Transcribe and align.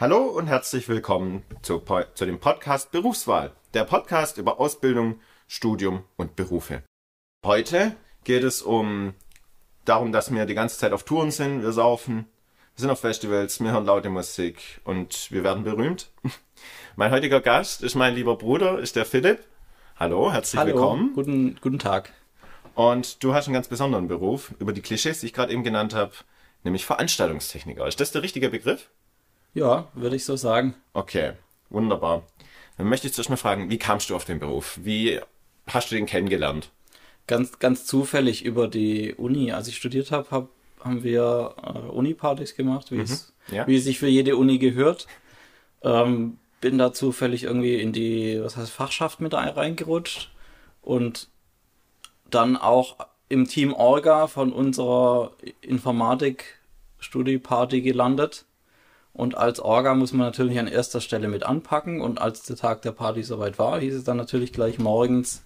Hallo 0.00 0.22
und 0.28 0.46
herzlich 0.46 0.88
willkommen 0.88 1.42
zu, 1.60 1.82
zu 2.14 2.24
dem 2.24 2.40
Podcast 2.40 2.90
Berufswahl, 2.90 3.52
der 3.74 3.84
Podcast 3.84 4.38
über 4.38 4.58
Ausbildung, 4.58 5.20
Studium 5.46 6.04
und 6.16 6.36
Berufe. 6.36 6.82
Heute 7.44 7.94
geht 8.24 8.42
es 8.42 8.62
um 8.62 9.12
darum, 9.84 10.10
dass 10.10 10.32
wir 10.32 10.46
die 10.46 10.54
ganze 10.54 10.78
Zeit 10.78 10.94
auf 10.94 11.04
Touren 11.04 11.30
sind, 11.30 11.60
wir 11.60 11.72
saufen, 11.72 12.24
wir 12.76 12.80
sind 12.80 12.88
auf 12.88 13.00
Festivals, 13.00 13.60
wir 13.60 13.72
hören 13.72 13.84
laute 13.84 14.08
Musik 14.08 14.80
und 14.84 15.30
wir 15.32 15.44
werden 15.44 15.64
berühmt. 15.64 16.10
Mein 16.96 17.10
heutiger 17.10 17.42
Gast 17.42 17.82
ist 17.82 17.94
mein 17.94 18.14
lieber 18.14 18.38
Bruder, 18.38 18.78
ist 18.78 18.96
der 18.96 19.04
Philipp. 19.04 19.40
Hallo, 19.96 20.32
herzlich 20.32 20.58
Hallo, 20.58 20.72
willkommen. 20.72 21.12
Guten, 21.12 21.58
guten 21.60 21.78
Tag. 21.78 22.14
Und 22.74 23.22
du 23.22 23.34
hast 23.34 23.48
einen 23.48 23.54
ganz 23.54 23.68
besonderen 23.68 24.08
Beruf, 24.08 24.54
über 24.60 24.72
die 24.72 24.80
Klischees, 24.80 25.20
die 25.20 25.26
ich 25.26 25.34
gerade 25.34 25.52
eben 25.52 25.62
genannt 25.62 25.94
habe, 25.94 26.12
nämlich 26.64 26.86
Veranstaltungstechniker. 26.86 27.86
Ist 27.86 28.00
das 28.00 28.12
der 28.12 28.22
richtige 28.22 28.48
Begriff? 28.48 28.88
Ja, 29.54 29.88
würde 29.94 30.16
ich 30.16 30.24
so 30.24 30.36
sagen. 30.36 30.74
Okay, 30.92 31.32
wunderbar. 31.70 32.22
Dann 32.76 32.88
möchte 32.88 33.06
ich 33.06 33.14
zuerst 33.14 33.30
mal 33.30 33.36
fragen, 33.36 33.70
wie 33.70 33.78
kamst 33.78 34.10
du 34.10 34.16
auf 34.16 34.24
den 34.24 34.38
Beruf? 34.38 34.78
Wie 34.82 35.20
hast 35.66 35.90
du 35.90 35.96
den 35.96 36.06
kennengelernt? 36.06 36.70
Ganz, 37.26 37.58
ganz 37.58 37.84
zufällig 37.84 38.44
über 38.44 38.68
die 38.68 39.14
Uni. 39.14 39.52
Als 39.52 39.68
ich 39.68 39.76
studiert 39.76 40.10
habe, 40.10 40.30
hab, 40.30 40.48
haben 40.80 41.02
wir 41.02 41.54
äh, 41.62 41.90
Uni-Partys 41.90 42.56
gemacht, 42.56 42.90
wie, 42.90 42.96
mhm, 42.96 43.02
es, 43.02 43.32
ja. 43.50 43.66
wie 43.66 43.76
es 43.76 43.84
sich 43.84 43.98
für 43.98 44.08
jede 44.08 44.36
Uni 44.36 44.58
gehört. 44.58 45.06
Ähm, 45.82 46.38
bin 46.60 46.78
da 46.78 46.92
zufällig 46.92 47.44
irgendwie 47.44 47.76
in 47.76 47.92
die, 47.92 48.42
was 48.42 48.56
heißt, 48.56 48.70
Fachschaft 48.70 49.20
mit 49.20 49.34
reingerutscht 49.34 50.30
und 50.82 51.28
dann 52.28 52.56
auch 52.56 52.96
im 53.28 53.46
Team 53.46 53.72
Orga 53.72 54.26
von 54.26 54.52
unserer 54.52 55.32
Informatik-Studi-Party 55.62 57.80
gelandet. 57.80 58.44
Und 59.12 59.36
als 59.36 59.60
Orga 59.60 59.94
muss 59.94 60.12
man 60.12 60.26
natürlich 60.26 60.58
an 60.58 60.66
erster 60.66 61.00
Stelle 61.00 61.28
mit 61.28 61.42
anpacken. 61.42 62.00
Und 62.00 62.20
als 62.20 62.42
der 62.42 62.56
Tag 62.56 62.82
der 62.82 62.92
Party 62.92 63.22
soweit 63.22 63.58
war, 63.58 63.80
hieß 63.80 63.94
es 63.94 64.04
dann 64.04 64.16
natürlich 64.16 64.52
gleich 64.52 64.78
morgens, 64.78 65.42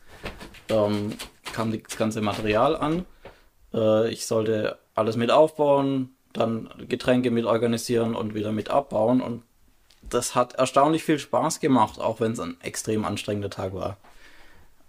ähm, 0.68 1.12
kam 1.52 1.72
das 1.72 1.96
ganze 1.96 2.20
Material 2.20 2.76
an. 2.76 3.06
Äh, 3.72 4.10
ich 4.10 4.26
sollte 4.26 4.78
alles 4.94 5.16
mit 5.16 5.30
aufbauen, 5.30 6.14
dann 6.32 6.68
Getränke 6.88 7.30
mit 7.30 7.46
organisieren 7.46 8.14
und 8.14 8.34
wieder 8.34 8.52
mit 8.52 8.70
abbauen. 8.70 9.20
Und 9.20 9.42
das 10.02 10.34
hat 10.34 10.54
erstaunlich 10.54 11.04
viel 11.04 11.18
Spaß 11.18 11.60
gemacht, 11.60 11.98
auch 11.98 12.20
wenn 12.20 12.32
es 12.32 12.40
ein 12.40 12.56
extrem 12.60 13.04
anstrengender 13.04 13.50
Tag 13.50 13.74
war. 13.74 13.96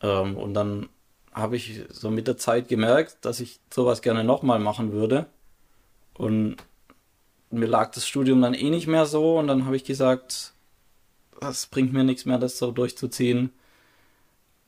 Ähm, 0.02 0.38
und 0.38 0.54
dann 0.54 0.90
habe 1.34 1.56
ich 1.56 1.84
so 1.90 2.10
mit 2.10 2.28
der 2.28 2.38
Zeit 2.38 2.68
gemerkt, 2.68 3.18
dass 3.22 3.40
ich 3.40 3.60
sowas 3.74 4.02
gerne 4.02 4.24
nochmal 4.24 4.60
machen 4.60 4.92
würde. 4.92 5.28
Und 6.14 6.58
mir 7.60 7.68
lag 7.68 7.92
das 7.92 8.08
Studium 8.08 8.42
dann 8.42 8.54
eh 8.54 8.70
nicht 8.70 8.88
mehr 8.88 9.06
so 9.06 9.40
und 9.40 9.48
dann 9.48 9.66
habe 9.66 9.76
ich 9.76 9.84
gesagt, 9.84 10.54
das 11.40 11.68
bringt 11.68 11.94
mir 11.94 12.04
nichts 12.04 12.26
mehr, 12.26 12.38
das 12.38 12.58
so 12.58 12.72
durchzuziehen. 12.72 13.52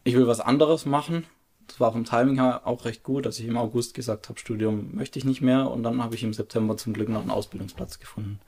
Ich 0.04 0.16
will 0.16 0.28
was 0.28 0.40
anderes 0.40 0.86
machen. 0.86 1.26
Das 1.68 1.80
war 1.80 1.92
vom 1.92 2.06
Timing 2.06 2.40
her 2.40 2.62
auch 2.66 2.86
recht 2.86 3.04
gut, 3.04 3.26
dass 3.26 3.40
ich 3.40 3.46
im 3.46 3.58
August 3.58 3.94
gesagt 3.94 4.30
habe, 4.30 4.40
Studium 4.40 4.96
möchte 4.96 5.20
ich 5.20 5.26
nicht 5.26 5.42
mehr 5.42 5.70
und 5.70 5.84
dann 5.84 6.02
habe 6.02 6.16
ich 6.16 6.24
im 6.24 6.34
September 6.34 6.78
zum 6.78 6.94
Glück 6.94 7.10
noch 7.10 7.22
einen 7.22 7.32
Ausbildungsplatz 7.32 8.00
gefunden. 8.00 8.40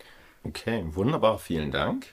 Okay, 0.43 0.85
wunderbar, 0.91 1.37
vielen 1.37 1.71
Dank. 1.71 2.07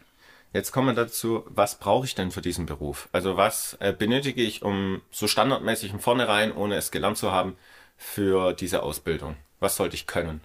Jetzt 0.52 0.72
kommen 0.72 0.88
wir 0.88 0.94
dazu, 0.94 1.44
was 1.48 1.78
brauche 1.78 2.06
ich 2.06 2.14
denn 2.14 2.30
für 2.30 2.40
diesen 2.40 2.66
Beruf? 2.66 3.08
Also 3.12 3.36
was 3.36 3.76
äh, 3.80 3.92
benötige 3.92 4.42
ich, 4.42 4.62
um 4.62 5.02
so 5.10 5.28
standardmäßig 5.28 5.90
von 5.90 6.00
vornherein, 6.00 6.52
ohne 6.52 6.76
es 6.76 6.90
gelernt 6.90 7.18
zu 7.18 7.30
haben, 7.30 7.56
für 7.96 8.52
diese 8.52 8.82
Ausbildung? 8.82 9.36
Was 9.60 9.76
sollte 9.76 9.94
ich 9.94 10.06
können? 10.06 10.40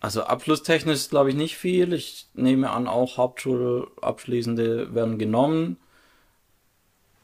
Also 0.00 0.22
abschlusstechnisch 0.22 1.08
glaube 1.08 1.30
ich 1.30 1.36
nicht 1.36 1.56
viel. 1.56 1.92
Ich 1.92 2.28
nehme 2.34 2.70
an, 2.70 2.86
auch 2.86 3.16
Hauptschulabschließende 3.16 4.94
werden 4.94 5.18
genommen. 5.18 5.76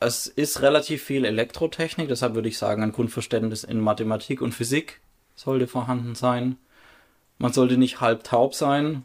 Es 0.00 0.26
ist 0.26 0.60
relativ 0.60 1.02
viel 1.02 1.24
Elektrotechnik, 1.24 2.08
deshalb 2.08 2.34
würde 2.34 2.48
ich 2.48 2.58
sagen, 2.58 2.82
ein 2.82 2.92
Grundverständnis 2.92 3.64
in 3.64 3.80
Mathematik 3.80 4.42
und 4.42 4.52
Physik 4.52 5.00
sollte 5.34 5.66
vorhanden 5.66 6.14
sein. 6.14 6.58
Man 7.38 7.52
sollte 7.52 7.76
nicht 7.78 8.00
halb 8.00 8.24
taub 8.24 8.54
sein 8.54 9.04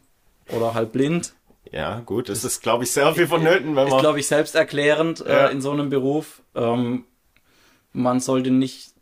oder 0.50 0.74
halb 0.74 0.92
blind. 0.92 1.34
Ja, 1.72 2.00
gut, 2.00 2.30
das, 2.30 2.42
das 2.42 2.54
ist, 2.54 2.62
glaube 2.62 2.84
ich, 2.84 2.92
sehr 2.92 3.14
viel 3.14 3.28
vonnöten, 3.28 3.76
wenn 3.76 3.88
man. 3.88 3.88
Ist, 3.88 4.00
glaube 4.00 4.20
ich, 4.20 4.28
selbsterklärend 4.28 5.22
äh, 5.22 5.32
ja. 5.32 5.48
äh, 5.48 5.52
in 5.52 5.62
so 5.62 5.72
einem 5.72 5.90
Beruf. 5.90 6.42
Ähm, 6.56 7.06
man 7.94 8.20
sollte 8.20 8.52
nicht 8.52 8.94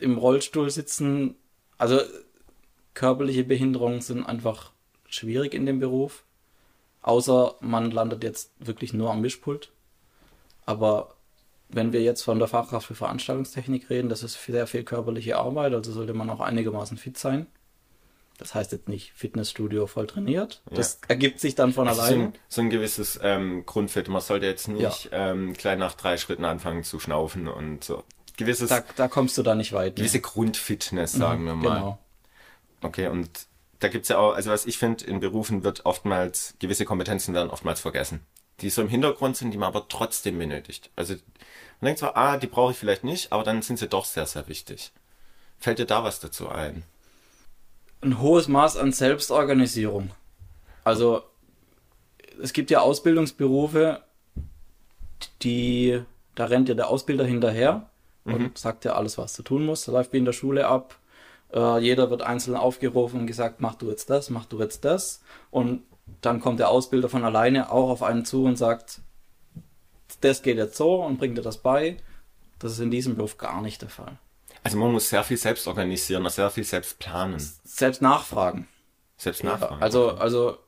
im 0.00 0.16
Rollstuhl 0.16 0.70
sitzen. 0.70 1.36
Also 1.78 2.00
körperliche 2.96 3.44
Behinderungen 3.44 4.00
sind 4.00 4.24
einfach 4.24 4.72
schwierig 5.06 5.54
in 5.54 5.66
dem 5.66 5.78
Beruf. 5.78 6.24
Außer 7.02 7.54
man 7.60 7.92
landet 7.92 8.24
jetzt 8.24 8.50
wirklich 8.58 8.92
nur 8.92 9.12
am 9.12 9.20
Mischpult. 9.20 9.70
Aber 10.64 11.14
wenn 11.68 11.92
wir 11.92 12.02
jetzt 12.02 12.22
von 12.22 12.38
der 12.38 12.48
Fachkraft 12.48 12.86
für 12.86 12.94
Veranstaltungstechnik 12.94 13.90
reden, 13.90 14.08
das 14.08 14.24
ist 14.24 14.42
sehr 14.42 14.66
viel 14.66 14.82
körperliche 14.82 15.36
Arbeit, 15.36 15.74
also 15.74 15.92
sollte 15.92 16.14
man 16.14 16.30
auch 16.30 16.40
einigermaßen 16.40 16.96
fit 16.96 17.18
sein. 17.18 17.46
Das 18.38 18.54
heißt 18.54 18.72
jetzt 18.72 18.88
nicht 18.88 19.12
Fitnessstudio 19.12 19.86
voll 19.86 20.06
trainiert. 20.06 20.62
Das 20.70 21.00
ja. 21.02 21.08
ergibt 21.08 21.40
sich 21.40 21.54
dann 21.54 21.72
von 21.72 21.88
also 21.88 22.00
alleine. 22.00 22.16
So 22.16 22.28
ein, 22.28 22.32
so 22.48 22.60
ein 22.62 22.70
gewisses 22.70 23.20
ähm, 23.22 23.64
Grundfit. 23.66 24.08
Man 24.08 24.20
sollte 24.20 24.46
jetzt 24.46 24.68
nicht 24.68 25.10
ja. 25.10 25.30
ähm, 25.30 25.52
gleich 25.52 25.78
nach 25.78 25.94
drei 25.94 26.16
Schritten 26.16 26.44
anfangen 26.44 26.82
zu 26.82 26.98
schnaufen 26.98 27.46
und 27.46 27.84
so. 27.84 28.04
Gewisses, 28.36 28.68
da, 28.68 28.82
da 28.96 29.08
kommst 29.08 29.38
du 29.38 29.42
da 29.42 29.54
nicht 29.54 29.72
weit. 29.72 29.96
Gewisse 29.96 30.20
Grundfitness, 30.20 31.12
sagen 31.12 31.42
mhm, 31.42 31.46
wir 31.46 31.54
mal. 31.54 31.74
Genau. 31.76 31.98
Okay, 32.82 33.08
und 33.08 33.46
da 33.78 33.88
gibt's 33.88 34.08
ja 34.08 34.18
auch, 34.18 34.34
also 34.34 34.50
was 34.50 34.66
ich 34.66 34.78
finde, 34.78 35.04
in 35.04 35.20
Berufen 35.20 35.64
wird 35.64 35.84
oftmals, 35.84 36.54
gewisse 36.58 36.84
Kompetenzen 36.84 37.34
werden 37.34 37.50
oftmals 37.50 37.80
vergessen. 37.80 38.20
Die 38.60 38.70
so 38.70 38.80
im 38.80 38.88
Hintergrund 38.88 39.36
sind, 39.36 39.50
die 39.50 39.58
man 39.58 39.68
aber 39.68 39.86
trotzdem 39.88 40.38
benötigt. 40.38 40.90
Also 40.96 41.14
man 41.80 41.86
denkt 41.86 42.00
zwar, 42.00 42.16
ah, 42.16 42.38
die 42.38 42.46
brauche 42.46 42.72
ich 42.72 42.78
vielleicht 42.78 43.04
nicht, 43.04 43.32
aber 43.32 43.42
dann 43.42 43.60
sind 43.60 43.78
sie 43.78 43.88
doch 43.88 44.06
sehr, 44.06 44.26
sehr 44.26 44.48
wichtig. 44.48 44.92
Fällt 45.58 45.78
dir 45.78 45.86
da 45.86 46.04
was 46.04 46.20
dazu 46.20 46.48
ein? 46.48 46.84
Ein 48.00 48.20
hohes 48.20 48.48
Maß 48.48 48.76
an 48.76 48.92
Selbstorganisierung. 48.92 50.10
Also 50.84 51.22
es 52.42 52.52
gibt 52.52 52.70
ja 52.70 52.80
Ausbildungsberufe, 52.80 54.02
die, 55.42 56.02
da 56.34 56.46
rennt 56.46 56.68
ja 56.68 56.74
der 56.74 56.88
Ausbilder 56.88 57.24
hinterher 57.24 57.90
mhm. 58.24 58.34
und 58.34 58.58
sagt 58.58 58.84
ja 58.84 58.94
alles, 58.94 59.18
was 59.18 59.34
du 59.34 59.42
tun 59.42 59.66
musst. 59.66 59.88
Da 59.88 59.92
läuft 59.92 60.12
wie 60.12 60.18
in 60.18 60.24
der 60.24 60.32
Schule 60.32 60.66
ab 60.66 60.98
äh, 61.52 61.78
jeder 61.78 62.10
wird 62.10 62.22
einzeln 62.22 62.56
aufgerufen 62.56 63.20
und 63.20 63.26
gesagt, 63.26 63.60
mach 63.60 63.74
du 63.74 63.88
jetzt 63.90 64.10
das, 64.10 64.30
mach 64.30 64.44
du 64.44 64.60
jetzt 64.60 64.84
das. 64.84 65.22
Und 65.50 65.82
dann 66.20 66.40
kommt 66.40 66.60
der 66.60 66.68
Ausbilder 66.68 67.08
von 67.08 67.24
alleine 67.24 67.70
auch 67.70 67.90
auf 67.90 68.02
einen 68.02 68.24
zu 68.24 68.44
und 68.44 68.56
sagt, 68.56 69.00
das 70.20 70.42
geht 70.42 70.56
jetzt 70.56 70.76
so 70.76 71.02
und 71.02 71.18
bringt 71.18 71.36
dir 71.36 71.42
das 71.42 71.58
bei. 71.58 71.96
Das 72.58 72.72
ist 72.72 72.80
in 72.80 72.90
diesem 72.90 73.16
Beruf 73.16 73.38
gar 73.38 73.60
nicht 73.60 73.82
der 73.82 73.88
Fall. 73.88 74.18
Also 74.62 74.78
man 74.78 74.92
muss 74.92 75.10
sehr 75.10 75.22
viel 75.22 75.36
selbst 75.36 75.68
organisieren, 75.68 76.28
sehr 76.28 76.50
viel 76.50 76.64
selbst 76.64 76.98
planen. 76.98 77.38
Selbst 77.64 78.02
nachfragen. 78.02 78.66
Selbst 79.16 79.44
nachfragen. 79.44 79.76
Ja, 79.76 79.82
also, 79.82 80.10
also 80.12 80.58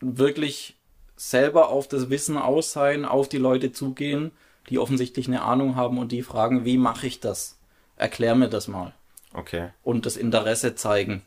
wirklich 0.00 0.76
selber 1.16 1.68
auf 1.68 1.86
das 1.86 2.10
Wissen 2.10 2.36
aus 2.36 2.72
sein, 2.72 3.04
auf 3.04 3.28
die 3.28 3.38
Leute 3.38 3.72
zugehen, 3.72 4.32
die 4.68 4.78
offensichtlich 4.78 5.28
eine 5.28 5.42
Ahnung 5.42 5.76
haben 5.76 5.98
und 5.98 6.12
die 6.12 6.22
fragen, 6.22 6.64
wie 6.64 6.78
mache 6.78 7.06
ich 7.06 7.20
das? 7.20 7.58
Erklär 7.96 8.34
mir 8.34 8.48
das 8.48 8.68
mal. 8.68 8.94
Okay. 9.34 9.70
Und 9.82 10.06
das 10.06 10.16
Interesse 10.16 10.74
zeigen, 10.74 11.22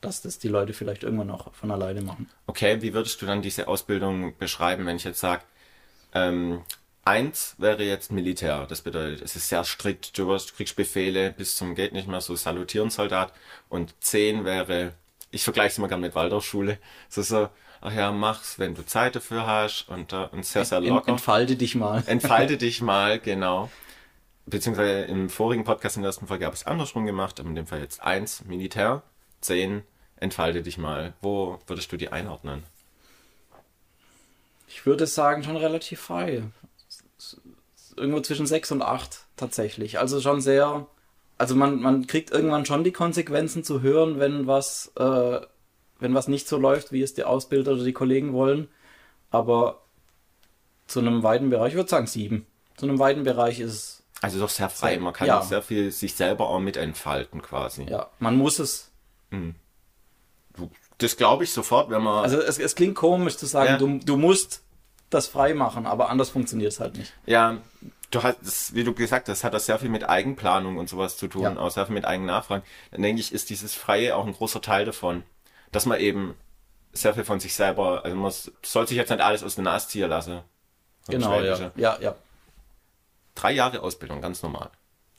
dass 0.00 0.22
das 0.22 0.38
die 0.38 0.48
Leute 0.48 0.72
vielleicht 0.72 1.02
irgendwann 1.02 1.30
auch 1.30 1.52
von 1.54 1.70
alleine 1.70 2.02
machen. 2.02 2.28
Okay, 2.46 2.82
wie 2.82 2.94
würdest 2.94 3.20
du 3.22 3.26
dann 3.26 3.42
diese 3.42 3.68
Ausbildung 3.68 4.36
beschreiben, 4.38 4.86
wenn 4.86 4.96
ich 4.96 5.04
jetzt 5.04 5.20
sage, 5.20 5.42
ähm, 6.12 6.62
eins 7.04 7.54
wäre 7.58 7.82
jetzt 7.82 8.12
Militär. 8.12 8.66
Das 8.68 8.82
bedeutet, 8.82 9.22
es 9.22 9.36
ist 9.36 9.48
sehr 9.48 9.64
strikt, 9.64 10.16
du 10.18 10.28
wirst, 10.28 10.56
kriegst 10.56 10.76
Befehle 10.76 11.32
bis 11.32 11.56
zum 11.56 11.74
geht 11.74 11.92
nicht 11.92 12.08
mehr 12.08 12.20
so 12.20 12.36
salutieren 12.36 12.90
Soldat. 12.90 13.32
Und 13.68 13.94
zehn 14.00 14.44
wäre, 14.44 14.92
ich 15.30 15.42
vergleiche 15.42 15.68
es 15.68 15.78
immer 15.78 15.88
gerne 15.88 16.02
mit 16.02 16.14
Waldorfschule, 16.14 16.78
so 17.08 17.22
so, 17.22 17.48
ach 17.80 17.92
ja, 17.92 18.12
mach's, 18.12 18.58
wenn 18.58 18.74
du 18.74 18.84
Zeit 18.86 19.16
dafür 19.16 19.46
hast 19.46 19.88
und, 19.88 20.12
uh, 20.12 20.28
und 20.32 20.44
sehr, 20.44 20.64
sehr 20.64 20.80
locker. 20.80 21.12
Entfalte 21.12 21.56
dich 21.56 21.74
mal. 21.74 22.02
Entfalte 22.06 22.56
dich 22.58 22.80
mal, 22.80 23.18
genau 23.18 23.70
beziehungsweise 24.46 25.02
im 25.02 25.28
vorigen 25.28 25.64
Podcast 25.64 25.96
in 25.96 26.02
der 26.02 26.10
ersten 26.10 26.26
Folge 26.26 26.44
habe 26.44 26.54
ich 26.54 26.62
es 26.62 26.66
andersrum 26.66 27.06
gemacht, 27.06 27.40
aber 27.40 27.48
in 27.48 27.54
dem 27.54 27.66
Fall 27.66 27.80
jetzt 27.80 28.02
eins, 28.02 28.44
Militär, 28.44 29.02
zehn, 29.40 29.82
entfalte 30.16 30.62
dich 30.62 30.78
mal. 30.78 31.14
Wo 31.20 31.58
würdest 31.66 31.92
du 31.92 31.96
die 31.96 32.10
einordnen? 32.10 32.62
Ich 34.68 34.86
würde 34.86 35.06
sagen, 35.06 35.42
schon 35.42 35.56
relativ 35.56 36.00
frei. 36.00 36.42
Irgendwo 37.96 38.20
zwischen 38.20 38.46
sechs 38.46 38.72
und 38.72 38.82
acht 38.82 39.26
tatsächlich. 39.36 39.98
Also 39.98 40.20
schon 40.20 40.40
sehr. 40.40 40.86
Also 41.38 41.54
man, 41.54 41.80
man 41.80 42.06
kriegt 42.06 42.30
irgendwann 42.30 42.66
schon 42.66 42.84
die 42.84 42.92
Konsequenzen 42.92 43.64
zu 43.64 43.82
hören, 43.82 44.18
wenn 44.18 44.46
was, 44.46 44.92
äh, 44.96 45.40
wenn 46.00 46.14
was 46.14 46.28
nicht 46.28 46.48
so 46.48 46.56
läuft, 46.58 46.92
wie 46.92 47.02
es 47.02 47.14
die 47.14 47.24
Ausbilder 47.24 47.72
oder 47.72 47.84
die 47.84 47.92
Kollegen 47.92 48.32
wollen. 48.32 48.68
Aber 49.30 49.82
zu 50.86 51.00
einem 51.00 51.22
weiten 51.22 51.50
Bereich, 51.50 51.70
ich 51.70 51.76
würde 51.76 51.90
sagen 51.90 52.06
sieben. 52.06 52.46
Zu 52.76 52.86
einem 52.86 52.98
weiten 52.98 53.22
Bereich 53.22 53.60
ist 53.60 53.72
es 53.72 53.93
also 54.24 54.40
doch 54.40 54.48
sehr 54.48 54.68
frei. 54.70 54.98
Man 54.98 55.12
kann 55.12 55.26
ja. 55.28 55.42
sehr 55.42 55.62
viel 55.62 55.90
sich 55.90 56.14
selber 56.14 56.48
auch 56.48 56.60
mit 56.60 56.76
entfalten 56.76 57.42
quasi. 57.42 57.84
Ja, 57.84 58.08
man 58.18 58.36
muss 58.36 58.58
es. 58.58 58.90
Mhm. 59.30 59.54
Das 60.98 61.16
glaube 61.16 61.44
ich 61.44 61.52
sofort, 61.52 61.90
wenn 61.90 62.02
man. 62.02 62.24
Also 62.24 62.40
es, 62.40 62.58
es 62.58 62.74
klingt 62.74 62.94
komisch 62.94 63.36
zu 63.36 63.46
sagen, 63.46 63.70
Ja. 63.70 63.78
du, 63.78 63.98
du 63.98 64.16
musst 64.16 64.62
das 65.10 65.26
frei 65.26 65.54
machen, 65.54 65.86
aber 65.86 66.08
anders 66.08 66.30
funktioniert 66.30 66.72
es 66.72 66.80
halt 66.80 66.96
nicht. 66.96 67.12
Ja, 67.26 67.58
du 68.10 68.22
hast, 68.22 68.74
wie 68.74 68.84
du 68.84 68.94
gesagt 68.94 69.28
hast, 69.28 69.44
hat 69.44 69.54
das 69.54 69.66
sehr 69.66 69.78
viel 69.78 69.88
mit 69.88 70.08
Eigenplanung 70.08 70.76
und 70.78 70.88
sowas 70.88 71.16
zu 71.16 71.28
tun, 71.28 71.42
Ja. 71.42 71.56
auch 71.56 71.70
sehr 71.70 71.86
viel 71.86 71.94
mit 71.94 72.04
Eigennachfragen. 72.04 72.64
Dann 72.90 73.02
denke 73.02 73.20
ich, 73.20 73.32
ist 73.32 73.50
dieses 73.50 73.74
Freie 73.74 74.16
auch 74.16 74.26
ein 74.26 74.32
großer 74.32 74.60
Teil 74.60 74.84
davon, 74.84 75.22
dass 75.72 75.86
man 75.86 76.00
eben 76.00 76.34
sehr 76.92 77.14
viel 77.14 77.24
von 77.24 77.40
sich 77.40 77.54
selber, 77.54 78.04
also 78.04 78.16
man 78.16 78.32
soll 78.62 78.86
sich 78.86 78.96
jetzt 78.96 79.10
nicht 79.10 79.20
alles 79.20 79.42
aus 79.42 79.56
der 79.56 79.64
Nase 79.64 79.88
ziehen 79.88 80.08
lassen. 80.08 80.40
Genau, 81.08 81.40
ja. 81.40 81.72
Ja, 81.76 81.98
ja. 82.00 82.14
Drei 83.34 83.52
Jahre 83.52 83.82
Ausbildung, 83.82 84.20
ganz 84.20 84.42
normal. 84.42 84.70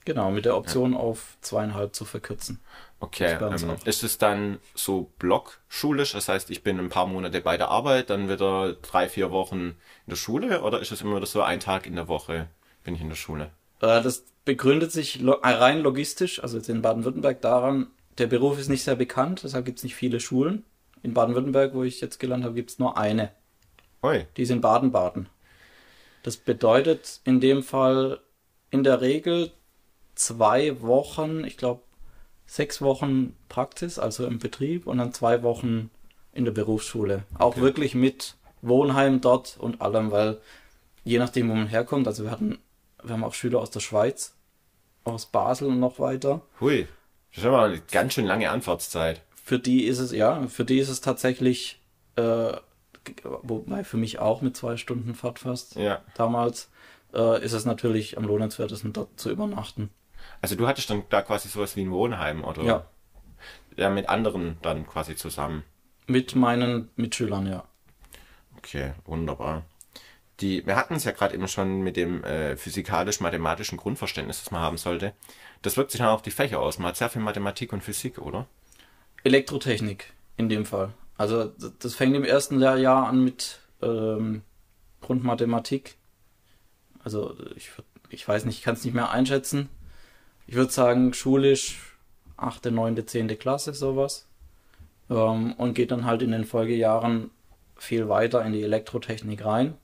Genau, 0.06 0.30
mit 0.30 0.46
der 0.46 0.56
Option 0.56 0.94
auf 0.96 1.38
zweieinhalb 1.42 1.96
zu 1.96 2.06
verkürzen. 2.06 2.60
Okay, 3.00 3.38
ähm, 3.42 3.76
ist 3.86 4.04
es 4.04 4.20
dann 4.20 4.60
so 4.76 5.12
blockschulisch? 5.18 6.12
Das 6.14 6.30
heißt, 6.30 6.52
ich 6.52 6.62
bin 6.62 6.80
ein 6.80 6.90
paar 6.90 7.08
Monate 7.08 7.42
bei 7.42 7.58
der 7.58 7.70
Arbeit, 7.70 8.12
dann 8.12 8.30
wieder 8.30 8.74
drei, 8.74 9.10
vier 9.10 9.32
Wochen 9.32 9.56
in 9.60 9.76
der 10.08 10.16
Schule 10.16 10.62
oder 10.62 10.80
ist 10.80 10.92
es 10.92 11.02
immer 11.02 11.26
so 11.26 11.42
ein 11.42 11.60
Tag 11.60 11.88
in 11.88 11.96
der 11.96 12.08
Woche 12.08 12.48
bin 12.84 12.94
ich 12.94 13.02
in 13.02 13.10
der 13.10 13.16
Schule? 13.16 13.46
Äh, 13.82 14.02
Das 14.04 14.26
begründet 14.46 14.92
sich 14.92 15.20
lo 15.20 15.32
rein 15.42 15.80
logistisch, 15.82 16.42
also 16.42 16.58
jetzt 16.58 16.70
in 16.70 16.84
Baden-Württemberg 16.84 17.42
daran, 17.42 17.88
der 18.20 18.28
Beruf 18.28 18.60
ist 18.60 18.70
nicht 18.70 18.84
sehr 18.84 18.96
bekannt, 18.96 19.42
deshalb 19.44 19.66
gibt 19.66 19.80
es 19.80 19.84
nicht 19.84 19.96
viele 19.96 20.20
Schulen. 20.20 20.64
In 21.02 21.16
Baden-Württemberg, 21.16 21.74
wo 21.74 21.84
ich 21.84 22.00
jetzt 22.00 22.20
gelernt 22.20 22.44
habe, 22.44 22.54
gibt 22.54 22.70
es 22.70 22.80
nur 22.80 22.96
eine. 22.98 23.32
Oi, 24.04 24.28
Die 24.38 24.44
ist 24.44 24.52
in 24.52 24.62
Baden-Baden. 24.62 25.28
Das 26.26 26.38
bedeutet 26.38 27.20
in 27.24 27.40
dem 27.40 27.62
Fall 27.62 28.20
in 28.72 28.84
der 28.84 29.00
Regel 29.02 29.52
zwei 30.16 30.82
Wochen, 30.82 31.44
ich 31.44 31.56
glaube 31.56 31.84
sechs 32.48 32.82
Wochen 32.82 33.36
Praxis, 33.48 34.00
also 34.00 34.26
im 34.26 34.40
Betrieb 34.40 34.88
und 34.88 34.98
dann 34.98 35.14
zwei 35.14 35.44
Wochen 35.44 35.92
in 36.34 36.44
der 36.46 36.52
Berufsschule. 36.52 37.26
Auch 37.38 37.50
Okay. 37.52 37.62
wirklich 37.62 37.94
mit 37.94 38.34
Wohnheim 38.64 39.22
dort 39.22 39.58
und 39.60 39.82
allem, 39.82 40.10
weil 40.10 40.40
je 41.04 41.20
nachdem, 41.20 41.48
wo 41.50 41.54
man 41.54 41.68
herkommt, 41.68 42.08
also 42.08 42.24
wir 42.24 42.32
hatten, 42.32 42.58
wir 43.04 43.14
haben 43.14 43.24
auch 43.24 43.36
Schüler 43.36 43.60
aus 43.60 43.70
der 43.70 43.82
Schweiz, 43.82 44.34
aus 45.04 45.28
Basel 45.28 45.68
und 45.68 45.80
noch 45.80 46.00
weiter. 46.00 46.42
hui, 46.60 46.88
das 47.30 47.44
ist 47.44 47.46
aber 47.46 47.62
eine 47.66 47.82
ganz 47.92 48.14
schön 48.16 48.26
lange 48.26 48.50
Anfahrtszeit. 48.50 49.22
Für 49.44 49.60
die 49.60 49.84
ist 49.86 50.00
es, 50.00 50.12
ja, 50.12 50.48
für 50.48 50.66
die 50.66 50.80
ist 50.80 50.90
es 50.90 51.02
tatsächlich, 51.02 51.80
äh, 52.16 52.54
wobei 53.24 53.84
für 53.84 53.98
mich 53.98 54.20
auch 54.20 54.42
mit 54.42 54.56
zwei 54.58 54.78
Stunden 54.78 55.16
Fahrt 55.16 55.40
fast 55.40 55.76
Ja. 55.76 56.02
damals, 56.16 56.70
äh, 57.14 57.44
ist 57.44 57.54
es 57.54 57.66
natürlich 57.66 58.18
am 58.18 58.26
lohnenswertesten, 58.26 58.94
dort 58.94 59.20
zu 59.20 59.30
übernachten. 59.30 59.90
Also 60.42 60.56
du 60.56 60.68
hattest 60.68 60.90
dann 60.90 61.04
da 61.10 61.22
quasi 61.22 61.50
sowas 61.50 61.76
wie 61.76 61.82
ein 61.84 61.92
Wohnheim, 61.92 62.44
oder? 62.44 62.64
Ja. 62.64 62.86
Ja, 63.78 63.90
mit 63.90 64.10
anderen 64.10 64.58
dann 64.62 64.88
quasi 64.88 65.16
zusammen. 65.16 65.64
Mit 66.08 66.36
meinen 66.36 66.90
Mitschülern, 66.96 67.46
ja. 67.48 67.64
Okay, 68.58 68.94
wunderbar. 69.06 69.64
Die, 70.42 70.66
wir 70.66 70.76
hatten 70.76 70.96
es 70.96 71.04
ja 71.04 71.12
gerade 71.12 71.34
eben 71.36 71.48
schon 71.48 71.82
mit 71.82 71.96
dem 71.96 72.24
äh, 72.24 72.58
physikalisch-mathematischen 72.58 73.78
Grundverständnis, 73.78 74.44
das 74.44 74.52
man 74.52 74.62
haben 74.62 74.78
sollte. 74.78 75.14
Das 75.62 75.78
wirkt 75.78 75.92
sich 75.92 76.00
dann 76.00 76.10
auch 76.10 76.16
auf 76.16 76.22
die 76.22 76.32
Fächer 76.32 76.60
aus. 76.60 76.78
Man 76.80 76.88
hat 76.90 76.98
sehr 76.98 77.10
viel 77.10 77.22
Mathematik 77.22 77.72
und 77.74 77.84
Physik, 77.84 78.18
oder? 78.18 78.46
Elektrotechnik 79.24 80.14
in 80.38 80.50
dem 80.50 80.66
Fall. 80.66 80.92
Also 81.18 81.52
das 81.80 81.96
fängt 81.96 82.16
im 82.16 82.24
ersten 82.24 82.60
Lehrjahr 82.60 83.08
an 83.08 83.24
mit 83.24 83.60
ähm, 83.82 84.42
Grundmathematik. 85.02 85.96
Also 87.04 87.36
ich, 87.56 87.72
ich 88.10 88.28
weiß 88.28 88.46
nicht, 88.46 88.58
ich 88.58 88.64
kann 88.64 88.76
es 88.76 88.84
nicht 88.84 88.94
mehr 88.94 89.12
einschätzen. 89.12 89.70
Ich 90.48 90.56
würde 90.56 90.72
sagen, 90.72 91.14
schulisch 91.14 91.98
8., 92.38 92.66
9., 92.66 93.08
10. 93.08 93.40
Klasse 93.40 93.74
sowas. 93.74 94.28
Ähm, 95.10 95.54
und 95.54 95.74
geht 95.74 95.92
dann 95.92 96.06
halt 96.06 96.22
in 96.22 96.32
den 96.32 96.46
Folgejahren 96.46 97.32
viel 97.78 98.10
weiter 98.10 98.44
in 98.44 98.54
die 98.54 98.64
Elektrotechnik 98.64 99.46
rein. 99.46 99.76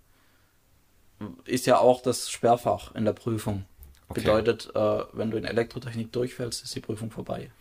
Ist 1.46 1.68
ja 1.68 1.78
auch 1.78 2.02
das 2.02 2.30
Sperrfach 2.30 2.96
in 2.96 3.06
der 3.06 3.14
Prüfung. 3.14 3.66
Okay. 4.10 4.22
Bedeutet, 4.22 4.72
äh, 4.76 5.04
wenn 5.14 5.32
du 5.32 5.38
in 5.38 5.46
Elektrotechnik 5.46 6.12
durchfällst, 6.12 6.64
ist 6.64 6.76
die 6.76 6.80
Prüfung 6.80 7.12
vorbei. 7.12 7.52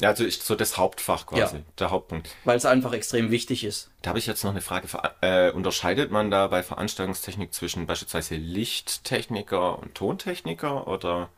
Ja, 0.00 0.08
also 0.08 0.24
ist 0.24 0.44
so 0.44 0.54
das 0.56 0.76
Hauptfach 0.76 1.26
quasi, 1.26 1.56
Ja. 1.58 1.62
der 1.78 1.90
Hauptpunkt. 1.90 2.28
Weil 2.44 2.56
es 2.56 2.66
einfach 2.66 2.92
extrem 2.92 3.30
wichtig 3.30 3.62
ist. 3.64 3.90
Da 4.02 4.08
habe 4.10 4.18
ich 4.18 4.26
jetzt 4.26 4.42
noch 4.42 4.50
eine 4.50 4.60
Frage. 4.60 4.88
Äh, 5.20 5.52
unterscheidet 5.52 6.10
man 6.10 6.30
da 6.30 6.48
bei 6.48 6.62
Veranstaltungstechnik 6.64 7.54
zwischen 7.54 7.86
beispielsweise 7.86 8.34
Lichttechniker 8.34 9.78
und 9.78 9.94
Tontechniker 9.94 10.88
oder 10.88 11.28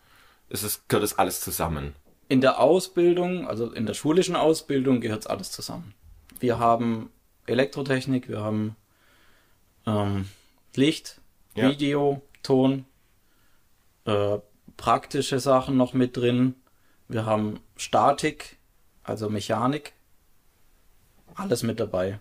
ist 0.48 0.62
es, 0.62 0.86
gehört 0.88 1.02
das 1.04 1.18
alles 1.18 1.40
zusammen? 1.40 1.94
In 2.28 2.40
der 2.40 2.58
Ausbildung, 2.58 3.46
also 3.46 3.70
in 3.70 3.84
der 3.86 3.94
schulischen 3.94 4.36
Ausbildung, 4.36 5.00
gehört 5.00 5.20
es 5.20 5.26
alles 5.26 5.50
zusammen. 5.52 5.94
Wir 6.40 6.58
haben 6.58 7.10
Elektrotechnik, 7.46 8.28
wir 8.28 8.40
haben 8.40 8.74
ähm, 9.86 10.28
Licht, 10.74 11.20
Ja. 11.54 11.68
Video, 11.70 12.22
Ton, 12.42 12.84
äh, 14.06 14.38
praktische 14.76 15.40
Sachen 15.40 15.76
noch 15.76 15.92
mit 15.92 16.16
drin. 16.16 16.54
Wir 17.08 17.26
haben 17.26 17.60
Statik, 17.76 18.58
also 19.04 19.28
Mechanik. 19.30 19.92
Alles 21.34 21.62
mit 21.62 21.78
dabei. 21.80 22.18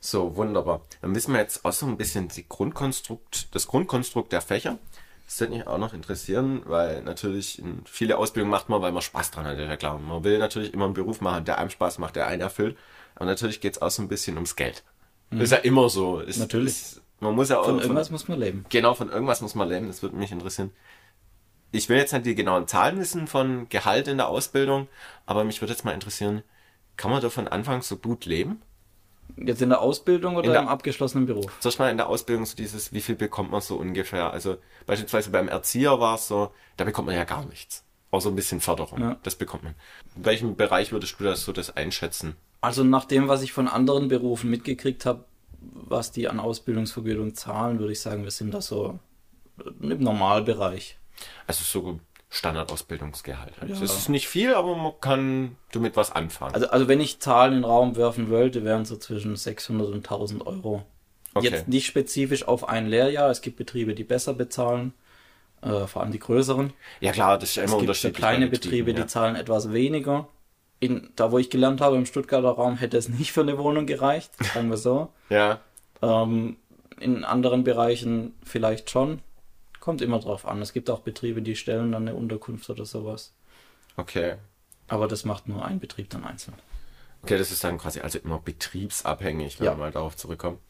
So, 0.00 0.36
wunderbar. 0.36 0.82
Dann 1.00 1.14
wissen 1.14 1.32
wir 1.32 1.40
jetzt 1.40 1.64
auch 1.64 1.72
so 1.72 1.86
ein 1.86 1.96
bisschen 1.96 2.28
Grundkonstrukt, 2.48 3.54
das 3.54 3.66
Grundkonstrukt 3.66 4.32
der 4.32 4.40
Fächer. 4.40 4.78
Das 5.26 5.40
würde 5.40 5.54
mich 5.54 5.66
auch 5.66 5.78
noch 5.78 5.94
interessieren, 5.94 6.62
weil 6.66 7.02
natürlich 7.02 7.62
viele 7.84 8.18
Ausbildungen 8.18 8.50
macht 8.50 8.68
man, 8.68 8.82
weil 8.82 8.92
man 8.92 9.02
Spaß 9.02 9.30
dran 9.30 9.46
hat, 9.46 9.58
ja 9.58 9.76
klar. 9.76 9.98
Man 9.98 10.24
will 10.24 10.38
natürlich 10.38 10.74
immer 10.74 10.86
einen 10.86 10.94
Beruf 10.94 11.20
machen, 11.20 11.44
der 11.44 11.58
einem 11.58 11.70
Spaß 11.70 11.98
macht, 11.98 12.16
der 12.16 12.26
einen 12.26 12.42
erfüllt. 12.42 12.76
Aber 13.14 13.26
natürlich 13.26 13.60
geht 13.60 13.76
es 13.76 13.82
auch 13.82 13.90
so 13.90 14.02
ein 14.02 14.08
bisschen 14.08 14.36
ums 14.36 14.56
Geld. 14.56 14.82
Das 15.30 15.42
ist 15.42 15.50
ja 15.52 15.58
immer 15.58 15.88
so. 15.88 16.20
Ist, 16.20 16.36
Mhm. 16.36 16.42
Natürlich. 16.42 16.72
Ist, 16.72 17.02
man 17.20 17.34
muss 17.34 17.48
ja 17.48 17.60
auch 17.60 17.66
Von 17.66 17.78
irgendwas 17.78 18.10
muss 18.10 18.28
man 18.28 18.40
leben. 18.40 18.66
Genau, 18.68 18.94
von 18.94 19.08
irgendwas 19.08 19.40
muss 19.40 19.54
man 19.54 19.68
leben, 19.68 19.86
das 19.86 20.02
würde 20.02 20.16
mich 20.16 20.32
interessieren. 20.32 20.72
Ich 21.72 21.88
will 21.88 21.96
jetzt 21.96 22.12
nicht 22.12 22.26
die 22.26 22.34
genauen 22.34 22.68
Zahlen 22.68 22.98
wissen 23.00 23.26
von 23.26 23.68
Gehalt 23.70 24.06
in 24.06 24.18
der 24.18 24.28
Ausbildung, 24.28 24.88
aber 25.26 25.42
mich 25.44 25.60
würde 25.60 25.72
jetzt 25.72 25.84
mal 25.84 25.92
interessieren, 25.92 26.42
kann 26.96 27.10
man 27.10 27.22
da 27.22 27.30
von 27.30 27.48
Anfang 27.48 27.82
so 27.82 27.96
gut 27.96 28.26
leben? 28.26 28.60
Jetzt 29.38 29.62
in 29.62 29.70
der 29.70 29.80
Ausbildung 29.80 30.36
oder 30.36 30.52
der- 30.52 30.60
im 30.60 30.68
abgeschlossenen 30.68 31.26
Beruf? 31.26 31.50
Ich 31.64 31.78
mal 31.78 31.90
in 31.90 31.96
der 31.96 32.08
Ausbildung 32.08 32.44
so 32.44 32.54
dieses, 32.54 32.92
wie 32.92 33.00
viel 33.00 33.14
bekommt 33.14 33.50
man 33.50 33.62
so 33.62 33.76
ungefähr? 33.76 34.30
Also 34.30 34.58
beispielsweise 34.86 35.30
beim 35.30 35.48
Erzieher 35.48 35.98
war 35.98 36.16
es 36.16 36.28
so, 36.28 36.52
da 36.76 36.84
bekommt 36.84 37.06
man 37.06 37.16
ja 37.16 37.24
gar 37.24 37.46
nichts. 37.46 37.84
Außer 38.10 38.28
ein 38.28 38.36
bisschen 38.36 38.60
Förderung. 38.60 39.00
Ja. 39.00 39.16
Das 39.22 39.36
bekommt 39.36 39.62
man. 39.62 39.74
In 40.16 40.26
welchem 40.26 40.54
Bereich 40.56 40.92
würdest 40.92 41.18
du 41.18 41.24
das 41.24 41.44
so 41.44 41.52
das 41.52 41.74
einschätzen? 41.74 42.36
Also 42.60 42.84
nach 42.84 43.06
dem, 43.06 43.28
was 43.28 43.40
ich 43.40 43.52
von 43.54 43.68
anderen 43.68 44.08
Berufen 44.08 44.50
mitgekriegt 44.50 45.06
habe, 45.06 45.24
was 45.62 46.12
die 46.12 46.28
an 46.28 46.38
Ausbildungsvergütung 46.38 47.34
zahlen, 47.34 47.78
würde 47.78 47.92
ich 47.92 48.00
sagen, 48.00 48.24
wir 48.24 48.30
sind 48.30 48.52
da 48.52 48.60
so 48.60 48.98
im 49.80 49.98
Normalbereich. 50.02 50.98
Also 51.46 51.64
so 51.64 52.00
Standardausbildungsgehalt. 52.30 53.52
Ja. 53.60 53.68
Das 53.68 53.80
ist 53.82 54.08
nicht 54.08 54.28
viel, 54.28 54.54
aber 54.54 54.74
man 54.76 54.92
kann 55.00 55.56
damit 55.72 55.96
was 55.96 56.10
anfangen. 56.12 56.54
Also, 56.54 56.68
also 56.68 56.88
wenn 56.88 57.00
ich 57.00 57.20
Zahlen 57.20 57.52
in 57.54 57.58
den 57.60 57.64
Raum 57.64 57.96
werfen 57.96 58.30
wollte, 58.30 58.64
wären 58.64 58.84
so 58.84 58.96
zwischen 58.96 59.36
600 59.36 59.88
und 59.88 59.96
1000 59.98 60.46
Euro. 60.46 60.82
Okay. 61.34 61.48
Jetzt 61.48 61.68
nicht 61.68 61.86
spezifisch 61.86 62.46
auf 62.46 62.68
ein 62.68 62.86
Lehrjahr. 62.86 63.30
Es 63.30 63.40
gibt 63.40 63.56
Betriebe, 63.56 63.94
die 63.94 64.04
besser 64.04 64.34
bezahlen, 64.34 64.92
äh, 65.62 65.86
vor 65.86 66.02
allem 66.02 66.12
die 66.12 66.18
größeren. 66.18 66.72
ja 67.00 67.12
klar, 67.12 67.38
das 67.38 67.50
ist 67.50 67.56
ja 67.56 67.64
Es 67.64 67.70
immer 67.70 67.78
gibt 67.78 67.86
so 67.86 67.90
unterschiedlich. 67.90 68.16
kleine 68.16 68.46
Betriebe, 68.48 68.90
ja. 68.92 68.96
die 69.00 69.06
zahlen 69.06 69.36
etwas 69.36 69.72
weniger. 69.72 70.28
In, 70.80 71.10
da, 71.16 71.30
wo 71.30 71.38
ich 71.38 71.48
gelernt 71.48 71.80
habe, 71.80 71.96
im 71.96 72.06
Stuttgarter 72.06 72.50
Raum, 72.50 72.76
hätte 72.76 72.96
es 72.96 73.08
nicht 73.08 73.32
für 73.32 73.42
eine 73.42 73.56
Wohnung 73.56 73.86
gereicht, 73.86 74.32
sagen 74.52 74.68
wir 74.70 74.76
so. 74.76 75.10
Ja, 75.30 75.60
Ähm, 76.02 76.56
in 76.98 77.24
anderen 77.24 77.64
Bereichen 77.64 78.34
vielleicht 78.44 78.90
schon. 78.90 79.20
Kommt 79.82 80.00
immer 80.00 80.20
drauf 80.20 80.46
an. 80.46 80.62
Es 80.62 80.72
gibt 80.72 80.88
auch 80.90 81.00
Betriebe, 81.00 81.42
die 81.42 81.56
stellen 81.56 81.90
dann 81.90 82.06
eine 82.06 82.16
Unterkunft 82.16 82.70
oder 82.70 82.86
sowas. 82.86 83.34
okay. 83.96 84.36
Aber 84.86 85.08
das 85.08 85.24
macht 85.24 85.48
nur 85.48 85.64
ein 85.64 85.80
Betrieb 85.80 86.08
dann 86.10 86.22
einzeln. 86.22 86.54
Okay, 87.24 87.36
das 87.36 87.50
ist 87.50 87.64
dann 87.64 87.78
quasi 87.78 87.98
also 88.00 88.20
immer 88.20 88.38
betriebsabhängig, 88.38 89.58
wenn 89.58 89.66
Ja. 89.66 89.72
wir 89.72 89.78
mal 89.78 89.90
darauf 89.90 90.16
zurückkommen. 90.16 90.60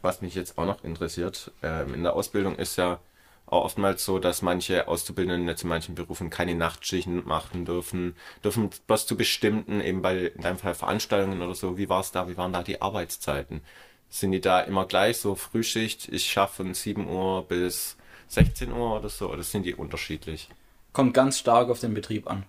Was 0.00 0.22
mich 0.22 0.36
jetzt 0.36 0.58
auch 0.58 0.64
noch 0.66 0.84
interessiert, 0.84 1.50
ähm, 1.64 1.92
in 1.92 2.04
der 2.04 2.12
Ausbildung 2.14 2.54
ist 2.54 2.76
ja 2.76 3.00
auch 3.46 3.64
oftmals 3.64 4.04
so, 4.04 4.20
dass 4.20 4.42
manche 4.42 4.86
Auszubildenden 4.86 5.48
jetzt 5.48 5.64
in 5.64 5.68
manchen 5.68 5.96
Berufen 5.96 6.30
keine 6.30 6.54
Nachtschichten 6.54 7.26
machen 7.26 7.64
dürfen, 7.64 8.14
dürfen 8.44 8.70
was 8.86 9.06
zu 9.06 9.16
bestimmten, 9.16 9.80
eben 9.80 10.02
bei, 10.02 10.26
in 10.26 10.42
deinem 10.42 10.58
Fall 10.58 10.74
Veranstaltungen 10.74 11.42
oder 11.42 11.56
so. 11.56 11.76
Wie 11.78 11.88
war 11.88 12.00
es 12.00 12.12
da? 12.12 12.28
Wie 12.28 12.36
waren 12.36 12.52
da 12.52 12.62
die 12.62 12.80
Arbeitszeiten? 12.80 13.62
Sind 14.08 14.32
die 14.32 14.40
da 14.40 14.60
immer 14.60 14.86
gleich, 14.86 15.18
so 15.18 15.34
Frühschicht, 15.34 16.08
ich 16.08 16.30
schaffe 16.30 16.64
von 16.64 16.74
7 16.74 17.08
Uhr 17.08 17.46
bis 17.46 17.96
16 18.28 18.72
Uhr 18.72 18.96
oder 18.96 19.08
so, 19.08 19.30
oder 19.30 19.42
sind 19.42 19.64
die 19.64 19.74
unterschiedlich? 19.74 20.48
Kommt 20.92 21.14
ganz 21.14 21.38
stark 21.38 21.68
auf 21.68 21.80
den 21.80 21.94
Betrieb 21.94 22.28
an. 22.28 22.44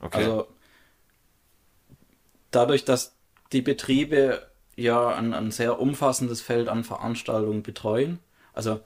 Okay. 0.00 0.18
Also 0.18 0.48
dadurch, 2.50 2.84
dass 2.84 3.14
die 3.52 3.62
Betriebe 3.62 4.46
ja 4.76 5.08
ein, 5.08 5.34
ein 5.34 5.50
sehr 5.50 5.80
umfassendes 5.80 6.40
Feld 6.40 6.68
an 6.68 6.84
Veranstaltungen 6.84 7.62
betreuen. 7.62 8.18
Also 8.52 8.80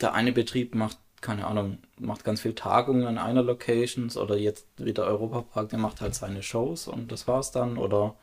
der 0.00 0.14
eine 0.14 0.32
Betrieb 0.32 0.74
macht, 0.74 0.98
keine 1.20 1.46
Ahnung, 1.46 1.78
macht 1.98 2.24
ganz 2.24 2.40
viel 2.40 2.54
Tagungen 2.54 3.06
an 3.06 3.18
einer 3.18 3.42
Locations 3.42 4.16
oder 4.16 4.36
jetzt 4.36 4.66
wie 4.76 4.92
der 4.92 5.04
Europapark, 5.04 5.68
der 5.70 5.78
macht 5.78 6.00
halt 6.00 6.14
seine 6.14 6.42
Shows 6.42 6.88
und 6.88 7.12
das 7.12 7.26
war's 7.26 7.50
dann. 7.50 7.78
Oder 7.78 8.14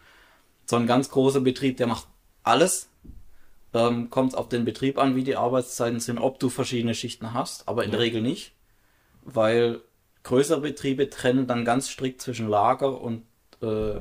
So 0.66 0.78
ein 0.78 0.88
ganz 0.88 1.10
großer 1.10 1.42
Betrieb, 1.42 1.78
der 1.78 1.88
macht 1.88 2.08
alles. 2.44 2.90
Ähm, 3.76 4.10
Kommt 4.10 4.32
es 4.32 4.36
auf 4.36 4.48
den 4.48 4.64
Betrieb 4.64 4.98
an, 4.98 5.16
wie 5.16 5.24
die 5.24 5.36
Arbeitszeiten 5.36 6.00
sind, 6.00 6.18
ob 6.18 6.40
du 6.40 6.50
verschiedene 6.50 6.96
Schichten 6.96 7.34
hast, 7.34 7.68
aber 7.68 7.84
in 7.84 7.92
der 7.92 8.00
Regel 8.00 8.22
nicht, 8.22 8.54
weil 9.24 9.82
größere 10.24 10.62
Betriebe 10.62 11.10
trennen 11.10 11.46
dann 11.46 11.66
ganz 11.66 11.90
strikt 11.90 12.22
zwischen 12.22 12.48
Lager 12.48 13.02
und 13.02 13.24
äh, 13.62 14.00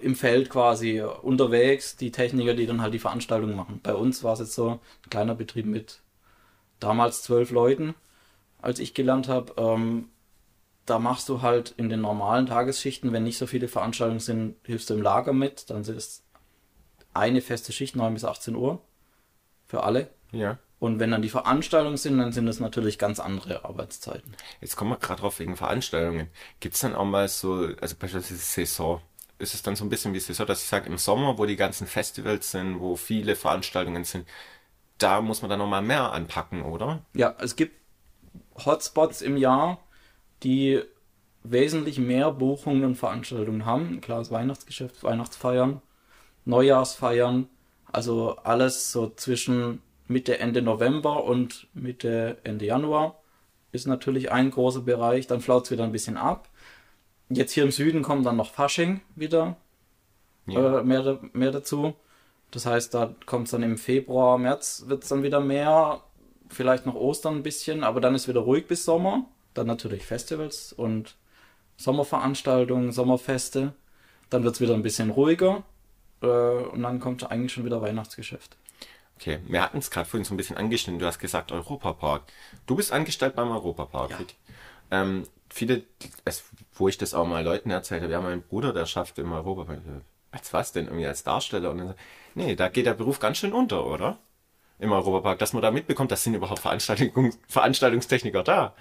im 0.00 0.16
Feld 0.16 0.50
quasi 0.50 1.00
unterwegs 1.00 1.96
die 1.96 2.10
Techniker, 2.10 2.54
die 2.54 2.66
dann 2.66 2.82
halt 2.82 2.94
die 2.94 2.98
Veranstaltung 2.98 3.54
machen. 3.54 3.80
Bei 3.82 3.94
uns 3.94 4.24
war 4.24 4.34
es 4.34 4.40
jetzt 4.40 4.54
so 4.54 4.70
ein 4.70 5.10
kleiner 5.10 5.36
Betrieb 5.36 5.66
mit 5.66 6.00
damals 6.80 7.22
zwölf 7.22 7.52
Leuten, 7.52 7.94
als 8.60 8.80
ich 8.80 8.94
gelernt 8.94 9.28
habe. 9.28 9.54
Ähm, 9.56 10.08
da 10.84 10.98
machst 10.98 11.28
du 11.28 11.42
halt 11.42 11.72
in 11.76 11.88
den 11.88 12.00
normalen 12.00 12.46
Tagesschichten, 12.46 13.12
wenn 13.12 13.22
nicht 13.22 13.38
so 13.38 13.46
viele 13.46 13.68
Veranstaltungen 13.68 14.20
sind, 14.20 14.56
hilfst 14.64 14.90
du 14.90 14.94
im 14.94 15.02
Lager 15.02 15.32
mit. 15.32 15.70
Dann 15.70 15.82
ist 15.82 15.88
es 15.88 16.23
eine 17.14 17.40
feste 17.40 17.72
Schicht, 17.72 17.96
9 17.96 18.14
bis 18.14 18.24
18 18.24 18.54
Uhr. 18.54 18.80
Für 19.66 19.82
alle. 19.82 20.10
Ja. 20.32 20.58
Und 20.78 20.98
wenn 20.98 21.10
dann 21.10 21.22
die 21.22 21.30
Veranstaltungen 21.30 21.96
sind, 21.96 22.18
dann 22.18 22.32
sind 22.32 22.46
das 22.46 22.60
natürlich 22.60 22.98
ganz 22.98 23.18
andere 23.18 23.64
Arbeitszeiten. 23.64 24.34
Jetzt 24.60 24.76
kommen 24.76 24.90
wir 24.90 24.98
gerade 24.98 25.22
drauf 25.22 25.38
wegen 25.38 25.56
Veranstaltungen. 25.56 26.28
Gibt 26.60 26.74
es 26.74 26.82
dann 26.82 26.94
auch 26.94 27.06
mal 27.06 27.26
so, 27.28 27.68
also 27.80 27.96
beispielsweise 27.96 28.36
Saison, 28.36 29.00
ist 29.38 29.54
es 29.54 29.62
dann 29.62 29.76
so 29.76 29.84
ein 29.84 29.88
bisschen 29.88 30.12
wie 30.12 30.20
Saison, 30.20 30.46
dass 30.46 30.62
ich 30.62 30.68
sage, 30.68 30.88
im 30.90 30.98
Sommer, 30.98 31.38
wo 31.38 31.46
die 31.46 31.56
ganzen 31.56 31.86
Festivals 31.86 32.50
sind, 32.50 32.80
wo 32.80 32.96
viele 32.96 33.34
Veranstaltungen 33.34 34.04
sind, 34.04 34.28
da 34.98 35.20
muss 35.20 35.42
man 35.42 35.48
dann 35.48 35.58
nochmal 35.58 35.82
mehr 35.82 36.12
anpacken, 36.12 36.62
oder? 36.62 37.02
Ja, 37.14 37.34
es 37.40 37.56
gibt 37.56 37.74
Hotspots 38.64 39.22
im 39.22 39.36
Jahr, 39.36 39.80
die 40.42 40.82
wesentlich 41.42 41.98
mehr 41.98 42.30
Buchungen 42.30 42.84
und 42.84 42.96
Veranstaltungen 42.96 43.66
haben. 43.66 44.00
Klar, 44.00 44.18
das 44.18 44.30
Weihnachtsgeschäft, 44.30 45.02
Weihnachtsfeiern, 45.02 45.82
Neujahrsfeiern, 46.44 47.48
also 47.92 48.36
alles 48.42 48.92
so 48.92 49.12
zwischen 49.16 49.80
Mitte, 50.08 50.38
Ende 50.38 50.62
November 50.62 51.24
und 51.24 51.66
Mitte, 51.74 52.38
Ende 52.44 52.66
Januar 52.66 53.18
ist 53.72 53.86
natürlich 53.86 54.30
ein 54.30 54.50
großer 54.50 54.82
Bereich. 54.82 55.26
Dann 55.26 55.40
flaut 55.40 55.64
es 55.64 55.70
wieder 55.70 55.84
ein 55.84 55.92
bisschen 55.92 56.16
ab. 56.16 56.48
Jetzt 57.28 57.52
hier 57.52 57.64
im 57.64 57.70
Süden 57.72 58.02
kommt 58.02 58.26
dann 58.26 58.36
noch 58.36 58.50
Fasching 58.50 59.00
wieder 59.16 59.56
Ja. 60.46 60.80
äh, 60.80 60.84
mehr, 60.84 61.18
mehr 61.32 61.50
dazu. 61.50 61.94
Das 62.50 62.66
heißt, 62.66 62.94
da 62.94 63.14
kommt 63.26 63.46
es 63.46 63.50
dann 63.50 63.62
im 63.62 63.78
Februar, 63.78 64.38
März 64.38 64.84
wird 64.86 65.02
es 65.02 65.08
dann 65.08 65.22
wieder 65.22 65.40
mehr. 65.40 66.02
Vielleicht 66.48 66.86
noch 66.86 66.94
Ostern 66.94 67.36
ein 67.36 67.42
bisschen, 67.42 67.82
aber 67.82 68.00
dann 68.00 68.14
ist 68.14 68.28
wieder 68.28 68.40
ruhig 68.40 68.66
bis 68.66 68.84
Sommer. 68.84 69.24
Dann 69.54 69.66
natürlich 69.66 70.04
Festivals 70.04 70.72
und 70.72 71.16
Sommerveranstaltungen, 71.76 72.92
Sommerfeste. 72.92 73.72
Dann 74.30 74.44
wird 74.44 74.54
es 74.54 74.60
wieder 74.60 74.74
ein 74.74 74.82
bisschen 74.82 75.10
ruhiger. 75.10 75.64
Äh, 76.24 76.68
und 76.68 76.82
dann 76.82 77.00
kommt 77.00 77.30
eigentlich 77.30 77.52
schon 77.52 77.64
wieder 77.64 77.82
Weihnachtsgeschäft. 77.82 78.56
Okay, 79.16 79.38
wir 79.46 79.62
hatten 79.62 79.78
es 79.78 79.90
gerade 79.90 80.08
vorhin 80.08 80.24
so 80.24 80.34
ein 80.34 80.36
bisschen 80.36 80.56
angeschnitten. 80.56 80.98
Du 80.98 81.06
hast 81.06 81.18
gesagt 81.18 81.52
Europapark. 81.52 82.24
Du 82.66 82.76
bist 82.76 82.92
angestellt 82.92 83.36
beim 83.36 83.50
Europapark. 83.50 84.10
Ja. 84.10 84.18
Ähm, 84.90 85.24
viele, 85.48 85.82
es, 86.24 86.44
wo 86.74 86.88
ich 86.88 86.98
das 86.98 87.14
auch 87.14 87.26
mal 87.26 87.44
Leuten 87.44 87.70
erzählt 87.70 88.02
habe, 88.02 88.12
ja, 88.12 88.20
mein 88.20 88.42
Bruder, 88.42 88.72
der 88.72 88.86
schafft 88.86 89.18
im 89.18 89.32
Europapark. 89.32 89.80
Als 90.32 90.52
was 90.52 90.72
denn? 90.72 90.86
Irgendwie 90.86 91.06
als 91.06 91.22
Darsteller? 91.22 91.70
Und 91.70 91.78
dann, 91.78 91.94
nee, 92.34 92.56
da 92.56 92.68
geht 92.68 92.86
der 92.86 92.94
Beruf 92.94 93.20
ganz 93.20 93.38
schön 93.38 93.52
unter, 93.52 93.86
oder? 93.86 94.18
Im 94.80 94.90
Europapark, 94.90 95.38
dass 95.38 95.52
man 95.52 95.62
da 95.62 95.70
mitbekommt, 95.70 96.10
das 96.10 96.24
sind 96.24 96.34
überhaupt 96.34 96.58
Veranstaltung, 96.58 97.32
Veranstaltungstechniker 97.48 98.42
da. 98.42 98.74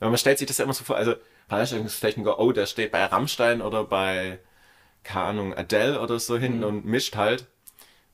Weil 0.00 0.08
man 0.10 0.18
stellt 0.18 0.38
sich 0.38 0.48
das 0.48 0.58
ja 0.58 0.64
immer 0.64 0.74
so 0.74 0.82
vor, 0.82 0.96
also 0.96 1.14
Veranstaltungstechniker, 1.48 2.40
oh, 2.40 2.50
der 2.50 2.66
steht 2.66 2.90
bei 2.90 3.04
Rammstein 3.04 3.62
oder 3.62 3.84
bei, 3.84 4.40
keine 5.04 5.24
Ahnung, 5.26 5.54
Adele 5.54 6.00
oder 6.00 6.18
so 6.18 6.36
hin 6.36 6.64
und 6.64 6.84
mischt 6.84 7.16
halt. 7.16 7.46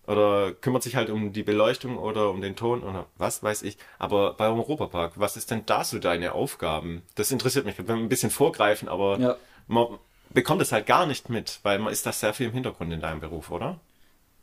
Oder 0.07 0.53
kümmert 0.53 0.83
sich 0.83 0.97
halt 0.97 1.09
um 1.09 1.33
die 1.33 1.43
Beleuchtung 1.45 1.97
oder 1.97 2.31
um 2.31 2.41
den 2.41 2.57
Ton 2.57 2.83
oder 2.83 3.07
was 3.17 3.43
weiß 3.43 3.63
ich. 3.63 3.77
Aber 3.99 4.35
beim 4.35 4.55
Europapark, 4.59 5.13
was 5.21 5.37
ist 5.37 5.51
denn 5.53 5.63
da 5.67 5.85
so 5.85 5.99
deine 6.01 6.33
Aufgaben? 6.33 7.03
Das 7.15 7.31
interessiert 7.31 7.65
mich. 7.65 7.79
Wir 7.79 7.89
ein 7.95 8.09
bisschen 8.09 8.31
vorgreifen, 8.31 8.89
aber 8.89 9.19
Ja. 9.21 9.37
man 9.69 9.87
bekommt 10.31 10.63
es 10.63 10.73
halt 10.73 10.87
gar 10.87 11.07
nicht 11.07 11.29
mit, 11.29 11.61
weil 11.63 11.79
man 11.79 11.93
ist 11.93 12.07
da 12.07 12.13
sehr 12.13 12.35
viel 12.35 12.47
im 12.47 12.53
Hintergrund 12.53 12.93
in 12.93 13.01
deinem 13.01 13.21
Beruf, 13.21 13.51
oder? 13.53 13.79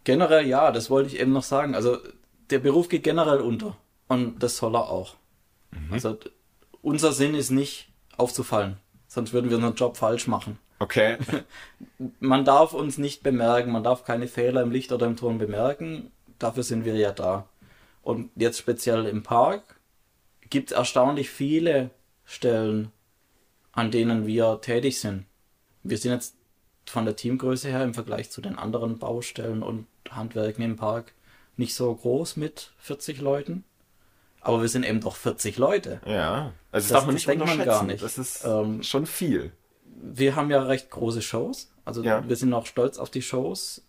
Generell 0.05 0.47
ja, 0.47 0.71
das 0.71 0.89
wollte 0.89 1.09
ich 1.13 1.19
eben 1.19 1.33
noch 1.33 1.43
sagen. 1.43 1.75
Also 1.75 1.97
der 2.49 2.59
Beruf 2.59 2.87
geht 2.87 3.03
generell 3.03 3.41
unter. 3.41 3.75
Und 4.07 4.39
das 4.41 4.55
soll 4.57 4.73
er 4.75 4.89
auch. 4.89 5.15
Also 5.91 6.13
d- 6.13 6.29
unser 6.81 7.11
Sinn 7.11 7.35
ist 7.35 7.49
nicht 7.49 7.89
aufzufallen. 8.15 8.77
Sonst 9.09 9.33
würden 9.33 9.49
wir 9.49 9.57
unseren 9.57 9.75
Job 9.75 9.97
falsch 9.97 10.27
machen. 10.27 10.59
Okay. 10.79 11.17
Man 12.19 12.45
darf 12.45 12.73
uns 12.73 12.97
nicht 12.97 13.23
bemerken, 13.23 13.71
man 13.71 13.83
darf 13.83 14.03
keine 14.03 14.27
Fehler 14.27 14.61
im 14.61 14.71
Licht 14.71 14.91
oder 14.91 15.05
im 15.07 15.15
Ton 15.15 15.37
bemerken. 15.39 16.11
Dafür 16.39 16.63
sind 16.63 16.85
wir 16.85 16.95
ja 16.95 17.11
da. 17.11 17.47
Und 18.03 18.29
jetzt 18.35 18.59
speziell 18.59 19.05
im 19.05 19.23
Park 19.23 19.79
gibt 20.49 20.71
es 20.71 20.77
erstaunlich 20.77 21.29
viele 21.29 21.89
Stellen, 22.25 22.91
an 23.71 23.89
denen 23.91 24.27
wir 24.27 24.61
tätig 24.61 24.99
sind. 24.99 25.25
Wir 25.83 25.97
sind 25.97 26.11
jetzt 26.11 26.35
von 26.85 27.05
der 27.05 27.15
Teamgröße 27.15 27.69
her 27.69 27.83
im 27.83 27.93
Vergleich 27.93 28.29
zu 28.29 28.39
den 28.41 28.57
anderen 28.57 28.99
Baustellen 28.99 29.63
und 29.63 29.87
Handwerken 30.09 30.63
im 30.63 30.75
Park 30.75 31.13
nicht 31.57 31.73
so 31.73 31.93
groß 31.93 32.37
mit 32.37 32.71
40 32.79 33.19
Leuten. 33.19 33.63
Aber 34.41 34.61
wir 34.61 34.69
sind 34.69 34.85
eben 34.85 35.01
doch 35.01 35.15
40 35.15 35.57
Leute. 35.57 35.99
ja. 36.05 36.53
Also 36.71 36.83
das, 36.83 36.83
Das- 36.83 36.89
darf 36.91 37.05
man 37.07 37.15
das 37.15 37.25
nicht 37.25 37.27
man 37.27 37.41
unterschätzen. 37.41 37.65
gar 37.65 37.83
nicht. 37.83 38.03
Das 38.03 38.17
ist 38.19 38.45
Ähm, 38.45 38.83
schon 38.83 39.05
viel. 39.07 39.51
Wir 39.99 40.35
haben 40.35 40.49
ja 40.49 40.61
recht 40.61 40.89
große 40.89 41.21
Shows. 41.21 41.71
Also 41.85 42.03
Ja. 42.03 42.27
wir 42.27 42.35
sind 42.35 42.53
auch 42.53 42.65
stolz 42.65 42.97
auf 42.97 43.09
die 43.09 43.21
Shows. 43.21 43.83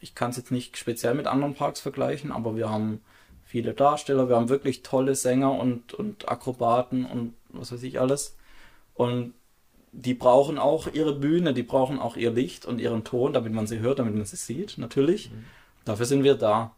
Ich 0.00 0.14
kann 0.14 0.30
es 0.30 0.36
jetzt 0.36 0.50
nicht 0.50 0.76
speziell 0.76 1.14
mit 1.14 1.26
anderen 1.26 1.54
Parks 1.54 1.80
vergleichen, 1.80 2.30
aber 2.32 2.56
wir 2.56 2.70
haben 2.70 3.00
viele 3.44 3.72
Darsteller, 3.74 4.28
wir 4.28 4.36
haben 4.36 4.48
wirklich 4.48 4.82
tolle 4.82 5.14
Sänger 5.14 5.52
und, 5.52 5.94
und 5.94 6.28
Akrobaten 6.28 7.06
und 7.06 7.34
was 7.48 7.72
weiß 7.72 7.82
ich 7.82 7.98
alles. 8.00 8.36
Und 8.94 9.34
die 9.92 10.14
brauchen 10.14 10.58
auch 10.58 10.86
ihre 10.92 11.14
Bühne, 11.14 11.54
die 11.54 11.62
brauchen 11.62 11.98
auch 11.98 12.16
ihr 12.16 12.30
Licht 12.30 12.66
und 12.66 12.78
ihren 12.78 13.04
Ton, 13.04 13.32
damit 13.32 13.52
man 13.54 13.66
sie 13.66 13.78
hört, 13.78 13.98
damit 13.98 14.14
man 14.14 14.26
sie 14.26 14.36
sieht, 14.36 14.76
natürlich. 14.76 15.30
Dafür 15.84 16.04
sind 16.04 16.24
wir 16.24 16.34
da. 16.34 16.74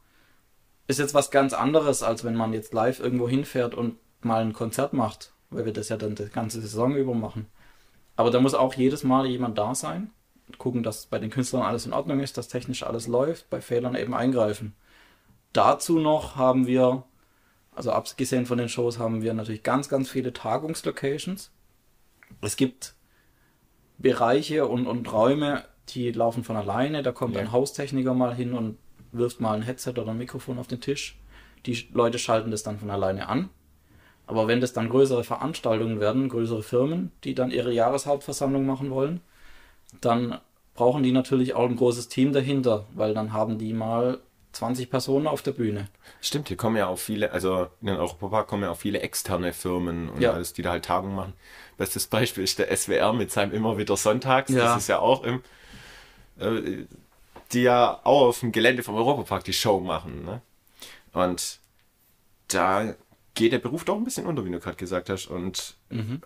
Ist 0.87 1.01
jetzt 1.01 1.15
was 1.15 1.31
ganz 1.31 1.53
anderes, 1.53 2.03
als 2.03 2.23
wenn 2.25 2.37
man 2.37 2.53
jetzt 2.53 2.73
live 2.73 3.01
irgendwo 3.01 3.29
hinfährt 3.29 3.75
und 3.75 3.97
mal 4.23 4.43
ein 4.43 4.53
Konzert 4.53 4.93
macht, 4.93 5.33
weil 5.51 5.65
wir 5.65 5.73
das 5.73 5.89
ja 5.89 5.97
dann 5.97 6.15
die 6.15 6.27
ganze 6.27 6.61
Saison 6.61 6.95
über 6.95 7.15
machen. 7.15 7.47
Aber 8.21 8.31
da 8.31 8.39
muss 8.39 8.53
auch 8.53 8.75
jedes 8.75 9.03
Mal 9.03 9.25
jemand 9.25 9.57
da 9.57 9.75
sein, 9.75 10.11
gucken, 10.59 10.83
dass 10.83 11.07
bei 11.07 11.19
den 11.19 11.31
Künstlern 11.31 11.63
alles 11.63 11.87
in 11.87 11.95
Ordnung 11.95 12.21
ist, 12.21 12.37
dass 12.37 12.49
technisch 12.49 12.83
alles 12.83 13.07
läuft, 13.07 13.49
bei 13.49 13.63
Fehlern 13.63 13.95
eben 13.95 14.13
eingreifen. 14.13 14.75
Dazu 15.55 15.99
noch 15.99 16.37
haben 16.37 16.67
wir, 16.67 17.05
also 17.75 17.93
abgesehen 17.93 18.45
von 18.45 18.59
den 18.59 18.69
Shows, 18.69 18.99
haben 18.99 19.23
wir 19.23 19.33
natürlich 19.33 19.63
ganz, 19.63 19.89
ganz 19.89 20.11
viele 20.11 20.35
Tagungslocations. 20.35 21.51
Es 22.43 22.57
gibt 22.57 22.93
Bereiche 23.97 24.67
und, 24.67 24.87
und 24.87 25.11
Räume, 25.11 25.65
die 25.89 26.13
laufen 26.13 26.45
von 26.45 26.57
alleine. 26.57 27.03
Da 27.03 27.13
kommt 27.13 27.37
Ja. 27.37 27.41
ein 27.41 27.53
Haustechniker 27.53 28.13
mal 28.13 28.35
hin 28.35 28.53
und 28.53 28.77
wirft 29.13 29.41
mal 29.41 29.55
ein 29.55 29.63
Headset 29.63 29.93
oder 29.93 30.09
ein 30.09 30.19
Mikrofon 30.19 30.59
auf 30.59 30.67
den 30.67 30.83
Tisch. 30.83 31.19
Die 31.65 31.89
Leute 31.95 32.19
schalten 32.19 32.51
das 32.51 32.63
dann 32.65 32.79
von 32.79 32.91
alleine 32.91 33.31
an. 33.31 33.49
Aber 34.31 34.47
wenn 34.47 34.61
das 34.61 34.73
dann 34.73 34.89
größere 34.89 35.25
Veranstaltungen 35.25 35.99
werden, 35.99 36.29
größere 36.29 36.63
Firmen, 36.63 37.11
die 37.25 37.35
dann 37.35 37.51
ihre 37.51 37.73
Jahreshauptversammlung 37.73 38.65
machen 38.65 38.93
wollen, 38.93 39.21
dann 40.01 40.39
brauchen 40.75 41.03
die 41.03 41.11
natürlich 41.11 41.55
auch 41.55 41.69
ein 41.69 41.75
großes 41.75 42.07
Team 42.09 42.33
dahinter, 42.33 42.87
weil 42.95 43.13
dann 43.13 43.33
haben 43.33 43.59
die 43.59 43.73
mal 43.73 44.21
20 44.53 44.89
Personen 44.89 45.27
auf 45.27 45.43
der 45.43 45.51
Bühne. 45.51 45.89
Stimmt, 46.21 46.47
hier 46.47 46.57
kommen 46.57 46.77
ja 46.77 46.87
auch 46.87 46.99
viele, 46.99 47.33
also 47.33 47.67
in 47.81 47.89
den 47.89 47.97
Europapark 47.97 48.47
kommen 48.47 48.63
ja 48.63 48.71
auch 48.71 48.77
viele 48.77 49.01
externe 49.01 49.53
Firmen 49.53 50.09
und 50.09 50.21
Ja. 50.21 50.33
alles, 50.33 50.53
die 50.53 50.63
da 50.63 50.71
halt 50.71 50.85
Tagungen 50.85 51.17
machen. 51.17 51.33
Bestes 51.77 52.07
Beispiel 52.07 52.45
ist 52.45 52.61
der 52.61 52.71
SWR 52.71 53.13
mit 53.13 53.33
seinem 53.33 53.53
immer 53.53 53.79
wieder 53.79 53.97
Sonntags. 53.97 54.53
Ja. 54.53 54.61
Das 54.61 54.77
ist 54.77 54.89
ja 54.89 55.01
auch 55.01 55.25
im, 55.25 55.43
äh, 56.39 56.85
die 57.53 57.63
ja 57.63 57.99
auch 58.05 58.29
auf 58.29 58.41
dem 58.41 58.53
Gelände 58.53 58.85
vom 58.85 58.95
Europapark 58.95 59.43
die 59.43 59.53
Show 59.53 59.81
machen. 59.81 60.25
Ne? 60.25 60.41
Und 61.13 61.59
da 62.47 62.95
geht 63.35 63.53
der 63.53 63.59
Beruf 63.59 63.85
doch 63.85 63.97
ein 63.97 64.05
bisschen 64.05 64.27
unter, 64.27 64.45
wie 64.45 64.51
du 64.51 64.59
gerade 64.59 64.77
gesagt 64.77 65.09
hast. 65.09 65.27
Und 65.27 65.77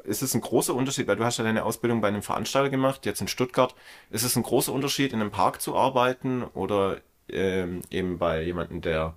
ist 0.04 0.22
es 0.22 0.34
ein 0.34 0.40
großer 0.40 0.74
Unterschied, 0.74 1.06
weil 1.06 1.16
du 1.16 1.24
hast 1.24 1.38
ja 1.38 1.44
deine 1.44 1.64
Ausbildung 1.64 2.00
bei 2.00 2.08
einem 2.08 2.22
Veranstalter 2.22 2.70
gemacht, 2.70 3.06
jetzt 3.06 3.20
in 3.20 3.28
Stuttgart. 3.28 3.74
Ist 4.10 4.24
es 4.24 4.36
ein 4.36 4.42
großer 4.42 4.72
Unterschied, 4.72 5.12
in 5.12 5.20
einem 5.20 5.30
Park 5.30 5.60
zu 5.60 5.76
arbeiten 5.76 6.42
oder 6.42 7.00
ähm, 7.28 7.82
eben 7.90 8.18
bei 8.18 8.42
jemandem, 8.42 8.80
der 8.80 9.16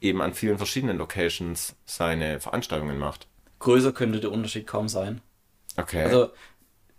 eben 0.00 0.20
an 0.22 0.34
vielen 0.34 0.58
verschiedenen 0.58 0.98
Locations 0.98 1.76
seine 1.84 2.40
Veranstaltungen 2.40 2.98
macht? 2.98 3.28
Größer 3.58 3.92
könnte 3.92 4.20
der 4.20 4.32
Unterschied 4.32 4.66
kaum 4.66 4.88
sein. 4.88 5.20
Okay. 5.76 6.04
Also 6.04 6.30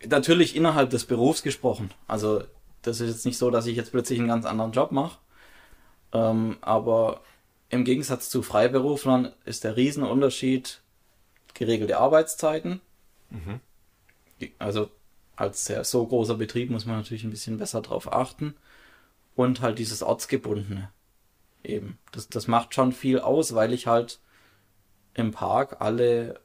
natürlich 0.08 0.56
innerhalb 0.56 0.90
des 0.92 1.06
Berufs 1.06 1.44
gesprochen. 1.44 1.92
Also 2.08 2.44
das 2.82 3.02
ist 3.02 3.10
jetzt 3.10 3.26
nicht 3.26 3.38
so, 3.38 3.52
dass 3.52 3.66
ich 3.66 3.76
jetzt 3.76 3.92
plötzlich 3.92 4.20
einen 4.20 4.28
ganz 4.28 4.46
anderen 4.46 4.72
Job 4.72 4.92
mache. 4.92 5.18
Ähm, 6.14 6.58
aber 6.62 7.22
im 7.72 7.84
Gegensatz 7.86 8.30
zu 8.30 8.44
Freiberuflern 8.44 9.34
ist 9.46 9.64
der 9.64 9.76
Riesenunterschied 9.78 10.82
geregelte 11.54 11.98
Arbeitszeiten. 11.98 12.82
Die- 14.40 14.54
Also 14.60 14.90
als 15.36 15.66
sehr 15.66 15.84
so 15.84 16.06
großer 16.06 16.36
Betrieb 16.36 16.70
muss 16.70 16.86
man 16.86 16.98
natürlich 16.98 17.24
ein 17.24 17.32
bisschen 17.32 17.58
besser 17.58 17.82
drauf 17.82 18.12
achten. 18.12 18.56
Und 19.36 19.62
halt 19.62 19.80
dieses 19.80 20.04
Ortsgebundene. 20.04 20.92
Eben. 21.64 21.98
Das, 22.12 22.28
das 22.28 22.48
macht 22.48 22.74
schon 22.76 22.92
viel 22.92 23.20
aus, 23.20 23.56
weil 23.56 23.72
ich 23.74 23.88
halt 23.88 24.20
im 25.14 25.32
Park 25.32 25.78
alle 25.80 26.40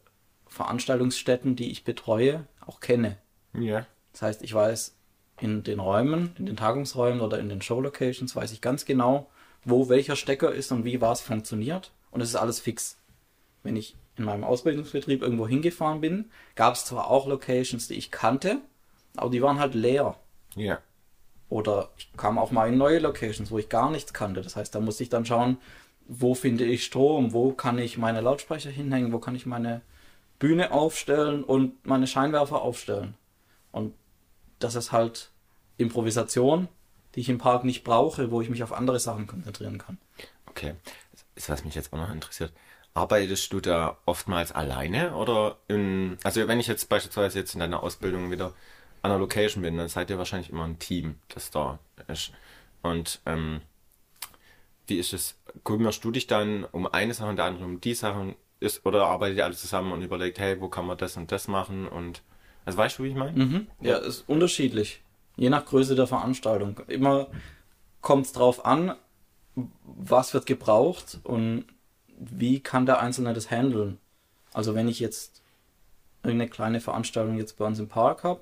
Veranstaltungsstätten, 0.47 1.57
die 1.57 1.71
ich 1.71 1.83
betreue, 1.85 2.47
auch 2.65 2.81
kenne. 2.81 3.19
Ja. 3.53 3.87
Das 4.13 4.23
heißt, 4.23 4.43
ich 4.43 4.55
weiß 4.55 4.95
in 5.41 5.65
den 5.65 5.81
Räumen, 5.81 6.35
in 6.39 6.47
den 6.47 6.57
Tagungsräumen 6.57 7.21
oder 7.21 7.39
in 7.39 7.49
den 7.49 7.61
Show-Locations, 7.61 8.35
weiß 8.37 8.53
ich 8.53 8.61
ganz 8.61 8.85
genau, 8.85 9.29
wo 9.67 9.91
welcher 9.91 10.17
Stecker 10.17 10.55
ist 10.55 10.73
und 10.73 10.85
wie 10.85 11.01
was 11.01 11.21
funktioniert. 11.21 11.93
Und 12.11 12.23
es 12.23 12.31
ist 12.31 12.37
alles 12.37 12.61
fix. 12.61 12.97
Wenn 13.63 13.77
ich 13.77 13.97
in 14.17 14.25
meinem 14.25 14.45
Ausbildungsbetrieb 14.45 15.21
irgendwo 15.23 15.47
hingefahren 15.47 16.01
bin, 16.01 16.31
gab 16.55 16.75
es 16.75 16.87
zwar 16.87 17.11
auch 17.11 17.27
Locations, 17.27 17.87
die 17.89 17.95
ich 17.95 18.11
kannte, 18.11 18.61
aber 19.17 19.29
die 19.29 19.43
waren 19.43 19.59
halt 19.59 19.75
leer. 19.75 20.17
Ja. 20.55 20.79
Oder 21.49 21.91
ich 21.99 22.11
kam 22.17 22.39
auch 22.39 22.53
mal 22.53 22.69
in 22.69 22.79
neue 22.79 23.01
Locations, 23.01 23.51
wo 23.51 23.59
ich 23.59 23.69
gar 23.69 23.91
nichts 23.91 24.15
kannte. 24.15 24.41
Das 24.41 24.57
heißt, 24.57 24.75
da 24.75 24.81
musste 24.81 25.03
ich 25.03 25.11
dann 25.11 25.27
schauen, 25.27 25.59
wo 26.09 26.35
finde 26.35 26.65
ich 26.65 26.85
Strom, 26.85 27.33
wo 27.33 27.53
kann 27.53 27.79
ich 27.79 27.99
meine 27.99 28.21
Lautsprecher 28.21 28.71
hinhängen, 28.71 29.13
wo 29.13 29.19
kann 29.19 29.35
ich 29.35 29.47
meine 29.47 29.83
Bühne 30.39 30.71
aufstellen 30.71 31.43
und 31.43 31.85
meine 31.85 32.07
Scheinwerfer 32.07 32.63
aufstellen. 32.63 33.15
Und 33.73 33.95
das 34.61 34.77
ist 34.77 34.93
halt 34.93 35.31
Improvisation, 35.77 36.69
die 37.17 37.21
ich 37.21 37.29
im 37.31 37.39
Park 37.39 37.65
nicht 37.65 37.83
brauche, 37.83 38.31
wo 38.31 38.43
ich 38.43 38.51
mich 38.51 38.63
auf 38.63 38.73
andere 38.73 39.01
Sachen 39.01 39.27
konzentrieren 39.27 39.79
kann. 39.79 39.99
Okay. 40.47 40.75
Ist, 41.35 41.49
was 41.49 41.65
mich 41.65 41.75
jetzt 41.75 41.93
auch 41.93 41.99
noch 41.99 42.13
interessiert. 42.13 42.53
Arbeitest 42.95 43.53
du 43.53 43.61
da 43.61 43.99
oftmals 44.07 44.53
alleine 44.53 45.15
oder 45.17 45.57
in, 45.69 46.19
also 46.23 46.47
wenn 46.47 46.61
ich 46.61 46.67
jetzt 46.67 46.89
beispielsweise 46.89 47.39
jetzt 47.39 47.55
in 47.55 47.61
deiner 47.61 47.83
Ausbildung 47.83 48.31
wieder 48.31 48.53
an 49.03 49.11
einer 49.11 49.19
Location 49.19 49.63
bin, 49.63 49.77
dann 49.77 49.89
seid 49.89 50.11
ihr 50.11 50.19
wahrscheinlich 50.19 50.51
immer 50.51 50.65
ein 50.65 50.79
Team, 50.79 51.17
das 51.29 51.51
da 51.51 51.79
ist. 52.09 52.33
Und 52.83 53.21
ähm, 53.27 53.61
wie 54.87 54.99
ist 54.99 55.13
es? 55.13 55.39
Kümmerst 55.65 56.05
du 56.05 56.11
dich 56.11 56.27
dann 56.27 56.65
um 56.65 56.87
eine 56.87 57.15
Sache 57.15 57.29
und 57.29 57.37
der 57.37 57.47
andere 57.47 57.65
um 57.65 57.81
die 57.81 57.95
Sachen? 57.95 58.35
Ist, 58.61 58.87
oder 58.87 59.07
arbeitet 59.07 59.37
ihr 59.37 59.45
alle 59.45 59.55
zusammen 59.55 59.93
und 59.93 60.03
überlegt, 60.03 60.39
hey, 60.39 60.61
wo 60.61 60.69
kann 60.69 60.87
man 60.87 60.97
das 60.97 61.19
und 61.19 61.31
das 61.31 61.49
machen? 61.49 61.87
Und 61.89 62.23
also 62.65 62.79
weißt 62.79 62.99
du, 62.99 63.05
wie 63.05 63.09
ich 63.09 63.15
meine? 63.15 63.45
Mhm. 63.45 63.67
Ja, 63.81 63.99
ist 63.99 64.25
unterschiedlich. 64.27 65.03
Je 65.37 65.51
nach 65.51 65.67
Größe 65.67 65.95
der 65.95 66.07
Veranstaltung. 66.07 66.81
Immer 66.89 67.29
kommt 68.01 68.27
es 68.27 68.33
drauf 68.33 68.65
an, 68.65 68.95
was 69.85 70.35
wird 70.35 70.47
gebraucht 70.47 71.21
und 71.25 71.65
wie 72.19 72.61
kann 72.61 72.87
der 72.87 73.01
Einzelne 73.01 73.35
das 73.35 73.51
handeln. 73.51 73.99
Also 74.53 74.75
wenn 74.75 74.89
ich 74.89 75.01
jetzt 75.01 75.43
irgendeine 76.23 76.51
kleine 76.51 76.81
Veranstaltung 76.81 77.37
jetzt 77.37 77.59
bei 77.59 77.67
uns 77.67 77.79
im 77.79 77.89
Park 77.89 78.25
habe, 78.25 78.41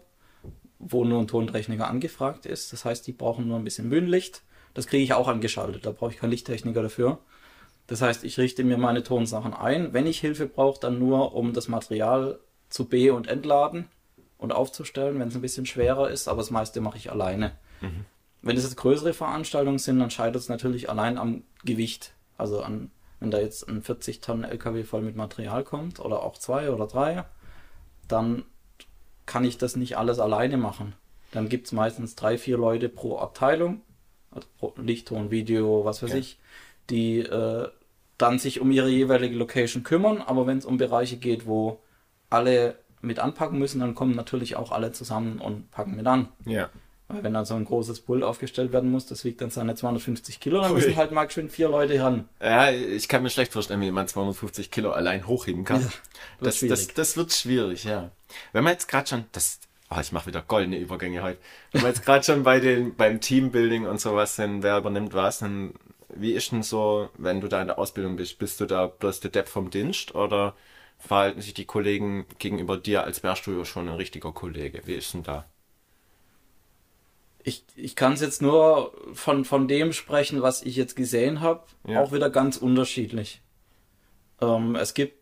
wo 0.78 1.04
nur 1.04 1.20
ein 1.20 1.28
Tontechniker 1.28 1.88
angefragt 1.88 2.46
ist, 2.46 2.72
das 2.72 2.84
heißt, 2.84 3.06
die 3.06 3.12
brauchen 3.12 3.48
nur 3.48 3.58
ein 3.58 3.64
bisschen 3.64 3.90
Bühnenlicht, 3.90 4.42
das 4.74 4.86
kriege 4.86 5.02
ich 5.02 5.14
auch 5.14 5.28
angeschaltet, 5.28 5.86
da 5.86 5.92
brauche 5.92 6.10
ich 6.10 6.18
keinen 6.18 6.30
Lichttechniker 6.30 6.82
dafür. 6.82 7.18
Das 7.86 8.00
heißt, 8.00 8.24
ich 8.24 8.38
richte 8.38 8.64
mir 8.64 8.78
meine 8.78 9.02
Tonsachen 9.02 9.54
ein. 9.54 9.92
Wenn 9.92 10.06
ich 10.06 10.20
Hilfe 10.20 10.46
brauche, 10.46 10.80
dann 10.80 10.98
nur, 10.98 11.34
um 11.34 11.52
das 11.52 11.68
Material 11.68 12.38
zu 12.70 12.86
be- 12.86 13.12
und 13.12 13.28
entladen 13.28 13.88
und 14.44 14.52
aufzustellen, 14.52 15.18
wenn 15.18 15.28
es 15.28 15.34
ein 15.34 15.40
bisschen 15.40 15.66
schwerer 15.66 16.10
ist, 16.10 16.28
aber 16.28 16.38
das 16.38 16.50
meiste 16.50 16.80
mache 16.80 16.98
ich 16.98 17.10
alleine. 17.10 17.52
Mhm. 17.80 18.04
Wenn 18.42 18.56
es 18.56 18.62
jetzt 18.64 18.76
größere 18.76 19.14
Veranstaltungen 19.14 19.78
sind, 19.78 19.98
dann 19.98 20.10
scheitert 20.10 20.36
es 20.36 20.48
natürlich 20.48 20.90
allein 20.90 21.18
am 21.18 21.42
Gewicht. 21.64 22.12
Also 22.36 22.62
an, 22.62 22.90
wenn 23.20 23.30
da 23.30 23.38
jetzt 23.40 23.66
ein 23.68 23.82
40 23.82 24.20
Tonnen 24.20 24.44
LKW 24.44 24.84
voll 24.84 25.00
mit 25.02 25.16
Material 25.16 25.64
kommt 25.64 25.98
oder 25.98 26.22
auch 26.22 26.36
zwei 26.36 26.70
oder 26.70 26.86
drei, 26.86 27.24
dann 28.06 28.44
kann 29.26 29.44
ich 29.44 29.56
das 29.56 29.76
nicht 29.76 29.96
alles 29.96 30.18
alleine 30.18 30.58
machen. 30.58 30.94
Dann 31.32 31.48
gibt 31.48 31.66
es 31.66 31.72
meistens 31.72 32.14
drei, 32.14 32.36
vier 32.36 32.58
Leute 32.58 32.88
pro 32.88 33.18
Abteilung, 33.18 33.80
also 34.30 34.46
pro 34.58 34.74
Licht, 34.76 35.08
Ton, 35.08 35.30
Video, 35.30 35.84
was 35.84 36.02
weiß 36.02 36.10
Okay. 36.10 36.18
ich, 36.20 36.38
die 36.90 37.20
äh, 37.20 37.68
dann 38.18 38.38
sich 38.38 38.60
um 38.60 38.70
ihre 38.70 38.90
jeweilige 38.90 39.36
Location 39.36 39.82
kümmern. 39.84 40.20
Aber 40.20 40.46
wenn 40.46 40.58
es 40.58 40.66
um 40.66 40.76
Bereiche 40.76 41.16
geht, 41.16 41.46
wo 41.46 41.80
alle 42.28 42.76
mit 43.04 43.18
anpacken 43.18 43.58
müssen, 43.58 43.80
dann 43.80 43.94
kommen 43.94 44.14
natürlich 44.14 44.56
auch 44.56 44.72
alle 44.72 44.92
zusammen 44.92 45.38
und 45.38 45.70
packen 45.70 45.96
mit 45.96 46.06
an. 46.06 46.28
Ja. 46.44 46.70
Weil 47.08 47.22
wenn 47.22 47.34
dann 47.34 47.44
so 47.44 47.54
ein 47.54 47.66
großes 47.66 48.00
Pult 48.00 48.22
aufgestellt 48.22 48.72
werden 48.72 48.90
muss, 48.90 49.06
das 49.06 49.24
wiegt 49.24 49.42
dann 49.42 49.50
seine 49.50 49.74
250 49.74 50.40
Kilo, 50.40 50.60
dann 50.62 50.70
Ui. 50.70 50.76
müssen 50.76 50.96
halt 50.96 51.12
mal 51.12 51.30
schön 51.30 51.50
vier 51.50 51.68
Leute 51.68 52.00
ran. 52.02 52.28
Ja, 52.40 52.70
ich 52.70 53.08
kann 53.08 53.22
mir 53.22 53.30
schlecht 53.30 53.52
vorstellen, 53.52 53.80
wie 53.82 53.86
jemand 53.86 54.08
250 54.08 54.70
Kilo 54.70 54.90
allein 54.90 55.26
hochheben 55.26 55.64
kann. 55.64 55.82
Ja, 55.82 55.88
wird 56.40 56.54
das, 56.54 56.60
das, 56.60 56.94
das 56.94 57.16
wird 57.16 57.32
schwierig, 57.32 57.84
ja. 57.84 58.10
Wenn 58.52 58.64
man 58.64 58.72
jetzt 58.72 58.88
gerade 58.88 59.06
schon, 59.06 59.24
das, 59.32 59.60
oh, 59.90 60.00
ich 60.00 60.12
mache 60.12 60.26
wieder 60.26 60.40
goldene 60.40 60.78
Übergänge 60.78 61.22
heute. 61.22 61.38
Wenn 61.72 61.82
wir 61.82 61.88
jetzt 61.88 62.06
gerade 62.06 62.24
schon 62.24 62.42
bei 62.42 62.58
den, 62.58 62.96
beim 62.96 63.20
Teambuilding 63.20 63.86
und 63.86 64.00
sowas 64.00 64.36
sind, 64.36 64.62
wer 64.62 64.78
übernimmt 64.78 65.12
was, 65.12 65.40
dann, 65.40 65.74
wie 66.08 66.32
ist 66.32 66.52
denn 66.52 66.62
so, 66.62 67.10
wenn 67.18 67.42
du 67.42 67.48
da 67.48 67.60
in 67.60 67.66
der 67.66 67.78
Ausbildung 67.78 68.16
bist, 68.16 68.38
bist 68.38 68.60
du 68.60 68.64
da 68.64 68.86
bloß 68.86 69.20
der 69.20 69.30
Depp 69.30 69.48
vom 69.48 69.68
Dienst 69.68 70.14
oder 70.14 70.54
verhalten 71.06 71.40
sich 71.40 71.54
die 71.54 71.66
Kollegen 71.66 72.26
gegenüber 72.38 72.76
dir, 72.78 73.04
als 73.04 73.22
wärst 73.22 73.46
du 73.46 73.64
schon 73.64 73.88
ein 73.88 73.96
richtiger 73.96 74.32
Kollege? 74.32 74.82
Wie 74.86 74.94
ist 74.94 75.12
denn 75.14 75.22
da? 75.22 75.44
Ich, 77.42 77.64
ich 77.76 77.94
kann 77.94 78.14
es 78.14 78.22
jetzt 78.22 78.40
nur 78.40 78.92
von, 79.12 79.44
von 79.44 79.68
dem 79.68 79.92
sprechen, 79.92 80.40
was 80.40 80.62
ich 80.62 80.76
jetzt 80.76 80.96
gesehen 80.96 81.40
habe, 81.40 81.64
Ja. 81.86 82.02
auch 82.02 82.12
wieder 82.12 82.30
ganz 82.30 82.56
unterschiedlich. 82.56 83.42
Ähm, 84.40 84.76
es 84.76 84.94
gibt, 84.94 85.18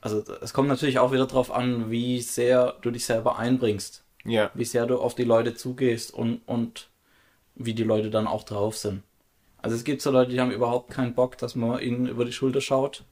also 0.00 0.22
es 0.40 0.52
kommt 0.52 0.68
natürlich 0.68 1.00
auch 1.00 1.10
wieder 1.12 1.26
drauf 1.26 1.50
an, 1.50 1.90
wie 1.90 2.20
sehr 2.20 2.76
du 2.82 2.92
dich 2.92 3.04
selber 3.04 3.36
einbringst, 3.36 4.04
Ja, 4.24 4.52
wie 4.54 4.64
sehr 4.64 4.86
du 4.86 4.98
auf 4.98 5.16
die 5.16 5.24
Leute 5.24 5.56
zugehst 5.56 6.14
und, 6.14 6.42
und 6.46 6.88
wie 7.56 7.74
die 7.74 7.82
Leute 7.84 8.10
dann 8.10 8.28
auch 8.28 8.44
drauf 8.44 8.76
sind. 8.76 9.02
Also 9.58 9.74
es 9.74 9.82
gibt 9.82 10.02
so 10.02 10.12
Leute, 10.12 10.30
die 10.30 10.40
haben 10.40 10.52
überhaupt 10.52 10.90
keinen 10.90 11.14
Bock, 11.14 11.36
dass 11.38 11.56
man 11.56 11.80
ihnen 11.80 12.06
über 12.06 12.24
die 12.24 12.32
Schulter 12.32 12.60
schaut. 12.60 13.04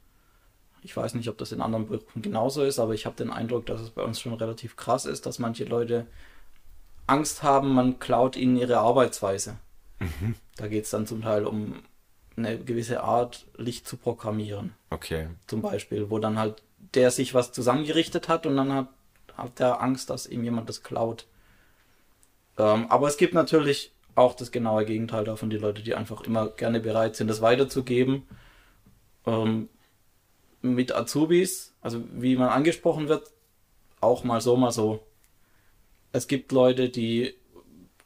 Ich 0.82 0.96
weiß 0.96 1.14
nicht, 1.14 1.28
ob 1.28 1.38
das 1.38 1.52
in 1.52 1.60
anderen 1.60 1.86
Berufen 1.86 2.22
genauso 2.22 2.64
ist, 2.64 2.78
aber 2.78 2.94
ich 2.94 3.06
habe 3.06 3.16
den 3.16 3.30
Eindruck, 3.30 3.66
dass 3.66 3.80
es 3.80 3.90
bei 3.90 4.02
uns 4.02 4.20
schon 4.20 4.34
relativ 4.34 4.76
krass 4.76 5.06
ist, 5.06 5.26
dass 5.26 5.38
manche 5.38 5.64
Leute 5.64 6.06
Angst 7.06 7.42
haben, 7.42 7.74
man 7.74 7.98
klaut 7.98 8.36
ihnen 8.36 8.56
ihre 8.56 8.78
Arbeitsweise. 8.78 9.56
Da 10.56 10.66
geht 10.66 10.84
es 10.84 10.90
dann 10.90 11.06
zum 11.06 11.22
Teil 11.22 11.46
um 11.46 11.82
eine 12.36 12.58
gewisse 12.58 13.02
Art, 13.02 13.46
Licht 13.56 13.86
zu 13.86 13.96
programmieren, 13.96 14.74
okay. 14.90 15.28
zum 15.46 15.62
Beispiel, 15.62 16.10
wo 16.10 16.18
dann 16.18 16.38
halt 16.38 16.62
der 16.94 17.10
sich 17.10 17.34
was 17.34 17.52
zusammengerichtet 17.52 18.28
hat 18.28 18.46
und 18.46 18.56
dann 18.56 18.72
hat, 18.72 18.88
hat 19.36 19.58
der 19.58 19.80
Angst, 19.80 20.10
dass 20.10 20.26
ihm 20.26 20.44
jemand 20.44 20.68
das 20.68 20.82
klaut. 20.82 21.26
Ähm, 22.58 22.86
aber 22.90 23.08
es 23.08 23.16
gibt 23.16 23.34
natürlich 23.34 23.92
auch 24.14 24.34
das 24.34 24.50
genaue 24.50 24.84
Gegenteil 24.84 25.24
davon, 25.24 25.48
die 25.48 25.56
Leute, 25.56 25.82
die 25.82 25.94
einfach 25.94 26.22
immer 26.22 26.48
gerne 26.48 26.80
bereit 26.80 27.16
sind, 27.16 27.28
das 27.28 27.40
weiterzugeben. 27.40 28.24
Ähm, 29.26 29.68
mit 30.62 30.94
Azubis, 30.94 31.74
also 31.80 32.02
wie 32.12 32.36
man 32.36 32.48
angesprochen 32.48 33.08
wird, 33.08 33.30
auch 34.00 34.24
mal 34.24 34.40
so, 34.40 34.56
mal 34.56 34.70
so. 34.72 35.00
Es 36.12 36.28
gibt 36.28 36.52
Leute, 36.52 36.88
die 36.88 37.34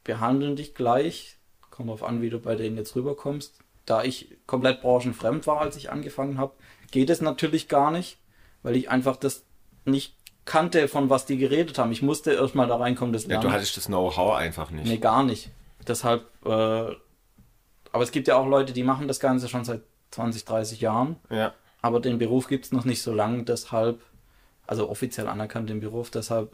behandeln 0.03 0.55
dich 0.55 0.73
gleich. 0.75 1.37
Kommt 1.71 1.89
drauf 1.89 2.03
an, 2.03 2.21
wie 2.21 2.29
du 2.29 2.39
bei 2.39 2.55
denen 2.55 2.77
jetzt 2.77 2.95
rüberkommst. 2.95 3.59
Da 3.85 4.03
ich 4.03 4.35
komplett 4.47 4.81
branchenfremd 4.81 5.47
war, 5.47 5.61
als 5.61 5.75
ich 5.77 5.91
angefangen 5.91 6.37
habe, 6.37 6.53
geht 6.91 7.09
es 7.09 7.21
natürlich 7.21 7.67
gar 7.67 7.91
nicht, 7.91 8.17
weil 8.63 8.75
ich 8.75 8.89
einfach 8.89 9.15
das 9.17 9.43
nicht 9.85 10.15
kannte, 10.45 10.87
von 10.87 11.09
was 11.09 11.25
die 11.25 11.37
geredet 11.37 11.77
haben. 11.77 11.91
Ich 11.91 12.01
musste 12.01 12.31
erstmal 12.33 12.67
da 12.67 12.77
reinkommen, 12.77 13.13
das 13.13 13.23
Ja, 13.23 13.29
lernen. 13.29 13.43
du 13.43 13.51
hattest 13.51 13.75
das 13.77 13.85
Know-how 13.87 14.35
einfach 14.35 14.71
nicht. 14.71 14.87
Nee, 14.87 14.97
gar 14.97 15.23
nicht. 15.23 15.49
Deshalb, 15.87 16.25
äh, 16.45 16.49
aber 16.49 18.03
es 18.03 18.11
gibt 18.11 18.27
ja 18.27 18.37
auch 18.37 18.47
Leute, 18.47 18.73
die 18.73 18.83
machen 18.83 19.07
das 19.07 19.19
Ganze 19.19 19.47
schon 19.49 19.65
seit 19.65 19.81
20, 20.11 20.45
30 20.45 20.81
Jahren, 20.81 21.17
Ja, 21.29 21.53
aber 21.87 21.99
den 21.99 22.19
Beruf 22.19 22.47
gibt 22.47 22.65
es 22.65 22.71
noch 22.71 22.85
nicht 22.85 23.01
so 23.01 23.13
lang, 23.13 23.45
deshalb, 23.45 24.01
also 24.67 24.89
offiziell 24.89 25.27
anerkannt 25.27 25.69
den 25.69 25.79
Beruf, 25.79 26.11
deshalb 26.11 26.51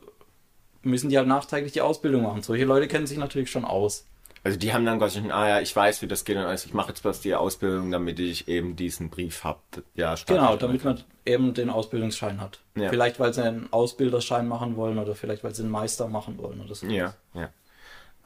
müssen 0.83 1.09
die 1.09 1.17
halt 1.17 1.27
nachträglich 1.27 1.73
die 1.73 1.81
Ausbildung 1.81 2.23
machen. 2.23 2.41
Solche 2.41 2.65
Leute 2.65 2.87
kennen 2.87 3.07
sich 3.07 3.17
natürlich 3.17 3.49
schon 3.49 3.65
aus. 3.65 4.05
Also 4.45 4.59
die 4.59 4.73
haben 4.73 4.85
dann 4.85 4.99
quasi 4.99 5.19
schon, 5.19 5.31
ah 5.31 5.47
ja, 5.47 5.61
ich 5.61 5.73
weiß, 5.73 6.01
wie 6.01 6.07
das 6.07 6.25
geht 6.25 6.35
und 6.35 6.43
also 6.43 6.67
ich 6.67 6.73
mache 6.73 6.89
jetzt 6.89 7.01
bloß 7.01 7.21
die 7.21 7.33
Ausbildung, 7.33 7.91
damit 7.91 8.19
ich 8.19 8.49
eben 8.49 8.75
diesen 8.75 9.09
Brief 9.09 9.45
hab. 9.45 9.63
Ja. 9.95 10.15
Genau, 10.27 10.57
damit 10.57 10.83
man 10.83 11.01
eben 11.25 11.53
den 11.53 11.69
Ausbildungsschein 11.69 12.41
hat. 12.41 12.59
Ja. 12.75 12.89
Vielleicht, 12.89 13.21
weil 13.21 13.33
sie 13.33 13.41
einen 13.41 13.71
Ausbilderschein 13.71 14.47
machen 14.47 14.75
wollen 14.75 14.97
oder 14.97 15.15
vielleicht, 15.15 15.45
weil 15.45 15.55
sie 15.55 15.63
einen 15.63 15.71
Meister 15.71 16.09
machen 16.09 16.37
wollen 16.37 16.59
oder 16.59 16.75
so. 16.75 16.85
Ja, 16.87 17.15
ja. 17.33 17.49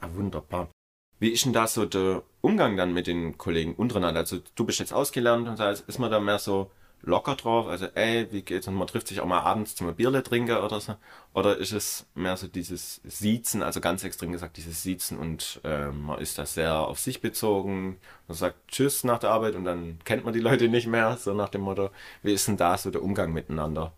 Ah, 0.00 0.08
wunderbar. 0.14 0.68
Wie 1.20 1.30
ist 1.30 1.44
denn 1.44 1.52
da 1.52 1.68
so 1.68 1.84
der 1.84 2.22
Umgang 2.40 2.76
dann 2.76 2.92
mit 2.92 3.06
den 3.06 3.38
Kollegen 3.38 3.74
untereinander? 3.74 4.20
Also 4.20 4.38
du 4.56 4.64
bist 4.64 4.80
jetzt 4.80 4.92
ausgelernt 4.92 5.48
und 5.48 5.56
so, 5.56 5.62
also 5.62 5.84
ist 5.86 5.98
man 5.98 6.10
da 6.10 6.18
mehr 6.18 6.38
so 6.40 6.70
locker 7.02 7.36
drauf? 7.36 7.66
Also 7.66 7.86
ey, 7.94 8.28
wie 8.30 8.42
geht's? 8.42 8.68
Und 8.68 8.74
man 8.74 8.86
trifft 8.86 9.08
sich 9.08 9.20
auch 9.20 9.26
mal 9.26 9.40
abends 9.40 9.74
zum 9.74 9.94
Bierle 9.94 10.22
trinken 10.22 10.56
oder 10.56 10.80
so? 10.80 10.96
Oder 11.34 11.56
ist 11.56 11.72
es 11.72 12.06
mehr 12.14 12.36
so 12.36 12.48
dieses 12.48 13.00
Siezen, 13.04 13.62
also 13.62 13.80
ganz 13.80 14.04
extrem 14.04 14.32
gesagt, 14.32 14.56
dieses 14.56 14.82
Siezen 14.82 15.18
und 15.18 15.60
äh, 15.64 15.88
man 15.88 16.18
ist 16.18 16.38
da 16.38 16.46
sehr 16.46 16.74
auf 16.80 16.98
sich 16.98 17.20
bezogen 17.20 17.98
man 18.28 18.36
sagt 18.36 18.68
Tschüss 18.68 19.04
nach 19.04 19.18
der 19.18 19.30
Arbeit 19.30 19.54
und 19.54 19.64
dann 19.64 19.98
kennt 20.04 20.24
man 20.24 20.34
die 20.34 20.40
Leute 20.40 20.68
nicht 20.68 20.86
mehr, 20.86 21.16
so 21.16 21.32
nach 21.32 21.48
dem 21.48 21.62
Motto. 21.62 21.90
Wie 22.22 22.32
ist 22.32 22.46
denn 22.46 22.58
da 22.58 22.76
so 22.76 22.90
der 22.90 23.02
Umgang 23.02 23.32
miteinander? 23.32 23.92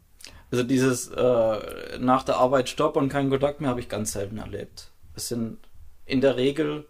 Also 0.53 0.63
dieses 0.63 1.09
äh, 1.09 1.99
nach 1.99 2.23
der 2.23 2.37
Arbeit 2.37 2.69
Stopp 2.69 2.97
und 2.97 3.09
kein 3.09 3.29
Kontakt 3.29 3.61
mehr 3.61 3.71
habe 3.71 3.81
ich 3.81 3.89
ganz 3.89 4.13
selten 4.13 4.39
erlebt. 4.39 4.93
Es 5.15 5.29
sind 5.29 5.59
in 6.07 6.21
der 6.21 6.37
Regel, 6.37 6.87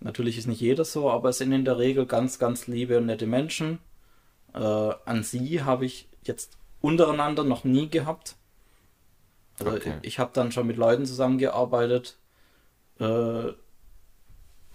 natürlich 0.00 0.36
ist 0.38 0.46
nicht 0.46 0.60
jeder 0.60 0.84
so, 0.84 1.10
aber 1.10 1.30
es 1.30 1.38
sind 1.38 1.52
in 1.52 1.64
der 1.64 1.78
Regel 1.78 2.06
ganz, 2.06 2.38
ganz 2.38 2.66
liebe 2.66 2.98
und 2.98 3.06
nette 3.06 3.26
Menschen. 3.26 3.78
Äh, 4.54 4.58
an 5.04 5.22
sie 5.22 5.62
habe 5.62 5.84
ich 5.86 6.08
jetzt 6.22 6.56
untereinander 6.80 7.44
noch 7.44 7.64
nie 7.64 7.88
gehabt. 7.88 8.36
Also 9.58 9.72
Okay. 9.76 9.94
ich, 10.02 10.08
ich 10.08 10.18
habe 10.18 10.30
dann 10.34 10.52
schon 10.52 10.66
mit 10.66 10.76
Leuten 10.76 11.06
zusammengearbeitet, 11.06 12.18
äh, 12.98 13.52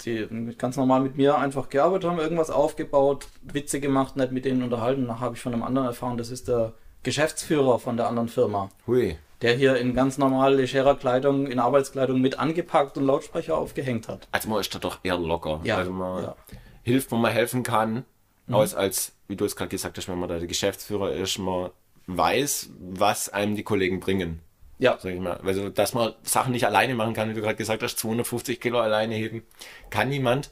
die 0.05 0.27
ganz 0.57 0.77
normal 0.77 1.01
mit 1.01 1.17
mir 1.17 1.37
einfach 1.37 1.69
gearbeitet 1.69 2.09
haben, 2.09 2.19
irgendwas 2.19 2.49
aufgebaut, 2.51 3.27
Witze 3.41 3.79
gemacht, 3.79 4.15
nicht 4.15 4.31
mit 4.31 4.45
denen 4.45 4.61
unterhalten. 4.63 5.07
Dann 5.07 5.19
habe 5.19 5.35
ich 5.35 5.41
von 5.41 5.53
einem 5.53 5.63
anderen 5.63 5.87
erfahren, 5.87 6.17
das 6.17 6.29
ist 6.29 6.47
der 6.47 6.73
Geschäftsführer 7.03 7.79
von 7.79 7.97
der 7.97 8.07
anderen 8.07 8.27
Firma, 8.27 8.69
Hui. 8.85 9.17
der 9.41 9.55
hier 9.55 9.77
in 9.77 9.95
ganz 9.95 10.17
normal 10.17 10.55
legerer 10.55 10.95
Kleidung, 10.95 11.47
in 11.47 11.59
Arbeitskleidung 11.59 12.21
mit 12.21 12.37
angepackt 12.37 12.97
und 12.97 13.05
Lautsprecher 13.05 13.57
aufgehängt 13.57 14.07
hat. 14.07 14.27
Also 14.31 14.49
man 14.49 14.59
ist 14.59 14.73
da 14.75 14.79
doch 14.79 14.99
eher 15.03 15.17
locker. 15.17 15.61
Ja, 15.63 15.77
Also 15.77 15.91
man 15.91 16.23
ja. 16.23 16.35
hilft, 16.83 17.11
wo 17.11 17.15
man 17.15 17.31
helfen 17.31 17.63
kann. 17.63 18.05
Aus 18.49 18.73
als, 18.75 19.11
wie 19.27 19.35
du 19.35 19.45
es 19.45 19.55
gerade 19.55 19.69
gesagt 19.69 19.97
hast, 19.97 20.07
wenn 20.07 20.17
man 20.19 20.29
da 20.29 20.37
der 20.39 20.47
Geschäftsführer 20.47 21.11
ist, 21.11 21.37
man 21.37 21.71
weiß, 22.07 22.69
was 22.79 23.29
einem 23.29 23.55
die 23.55 23.63
Kollegen 23.63 23.99
bringen. 23.99 24.39
Ja, 24.79 24.97
Sag 25.01 25.11
ich 25.13 25.19
mal. 25.19 25.37
Also, 25.43 25.69
dass 25.69 25.93
man 25.93 26.13
Sachen 26.23 26.51
nicht 26.53 26.65
alleine 26.65 26.93
machen 26.95 27.13
kann, 27.13 27.29
wie 27.29 27.33
du 27.33 27.41
gerade 27.41 27.55
gesagt 27.55 27.81
hast, 27.83 27.97
250 27.97 28.61
Kilo 28.61 28.79
alleine 28.79 29.15
heben, 29.15 29.43
kann 29.89 30.07
niemand. 30.09 30.51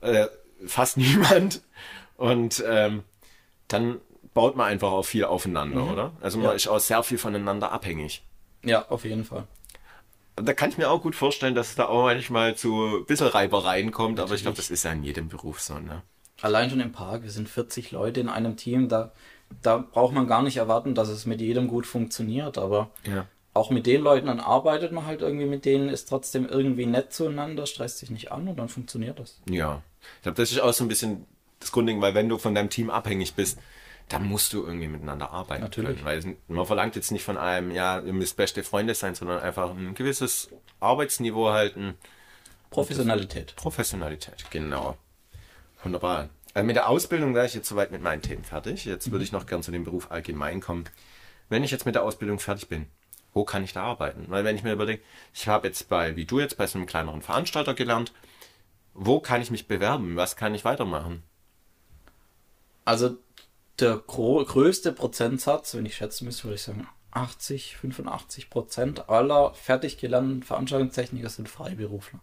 Äh, 0.00 0.26
fast 0.66 0.96
niemand. 0.98 1.62
Und 2.16 2.62
ähm, 2.66 3.04
dann 3.68 4.00
baut 4.34 4.56
man 4.56 4.66
einfach 4.66 4.90
auch 4.90 5.04
viel 5.04 5.24
aufeinander, 5.24 5.90
oder? 5.90 6.12
Also 6.20 6.38
man 6.38 6.48
Ja. 6.48 6.52
ist 6.52 6.66
auch 6.68 6.78
sehr 6.80 7.02
viel 7.02 7.18
voneinander 7.18 7.72
abhängig. 7.72 8.22
ja, 8.64 8.86
auf 8.88 9.04
jeden 9.04 9.24
Fall. 9.24 9.46
Da 10.36 10.52
kann 10.52 10.68
ich 10.68 10.76
mir 10.76 10.90
auch 10.90 11.00
gut 11.00 11.14
vorstellen, 11.14 11.54
dass 11.54 11.70
es 11.70 11.74
da 11.76 11.86
auch 11.86 12.02
manchmal 12.04 12.56
zu 12.56 12.98
ein 12.98 13.06
bisschen 13.06 13.28
Reibereien 13.28 13.90
kommt, 13.92 14.20
aber 14.20 14.34
ich 14.34 14.42
glaube, 14.42 14.58
das 14.58 14.68
ist 14.70 14.82
ja 14.84 14.92
in 14.92 15.02
jedem 15.02 15.28
Beruf 15.28 15.60
so, 15.62 15.78
ne? 15.78 16.02
Allein 16.42 16.70
schon 16.70 16.80
im 16.80 16.92
Park, 16.92 17.22
wir 17.22 17.30
sind 17.30 17.48
40 17.48 17.92
Leute 17.92 18.20
in 18.20 18.28
einem 18.28 18.56
Team, 18.56 18.88
da, 18.88 19.12
da 19.62 19.78
braucht 19.78 20.14
man 20.14 20.26
gar 20.26 20.42
nicht 20.42 20.58
erwarten, 20.58 20.94
dass 20.94 21.08
es 21.08 21.24
mit 21.26 21.40
jedem 21.40 21.66
gut 21.68 21.86
funktioniert, 21.86 22.58
aber 22.58 22.90
Ja. 23.04 23.26
auch 23.54 23.70
mit 23.70 23.86
den 23.86 24.02
Leuten, 24.02 24.26
dann 24.26 24.40
arbeitet 24.40 24.92
man 24.92 25.06
halt 25.06 25.22
irgendwie 25.22 25.46
mit 25.46 25.64
denen, 25.64 25.88
ist 25.88 26.08
trotzdem 26.08 26.46
irgendwie 26.46 26.84
nett 26.86 27.12
zueinander, 27.12 27.64
stresst 27.66 27.98
sich 27.98 28.10
nicht 28.10 28.32
an 28.32 28.48
und 28.48 28.56
dann 28.58 28.68
funktioniert 28.68 29.18
das. 29.18 29.40
Ja. 29.48 29.82
Ich 30.16 30.22
glaube, 30.22 30.36
das 30.36 30.52
ist 30.52 30.60
auch 30.60 30.72
so 30.74 30.84
ein 30.84 30.88
bisschen 30.88 31.24
das 31.58 31.72
Grundding, 31.72 32.00
weil 32.02 32.14
wenn 32.14 32.28
du 32.28 32.36
von 32.36 32.54
deinem 32.54 32.68
Team 32.70 32.90
abhängig 32.90 33.34
bist, 33.34 33.58
dann 34.08 34.24
musst 34.28 34.52
du 34.52 34.62
irgendwie 34.64 34.86
miteinander 34.86 35.30
arbeiten 35.32 35.62
Natürlich. 35.62 35.96
können. 36.02 36.04
Weil 36.04 36.36
man 36.46 36.66
verlangt 36.66 36.94
jetzt 36.94 37.10
nicht 37.10 37.24
von 37.24 37.36
einem, 37.38 37.72
ja, 37.72 37.98
ihr 38.00 38.12
müsst 38.12 38.36
beste 38.36 38.62
Freunde 38.62 38.94
sein, 38.94 39.14
sondern 39.16 39.40
einfach 39.40 39.70
ein 39.70 39.94
gewisses 39.94 40.50
Arbeitsniveau 40.78 41.48
halten. 41.48 41.94
Professionalität. 42.70 43.56
Professionalität, 43.56 44.44
genau. 44.50 44.96
Wunderbar. 45.86 46.30
Also 46.52 46.66
mit 46.66 46.74
der 46.74 46.88
Ausbildung 46.88 47.36
wäre 47.36 47.46
ich 47.46 47.54
jetzt 47.54 47.68
soweit 47.68 47.92
mit 47.92 48.02
meinen 48.02 48.20
Themen 48.20 48.42
fertig. 48.42 48.86
Jetzt 48.86 49.12
würde 49.12 49.22
ich 49.22 49.30
noch 49.30 49.46
gern 49.46 49.62
zu 49.62 49.70
dem 49.70 49.84
Beruf 49.84 50.10
allgemein 50.10 50.60
kommen. 50.60 50.84
Wenn 51.48 51.62
ich 51.62 51.70
jetzt 51.70 51.86
mit 51.86 51.94
der 51.94 52.02
Ausbildung 52.02 52.40
fertig 52.40 52.68
bin, 52.68 52.86
wo 53.32 53.44
kann 53.44 53.62
ich 53.62 53.72
da 53.72 53.84
arbeiten? 53.84 54.24
Weil 54.26 54.42
wenn 54.42 54.56
ich 54.56 54.64
mir 54.64 54.72
überlege, 54.72 55.00
ich 55.32 55.46
habe 55.46 55.68
jetzt 55.68 55.88
bei, 55.88 56.16
wie 56.16 56.24
du 56.24 56.40
jetzt, 56.40 56.56
bei 56.56 56.66
so 56.66 56.76
einem 56.76 56.88
kleineren 56.88 57.22
Veranstalter 57.22 57.74
gelernt, 57.74 58.12
wo 58.94 59.20
kann 59.20 59.40
ich 59.40 59.52
mich 59.52 59.68
bewerben? 59.68 60.16
Was 60.16 60.34
kann 60.34 60.56
ich 60.56 60.64
weitermachen? 60.64 61.22
Also 62.84 63.16
der 63.78 63.98
größte 63.98 64.90
Prozentsatz, 64.90 65.72
wenn 65.76 65.86
ich 65.86 65.94
schätzen 65.94 66.24
müsste, 66.24 66.44
würde 66.44 66.56
ich 66.56 66.62
sagen 66.62 66.88
80, 67.12 67.76
85 67.76 68.50
Prozent 68.50 69.08
aller 69.08 69.54
fertig 69.54 69.98
gelernten 69.98 70.42
Veranstaltungstechniker 70.42 71.28
sind 71.28 71.48
Freiberufler. 71.48 72.18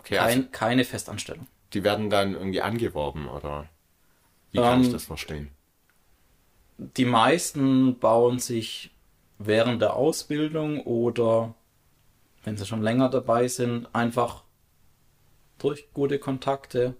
Okay, 0.00 0.18
also 0.18 0.40
Kein, 0.40 0.50
keine 0.50 0.84
Festanstellung. 0.84 1.46
Die 1.72 1.84
werden 1.84 2.10
dann 2.10 2.34
irgendwie 2.34 2.62
angeworben 2.62 3.28
oder 3.28 3.68
wie 4.52 4.60
kann 4.60 4.80
ich 4.80 4.88
Ähm, 4.88 4.92
das 4.92 5.04
verstehen? 5.04 5.50
Die 6.78 7.04
meisten 7.04 7.98
bauen 8.00 8.38
sich 8.40 8.90
während 9.38 9.80
der 9.82 9.94
Ausbildung 9.94 10.80
oder 10.82 11.54
wenn 12.44 12.56
sie 12.56 12.66
schon 12.66 12.82
länger 12.82 13.08
dabei 13.10 13.48
sind, 13.48 13.94
einfach 13.94 14.44
durch 15.58 15.92
gute 15.92 16.18
Kontakte, 16.18 16.96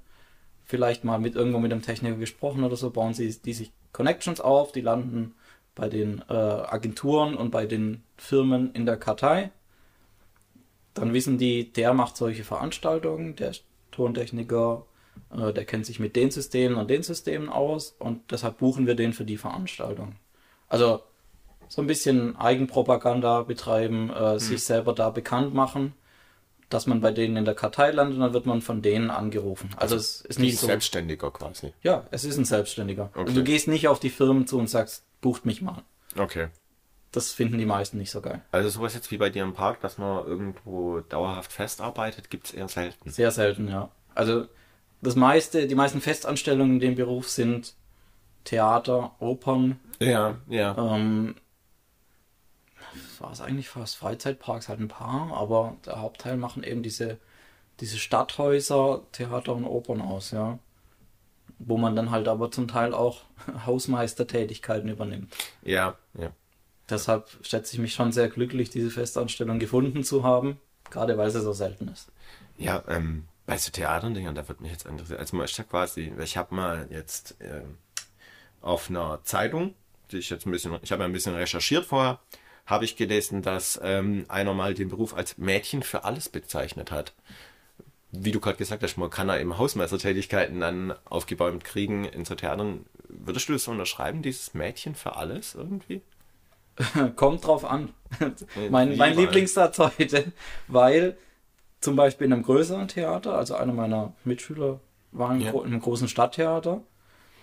vielleicht 0.65 1.05
mal 1.05 1.19
mit 1.19 1.35
irgendwo 1.37 1.59
mit 1.59 1.73
dem 1.73 1.83
Techniker 1.83 2.17
gesprochen 2.17 2.65
oder 2.65 2.77
so, 2.77 2.91
bauen 2.91 3.15
sie 3.15 3.31
die 3.41 3.55
sich 3.55 3.73
Connections 3.93 4.41
auf, 4.41 4.73
die 4.73 4.83
landen 4.83 5.35
bei 5.75 5.89
den 5.89 6.23
äh, 6.29 6.35
Agenturen 6.35 7.37
und 7.37 7.51
bei 7.51 7.67
den 7.67 8.03
Firmen 8.17 8.73
in 8.75 8.87
der 8.87 8.97
Kartei. 8.99 9.51
Dann 10.95 11.13
wissen 11.13 11.39
die, 11.39 11.73
der 11.73 11.95
macht 11.95 12.17
solche 12.17 12.45
Veranstaltungen, 12.45 13.35
der 13.37 13.53
Tontechniker, 13.91 14.85
äh, 15.37 15.53
der 15.53 15.65
kennt 15.65 15.87
sich 15.87 16.01
mit 16.01 16.17
den 16.17 16.31
Systemen 16.31 16.77
und 16.77 16.91
den 16.91 17.03
Systemen 17.03 17.49
aus 17.49 17.95
und 17.99 18.31
deshalb 18.31 18.59
buchen 18.59 18.87
wir 18.87 18.95
den 18.95 19.13
für 19.13 19.25
die 19.25 19.37
Veranstaltung. 19.37 20.17
Also 20.69 21.03
so 21.69 21.83
ein 21.83 21.87
bisschen 21.87 22.37
Eigenpropaganda 22.37 23.43
betreiben, 23.43 24.11
äh, 24.11 24.39
sich 24.41 24.65
selber 24.65 24.93
da 24.93 25.11
bekannt 25.11 25.55
machen, 25.55 25.95
dass 26.69 26.87
man 26.87 27.01
bei 27.01 27.11
denen 27.11 27.37
in 27.37 27.45
der 27.45 27.55
Kartei 27.55 27.91
landet 27.91 28.17
und 28.17 28.21
dann 28.23 28.33
wird 28.33 28.47
man 28.47 28.61
von 28.61 28.83
denen 28.83 29.11
angerufen. 29.11 29.71
Also 29.77 29.97
es 29.97 30.21
ist 30.23 30.39
Wie 30.39 30.43
ein 30.43 30.47
nicht 30.47 30.59
so. 30.59 30.67
Selbstständiger 30.67 31.31
quasi. 31.31 31.73
Ja, 31.83 32.07
es 32.11 32.25
ist 32.25 32.39
ein 32.39 32.45
Selbstständiger. 32.45 33.11
Okay. 33.15 33.29
Und 33.29 33.37
du 33.37 33.45
gehst 33.45 33.69
nicht 33.69 33.89
auf 33.89 34.01
die 34.01 34.11
Firmen 34.11 34.47
zu 34.47 34.59
und 34.59 34.69
sagst, 34.69 35.05
bucht 35.21 35.47
mich 35.47 35.63
mal. 35.63 35.83
Okay. 36.17 36.49
Das 37.13 37.33
finden 37.33 37.59
die 37.59 37.67
meisten 37.67 37.99
nicht 37.99 38.11
so 38.13 38.21
geil. 38.21 38.41
Also 38.53 38.69
sowas 38.69 38.95
jetzt 38.95 39.11
wie 39.11 39.17
bei 39.19 39.31
dir 39.31 39.43
im 39.43 39.55
Park, 39.55 39.81
dass 39.81 39.99
man 39.99 40.25
irgendwo 40.27 41.01
dauerhaft 41.01 41.53
festarbeitet, 41.53 42.31
gibt's 42.31 42.53
eher 42.53 42.69
selten. 42.69 43.11
Sehr 43.11 43.33
selten, 43.33 43.69
ja. 43.69 43.91
Also 44.15 44.47
das 45.03 45.17
meiste, 45.17 45.67
die 45.67 45.75
meisten 45.75 46.01
Festanstellungen 46.01 46.75
in 46.75 46.81
dem 46.81 46.95
Beruf 46.95 47.29
sind 47.29 47.75
Theater, 48.45 49.13
Opern, 49.19 49.81
Ja, 49.99 50.37
ja. 50.49 50.77
ähm, 50.79 51.35
war 53.19 53.33
es 53.33 53.41
eigentlich 53.41 53.69
fast 53.69 53.97
Freizeitparks 53.97 54.69
halt 54.69 54.81
ein 54.81 54.89
paar, 54.89 55.33
aber 55.37 55.77
der 55.85 56.01
Hauptteil 56.01 56.37
machen 56.37 56.63
eben 56.63 56.83
diese, 56.83 57.19
diese 57.81 57.99
Stadthäuser, 57.99 59.03
Theater 59.13 59.55
und 59.55 59.65
Opern 59.65 60.01
aus, 60.01 60.31
ja. 60.31 60.59
Wo 61.59 61.77
man 61.77 61.95
dann 61.95 62.11
halt 62.11 62.29
aber 62.29 62.51
zum 62.51 62.69
Teil 62.69 62.95
auch 62.95 63.23
Hausmeistertätigkeiten 63.67 64.89
übernimmt. 64.89 65.35
Ja, 65.63 65.97
ja. 66.15 66.31
Deshalb 66.91 67.29
schätze 67.43 67.75
ich 67.75 67.81
mich 67.81 67.95
schon 67.95 68.13
sehr 68.13 68.29
glücklich, 68.29 68.71
diese 68.71 68.91
Festanstellung 68.91 69.59
gefunden 69.59 70.03
zu 70.05 70.25
haben, 70.25 70.59
gerade 70.91 71.17
weil 71.17 71.31
sie 71.31 71.41
so 71.41 71.53
selten 71.53 71.89
ist. 71.89 72.09
Ja, 72.59 72.83
ähm, 72.89 73.25
bei 73.47 73.57
so 73.57 73.71
Theaterdingern, 73.71 74.35
da 74.35 74.47
wird 74.49 74.61
mich 74.61 74.71
jetzt 74.71 74.87
interessieren. 74.87 75.19
Also 75.19 75.37
ja 75.39 75.65
quasi, 75.65 76.13
ich 76.23 76.37
habe 76.37 76.55
mal 76.55 76.87
jetzt 76.91 77.37
ähm, 77.41 77.79
auf 78.61 78.91
einer 78.91 79.21
Zeitung, 79.25 79.75
die 80.13 80.19
ich 80.19 80.31
jetzt 80.31 80.47
ein 80.47 80.51
bisschen, 80.51 80.79
ich 80.83 80.93
habe 80.93 81.05
ein 81.05 81.13
bisschen 81.13 81.35
recherchiert 81.35 81.87
vorher, 81.87 82.21
habe 82.67 82.85
ich 82.85 82.97
gelesen, 82.97 83.43
dass 83.43 83.81
ähm, 83.83 84.25
einer 84.29 84.55
mal 84.55 84.75
den 84.75 84.89
Beruf 84.89 85.15
als 85.15 85.39
Mädchen 85.39 85.83
für 85.83 86.05
alles 86.05 86.29
bezeichnet 86.29 86.91
hat. 86.91 87.13
Wie 88.13 88.33
du 88.33 88.41
gerade 88.41 88.59
gesagt 88.59 88.83
hast, 88.83 88.97
man 88.97 89.11
kann 89.11 89.29
da 89.29 89.39
eben 89.39 89.57
Hausmeistertätigkeiten 89.57 90.61
dann 90.61 90.95
aufgebäumt 91.05 91.65
kriegen 91.65 92.05
in 92.05 92.25
so 92.25 92.35
Theatern. 92.35 92.87
Würdest 93.09 93.49
du 93.49 93.53
das 93.53 93.65
so 93.65 93.71
unterschreiben, 93.71 94.23
dieses 94.23 94.55
Mädchen 94.55 94.95
für 94.95 95.17
alles 95.17 95.55
irgendwie? 95.55 96.03
Kommt 97.17 97.47
drauf 97.47 97.65
an. 97.65 97.91
Mein 98.71 98.97
mein? 98.97 99.17
Lieblingssatz 99.17 99.79
heute, 99.79 100.33
weil 100.69 101.17
zum 101.81 101.97
Beispiel 101.97 102.27
in 102.27 102.33
einem 102.33 102.43
größeren 102.43 102.89
Theater, 102.89 103.35
also 103.35 103.55
einer 103.55 103.73
meiner 103.73 104.13
Mitschüler 104.25 104.81
war 105.13 105.33
in, 105.35 105.41
Ja. 105.41 105.51
gro 105.51 105.63
einem 105.63 105.81
großen 105.81 106.09
Stadttheater, 106.09 106.83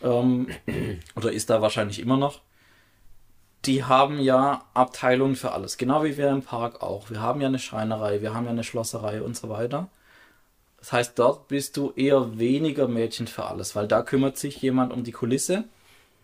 ähm, 0.04 0.47
oder 1.15 1.32
ist 1.32 1.50
da 1.50 1.62
wahrscheinlich 1.62 2.00
immer 2.00 2.17
noch, 2.17 2.41
die 3.65 3.84
haben 3.84 4.19
ja 4.19 4.63
Abteilungen 4.73 5.36
für 5.36 5.52
alles, 5.52 5.78
genau 5.78 6.04
wie 6.04 6.17
wir 6.17 6.30
im 6.30 6.43
Park 6.43 6.82
auch. 6.82 7.10
Wir 7.10 7.21
haben 7.21 7.41
ja 7.41 7.47
eine 7.47 7.60
Schreinerei, 7.60 8.21
wir 8.21 8.34
haben 8.34 8.45
ja 8.45 8.52
eine 8.52 8.63
Schlosserei 8.63 9.21
und 9.21 9.36
so 9.36 9.50
weiter. 9.50 9.89
Das 10.80 10.91
heißt, 10.91 11.17
dort 11.19 11.47
bist 11.47 11.76
du 11.76 11.91
eher 11.95 12.38
weniger 12.38 12.88
Mädchen 12.88 13.28
für 13.28 13.45
alles, 13.45 13.76
weil 13.76 13.88
da 13.88 14.04
kümmert 14.04 14.38
sich 14.38 14.62
jemand 14.62 14.93
um 14.93 15.04
die 15.04 15.12
Kulisse, 15.12 15.63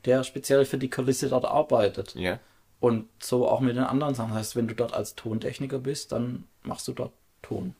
der 0.06 0.23
speziell 0.23 0.65
für 0.65 0.78
die 0.78 0.89
Kulisse 0.89 1.30
dort 1.30 1.45
arbeitet. 1.45 2.13
Ja. 2.15 2.39
Und 2.84 3.08
so 3.24 3.48
auch 3.48 3.62
mit 3.62 3.78
den 3.78 3.86
anderen 3.86 4.13
Sachen. 4.13 4.32
Das 4.32 4.39
heißt, 4.39 4.56
wenn 4.58 4.67
du 4.67 4.76
dort 4.76 4.93
als 4.93 5.15
Tontechniker 5.15 5.80
bist, 5.80 6.12
dann 6.12 6.43
machst 6.63 6.86
du 6.89 6.91
dort 6.91 7.13
Ton 7.41 7.76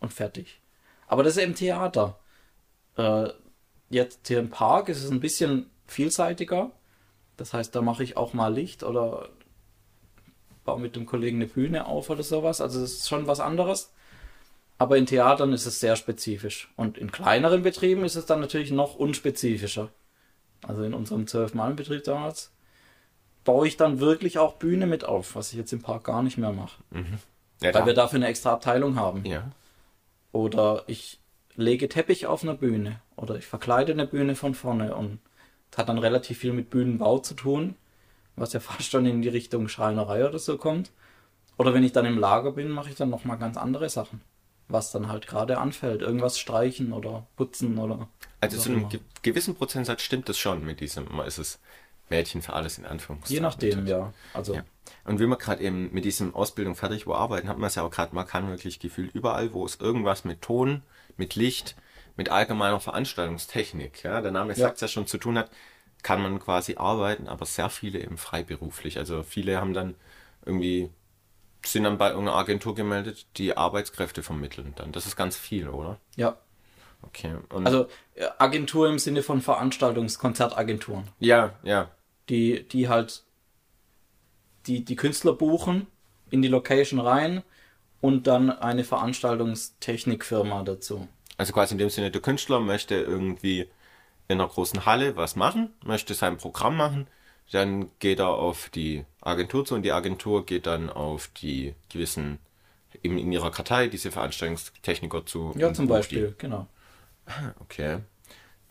und 0.00 0.14
fertig. 0.14 0.62
Aber 1.06 1.22
das 1.22 1.36
ist 1.36 1.42
eben 1.42 1.54
Theater. 1.54 2.18
Äh, 2.96 3.28
jetzt 3.90 4.26
hier 4.28 4.38
im 4.38 4.48
Park 4.48 4.88
ist 4.88 5.04
es 5.04 5.10
ein 5.10 5.20
bisschen 5.20 5.68
vielseitiger. 5.86 6.70
Das 7.36 7.52
heißt, 7.52 7.76
da 7.76 7.82
mache 7.82 8.02
ich 8.02 8.16
auch 8.16 8.32
mal 8.32 8.48
Licht 8.48 8.82
oder 8.82 9.28
baue 10.64 10.80
mit 10.80 10.96
dem 10.96 11.04
Kollegen 11.04 11.36
eine 11.36 11.48
Bühne 11.48 11.84
auf 11.84 12.08
oder 12.08 12.22
sowas. 12.22 12.62
Also 12.62 12.80
das 12.80 12.92
ist 12.92 13.10
schon 13.10 13.26
was 13.26 13.40
anderes. 13.40 13.92
Aber 14.78 14.96
in 14.96 15.04
Theatern 15.04 15.52
ist 15.52 15.66
es 15.66 15.80
sehr 15.80 15.96
spezifisch. 15.96 16.72
Und 16.76 16.96
in 16.96 17.12
kleineren 17.12 17.60
Betrieben 17.60 18.04
ist 18.04 18.16
es 18.16 18.24
dann 18.24 18.40
natürlich 18.40 18.70
noch 18.70 18.94
unspezifischer. 18.94 19.90
Also 20.66 20.82
in 20.82 20.94
unserem 20.94 21.26
12-Mann-Betrieb 21.26 22.04
damals 22.04 22.55
baue 23.46 23.66
ich 23.66 23.78
dann 23.78 24.00
wirklich 24.00 24.38
auch 24.38 24.54
Bühne 24.56 24.86
mit 24.86 25.04
auf, 25.06 25.34
was 25.34 25.52
ich 25.52 25.58
jetzt 25.58 25.72
im 25.72 25.80
Park 25.80 26.04
gar 26.04 26.22
nicht 26.22 26.36
mehr 26.36 26.52
mache. 26.52 26.82
Ja, 27.62 27.72
Weil 27.72 27.86
wir 27.86 27.94
dafür 27.94 28.18
eine 28.18 28.26
extra 28.26 28.52
Abteilung 28.52 28.96
haben. 28.96 29.24
ja. 29.24 29.50
Oder 30.32 30.84
ich 30.86 31.18
lege 31.54 31.88
Teppich 31.88 32.26
auf 32.26 32.42
einer 32.42 32.52
Bühne. 32.52 33.00
Oder 33.16 33.36
ich 33.36 33.46
verkleide 33.46 33.92
eine 33.92 34.06
Bühne 34.06 34.34
von 34.34 34.54
vorne. 34.54 34.94
Und 34.94 35.18
das 35.70 35.78
hat 35.78 35.88
dann 35.88 35.96
relativ 35.96 36.38
viel 36.38 36.52
mit 36.52 36.68
Bühnenbau 36.68 37.20
zu 37.20 37.32
tun, 37.32 37.74
was 38.34 38.52
ja 38.52 38.60
fast 38.68 38.90
schon 38.90 39.06
in 39.06 39.22
die 39.22 39.30
Richtung 39.30 39.68
Schreinerei 39.68 40.28
oder 40.28 40.38
so 40.38 40.58
kommt. 40.58 40.90
Oder 41.56 41.72
wenn 41.72 41.84
ich 41.84 41.92
dann 41.92 42.04
im 42.04 42.18
Lager 42.18 42.52
bin, 42.52 42.68
mache 42.68 42.90
ich 42.90 42.96
dann 42.96 43.08
nochmal 43.08 43.38
ganz 43.38 43.56
andere 43.56 43.88
Sachen. 43.88 44.20
Was 44.68 44.90
dann 44.90 45.08
halt 45.08 45.26
gerade 45.26 45.56
anfällt. 45.56 46.02
Irgendwas 46.02 46.38
streichen 46.38 46.92
oder 46.92 47.26
putzen 47.36 47.78
oder. 47.78 48.08
Also 48.40 48.58
zu 48.58 48.68
einem 48.70 48.88
gewissen 49.22 49.54
Prozentsatz 49.54 50.02
stimmt 50.02 50.28
das 50.28 50.36
schon 50.36 50.66
mit 50.66 50.80
diesem, 50.80 51.06
ist 51.20 51.38
es 51.38 51.58
Mädchen 52.08 52.42
für 52.42 52.52
alles 52.52 52.78
in 52.78 52.86
Anführungszeichen. 52.86 53.34
Je 53.34 53.40
nachdem, 53.40 53.86
ja. 53.86 54.12
Also, 54.32 54.54
Ja. 54.54 54.64
Und 55.04 55.18
wenn 55.18 55.28
wir 55.28 55.36
gerade 55.36 55.62
eben 55.62 55.92
mit 55.92 56.04
diesem 56.04 56.34
Ausbildung 56.34 56.74
fertig 56.74 57.06
wo 57.06 57.14
arbeiten, 57.14 57.48
hat 57.48 57.58
man 57.58 57.68
es 57.68 57.74
ja 57.74 57.82
auch 57.82 57.90
gerade, 57.90 58.14
man 58.14 58.26
kann 58.26 58.48
wirklich 58.48 58.78
gefühlt 58.78 59.14
überall, 59.14 59.52
wo 59.52 59.64
es 59.64 59.76
irgendwas 59.76 60.24
mit 60.24 60.42
Ton, 60.42 60.82
mit 61.16 61.34
Licht, 61.34 61.76
mit 62.16 62.28
allgemeiner 62.30 62.80
Veranstaltungstechnik, 62.80 64.02
ja, 64.04 64.20
der 64.20 64.32
Name 64.32 64.54
sagt 64.54 64.80
ja 64.80 64.88
schon 64.88 65.06
zu 65.06 65.18
tun 65.18 65.38
hat, 65.38 65.50
kann 66.02 66.22
man 66.22 66.38
quasi 66.38 66.76
arbeiten, 66.76 67.28
aber 67.28 67.46
sehr 67.46 67.68
viele 67.68 68.00
eben 68.00 68.16
freiberuflich. 68.16 68.98
Also 68.98 69.22
viele 69.22 69.60
haben 69.60 69.74
dann 69.74 69.94
irgendwie, 70.44 70.90
sind 71.64 71.84
dann 71.84 71.98
bei 71.98 72.10
irgendeiner 72.10 72.38
Agentur 72.38 72.74
gemeldet, 72.74 73.26
die 73.36 73.56
Arbeitskräfte 73.56 74.22
vermitteln 74.22 74.72
dann. 74.76 74.92
Das 74.92 75.06
ist 75.06 75.16
ganz 75.16 75.36
viel, 75.36 75.68
oder? 75.68 75.98
ja. 76.16 76.36
Okay. 77.02 77.36
Also 77.50 77.88
äh, 78.14 78.26
Agentur 78.38 78.88
im 78.88 78.98
Sinne 78.98 79.22
von 79.22 79.40
Veranstaltungskonzertagenturen. 79.40 81.04
ja, 81.20 81.52
ja, 81.62 81.90
die, 82.28 82.66
die 82.68 82.88
halt 82.88 83.24
die, 84.66 84.84
die 84.84 84.96
Künstler 84.96 85.32
buchen, 85.32 85.86
in 86.30 86.42
die 86.42 86.48
Location 86.48 87.00
rein 87.00 87.42
und 88.00 88.26
dann 88.26 88.50
eine 88.50 88.84
Veranstaltungstechnikfirma 88.84 90.62
dazu. 90.64 91.08
Also 91.36 91.52
quasi 91.52 91.74
in 91.74 91.78
dem 91.78 91.90
Sinne, 91.90 92.10
der 92.10 92.22
Künstler 92.22 92.60
möchte 92.60 92.94
irgendwie 92.94 93.68
in 94.28 94.40
einer 94.40 94.48
großen 94.48 94.86
Halle 94.86 95.16
was 95.16 95.36
machen, 95.36 95.72
möchte 95.84 96.14
sein 96.14 96.36
Programm 96.36 96.76
machen, 96.76 97.06
dann 97.52 97.90
geht 98.00 98.18
er 98.18 98.30
auf 98.30 98.70
die 98.70 99.04
Agentur 99.20 99.64
zu 99.64 99.74
und 99.74 99.82
die 99.82 99.92
Agentur 99.92 100.44
geht 100.44 100.66
dann 100.66 100.90
auf 100.90 101.28
die 101.28 101.74
gewissen, 101.88 102.38
eben 103.02 103.18
in 103.18 103.30
ihrer 103.30 103.52
Kartei, 103.52 103.86
diese 103.86 104.10
Veranstaltungstechniker 104.10 105.24
zu. 105.26 105.54
Ja, 105.56 105.72
zum 105.72 105.86
Beispiel, 105.86 106.34
genau. 106.38 106.66
Die. 107.28 107.60
Okay. 107.60 107.98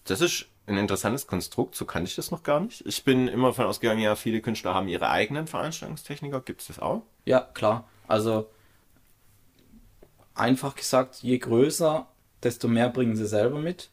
Das 0.03 0.21
ist 0.21 0.47
ein 0.67 0.77
interessantes 0.77 1.27
Konstrukt, 1.27 1.75
so 1.75 1.85
kann 1.85 2.03
ich 2.05 2.15
das 2.15 2.31
noch 2.31 2.43
gar 2.43 2.59
nicht. 2.59 2.83
Ich 2.87 3.03
bin 3.03 3.27
immer 3.27 3.49
davon 3.49 3.65
ausgegangen, 3.65 4.01
ja, 4.01 4.15
viele 4.15 4.41
Künstler 4.41 4.73
haben 4.73 4.87
ihre 4.87 5.09
eigenen 5.09 5.45
Veranstaltungstechniker. 5.47 6.41
Gibt 6.41 6.61
es 6.61 6.67
das 6.67 6.79
auch? 6.79 7.03
Ja, 7.25 7.41
klar. 7.41 7.87
Also 8.07 8.49
einfach 10.33 10.75
gesagt, 10.75 11.15
je 11.21 11.37
größer, 11.37 12.07
desto 12.43 12.67
mehr 12.67 12.89
bringen 12.89 13.15
sie 13.15 13.27
selber 13.27 13.59
mit. 13.59 13.89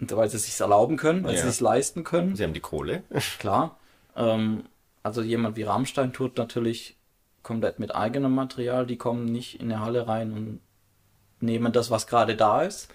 Und 0.00 0.14
weil 0.14 0.28
sie 0.28 0.36
es 0.36 0.44
sich 0.44 0.60
erlauben 0.60 0.96
können, 0.96 1.24
weil 1.24 1.34
Ja. 1.34 1.42
sie 1.42 1.48
es 1.48 1.60
leisten 1.60 2.04
können. 2.04 2.36
Sie 2.36 2.44
haben 2.44 2.52
die 2.52 2.60
Kohle. 2.60 3.02
Klar. 3.38 3.78
Ähm, 4.14 4.64
also 5.02 5.22
jemand 5.22 5.56
wie 5.56 5.62
Rammstein 5.62 6.12
tut 6.12 6.36
natürlich 6.36 6.96
komplett 7.42 7.78
mit 7.78 7.94
eigenem 7.94 8.34
Material. 8.34 8.86
Die 8.86 8.98
kommen 8.98 9.24
nicht 9.26 9.60
in 9.60 9.72
eine 9.72 9.80
Halle 9.80 10.06
rein 10.08 10.32
und 10.32 10.60
nehmen 11.40 11.72
das, 11.72 11.90
was 11.90 12.06
gerade 12.06 12.36
da 12.36 12.62
ist. 12.62 12.88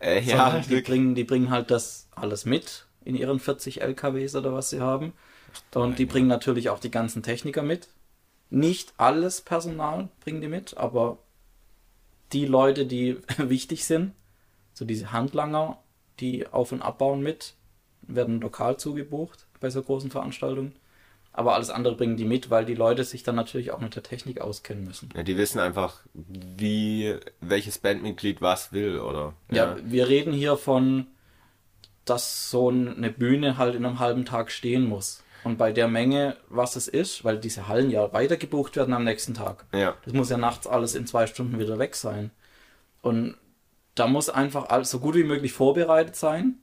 Äh, 0.00 0.22
sondern 0.22 0.62
die 0.62 0.70
wirklich. 0.70 0.84
bringen, 0.84 1.14
die 1.14 1.24
bringen 1.24 1.50
halt 1.50 1.70
das 1.70 2.08
alles 2.14 2.44
mit 2.44 2.86
in 3.04 3.14
ihren 3.14 3.38
40 3.38 3.82
LKWs 3.82 4.34
oder 4.34 4.52
was 4.52 4.70
sie 4.70 4.80
haben. 4.80 5.12
Und 5.74 5.98
die 5.98 6.06
bringen 6.06 6.28
natürlich 6.28 6.70
auch 6.70 6.78
die 6.78 6.90
ganzen 6.90 7.22
Techniker 7.22 7.62
mit. 7.62 7.88
Nicht 8.50 8.94
alles 8.96 9.40
Personal 9.40 10.08
bringen 10.20 10.40
die 10.40 10.48
mit, 10.48 10.76
aber 10.76 11.18
die 12.32 12.46
Leute, 12.46 12.86
die 12.86 13.18
wichtig 13.38 13.84
sind, 13.84 14.12
so 14.72 14.84
diese 14.84 15.12
Handlanger, 15.12 15.78
die 16.18 16.46
auf- 16.48 16.72
und 16.72 16.82
abbauen 16.82 17.22
mit, 17.22 17.54
werden 18.02 18.40
lokal 18.40 18.76
zugebucht 18.76 19.46
bei 19.60 19.70
so 19.70 19.82
großen 19.82 20.10
Veranstaltungen. 20.10 20.74
Aber 21.32 21.54
alles 21.54 21.70
andere 21.70 21.94
bringen 21.94 22.16
die 22.16 22.24
mit, 22.24 22.50
weil 22.50 22.64
die 22.64 22.74
Leute 22.74 23.04
sich 23.04 23.22
dann 23.22 23.36
natürlich 23.36 23.70
auch 23.70 23.80
mit 23.80 23.94
der 23.94 24.02
Technik 24.02 24.40
auskennen 24.40 24.84
müssen. 24.84 25.10
Ja, 25.14 25.22
die 25.22 25.36
wissen 25.36 25.60
einfach, 25.60 26.00
wie 26.12 27.16
welches 27.40 27.78
Bandmitglied 27.78 28.42
was 28.42 28.72
will, 28.72 28.98
oder? 28.98 29.34
Ja, 29.50 29.76
wir 29.82 30.08
reden 30.08 30.32
hier 30.32 30.56
von, 30.56 31.06
dass 32.04 32.50
so 32.50 32.68
eine 32.68 33.10
Bühne 33.10 33.58
halt 33.58 33.76
in 33.76 33.86
einem 33.86 34.00
halben 34.00 34.24
Tag 34.24 34.50
stehen 34.50 34.88
muss. 34.88 35.22
Und 35.44 35.56
bei 35.56 35.72
der 35.72 35.88
Menge, 35.88 36.36
was 36.48 36.76
es 36.76 36.88
ist, 36.88 37.24
weil 37.24 37.38
diese 37.38 37.68
Hallen 37.68 37.90
ja 37.90 38.12
weiter 38.12 38.36
gebucht 38.36 38.76
werden 38.76 38.92
am 38.92 39.04
nächsten 39.04 39.32
Tag. 39.32 39.64
Ja. 39.72 39.94
Das 40.04 40.12
muss 40.12 40.28
ja 40.30 40.36
nachts 40.36 40.66
alles 40.66 40.94
in 40.94 41.06
zwei 41.06 41.26
Stunden 41.26 41.58
wieder 41.58 41.78
weg 41.78 41.94
sein. 41.94 42.30
Und 43.00 43.36
da 43.94 44.06
muss 44.06 44.28
einfach 44.28 44.68
alles 44.68 44.90
so 44.90 44.98
gut 44.98 45.14
wie 45.14 45.24
möglich 45.24 45.52
vorbereitet 45.52 46.16
sein. 46.16 46.58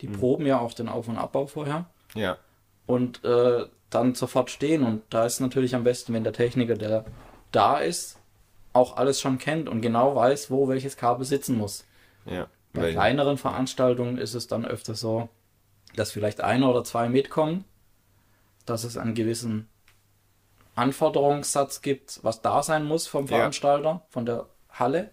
Die 0.00 0.08
proben 0.08 0.46
ja 0.46 0.58
auch 0.58 0.72
den 0.72 0.88
Auf- 0.88 1.08
und 1.08 1.18
Abbau 1.18 1.46
vorher. 1.46 1.86
Ja. 2.14 2.38
Und 2.86 3.22
äh, 3.24 3.66
dann 3.94 4.14
sofort 4.14 4.50
stehen. 4.50 4.82
Und 4.84 5.02
da 5.10 5.24
ist 5.26 5.40
natürlich 5.40 5.74
am 5.74 5.84
besten, 5.84 6.12
wenn 6.14 6.24
der 6.24 6.32
Techniker, 6.32 6.74
der 6.74 7.04
da 7.50 7.78
ist, 7.78 8.18
auch 8.72 8.96
alles 8.96 9.20
schon 9.20 9.38
kennt 9.38 9.68
und 9.68 9.80
genau 9.82 10.14
weiß, 10.14 10.50
wo 10.50 10.68
welches 10.68 10.96
Kabel 10.96 11.24
sitzen 11.24 11.56
muss. 11.56 11.84
Ja. 12.24 12.48
Bei 12.72 12.92
kleineren 12.92 13.36
Veranstaltungen 13.36 14.16
ist 14.16 14.34
es 14.34 14.46
dann 14.46 14.64
öfter 14.64 14.94
so, 14.94 15.28
dass 15.94 16.10
vielleicht 16.10 16.40
einer 16.40 16.70
oder 16.70 16.84
zwei 16.84 17.10
mitkommen, 17.10 17.64
dass 18.64 18.84
es 18.84 18.96
einen 18.96 19.14
gewissen 19.14 19.68
Anforderungssatz 20.74 21.82
gibt, 21.82 22.20
was 22.22 22.40
da 22.40 22.62
sein 22.62 22.84
muss 22.84 23.06
vom 23.06 23.26
Ja. 23.26 23.36
Veranstalter, 23.36 24.06
von 24.08 24.24
der 24.24 24.46
Halle. 24.70 25.10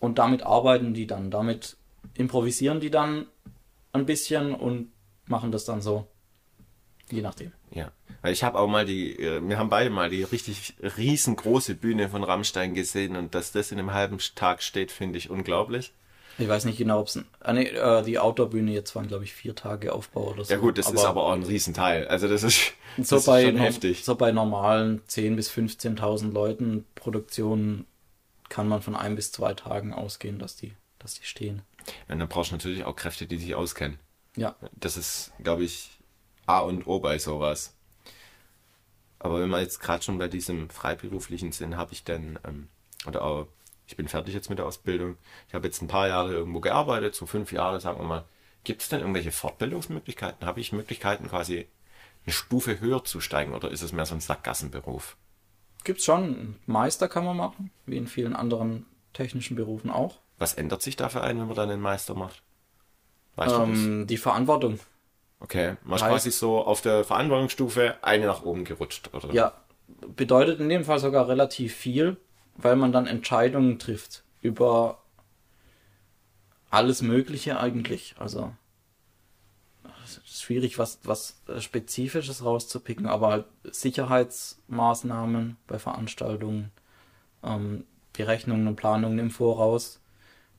Und 0.00 0.18
damit 0.18 0.42
arbeiten 0.42 0.94
die 0.94 1.06
dann. 1.06 1.30
Damit 1.30 1.76
improvisieren 2.14 2.80
die 2.80 2.90
dann 2.90 3.26
ein 3.92 4.06
bisschen 4.06 4.54
und 4.54 4.92
machen 5.26 5.52
das 5.52 5.66
dann 5.66 5.82
so. 5.82 6.06
Je 7.10 7.22
nachdem. 7.22 7.52
ja. 7.70 7.90
Weil 8.22 8.32
ich 8.32 8.42
habe 8.42 8.58
auch 8.58 8.66
mal 8.66 8.84
die, 8.84 9.12
äh, 9.20 9.40
wir 9.46 9.58
haben 9.58 9.68
beide 9.68 9.88
mal 9.90 10.10
die 10.10 10.24
richtig 10.24 10.74
riesengroße 10.80 11.76
Bühne 11.76 12.08
von 12.08 12.24
Rammstein 12.24 12.74
gesehen 12.74 13.14
und 13.14 13.34
dass 13.36 13.52
das 13.52 13.70
in 13.70 13.78
einem 13.78 13.92
halben 13.92 14.18
Tag 14.34 14.62
steht, 14.64 14.90
finde 14.90 15.18
ich 15.18 15.30
unglaublich. 15.30 15.92
Ich 16.38 16.48
weiß 16.48 16.64
nicht 16.64 16.76
genau, 16.78 17.00
ob 17.00 17.06
es. 17.06 17.18
Ah, 17.40 17.52
nee, 17.52 17.68
äh, 17.68 18.02
die 18.02 18.18
Outdoor-Bühne 18.18 18.72
jetzt 18.72 18.94
waren, 18.96 19.06
glaube 19.06 19.24
ich, 19.24 19.32
vier 19.32 19.54
Tage 19.54 19.92
Aufbau 19.92 20.32
oder 20.32 20.44
so. 20.44 20.52
Ja 20.52 20.58
gut, 20.58 20.76
das 20.76 20.90
ist 20.90 21.04
aber 21.04 21.22
auch 21.24 21.32
ein 21.32 21.44
Riesenteil. 21.44 22.08
Also 22.08 22.26
das 22.28 22.42
ist, 22.42 22.72
das 22.96 23.08
so 23.08 23.16
ist 23.16 23.26
bei, 23.26 23.44
schon 23.44 23.56
heftig. 23.58 24.04
so 24.04 24.16
bei 24.16 24.32
normalen 24.32 25.02
10.000 25.08 25.36
bis 25.36 25.50
15.000 25.50 26.32
Leuten 26.32 26.84
Produktionen 26.94 27.86
kann 28.48 28.68
man 28.68 28.82
von 28.82 28.96
ein 28.96 29.14
bis 29.14 29.30
zwei 29.32 29.54
Tagen 29.54 29.94
ausgehen, 29.94 30.38
dass 30.38 30.56
die, 30.56 30.72
dass 30.98 31.14
die 31.14 31.24
stehen. 31.24 31.62
Und 32.08 32.18
dann 32.18 32.28
brauchst 32.28 32.50
du 32.50 32.56
natürlich 32.56 32.84
auch 32.84 32.96
Kräfte, 32.96 33.26
die 33.26 33.36
sich 33.38 33.54
auskennen. 33.54 33.98
Ja, 34.36 34.56
Das 34.74 34.96
ist, 34.96 35.32
glaube 35.42 35.64
ich, 35.64 35.95
A 36.46 36.60
und 36.60 36.86
O 36.86 37.00
bei 37.00 37.18
sowas. 37.18 37.74
Aber 39.18 39.40
wenn 39.40 39.50
wir 39.50 39.60
jetzt 39.60 39.80
gerade 39.80 40.02
schon 40.02 40.18
bei 40.18 40.28
diesem 40.28 40.70
freiberuflichen 40.70 41.52
sind, 41.52 41.76
habe 41.76 41.92
ich 41.92 42.04
dann, 42.04 42.38
ähm, 42.46 42.68
oder 43.06 43.22
auch, 43.22 43.46
ich 43.86 43.96
bin 43.96 44.08
fertig 44.08 44.34
jetzt 44.34 44.50
mit 44.50 44.58
der 44.58 44.66
Ausbildung, 44.66 45.16
ich 45.48 45.54
habe 45.54 45.66
jetzt 45.66 45.82
ein 45.82 45.88
paar 45.88 46.08
Jahre 46.08 46.32
irgendwo 46.32 46.60
gearbeitet, 46.60 47.14
so 47.14 47.26
fünf 47.26 47.52
Jahre, 47.52 47.80
sagen 47.80 48.00
wir 48.00 48.06
mal. 48.06 48.24
Gibt 48.64 48.82
es 48.82 48.88
denn 48.88 49.00
irgendwelche 49.00 49.32
Fortbildungsmöglichkeiten? 49.32 50.46
Habe 50.46 50.60
ich 50.60 50.72
Möglichkeiten, 50.72 51.28
quasi 51.28 51.68
eine 52.24 52.32
Stufe 52.32 52.80
höher 52.80 53.04
zu 53.04 53.20
steigen 53.20 53.54
oder 53.54 53.70
ist 53.70 53.82
es 53.82 53.92
mehr 53.92 54.06
so 54.06 54.14
ein 54.14 54.20
Sackgassenberuf? 54.20 55.16
gibt's 55.86 56.04
schon. 56.04 56.56
Meister 56.66 57.08
kann 57.08 57.24
man 57.24 57.38
machen, 57.38 57.70
wie 57.86 57.96
in 57.96 58.06
vielen 58.06 58.36
anderen 58.36 58.84
technischen 59.14 59.56
Berufen 59.56 59.88
auch. 59.88 60.18
Was 60.36 60.52
ändert 60.52 60.82
sich 60.82 60.96
da 60.96 61.08
für 61.08 61.22
einen, 61.22 61.40
wenn 61.40 61.46
man 61.46 61.56
dann 61.56 61.70
einen 61.70 61.80
Meister 61.80 62.14
macht? 62.14 62.42
Weißt? 63.36 63.54
Ähm, 63.54 64.06
die 64.06 64.18
Verantwortung. 64.18 64.78
Okay, 65.40 65.76
man 65.84 65.96
ist 65.96 66.04
heißt- 66.04 66.08
quasi 66.08 66.30
so 66.30 66.64
auf 66.64 66.80
der 66.80 67.04
Verantwortungsstufe 67.04 67.96
eine 68.02 68.26
nach 68.26 68.42
oben 68.42 68.64
gerutscht, 68.64 69.10
oder? 69.12 69.32
Ja, 69.32 69.52
bedeutet 70.16 70.60
in 70.60 70.68
dem 70.68 70.84
Fall 70.84 70.98
sogar 70.98 71.28
relativ 71.28 71.74
viel, 71.74 72.16
weil 72.56 72.76
man 72.76 72.92
dann 72.92 73.06
Entscheidungen 73.06 73.78
trifft 73.78 74.24
über 74.40 74.98
alles 76.70 77.02
Mögliche 77.02 77.60
eigentlich. 77.60 78.14
Also 78.18 78.52
es 80.04 80.18
ist 80.18 80.42
schwierig, 80.42 80.78
was, 80.78 81.00
was 81.04 81.40
Spezifisches 81.58 82.44
rauszupicken, 82.44 83.06
aber 83.06 83.28
halt 83.28 83.44
Sicherheitsmaßnahmen 83.64 85.56
bei 85.66 85.78
Veranstaltungen, 85.78 86.70
ähm, 87.42 87.84
Berechnungen 88.12 88.66
und 88.66 88.76
Planungen 88.76 89.18
im 89.18 89.30
Voraus. 89.30 90.00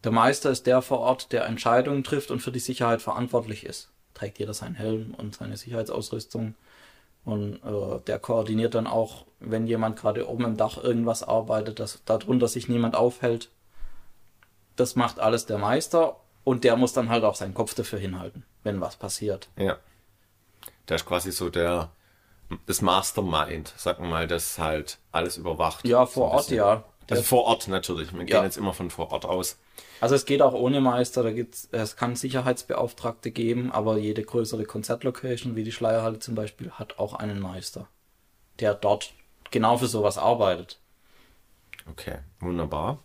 Der 0.04 0.12
Meister 0.12 0.52
ist 0.52 0.68
der 0.68 0.82
vor 0.82 1.00
Ort, 1.00 1.32
der 1.32 1.46
Entscheidungen 1.46 2.04
trifft 2.04 2.30
und 2.30 2.42
für 2.42 2.52
die 2.52 2.60
Sicherheit 2.60 3.02
verantwortlich 3.02 3.66
ist. 3.66 3.90
Trägt 4.18 4.40
jeder 4.40 4.56
seinen 4.56 4.74
Helm 4.74 5.14
und 5.16 5.36
seine 5.36 5.58
Sicherheitsausrüstung. 5.58 6.56
Und 7.24 7.58
äh, 7.58 8.00
der 8.08 8.18
koordiniert 8.18 8.74
dann 8.74 8.88
auch, 8.88 9.26
wenn 9.40 9.68
jemand 9.68 9.96
gerade 9.96 10.28
oben 10.28 10.46
im 10.46 10.58
Dach 10.58 10.82
irgendwas 10.82 11.22
arbeitet, 11.22 11.80
dass 11.80 12.02
darunter 12.06 12.48
sich 12.48 12.68
niemand 12.68 12.96
aufhält. 12.96 13.50
Das 14.76 14.96
macht 14.96 15.20
alles 15.20 15.46
der 15.46 15.60
Meister 15.60 16.16
und 16.44 16.64
der 16.64 16.78
muss 16.78 16.94
dann 16.94 17.10
halt 17.10 17.24
auch 17.24 17.36
seinen 17.36 17.54
Kopf 17.54 17.76
dafür 17.76 18.00
hinhalten, 18.00 18.44
wenn 18.64 18.82
was 18.82 18.96
passiert. 18.96 19.50
Ja. 19.56 19.78
Der 20.90 20.96
ist 20.96 21.06
quasi 21.06 21.32
so 21.32 21.52
der 21.52 21.92
das 22.66 22.82
Mastermind, 22.82 23.74
sagen 23.78 24.04
wir 24.04 24.10
mal, 24.10 24.28
das 24.28 24.58
halt 24.58 24.98
alles 25.12 25.38
überwacht. 25.38 25.86
Ja, 25.86 26.06
So 26.06 26.14
vor 26.14 26.32
ein 26.32 26.38
Ort, 26.38 26.50
ja. 26.50 26.84
Also 27.10 27.24
vor 27.24 27.46
Ort 27.46 27.68
natürlich. 27.68 28.12
Wir 28.14 28.20
Ja. 28.22 28.26
gehen 28.26 28.44
jetzt 28.44 28.58
immer 28.58 28.74
von 28.74 28.90
vor 28.90 29.12
Ort 29.12 29.26
aus. 29.26 29.58
Also 30.02 30.16
es 30.16 30.26
geht 30.26 30.42
auch 30.42 30.54
ohne 30.54 30.82
Meister, 30.82 31.24
da 31.24 31.32
gibt's, 31.32 31.70
es 31.72 31.96
kann 31.96 32.16
Sicherheitsbeauftragte 32.16 33.32
geben, 33.32 33.72
aber 33.72 33.98
jede 33.98 34.24
größere 34.24 34.66
Konzertlocation, 34.66 35.56
wie 35.56 35.64
die 35.64 35.72
Schleierhalle 35.72 36.20
zum 36.20 36.36
Beispiel, 36.36 36.72
hat 36.72 37.00
auch 37.00 37.14
einen 37.14 37.40
Meister, 37.40 37.88
der 38.60 38.74
dort 38.74 39.14
genau 39.52 39.78
für 39.78 39.88
sowas 39.88 40.18
arbeitet. 40.18 40.80
Okay, 41.90 42.20
wunderbar. 42.40 43.04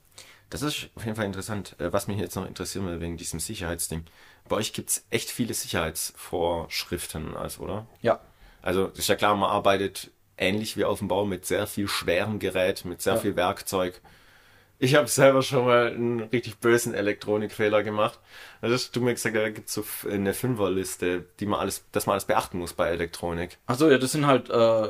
Das 0.50 0.60
ist 0.60 0.90
auf 0.96 1.04
jeden 1.04 1.16
Fall 1.16 1.24
interessant. 1.24 1.76
Äh, 1.78 1.92
Was 1.92 2.08
mich 2.08 2.18
jetzt 2.18 2.36
noch 2.36 2.46
interessieren 2.46 2.86
will 2.86 3.00
wegen 3.00 3.16
diesem 3.16 3.40
Sicherheitsding. 3.40 4.04
Bei 4.48 4.56
euch 4.56 4.72
gibt's 4.74 5.06
echt 5.08 5.30
viele 5.30 5.54
Sicherheitsvorschriften, 5.54 7.36
also, 7.36 7.62
oder? 7.62 7.86
Ja, 8.02 8.20
Also 8.60 8.88
ist 8.88 9.08
ja 9.08 9.14
klar, 9.16 9.34
man 9.34 9.50
arbeitet 9.50 10.10
ähnlich 10.38 10.76
wie 10.76 10.84
auf 10.84 10.98
dem 10.98 11.08
Bau 11.08 11.24
mit 11.24 11.46
sehr 11.46 11.66
viel 11.66 11.88
schwerem 11.88 12.38
Gerät, 12.38 12.84
mit 12.84 13.02
sehr 13.02 13.14
Ja. 13.14 13.20
viel 13.20 13.36
Werkzeug. 13.36 14.00
Ich 14.78 14.96
habe 14.96 15.06
selber 15.06 15.42
schon 15.42 15.64
mal 15.66 15.92
einen 15.92 16.20
richtig 16.20 16.58
bösen 16.58 16.92
Elektronikfehler 16.92 17.84
gemacht. 17.84 18.18
Also 18.60 18.74
hast 18.74 18.96
du 18.96 19.00
mir 19.00 19.14
gesagt, 19.14 19.36
da 19.36 19.48
gibt's 19.50 19.74
so 19.74 19.84
eine 20.10 20.34
Fünferliste, 20.34 21.24
die 21.38 21.46
man 21.46 21.60
alles, 21.60 21.84
dass 21.92 22.06
man 22.06 22.14
alles 22.14 22.24
beachten 22.24 22.58
muss 22.58 22.72
bei 22.72 22.88
Elektronik. 22.88 23.58
Achso, 23.66 23.88
ja, 23.88 23.98
das 23.98 24.10
sind 24.12 24.26
halt 24.26 24.50
äh, 24.50 24.88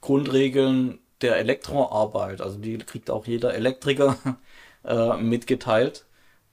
Grundregeln 0.00 0.98
der 1.22 1.36
Elektroarbeit. 1.36 2.40
Also 2.40 2.58
die 2.58 2.78
kriegt 2.78 3.10
auch 3.10 3.26
jeder 3.26 3.54
Elektriker 3.54 4.16
äh, 4.84 5.16
mitgeteilt. 5.16 6.04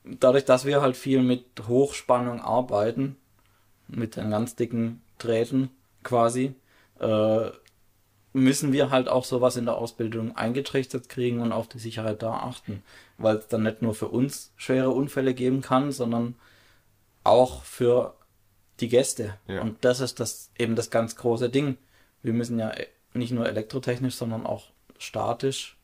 Dadurch, 0.03 0.45
dass 0.45 0.65
wir 0.65 0.81
halt 0.81 0.97
viel 0.97 1.21
mit 1.21 1.45
Hochspannung 1.67 2.41
arbeiten, 2.41 3.17
mit 3.87 4.15
den 4.15 4.31
ganz 4.31 4.55
dicken 4.55 5.01
Drähten 5.19 5.69
quasi, 6.03 6.55
äh, 6.99 7.49
müssen 8.37 8.71
wir 8.71 8.89
halt 8.89 9.09
auch 9.09 9.25
sowas 9.25 9.57
in 9.57 9.65
der 9.65 9.75
Ausbildung 9.75 10.35
eingetrichtert 10.35 11.09
kriegen 11.09 11.41
und 11.41 11.51
auf 11.51 11.67
die 11.67 11.79
Sicherheit 11.79 12.21
da 12.21 12.33
achten. 12.33 12.83
Weil 13.17 13.37
es 13.37 13.47
dann 13.47 13.63
nicht 13.63 13.81
nur 13.81 13.93
für 13.93 14.07
uns 14.07 14.53
schwere 14.55 14.91
Unfälle 14.91 15.33
geben 15.33 15.61
kann, 15.61 15.91
sondern 15.91 16.35
auch 17.23 17.63
für 17.63 18.15
die 18.79 18.89
Gäste. 18.89 19.37
Ja. 19.47 19.61
Und 19.61 19.83
das 19.83 19.99
ist 19.99 20.19
das 20.19 20.51
eben 20.57 20.75
das 20.75 20.89
ganz 20.91 21.15
große 21.15 21.49
Ding. 21.49 21.77
Wir 22.21 22.33
müssen 22.33 22.59
ja 22.59 22.71
nicht 23.13 23.31
nur 23.31 23.47
elektrotechnisch, 23.47 24.15
sondern 24.15 24.45
auch 24.45 24.65
statisch 24.99 25.77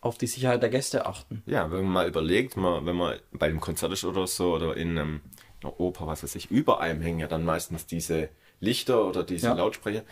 auf 0.00 0.18
die 0.18 0.26
Sicherheit 0.26 0.62
der 0.62 0.70
Gäste 0.70 1.06
achten. 1.06 1.42
Ja, 1.46 1.70
wenn 1.70 1.84
man 1.84 1.92
mal 1.92 2.08
überlegt, 2.08 2.56
man, 2.56 2.86
wenn 2.86 2.96
man 2.96 3.18
bei 3.32 3.46
einem 3.46 3.60
Konzert 3.60 3.92
ist 3.92 4.04
oder 4.04 4.26
so 4.26 4.54
oder 4.54 4.76
in 4.76 4.98
einem, 4.98 5.20
einer 5.62 5.78
Oper, 5.78 6.06
was 6.06 6.22
weiß 6.22 6.34
ich, 6.36 6.50
über 6.50 6.80
einem 6.80 7.02
hängen 7.02 7.20
ja 7.20 7.26
dann 7.28 7.44
meistens 7.44 7.86
diese 7.86 8.30
Lichter 8.60 9.06
oder 9.06 9.22
diese 9.22 9.48
Ja. 9.48 9.54
Lautsprecher. 9.54 10.02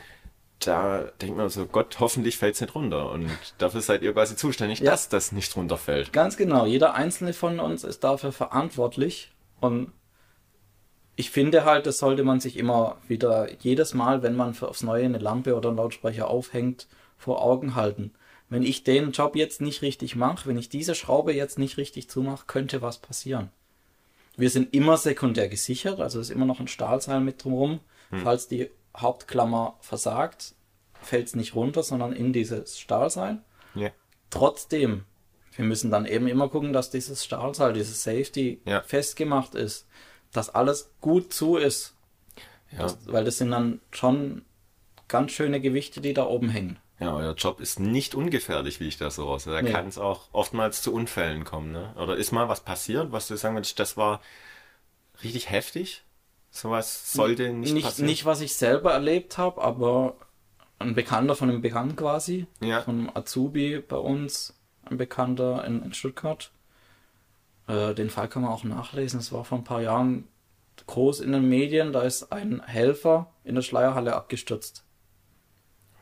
Da 0.60 1.02
denkt 1.20 1.36
man 1.36 1.48
so, 1.48 1.66
Gott, 1.66 2.00
hoffentlich 2.00 2.36
fällt's 2.36 2.60
nicht 2.60 2.74
runter. 2.74 3.10
Und 3.12 3.30
dafür 3.58 3.80
seid 3.80 4.02
ihr 4.02 4.12
quasi 4.12 4.34
zuständig, 4.36 4.80
Ja. 4.80 4.90
dass 4.90 5.08
das 5.08 5.30
nicht 5.32 5.54
runterfällt. 5.56 6.12
Ganz 6.12 6.36
genau, 6.36 6.66
jeder 6.66 6.94
einzelne 6.94 7.32
von 7.32 7.60
uns 7.60 7.84
ist 7.84 8.02
dafür 8.02 8.32
verantwortlich 8.32 9.30
und 9.60 9.92
ich 11.14 11.30
finde 11.30 11.64
halt, 11.64 11.86
das 11.86 11.98
sollte 11.98 12.22
man 12.22 12.38
sich 12.38 12.56
immer 12.56 12.96
wieder 13.08 13.48
jedes 13.60 13.92
Mal, 13.92 14.22
wenn 14.22 14.36
man 14.36 14.56
aufs 14.60 14.82
Neue 14.84 15.04
eine 15.04 15.18
Lampe 15.18 15.56
oder 15.56 15.68
einen 15.70 15.78
Lautsprecher 15.78 16.28
aufhängt, 16.28 16.86
vor 17.16 17.42
Augen 17.42 17.74
halten. 17.74 18.12
Wenn 18.48 18.62
ich 18.62 18.84
den 18.84 19.10
Job 19.10 19.34
jetzt 19.34 19.60
nicht 19.60 19.82
richtig 19.82 20.14
mache, 20.14 20.48
wenn 20.48 20.56
ich 20.56 20.68
diese 20.68 20.94
Schraube 20.94 21.34
jetzt 21.34 21.58
nicht 21.58 21.76
richtig 21.76 22.08
zumache, 22.08 22.46
könnte 22.46 22.82
was 22.82 22.98
passieren. 22.98 23.50
Wir 24.36 24.48
sind 24.48 24.72
immer 24.72 24.96
sekundär 24.96 25.48
gesichert, 25.48 26.00
also 26.00 26.20
ist 26.20 26.30
immer 26.30 26.46
noch 26.46 26.60
ein 26.60 26.68
Stahlseil 26.68 27.20
mit 27.20 27.42
drumherum. 27.42 27.80
Falls 28.22 28.46
die 28.48 28.70
Hauptklammer 28.98 29.76
versagt, 29.80 30.54
fällt 31.00 31.28
es 31.28 31.36
nicht 31.36 31.54
runter, 31.54 31.82
sondern 31.82 32.12
in 32.12 32.32
dieses 32.32 32.78
Stahlseil. 32.78 33.38
Ja. 33.74 33.90
Trotzdem, 34.30 35.04
wir 35.52 35.64
müssen 35.64 35.90
dann 35.90 36.06
eben 36.06 36.26
immer 36.28 36.48
gucken, 36.48 36.72
dass 36.72 36.90
dieses 36.90 37.24
Stahlseil, 37.24 37.72
dieses 37.72 38.02
Safety 38.02 38.60
Ja. 38.64 38.82
festgemacht 38.82 39.54
ist, 39.54 39.86
dass 40.32 40.50
alles 40.54 40.90
gut 41.00 41.32
zu 41.32 41.56
ist. 41.56 41.94
Ja. 42.72 42.78
Das, 42.80 42.98
weil 43.06 43.24
das 43.24 43.38
sind 43.38 43.50
dann 43.50 43.80
schon 43.90 44.42
ganz 45.08 45.32
schöne 45.32 45.60
Gewichte, 45.60 46.00
die 46.00 46.12
da 46.14 46.26
oben 46.26 46.50
hängen. 46.50 46.78
ja, 47.00 47.14
euer 47.14 47.34
Job 47.34 47.60
ist 47.60 47.78
nicht 47.78 48.14
ungefährlich, 48.16 48.80
wie 48.80 48.88
ich 48.88 48.98
das 48.98 49.14
so 49.14 49.24
raus. 49.26 49.44
Da 49.44 49.62
Nee. 49.62 49.70
kann 49.70 49.86
es 49.86 49.98
auch 49.98 50.28
oftmals 50.32 50.82
zu 50.82 50.92
Unfällen 50.92 51.44
kommen, 51.44 51.70
ne? 51.70 51.94
Oder 51.96 52.16
ist 52.16 52.32
mal 52.32 52.48
was 52.48 52.60
passiert, 52.64 53.12
was 53.12 53.28
du 53.28 53.36
sagen 53.36 53.54
würdest, 53.54 53.78
das 53.78 53.96
war 53.96 54.20
richtig 55.22 55.48
heftig? 55.48 56.02
Sowas 56.50 57.12
sollte 57.12 57.52
nicht, 57.52 57.72
Nicht, 57.74 57.84
passieren. 57.84 58.06
nicht, 58.08 58.24
was 58.24 58.40
ich 58.40 58.54
selber 58.54 58.92
erlebt 58.92 59.38
habe, 59.38 59.60
aber 59.62 60.16
ein 60.78 60.94
Bekannter 60.94 61.34
von 61.34 61.50
einem 61.50 61.60
Bekannten 61.60 61.96
quasi, 61.96 62.46
Ja. 62.60 62.82
von 62.82 62.98
einem 62.98 63.10
Azubi 63.14 63.78
bei 63.80 63.96
uns, 63.96 64.54
ein 64.84 64.96
Bekannter 64.96 65.64
in, 65.64 65.82
in 65.82 65.92
Stuttgart. 65.92 66.50
Äh, 67.66 67.94
den 67.94 68.10
Fall 68.10 68.28
kann 68.28 68.42
man 68.42 68.50
auch 68.52 68.64
nachlesen. 68.64 69.20
Es 69.20 69.32
war 69.32 69.44
vor 69.44 69.58
ein 69.58 69.64
paar 69.64 69.82
Jahren 69.82 70.26
groß 70.86 71.20
in 71.20 71.32
den 71.32 71.48
Medien. 71.48 71.92
Da 71.92 72.02
ist 72.02 72.32
ein 72.32 72.62
Helfer 72.64 73.30
in 73.44 73.54
der 73.56 73.62
Schleierhalle 73.62 74.14
abgestürzt. 74.14 74.84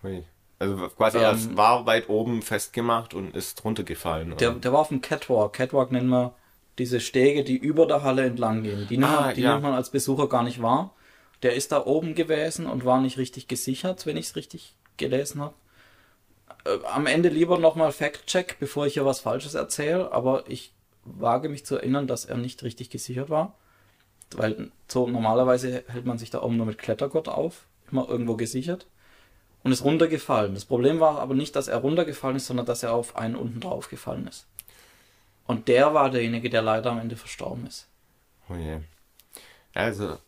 Ui. 0.05 0.25
Also 0.59 0.89
quasi 0.91 1.19
Ähm, 1.19 1.25
er 1.25 1.57
war 1.57 1.87
weit 1.87 2.09
oben 2.09 2.41
festgemacht 2.43 3.15
und 3.15 3.35
ist 3.35 3.65
runtergefallen. 3.65 4.37
Der, 4.37 4.53
der 4.53 4.73
war 4.73 4.81
auf 4.81 4.89
dem 4.89 5.01
Catwalk. 5.01 5.53
Catwalk 5.55 5.91
nennen 5.91 6.09
wir 6.09 6.35
diese 6.79 7.01
Stege, 7.01 7.43
die 7.45 7.57
über 7.57 7.87
der 7.87 8.03
Halle 8.03 8.25
entlang 8.25 8.63
gehen. 8.63 8.87
Die, 8.89 8.99
nimmt, 8.99 9.11
Ah, 9.11 9.21
man, 9.23 9.35
die 9.35 9.43
ja. 9.43 9.53
nimmt 9.53 9.63
man 9.63 9.75
als 9.75 9.91
Besucher 9.91 10.29
gar 10.29 10.43
nicht 10.43 10.61
wahr. 10.63 10.95
Der 11.43 11.55
ist 11.55 11.73
da 11.73 11.85
oben 11.85 12.15
gewesen 12.15 12.67
und 12.67 12.85
war 12.85 13.01
nicht 13.01 13.19
richtig 13.19 13.49
gesichert, 13.49 14.07
wenn 14.07 14.17
ich 14.17 14.27
es 14.27 14.37
richtig 14.37 14.75
gelesen 14.97 15.41
habe. 15.41 15.55
Äh, 16.65 16.79
am 16.93 17.07
Ende 17.07 17.29
lieber 17.29 17.59
nochmal 17.59 17.93
Fact-Check, 17.93 18.57
bevor 18.59 18.87
ich 18.87 18.95
hier 18.95 19.05
was 19.07 19.21
Falsches 19.21 19.55
erzähle, 19.55 20.13
aber 20.13 20.45
ich 20.49 20.73
wage 21.05 21.49
mich 21.49 21.65
zu 21.65 21.77
erinnern, 21.77 22.07
dass 22.07 22.25
er 22.25 22.37
nicht 22.37 22.63
richtig 22.63 22.91
gesichert 22.91 23.31
war. 23.31 23.55
Weil 24.35 24.71
so 24.89 25.07
normalerweise 25.07 25.85
hält 25.87 26.05
man 26.05 26.19
sich 26.19 26.31
da 26.31 26.43
oben 26.43 26.57
nur 26.57 26.67
mit 26.67 26.79
Klettergurt 26.79 27.29
auf, 27.29 27.67
immer 27.93 28.09
irgendwo 28.09 28.37
gesichert. 28.37 28.87
Und 29.63 29.73
ist 29.73 29.85
runtergefallen. 29.85 30.55
Das 30.55 30.65
Problem 30.65 31.01
war 31.01 31.19
aber 31.19 31.35
nicht, 31.35 31.57
dass 31.57 31.67
er 31.69 31.79
runtergefallen 31.79 32.37
ist, 32.37 32.47
sondern 32.47 32.67
dass 32.67 32.83
er 32.83 32.93
auf 32.93 33.17
einen 33.17 33.35
unten 33.35 33.61
drauf 33.61 33.89
gefallen 33.89 34.27
ist. 34.29 34.47
Und 35.47 35.69
der 35.69 35.95
war 35.95 36.11
derjenige, 36.11 36.51
der 36.51 36.63
leider 36.63 36.91
am 36.91 36.99
Ende 36.99 37.17
verstorben 37.17 37.67
ist. 37.67 37.89
Oh 38.49 38.55
je. 38.55 38.79
Also, 39.75 40.19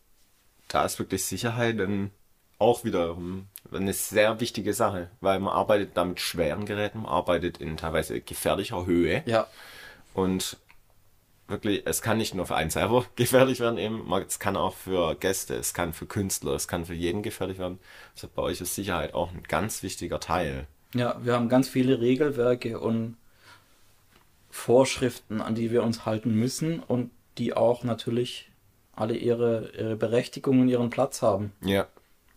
da 0.67 0.85
ist 0.85 0.99
wirklich 0.99 1.25
Sicherheit 1.25 1.79
dann 1.79 2.11
auch 2.59 2.83
wiederum 2.83 3.47
eine 3.71 3.93
sehr 3.93 4.39
wichtige 4.39 4.73
Sache, 4.73 5.09
weil 5.21 5.39
man 5.39 5.53
arbeitet 5.53 5.95
da 5.95 6.03
mit 6.03 6.19
schweren 6.19 6.65
Geräten, 6.65 6.99
man 7.03 7.11
arbeitet 7.11 7.57
in 7.59 7.77
teilweise 7.77 8.19
gefährlicher 8.19 8.85
Höhe 8.85 9.23
Ja, 9.25 9.47
und 10.13 10.57
wirklich, 11.47 11.83
es 11.85 12.01
kann 12.01 12.17
nicht 12.17 12.35
nur 12.35 12.45
für 12.45 12.55
einen 12.55 12.69
selber 12.69 13.05
gefährlich 13.15 13.59
werden 13.59 13.79
eben, 13.79 14.11
es 14.27 14.39
kann 14.39 14.57
auch 14.57 14.75
für 14.75 15.15
Gäste, 15.15 15.55
es 15.55 15.73
kann 15.73 15.93
für 15.93 16.05
Künstler, 16.05 16.53
es 16.53 16.67
kann 16.67 16.85
für 16.85 16.93
jeden 16.93 17.23
gefährlich 17.23 17.57
werden. 17.57 17.79
Also 18.13 18.27
bei 18.33 18.41
euch 18.41 18.61
ist 18.61 18.75
Sicherheit 18.75 19.13
auch 19.13 19.31
ein 19.31 19.43
ganz 19.43 19.81
wichtiger 19.81 20.19
Teil. 20.19 20.67
ja, 20.93 21.17
wir 21.23 21.33
haben 21.33 21.49
ganz 21.49 21.69
viele 21.69 22.01
Regelwerke 22.01 22.79
und 22.79 23.17
Vorschriften, 24.49 25.41
an 25.41 25.55
die 25.55 25.71
wir 25.71 25.83
uns 25.83 26.05
halten 26.05 26.33
müssen 26.33 26.79
und 26.79 27.11
die 27.37 27.53
auch 27.53 27.83
natürlich 27.83 28.49
alle 28.95 29.15
ihre, 29.15 29.71
ihre 29.77 29.95
Berechtigung 29.95 30.61
und 30.61 30.69
ihren 30.69 30.89
Platz 30.89 31.21
haben. 31.21 31.53
Ja, 31.63 31.87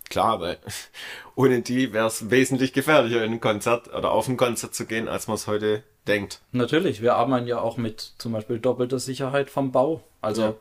klar, 0.09 0.41
weil 0.41 0.59
ohne 1.35 1.63
die 1.63 1.93
wäre 1.93 2.07
es 2.07 2.31
wesentlich 2.31 2.73
gefährlicher, 2.73 3.25
in 3.25 3.33
ein 3.33 3.41
Konzert 3.41 3.93
oder 3.93 4.13
auf 4.13 4.29
ein 4.29 4.37
Konzert 4.37 4.75
zu 4.75 4.87
gehen, 4.87 5.09
als 5.09 5.27
man 5.27 5.35
es 5.35 5.47
heute 5.47 5.83
denkt. 6.07 6.41
Natürlich, 6.53 7.03
wir 7.03 7.15
arbeiten 7.15 7.47
ja 7.47 7.61
auch 7.61 7.77
mit 7.77 8.13
zum 8.19 8.33
Beispiel 8.33 8.59
doppelter 8.59 8.99
Sicherheit 8.99 9.51
vom 9.51 9.73
Bau. 9.73 10.03
Also 10.21 10.43
Ja. 10.43 10.55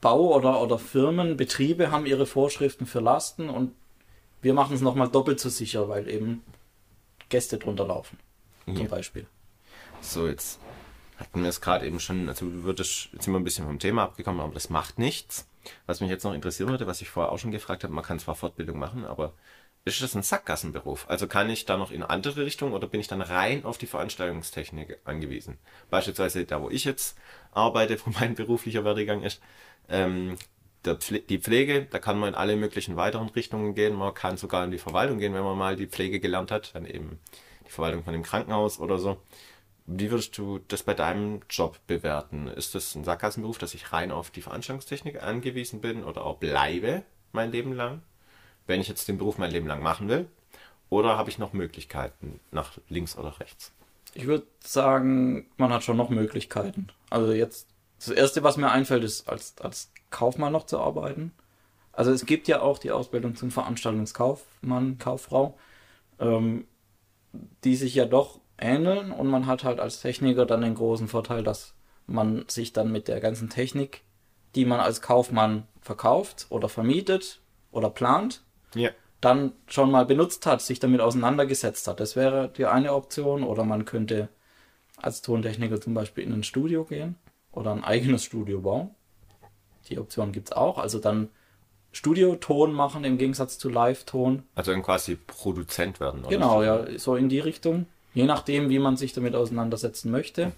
Bau 0.00 0.34
oder, 0.34 0.60
oder 0.60 0.78
Firmen, 0.78 1.36
Betriebe 1.36 1.92
haben 1.92 2.06
ihre 2.06 2.26
Vorschriften 2.26 2.86
für 2.86 2.98
Lasten 3.00 3.48
und 3.48 3.72
wir 4.42 4.52
machen 4.52 4.74
es 4.74 4.80
nochmal 4.80 5.08
doppelt 5.08 5.38
so 5.38 5.48
sicher, 5.48 5.88
weil 5.88 6.08
eben 6.08 6.42
Gäste 7.28 7.56
drunter 7.56 7.86
laufen. 7.86 8.18
Ja. 8.66 8.74
Zum 8.74 8.88
Beispiel. 8.88 9.26
So, 10.02 10.26
jetzt 10.26 10.58
hatten 11.16 11.42
wir 11.42 11.48
es 11.48 11.60
gerade 11.60 11.86
eben 11.86 12.00
schon, 12.00 12.28
also 12.28 12.44
du 12.44 12.64
würdest, 12.64 13.08
jetzt 13.12 13.24
sind 13.24 13.32
wir 13.32 13.38
ein 13.38 13.44
bisschen 13.44 13.64
vom 13.64 13.78
Thema 13.78 14.02
abgekommen, 14.02 14.40
aber 14.40 14.52
das 14.52 14.68
macht 14.68 14.98
nichts. 14.98 15.48
Was 15.86 16.00
mich 16.00 16.10
jetzt 16.10 16.24
noch 16.24 16.34
interessieren 16.34 16.70
würde, 16.70 16.88
was 16.88 17.00
ich 17.00 17.08
vorher 17.08 17.30
auch 17.30 17.38
schon 17.38 17.52
gefragt 17.52 17.84
habe, 17.84 17.94
man 17.94 18.04
kann 18.04 18.18
zwar 18.18 18.34
Fortbildung 18.34 18.78
machen, 18.78 19.04
aber 19.04 19.32
ist 19.84 20.02
das 20.02 20.16
ein 20.16 20.24
Sackgassenberuf? 20.24 21.06
Also 21.08 21.28
kann 21.28 21.48
ich 21.48 21.66
da 21.66 21.76
noch 21.76 21.92
in 21.92 22.02
andere 22.02 22.44
Richtung 22.44 22.72
oder 22.72 22.88
bin 22.88 23.00
ich 23.00 23.06
dann 23.06 23.22
rein 23.22 23.64
auf 23.64 23.78
die 23.78 23.86
Veranstaltungstechnik 23.86 24.98
angewiesen? 25.04 25.58
Beispielsweise 25.88 26.44
da, 26.44 26.60
wo 26.60 26.68
ich 26.68 26.84
jetzt 26.84 27.16
arbeite, 27.52 27.96
wo 28.04 28.10
mein 28.10 28.34
beruflicher 28.34 28.84
Werdegang 28.84 29.22
ist, 29.22 29.40
ähm, 29.88 30.36
Pfle 30.84 31.20
die 31.20 31.38
Pflege, 31.38 31.86
da 31.88 32.00
kann 32.00 32.18
man 32.18 32.30
in 32.30 32.34
alle 32.34 32.56
möglichen 32.56 32.96
weiteren 32.96 33.28
Richtungen 33.28 33.76
gehen. 33.76 33.94
Man 33.94 34.14
kann 34.14 34.36
sogar 34.36 34.64
in 34.64 34.72
die 34.72 34.78
Verwaltung 34.78 35.18
gehen, 35.18 35.32
wenn 35.32 35.44
man 35.44 35.56
mal 35.56 35.76
die 35.76 35.86
Pflege 35.86 36.18
gelernt 36.18 36.50
hat, 36.50 36.74
dann 36.74 36.86
eben 36.86 37.20
die 37.64 37.70
Verwaltung 37.70 38.02
von 38.02 38.12
dem 38.12 38.24
Krankenhaus 38.24 38.80
oder 38.80 38.98
so. 38.98 39.18
Wie 39.98 40.10
würdest 40.10 40.36
du 40.38 40.60
das 40.68 40.82
bei 40.82 40.94
deinem 40.94 41.40
Job 41.50 41.78
bewerten? 41.86 42.48
Ist 42.48 42.74
das 42.74 42.94
ein 42.94 43.04
Sackgassenberuf, 43.04 43.58
dass 43.58 43.74
ich 43.74 43.92
rein 43.92 44.10
auf 44.10 44.30
die 44.30 44.42
Veranstaltungstechnik 44.42 45.22
angewiesen 45.22 45.80
bin 45.80 46.04
oder 46.04 46.24
auch 46.24 46.38
bleibe 46.38 47.02
mein 47.32 47.52
Leben 47.52 47.72
lang? 47.72 48.02
wenn 48.66 48.80
ich 48.80 48.88
jetzt 48.88 49.08
den 49.08 49.18
Beruf 49.18 49.38
mein 49.38 49.50
Leben 49.50 49.66
lang 49.66 49.82
machen 49.82 50.08
will? 50.08 50.28
Oder 50.88 51.16
habe 51.16 51.30
ich 51.30 51.38
noch 51.38 51.52
Möglichkeiten 51.52 52.40
nach 52.50 52.72
links 52.88 53.16
oder 53.16 53.40
rechts? 53.40 53.72
Ich 54.14 54.26
würde 54.26 54.46
sagen, 54.60 55.46
man 55.56 55.72
hat 55.72 55.84
schon 55.84 55.96
noch 55.96 56.10
Möglichkeiten. 56.10 56.88
Also 57.08 57.32
jetzt, 57.32 57.68
das 57.98 58.08
erste, 58.08 58.42
was 58.42 58.58
mir 58.58 58.70
einfällt, 58.70 59.04
ist 59.04 59.28
als, 59.28 59.56
als 59.58 59.90
Kaufmann 60.10 60.52
noch 60.52 60.66
zu 60.66 60.78
arbeiten. 60.78 61.32
Also 61.92 62.10
es 62.12 62.26
gibt 62.26 62.48
ja 62.48 62.60
auch 62.60 62.78
die 62.78 62.90
Ausbildung 62.90 63.36
zum 63.36 63.50
Veranstaltungskaufmann, 63.50 64.98
Kauffrau, 64.98 65.58
ähm, 66.18 66.66
die 67.64 67.76
sich 67.76 67.94
ja 67.94 68.04
doch 68.04 68.40
ähneln 68.62 69.10
und 69.12 69.26
man 69.28 69.46
hat 69.46 69.64
halt 69.64 69.80
als 69.80 70.00
Techniker 70.00 70.46
dann 70.46 70.60
den 70.62 70.74
großen 70.74 71.08
Vorteil, 71.08 71.42
dass 71.42 71.74
man 72.06 72.44
sich 72.48 72.72
dann 72.72 72.90
mit 72.92 73.08
der 73.08 73.20
ganzen 73.20 73.48
Technik, 73.50 74.02
die 74.54 74.64
man 74.64 74.80
als 74.80 75.00
Kaufmann 75.02 75.66
verkauft 75.80 76.46
oder 76.50 76.68
vermietet 76.68 77.40
oder 77.70 77.90
plant, 77.90 78.42
Ja. 78.74 78.90
dann 79.20 79.52
schon 79.66 79.90
mal 79.90 80.04
benutzt 80.06 80.46
hat, 80.46 80.60
sich 80.62 80.78
damit 80.80 81.00
auseinandergesetzt 81.00 81.86
hat. 81.88 82.00
Das 82.00 82.16
wäre 82.16 82.50
die 82.56 82.66
eine 82.66 82.92
Option. 82.92 83.42
Oder 83.44 83.64
man 83.64 83.84
könnte 83.84 84.28
als 84.96 85.22
Tontechniker 85.22 85.80
zum 85.80 85.94
Beispiel 85.94 86.24
in 86.24 86.32
ein 86.32 86.42
Studio 86.42 86.84
gehen 86.84 87.16
oder 87.52 87.72
ein 87.72 87.84
eigenes 87.84 88.24
Studio 88.24 88.60
bauen. 88.60 88.90
Die 89.88 89.98
Option 89.98 90.32
gibt's 90.32 90.52
auch. 90.52 90.78
Also 90.78 90.98
dann 90.98 91.28
Studioton 91.92 92.72
machen 92.72 93.04
im 93.04 93.18
Gegensatz 93.18 93.58
zu 93.58 93.68
Live-Ton. 93.68 94.44
Also 94.54 94.72
dann 94.72 94.82
quasi 94.82 95.16
Produzent 95.16 96.00
werden. 96.00 96.20
Oder 96.20 96.30
Genau, 96.30 96.62
ja, 96.62 96.86
so 96.98 97.16
in 97.16 97.28
die 97.28 97.40
Richtung. 97.40 97.86
Je 98.14 98.24
nachdem, 98.24 98.68
wie 98.68 98.78
man 98.78 98.96
sich 98.96 99.12
damit 99.12 99.34
auseinandersetzen 99.34 100.10
möchte. 100.10 100.52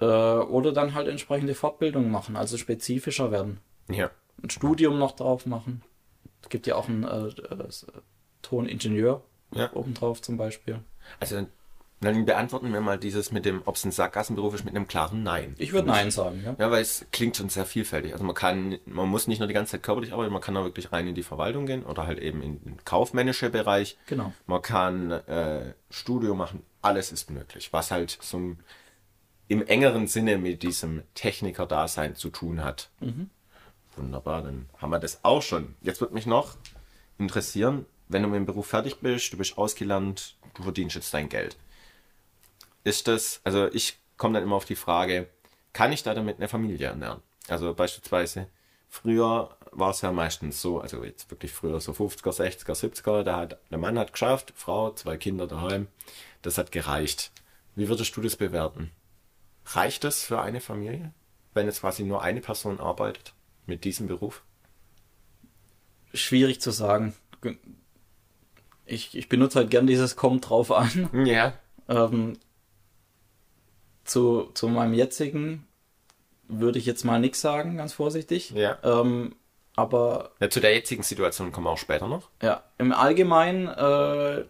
Äh, 0.00 0.04
oder 0.04 0.72
dann 0.72 0.94
halt 0.94 1.08
entsprechende 1.08 1.54
Fortbildungen 1.54 2.10
machen, 2.10 2.36
also 2.36 2.56
spezifischer 2.56 3.30
werden. 3.30 3.58
Ja. 3.88 4.10
Ein 4.42 4.50
Studium 4.50 4.98
noch 4.98 5.12
drauf 5.12 5.46
machen. 5.46 5.82
Es 6.42 6.48
gibt 6.48 6.66
ja 6.66 6.74
auch 6.76 6.88
einen 6.88 7.04
äh, 7.04 7.28
äh, 7.28 7.68
Toningenieur 8.42 9.22
Ja. 9.54 9.72
obendrauf 9.72 10.20
zum 10.20 10.36
Beispiel. 10.36 10.80
Also 11.20 11.46
dann 12.04 12.24
beantworten 12.24 12.72
wir 12.72 12.80
mal 12.80 12.98
dieses 12.98 13.32
mit 13.32 13.44
dem, 13.44 13.62
ob 13.64 13.76
es 13.76 13.84
ein 13.84 13.92
Sackgassenberuf 13.92 14.54
ist, 14.54 14.64
mit 14.64 14.74
einem 14.74 14.86
klaren 14.86 15.22
Nein. 15.22 15.54
Ich 15.58 15.72
würde 15.72 15.88
Nein 15.88 16.10
sagen, 16.10 16.42
ja. 16.44 16.56
Ja, 16.58 16.70
weil 16.70 16.82
es 16.82 17.06
klingt 17.12 17.36
schon 17.36 17.48
sehr 17.48 17.66
vielfältig. 17.66 18.12
Also 18.12 18.24
man 18.24 18.34
kann, 18.34 18.78
man 18.86 19.08
muss 19.08 19.26
nicht 19.28 19.38
nur 19.38 19.48
die 19.48 19.54
ganze 19.54 19.72
Zeit 19.72 19.82
körperlich 19.82 20.12
arbeiten, 20.12 20.32
man 20.32 20.42
kann 20.42 20.56
auch 20.56 20.64
wirklich 20.64 20.92
rein 20.92 21.06
in 21.06 21.14
die 21.14 21.22
Verwaltung 21.22 21.66
gehen 21.66 21.84
oder 21.84 22.06
halt 22.06 22.18
eben 22.18 22.42
in 22.42 22.62
den 22.64 22.84
kaufmännischen 22.84 23.52
Bereich. 23.52 23.96
Genau. 24.06 24.32
Man 24.46 24.62
kann 24.62 25.10
äh, 25.10 25.74
Studio 25.90 26.34
machen, 26.34 26.62
alles 26.82 27.12
ist 27.12 27.30
möglich, 27.30 27.72
was 27.72 27.90
halt 27.90 28.18
so 28.20 28.38
ein, 28.38 28.58
im 29.48 29.66
engeren 29.66 30.06
Sinne 30.06 30.38
mit 30.38 30.62
diesem 30.62 31.02
Techniker-Dasein 31.14 32.16
zu 32.16 32.30
tun 32.30 32.64
hat. 32.64 32.90
Wunderbar, 33.96 34.42
dann 34.42 34.66
haben 34.78 34.90
wir 34.90 34.98
das 34.98 35.20
auch 35.22 35.42
schon. 35.42 35.76
Jetzt 35.80 36.00
wird 36.00 36.12
mich 36.12 36.26
noch 36.26 36.56
interessieren, 37.18 37.86
wenn 38.08 38.22
du 38.22 38.28
mit 38.28 38.36
dem 38.36 38.46
Beruf 38.46 38.66
fertig 38.66 39.00
bist, 39.00 39.32
du 39.32 39.36
bist 39.36 39.56
ausgelernt, 39.58 40.36
du 40.54 40.62
verdienst 40.62 40.96
jetzt 40.96 41.14
dein 41.14 41.28
Geld. 41.28 41.56
Ist 42.84 43.08
das, 43.08 43.40
also 43.44 43.66
ich 43.72 43.98
komme 44.16 44.34
dann 44.34 44.44
immer 44.44 44.56
auf 44.56 44.66
die 44.66 44.76
Frage, 44.76 45.28
kann 45.72 45.92
ich 45.92 46.02
da 46.02 46.14
damit 46.14 46.36
eine 46.36 46.48
Familie 46.48 46.88
ernähren? 46.88 47.22
Also 47.48 47.74
beispielsweise, 47.74 48.46
früher 48.88 49.56
war 49.72 49.90
es 49.90 50.02
ja 50.02 50.12
meistens 50.12 50.62
so, 50.62 50.80
also 50.80 51.02
jetzt 51.02 51.30
wirklich 51.30 51.52
früher 51.52 51.80
so 51.80 51.92
50er, 51.92 52.30
60er, 52.30 52.74
70er, 52.74 53.22
da 53.22 53.36
hat, 53.38 53.58
der 53.70 53.78
Mann 53.78 53.98
hat 53.98 54.12
geschafft, 54.12 54.52
Frau, 54.54 54.92
zwei 54.92 55.16
Kinder 55.16 55.46
daheim, 55.46 55.88
das 56.42 56.58
hat 56.58 56.72
gereicht. 56.72 57.32
Wie 57.74 57.88
würdest 57.88 58.16
du 58.16 58.20
das 58.20 58.36
bewerten? 58.36 58.90
Reicht 59.66 60.04
das 60.04 60.22
für 60.22 60.40
eine 60.40 60.60
Familie, 60.60 61.12
wenn 61.54 61.66
jetzt 61.66 61.80
quasi 61.80 62.04
nur 62.04 62.22
eine 62.22 62.40
Person 62.40 62.78
arbeitet 62.80 63.32
mit 63.66 63.84
diesem 63.84 64.06
Beruf? 64.06 64.42
Schwierig 66.12 66.60
zu 66.60 66.70
sagen. 66.70 67.14
Ich, 68.84 69.16
ich 69.16 69.28
benutze 69.28 69.58
halt 69.58 69.70
gern 69.70 69.86
dieses 69.86 70.16
kommt 70.16 70.48
drauf 70.48 70.70
an. 70.70 71.08
Ja. 71.24 71.54
Ähm, 71.88 72.38
zu, 74.04 74.50
zu 74.54 74.68
meinem 74.68 74.94
jetzigen 74.94 75.66
würde 76.48 76.78
ich 76.78 76.86
jetzt 76.86 77.04
mal 77.04 77.18
nichts 77.20 77.40
sagen, 77.40 77.76
ganz 77.76 77.92
vorsichtig. 77.92 78.50
Ja. 78.50 78.78
Ähm, 78.82 79.34
aber 79.76 80.32
ja. 80.40 80.50
Zu 80.50 80.60
der 80.60 80.74
jetzigen 80.74 81.02
Situation 81.02 81.52
kommen 81.52 81.66
wir 81.66 81.70
auch 81.70 81.78
später 81.78 82.06
noch. 82.06 82.28
ja, 82.42 82.62
im 82.78 82.92
Allgemeinen 82.92 83.68
äh, 83.68 84.44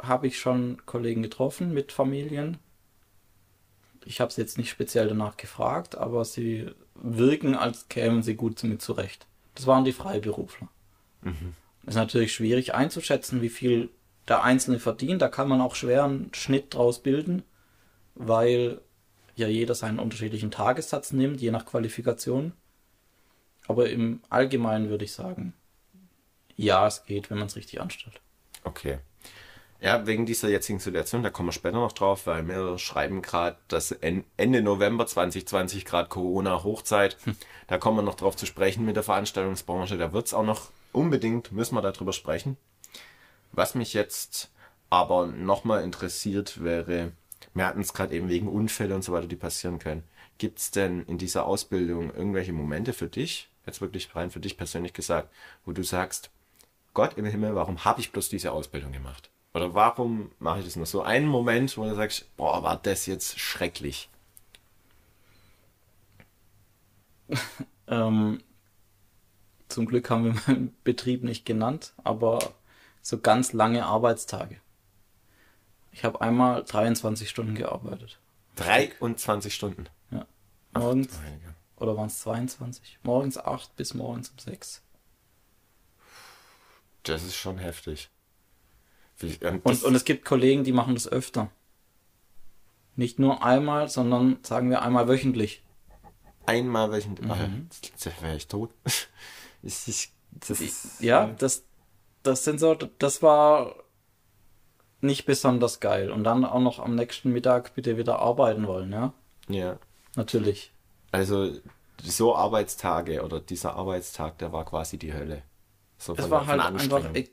habe 0.00 0.26
ich 0.26 0.38
schon 0.38 0.84
Kollegen 0.84 1.22
getroffen 1.22 1.72
mit 1.72 1.92
Familien. 1.92 2.58
Ich 4.04 4.20
habe 4.20 4.32
sie 4.32 4.40
jetzt 4.40 4.58
nicht 4.58 4.70
speziell 4.70 5.06
danach 5.06 5.36
gefragt, 5.36 5.96
aber 5.96 6.24
sie 6.24 6.70
wirken, 6.94 7.54
als 7.54 7.88
kämen 7.88 8.22
sie 8.22 8.34
gut 8.34 8.62
mit 8.64 8.82
zurecht. 8.82 9.26
Das 9.54 9.66
waren 9.68 9.84
die 9.84 9.92
Freiberufler. 9.92 10.68
Ist 11.86 11.94
natürlich 11.94 12.32
schwierig 12.32 12.74
einzuschätzen, 12.74 13.42
wie 13.42 13.48
viel 13.48 13.90
der 14.26 14.42
Einzelne 14.42 14.80
verdient. 14.80 15.22
Da 15.22 15.28
kann 15.28 15.48
man 15.48 15.60
auch 15.60 15.76
schwer 15.76 16.04
einen 16.04 16.34
Schnitt 16.34 16.74
draus 16.74 17.00
bilden, 17.00 17.44
weil 18.14 18.80
ja 19.34 19.48
jeder 19.48 19.74
seinen 19.74 19.98
unterschiedlichen 19.98 20.50
Tagessatz 20.50 21.12
nimmt, 21.12 21.40
je 21.40 21.50
nach 21.50 21.66
Qualifikation. 21.66 22.52
Aber 23.68 23.88
im 23.88 24.20
Allgemeinen 24.28 24.88
würde 24.90 25.04
ich 25.04 25.12
sagen, 25.12 25.54
ja, 26.56 26.86
es 26.86 27.04
geht, 27.04 27.30
wenn 27.30 27.38
man 27.38 27.46
es 27.46 27.56
richtig 27.56 27.80
anstellt. 27.80 28.20
Okay. 28.64 28.98
Ja, 29.80 30.06
wegen 30.06 30.26
dieser 30.26 30.48
jetzigen 30.48 30.78
Situation, 30.78 31.24
da 31.24 31.30
kommen 31.30 31.48
wir 31.48 31.52
später 31.52 31.78
noch 31.78 31.92
drauf, 31.92 32.26
weil 32.28 32.46
wir 32.46 32.78
schreiben 32.78 33.20
gerade, 33.20 33.56
dass 33.66 33.90
en- 33.90 34.24
Ende 34.36 34.62
November 34.62 35.06
2020 35.06 35.84
gerade 35.84 36.08
Corona-Hochzeit. 36.08 37.16
Da 37.66 37.78
kommen 37.78 37.98
wir 37.98 38.02
noch 38.02 38.14
drauf 38.14 38.36
zu 38.36 38.46
sprechen 38.46 38.84
mit 38.84 38.94
der 38.94 39.02
Veranstaltungsbranche. 39.02 39.98
Da 39.98 40.12
wird's 40.12 40.34
auch 40.34 40.44
noch 40.44 40.70
unbedingt, 40.92 41.50
müssen 41.50 41.74
wir 41.74 41.82
darüber 41.82 42.12
sprechen. 42.12 42.56
Was 43.50 43.74
mich 43.74 43.92
jetzt 43.92 44.50
aber 44.88 45.26
nochmal 45.26 45.82
interessiert 45.82 46.62
wäre, 46.62 47.12
wir 47.54 47.66
hatten 47.66 47.80
es 47.80 47.92
gerade 47.92 48.14
eben 48.14 48.28
wegen 48.28 48.48
Unfälle 48.48 48.94
und 48.94 49.02
so 49.02 49.12
weiter, 49.12 49.26
die 49.26 49.36
passieren 49.36 49.78
können. 49.78 50.04
Gibt's 50.38 50.70
denn 50.70 51.02
in 51.04 51.18
dieser 51.18 51.46
Ausbildung 51.46 52.14
irgendwelche 52.14 52.52
Momente 52.52 52.92
für 52.92 53.08
dich, 53.08 53.48
jetzt 53.66 53.80
wirklich 53.80 54.14
rein 54.14 54.30
für 54.30 54.40
dich 54.40 54.56
persönlich 54.56 54.92
gesagt, 54.92 55.28
wo 55.64 55.72
du 55.72 55.82
sagst, 55.82 56.30
Gott 56.94 57.16
im 57.16 57.24
Himmel, 57.24 57.54
warum 57.54 57.84
habe 57.84 58.00
ich 58.00 58.12
bloß 58.12 58.28
diese 58.28 58.52
Ausbildung 58.52 58.92
gemacht? 58.92 59.30
Oder 59.54 59.74
warum 59.74 60.30
mache 60.38 60.60
ich 60.60 60.64
das 60.64 60.76
nur 60.76 60.86
so? 60.86 61.02
Einen 61.02 61.26
Moment, 61.26 61.76
wo 61.76 61.84
du 61.84 61.94
sagst, 61.94 62.34
boah, 62.36 62.62
war 62.62 62.76
das 62.76 63.06
jetzt 63.06 63.38
schrecklich. 63.38 64.08
Ähm, 67.88 68.40
zum 69.68 69.86
Glück 69.86 70.08
haben 70.08 70.24
wir 70.24 70.34
meinen 70.46 70.74
Betrieb 70.82 71.24
nicht 71.24 71.44
genannt, 71.44 71.92
aber 72.04 72.38
so 73.02 73.18
ganz 73.18 73.52
lange 73.52 73.84
Arbeitstage. 73.84 74.60
Ich 75.92 76.04
habe 76.04 76.20
einmal 76.20 76.64
23 76.64 77.28
Stunden 77.28 77.54
gearbeitet. 77.54 78.18
23 78.56 79.54
Stunden. 79.54 79.86
Ja. 80.10 80.26
Morgens, 80.74 81.12
Meine 81.22 81.54
oder 81.76 81.96
waren 81.96 82.06
es 82.06 82.20
22? 82.20 82.98
Morgens 83.02 83.38
8 83.38 83.76
bis 83.76 83.94
morgens 83.94 84.30
um 84.30 84.38
6. 84.38 84.82
Das 87.02 87.24
ist 87.24 87.36
schon 87.36 87.58
heftig. 87.58 88.10
Wie, 89.18 89.34
ähm, 89.42 89.60
Und, 89.64 89.82
und 89.82 89.94
es 89.94 90.04
gibt 90.04 90.24
Kollegen, 90.24 90.64
die 90.64 90.72
machen 90.72 90.94
das 90.94 91.08
öfter. 91.08 91.50
Nicht 92.94 93.18
nur 93.18 93.42
einmal, 93.42 93.88
sondern 93.88 94.38
sagen 94.42 94.70
wir 94.70 94.82
einmal 94.82 95.08
wöchentlich. 95.08 95.62
einmal 96.46 96.90
welchen. 96.92 97.14
Mhm. 97.14 97.30
Ach, 97.30 98.22
wäre 98.22 98.36
ich 98.36 98.48
tot. 98.48 98.70
Das 99.64 99.86
ist, 99.86 100.10
das 100.32 100.98
Ja, 100.98 101.28
das, 101.28 101.62
das 102.24 102.42
sind 102.42 102.58
so, 102.58 102.74
das 102.74 103.22
war 103.22 103.76
nicht 105.02 105.24
besonders 105.26 105.80
geil. 105.80 106.10
Und 106.10 106.24
dann 106.24 106.44
auch 106.44 106.60
noch 106.60 106.78
am 106.78 106.94
nächsten 106.94 107.30
Mittag 107.32 107.74
bitte 107.74 107.96
wieder 107.96 108.18
arbeiten 108.20 108.66
wollen, 108.66 108.92
ja? 108.92 109.12
Ja. 109.48 109.78
Natürlich. 110.16 110.72
Also, 111.10 111.50
so 112.02 112.34
Arbeitstage 112.34 113.22
oder 113.22 113.40
dieser 113.40 113.74
Arbeitstag, 113.74 114.38
der 114.38 114.52
war 114.52 114.64
quasi 114.64 114.98
die 114.98 115.12
Hölle. 115.12 115.42
So 115.98 116.14
Es 116.16 116.30
war 116.30 116.46
halt 116.46 116.60
einfach, 116.60 116.94
Anstrengung. 116.96 117.24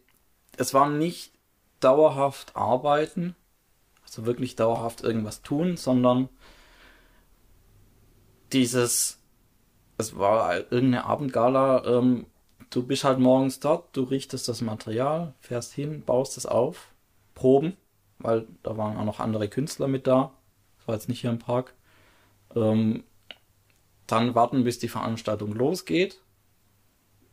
es 0.58 0.74
war 0.74 0.90
nicht 0.90 1.34
dauerhaft 1.80 2.56
arbeiten, 2.56 3.36
also 4.04 4.26
wirklich 4.26 4.56
dauerhaft 4.56 5.02
irgendwas 5.02 5.42
tun, 5.42 5.78
sondern 5.78 6.30
dieses, 8.52 9.20
es 9.98 10.18
war 10.18 10.46
halt 10.46 10.72
irgendeine 10.72 11.06
Abendgala, 11.06 11.86
ähm, 11.86 12.26
du 12.70 12.86
bist 12.86 13.04
halt 13.04 13.20
morgens 13.20 13.60
dort, 13.60 13.96
du 13.96 14.04
richtest 14.04 14.48
das 14.48 14.62
Material, 14.62 15.34
fährst 15.40 15.74
hin, 15.74 16.04
baust 16.06 16.38
es 16.38 16.46
auf, 16.46 16.89
Proben, 17.40 17.78
weil 18.18 18.48
da 18.64 18.76
waren 18.76 18.98
auch 18.98 19.06
noch 19.06 19.22
andere 19.22 19.48
Künstler 19.48 19.88
mit 19.88 20.08
da, 20.08 20.34
das 20.78 20.88
war 20.88 20.96
jetzt 20.96 21.08
nicht 21.08 21.22
hier 21.22 21.30
im 21.30 21.40
Park, 21.40 21.74
ähm, 22.54 23.06
dann 24.08 24.36
warten, 24.36 24.66
bis 24.66 24.78
die 24.78 24.90
Veranstaltung 24.90 25.54
losgeht, 25.54 26.20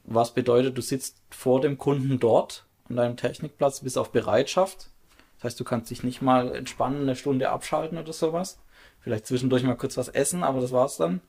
was 0.04 0.32
bedeutet, 0.32 0.78
du 0.78 0.82
sitzt 0.82 1.20
vor 1.30 1.60
dem 1.60 1.76
Kunden 1.76 2.20
dort 2.20 2.66
an 2.88 2.96
deinem 2.96 3.16
Technikplatz, 3.16 3.80
bist 3.80 3.98
auf 3.98 4.12
Bereitschaft. 4.12 4.90
Das 5.36 5.44
heißt, 5.44 5.60
du 5.60 5.64
kannst 5.64 5.90
dich 5.90 6.04
nicht 6.04 6.22
mal 6.22 6.54
entspannen, 6.54 7.02
eine 7.02 7.16
Stunde 7.16 7.50
abschalten 7.50 7.98
oder 7.98 8.12
sowas. 8.12 8.60
Vielleicht 9.00 9.26
zwischendurch 9.26 9.64
mal 9.64 9.74
kurz 9.74 9.96
was 9.96 10.08
essen, 10.08 10.44
aber 10.44 10.60
das 10.60 10.70
war's 10.70 10.96
dann. 10.96 11.20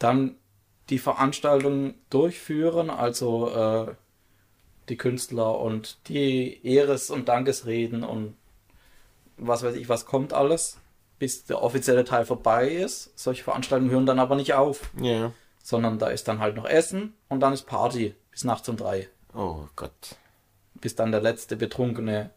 Dann 0.00 0.34
die 0.90 0.98
Veranstaltung 0.98 1.94
durchführen, 2.10 2.90
also 2.90 3.48
äh, 3.50 3.94
die 4.88 4.96
Künstler 4.96 5.58
und 5.58 5.98
die 6.08 6.60
Ehres- 6.66 7.10
und 7.10 7.28
Dankesreden 7.28 8.04
und 8.04 8.36
was 9.36 9.62
weiß 9.62 9.74
ich, 9.76 9.88
was 9.88 10.06
kommt 10.06 10.32
alles, 10.32 10.78
bis 11.18 11.44
der 11.44 11.62
offizielle 11.62 12.04
Teil 12.04 12.24
vorbei 12.24 12.68
ist. 12.68 13.12
Solche 13.18 13.42
Veranstaltungen 13.44 13.90
hören 13.90 14.06
dann 14.06 14.18
aber 14.18 14.36
nicht 14.36 14.54
auf, 14.54 14.90
Ja. 15.00 15.32
sondern 15.62 15.98
da 15.98 16.08
ist 16.08 16.28
dann 16.28 16.38
halt 16.40 16.56
noch 16.56 16.66
Essen 16.66 17.14
und 17.28 17.40
dann 17.40 17.52
ist 17.52 17.66
Party 17.66 18.14
bis 18.30 18.44
nachts 18.44 18.68
um 18.68 18.76
drei, 18.76 19.08
Oh 19.34 19.64
Gott. 19.76 20.16
bis 20.74 20.94
dann 20.94 21.12
der 21.12 21.20
letzte 21.22 21.56
Betrunkene 21.56 22.30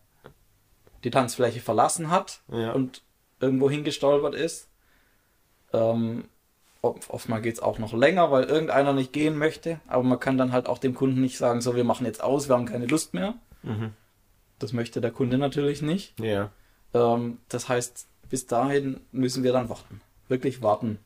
die 1.03 1.11
Tanzfläche 1.11 1.59
verlassen 1.59 2.09
hat 2.09 2.41
Ja. 2.51 2.71
und 2.71 3.03
irgendwo 3.39 3.69
hingestolpert 3.69 4.33
ist. 4.35 4.67
Ähm, 5.73 6.27
oftmal 7.09 7.41
geht 7.41 7.55
es 7.55 7.59
auch 7.61 7.79
noch 7.79 7.93
länger, 7.93 8.31
weil 8.31 8.43
irgendeiner 8.43 8.93
nicht 8.93 9.13
gehen 9.13 9.37
möchte, 9.37 9.79
aber 9.87 10.03
man 10.03 10.19
kann 10.19 10.37
dann 10.37 10.51
halt 10.51 10.67
auch 10.67 10.77
dem 10.77 10.95
Kunden 10.95 11.21
nicht 11.21 11.37
sagen, 11.37 11.61
so 11.61 11.75
wir 11.75 11.83
machen 11.83 12.05
jetzt 12.05 12.23
aus, 12.23 12.47
wir 12.47 12.55
haben 12.55 12.65
keine 12.65 12.85
Lust 12.85 13.13
mehr. 13.13 13.35
Mhm. 13.63 13.93
Das 14.59 14.73
möchte 14.73 15.01
der 15.01 15.11
Kunde 15.11 15.37
natürlich 15.37 15.81
nicht. 15.81 16.19
Ja. 16.19 16.51
Ähm, 16.93 17.39
das 17.49 17.69
heißt, 17.69 18.07
bis 18.29 18.47
dahin 18.47 19.01
müssen 19.11 19.43
wir 19.43 19.53
dann 19.53 19.69
warten. 19.69 20.01
Wirklich 20.27 20.61
warten. 20.61 20.99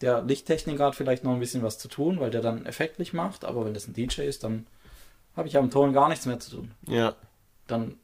Der 0.00 0.22
Lichttechniker 0.22 0.86
hat 0.86 0.94
vielleicht 0.94 1.24
noch 1.24 1.32
ein 1.32 1.40
bisschen 1.40 1.62
was 1.62 1.78
zu 1.78 1.88
tun, 1.88 2.20
weil 2.20 2.30
der 2.30 2.40
dann 2.40 2.66
effektlich 2.66 3.12
macht, 3.12 3.44
aber 3.44 3.64
wenn 3.64 3.74
das 3.74 3.88
ein 3.88 3.94
DJ 3.94 4.22
ist, 4.22 4.44
dann 4.44 4.66
habe 5.36 5.48
ich 5.48 5.56
am 5.56 5.70
Ton 5.70 5.92
gar 5.92 6.08
nichts 6.08 6.26
mehr 6.26 6.38
zu 6.38 6.50
tun. 6.50 6.70
Ja. 6.86 7.14
Dann, 7.66 7.96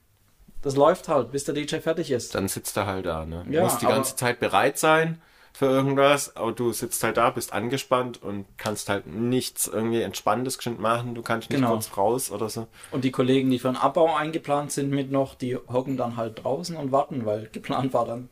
das 0.62 0.76
läuft 0.76 1.08
halt, 1.08 1.30
bis 1.30 1.44
der 1.44 1.54
DJ 1.54 1.76
fertig 1.76 2.10
ist. 2.10 2.34
Dann 2.34 2.48
sitzt 2.48 2.76
er 2.76 2.86
halt 2.86 3.06
da, 3.06 3.24
ne? 3.24 3.44
Ja, 3.50 3.62
musst 3.64 3.82
die 3.82 3.86
ganze 3.86 4.16
Zeit 4.16 4.40
bereit 4.40 4.78
sein 4.78 5.20
für 5.56 5.66
irgendwas, 5.66 6.34
aber 6.34 6.50
du 6.50 6.72
sitzt 6.72 7.04
halt 7.04 7.16
da, 7.16 7.30
bist 7.30 7.52
angespannt 7.52 8.20
und 8.20 8.44
kannst 8.58 8.88
halt 8.88 9.06
nichts 9.06 9.68
irgendwie 9.68 10.02
Entspannendes 10.02 10.58
geschwind 10.58 10.80
machen. 10.80 11.14
Du 11.14 11.22
kannst 11.22 11.48
nicht 11.48 11.60
Genau. 11.60 11.70
kurz 11.74 11.96
raus 11.96 12.32
oder 12.32 12.48
so. 12.48 12.66
Und 12.90 13.04
die 13.04 13.12
Kollegen, 13.12 13.50
die 13.52 13.60
für 13.60 13.68
den 13.68 13.76
Abbau 13.76 14.12
eingeplant 14.16 14.72
sind 14.72 14.90
mit 14.90 15.12
noch, 15.12 15.36
die 15.36 15.54
hocken 15.56 15.96
dann 15.96 16.16
halt 16.16 16.42
draußen 16.42 16.76
und 16.76 16.90
warten, 16.90 17.24
weil 17.24 17.48
geplant 17.52 17.94
war 17.94 18.04
dann 18.04 18.28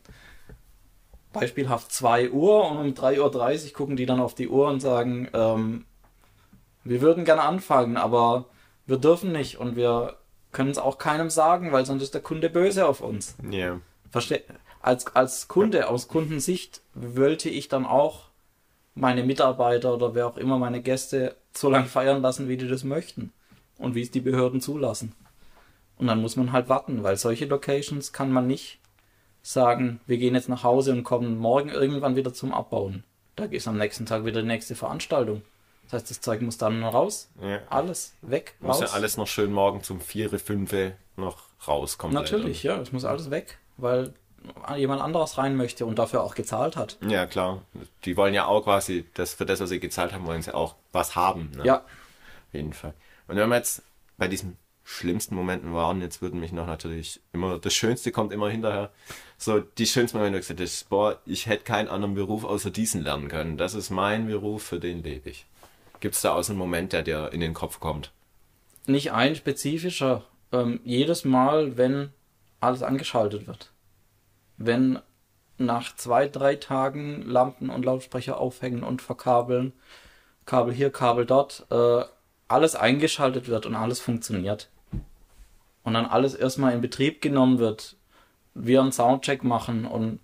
beispielhaft 1.33 1.93
2 1.93 2.31
Uhr 2.31 2.69
und 2.69 2.77
um 2.79 2.87
3.30 2.89 3.67
Uhr 3.69 3.73
gucken 3.73 3.97
die 3.97 4.05
dann 4.05 4.19
auf 4.21 4.35
die 4.35 4.49
Uhr 4.49 4.67
und 4.69 4.81
sagen, 4.81 5.29
ähm, 5.33 5.85
wir 6.85 7.01
würden 7.01 7.25
gerne 7.25 7.43
anfangen, 7.43 7.97
aber 7.97 8.47
wir 8.87 8.99
dürfen 8.99 9.31
nicht 9.31 9.59
und 9.59 9.77
wir 9.77 10.17
können 10.51 10.71
es 10.71 10.79
auch 10.79 10.99
keinem 10.99 11.31
sagen, 11.31 11.71
weil 11.71 11.87
sonst 11.87 12.03
ist 12.03 12.15
der 12.15 12.21
Kunde 12.21 12.51
böse 12.51 12.85
auf 12.85 13.01
uns. 13.01 13.37
Ja. 13.49 13.79
Verste 14.11 14.43
als, 14.83 15.07
als 15.15 15.49
Kunde, 15.49 15.89
aus 15.89 16.09
Kundensicht, 16.09 16.81
wollte 16.95 17.49
ich 17.49 17.69
dann 17.69 17.87
auch 17.87 18.25
meine 18.95 19.23
Mitarbeiter 19.25 19.95
oder 19.95 20.15
wer 20.15 20.27
auch 20.27 20.37
immer 20.37 20.59
meine 20.59 20.83
Gäste 20.83 21.37
so 21.55 21.71
lange 21.71 21.87
feiern 21.87 22.21
lassen, 22.23 22.49
wie 22.49 22.57
die 22.57 22.69
das 22.69 22.85
möchten. 22.85 23.33
Und 23.79 23.95
wie 23.95 24.03
es 24.03 24.11
die 24.11 24.21
Behörden 24.21 24.61
zulassen. 24.61 25.13
Und 25.97 26.07
dann 26.07 26.21
muss 26.21 26.37
man 26.37 26.53
halt 26.53 26.69
warten, 26.69 27.03
weil 27.03 27.17
solche 27.17 27.47
Locations 27.47 28.13
kann 28.13 28.31
man 28.31 28.47
nicht 28.47 28.79
sagen, 29.43 30.01
wir 30.07 30.19
gehen 30.19 30.35
jetzt 30.35 30.49
nach 30.49 30.63
Hause 30.63 30.93
und 30.93 31.03
kommen 31.05 31.37
morgen 31.39 31.69
irgendwann 31.71 32.15
wieder 32.15 32.33
zum 32.33 32.53
Abbauen. 32.53 33.03
Da 33.35 33.45
ist 33.45 33.67
am 33.67 33.79
nächsten 33.79 34.07
Tag 34.07 34.25
wieder 34.25 34.43
die 34.43 34.47
nächste 34.47 34.75
Veranstaltung. 34.77 35.43
Das 35.85 35.95
heißt, 35.95 36.11
das 36.11 36.21
Zeug 36.21 36.43
muss 36.43 36.59
dann 36.59 36.83
raus. 36.85 37.29
ja. 37.43 37.61
Alles 37.71 38.15
weg, 38.23 38.55
Muss 38.61 38.81
raus. 38.81 38.91
ja 38.91 38.97
alles 38.97 39.17
noch 39.17 39.27
schön 39.27 39.53
morgen 39.53 39.83
zum 39.83 40.01
4, 40.01 40.31
5 40.39 40.93
noch 41.17 41.39
rauskommen. 41.67 42.15
Natürlich, 42.15 42.63
ja, 42.63 42.79
es 42.81 42.93
muss 42.93 43.05
alles 43.05 43.31
weg, 43.31 43.59
weil 43.79 44.13
jemand 44.77 45.01
anderes 45.01 45.39
rein 45.39 45.57
möchte 45.57 45.87
und 45.87 45.99
dafür 45.99 46.23
auch 46.23 46.35
gezahlt 46.35 46.77
hat. 46.77 46.99
Ja, 47.07 47.27
klar. 47.27 47.63
Die 48.05 48.17
wollen 48.17 48.35
ja 48.35 48.47
auch 48.47 48.65
quasi, 48.65 49.05
das, 49.15 49.35
für 49.35 49.47
das, 49.47 49.61
was 49.61 49.71
sie 49.71 49.81
gezahlt 49.81 50.13
haben, 50.13 50.27
wollen 50.27 50.43
sie 50.43 50.55
auch 50.55 50.75
was 50.93 51.17
haben. 51.17 51.51
Ne? 51.57 51.65
Ja, 51.65 51.77
Auf 51.77 52.55
jeden 52.55 52.73
Fall. 52.73 52.95
Und 53.29 53.37
wenn 53.37 53.49
wir 53.49 53.57
jetzt 53.57 53.83
bei 54.19 54.29
diesen 54.29 54.57
schlimmsten 54.85 55.35
Momenten 55.35 55.73
waren, 55.75 56.01
jetzt 56.01 56.23
würden 56.23 56.41
mich 56.41 56.53
noch 56.53 56.67
natürlich 56.67 57.21
immer, 57.33 57.59
das 57.59 57.73
Schönste 57.73 58.11
kommt 58.11 58.33
immer 58.33 58.49
hinterher, 58.49 58.91
so 59.39 59.61
die 59.61 59.87
schönsten 59.87 60.19
Momente, 60.19 60.37
wo 60.37 60.41
ich 60.41 60.49
gesagt 60.49 60.61
habe, 60.61 60.89
boah, 60.89 61.19
ich 61.25 61.47
hätte 61.47 61.65
keinen 61.65 61.89
anderen 61.89 62.15
Beruf 62.15 62.45
außer 62.45 62.71
diesen 62.71 63.03
lernen 63.03 63.29
können. 63.29 63.57
Das 63.57 63.75
ist 63.75 63.91
mein 63.91 64.27
Beruf, 64.27 64.63
für 64.65 64.81
den 64.81 65.03
lebe 65.03 65.31
ich. 65.31 65.47
Gibt 66.01 66.17
es 66.17 66.23
da 66.23 66.35
auch 66.35 66.43
so 66.43 66.53
einen 66.53 66.59
Moment, 66.59 66.93
der 66.93 67.03
dir 67.03 67.31
in 67.33 67.41
den 67.41 67.55
Kopf 67.55 67.79
kommt? 67.79 68.11
nicht 68.87 69.13
ein 69.13 69.35
spezifischer. 69.37 70.25
Ähm, 70.53 70.81
jedes 70.85 71.25
Mal, 71.25 71.77
wenn 71.77 72.11
alles 72.61 72.83
angeschaltet 72.83 73.47
wird. 73.47 73.72
Wenn 74.57 74.99
nach 75.59 75.95
zwei, 75.97 76.29
drei 76.29 76.57
Tagen 76.57 77.23
Lampen 77.23 77.71
und 77.71 77.85
Lautsprecher 77.85 78.39
aufhängen 78.39 78.83
und 78.83 79.03
verkabeln, 79.03 79.73
Kabel 80.45 80.73
hier, 80.75 80.91
Kabel 80.91 81.25
dort, 81.27 81.67
äh, 81.71 82.05
alles 82.49 82.75
eingeschaltet 82.75 83.49
wird 83.49 83.67
und 83.67 83.75
alles 83.75 84.01
funktioniert. 84.01 84.69
Und 85.85 85.95
dann 85.95 86.07
alles 86.07 86.35
erstmal 86.35 86.73
in 86.75 86.81
Betrieb 86.81 87.21
genommen 87.21 87.59
wird, 87.59 87.97
wir 88.55 88.81
einen 88.83 88.93
Soundcheck 88.93 89.45
machen 89.45 89.85
und 89.87 90.21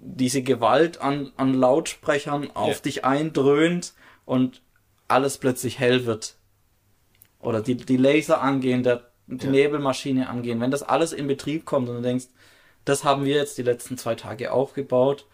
diese 0.00 0.42
Gewalt 0.42 1.00
an, 1.00 1.32
an 1.36 1.54
Lautsprechern 1.54 2.50
auf 2.54 2.68
Ja. 2.76 2.80
dich 2.80 3.04
eindröhnt 3.04 3.94
und 4.24 4.62
alles 5.08 5.38
plötzlich 5.38 5.78
hell 5.78 6.06
wird. 6.06 6.36
Oder 7.40 7.60
die, 7.62 7.76
die 7.76 7.96
Laser 7.96 8.40
angehen, 8.40 8.82
der, 8.82 9.10
die 9.26 9.46
Ja. 9.46 9.50
Nebelmaschine 9.52 10.28
angehen. 10.28 10.60
Wenn 10.60 10.70
das 10.70 10.82
alles 10.82 11.12
in 11.12 11.26
Betrieb 11.26 11.64
kommt 11.64 11.88
und 11.88 11.96
du 11.96 12.02
denkst, 12.02 12.26
das 12.88 13.04
haben 13.04 13.24
wir 13.24 13.36
jetzt 13.36 13.58
die 13.58 13.62
letzten 13.62 13.98
zwei 13.98 14.14
Tage 14.14 14.52
aufgebaut 14.52 15.26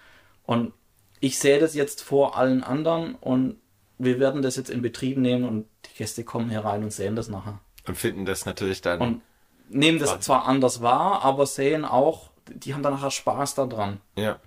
und 0.45 0.73
ich 1.21 1.39
sehe 1.39 1.59
das 1.59 1.75
jetzt 1.75 2.03
vor 2.03 2.37
allen 2.37 2.63
anderen 2.63 3.15
und 3.15 3.57
wir 3.99 4.19
werden 4.19 4.43
das 4.43 4.57
jetzt 4.57 4.71
in 4.71 4.83
Betrieb 4.83 5.17
nehmen 5.17 5.45
und 5.45 5.67
die 5.87 5.97
Gäste 5.99 6.25
kommen 6.25 6.51
hier 6.51 6.65
rein 6.65 6.83
und 6.83 6.93
sehen 6.93 7.17
das 7.17 7.29
nachher. 7.29 7.61
Und 7.87 7.97
finden 7.97 8.27
das 8.27 8.45
natürlich 8.45 8.81
dann. 8.83 9.01
Und 9.01 9.23
nehmen 9.69 9.99
das 9.99 10.19
zwar 10.21 10.47
anders 10.47 10.83
wahr, 10.83 11.23
aber 11.23 11.47
sehen 11.47 11.85
auch, 11.85 12.31
die 12.49 12.75
haben 12.75 12.83
dann 12.83 12.95
nachher 12.95 13.11
Spaß 13.11 13.55
daran. 13.55 14.01
ja, 14.17 14.39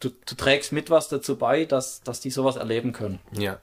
Du, 0.00 0.10
du 0.10 0.34
trägst 0.34 0.72
mit 0.72 0.90
was 0.90 1.08
dazu 1.08 1.38
bei, 1.38 1.64
dass, 1.64 2.02
dass 2.02 2.20
die 2.20 2.30
sowas 2.30 2.56
erleben 2.56 2.92
können. 2.92 3.20
ja. 3.32 3.58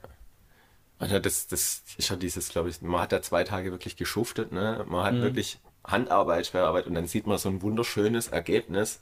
Also 0.98 1.18
das, 1.18 1.48
das 1.48 1.82
ist 1.98 2.10
ja 2.10 2.16
dieses, 2.16 2.48
glaube 2.50 2.68
ich, 2.68 2.80
man 2.80 3.00
hat 3.00 3.10
da 3.10 3.20
zwei 3.22 3.42
Tage 3.42 3.72
wirklich 3.72 3.96
geschuftet, 3.96 4.52
ne? 4.52 4.84
Man 4.88 5.04
hat 5.04 5.14
wirklich 5.20 5.58
Handarbeit, 5.84 6.46
Schwerarbeit 6.46 6.86
und 6.86 6.94
dann 6.94 7.06
sieht 7.06 7.26
man 7.26 7.38
so 7.38 7.48
ein 7.48 7.62
wunderschönes 7.62 8.28
Ergebnis. 8.28 9.00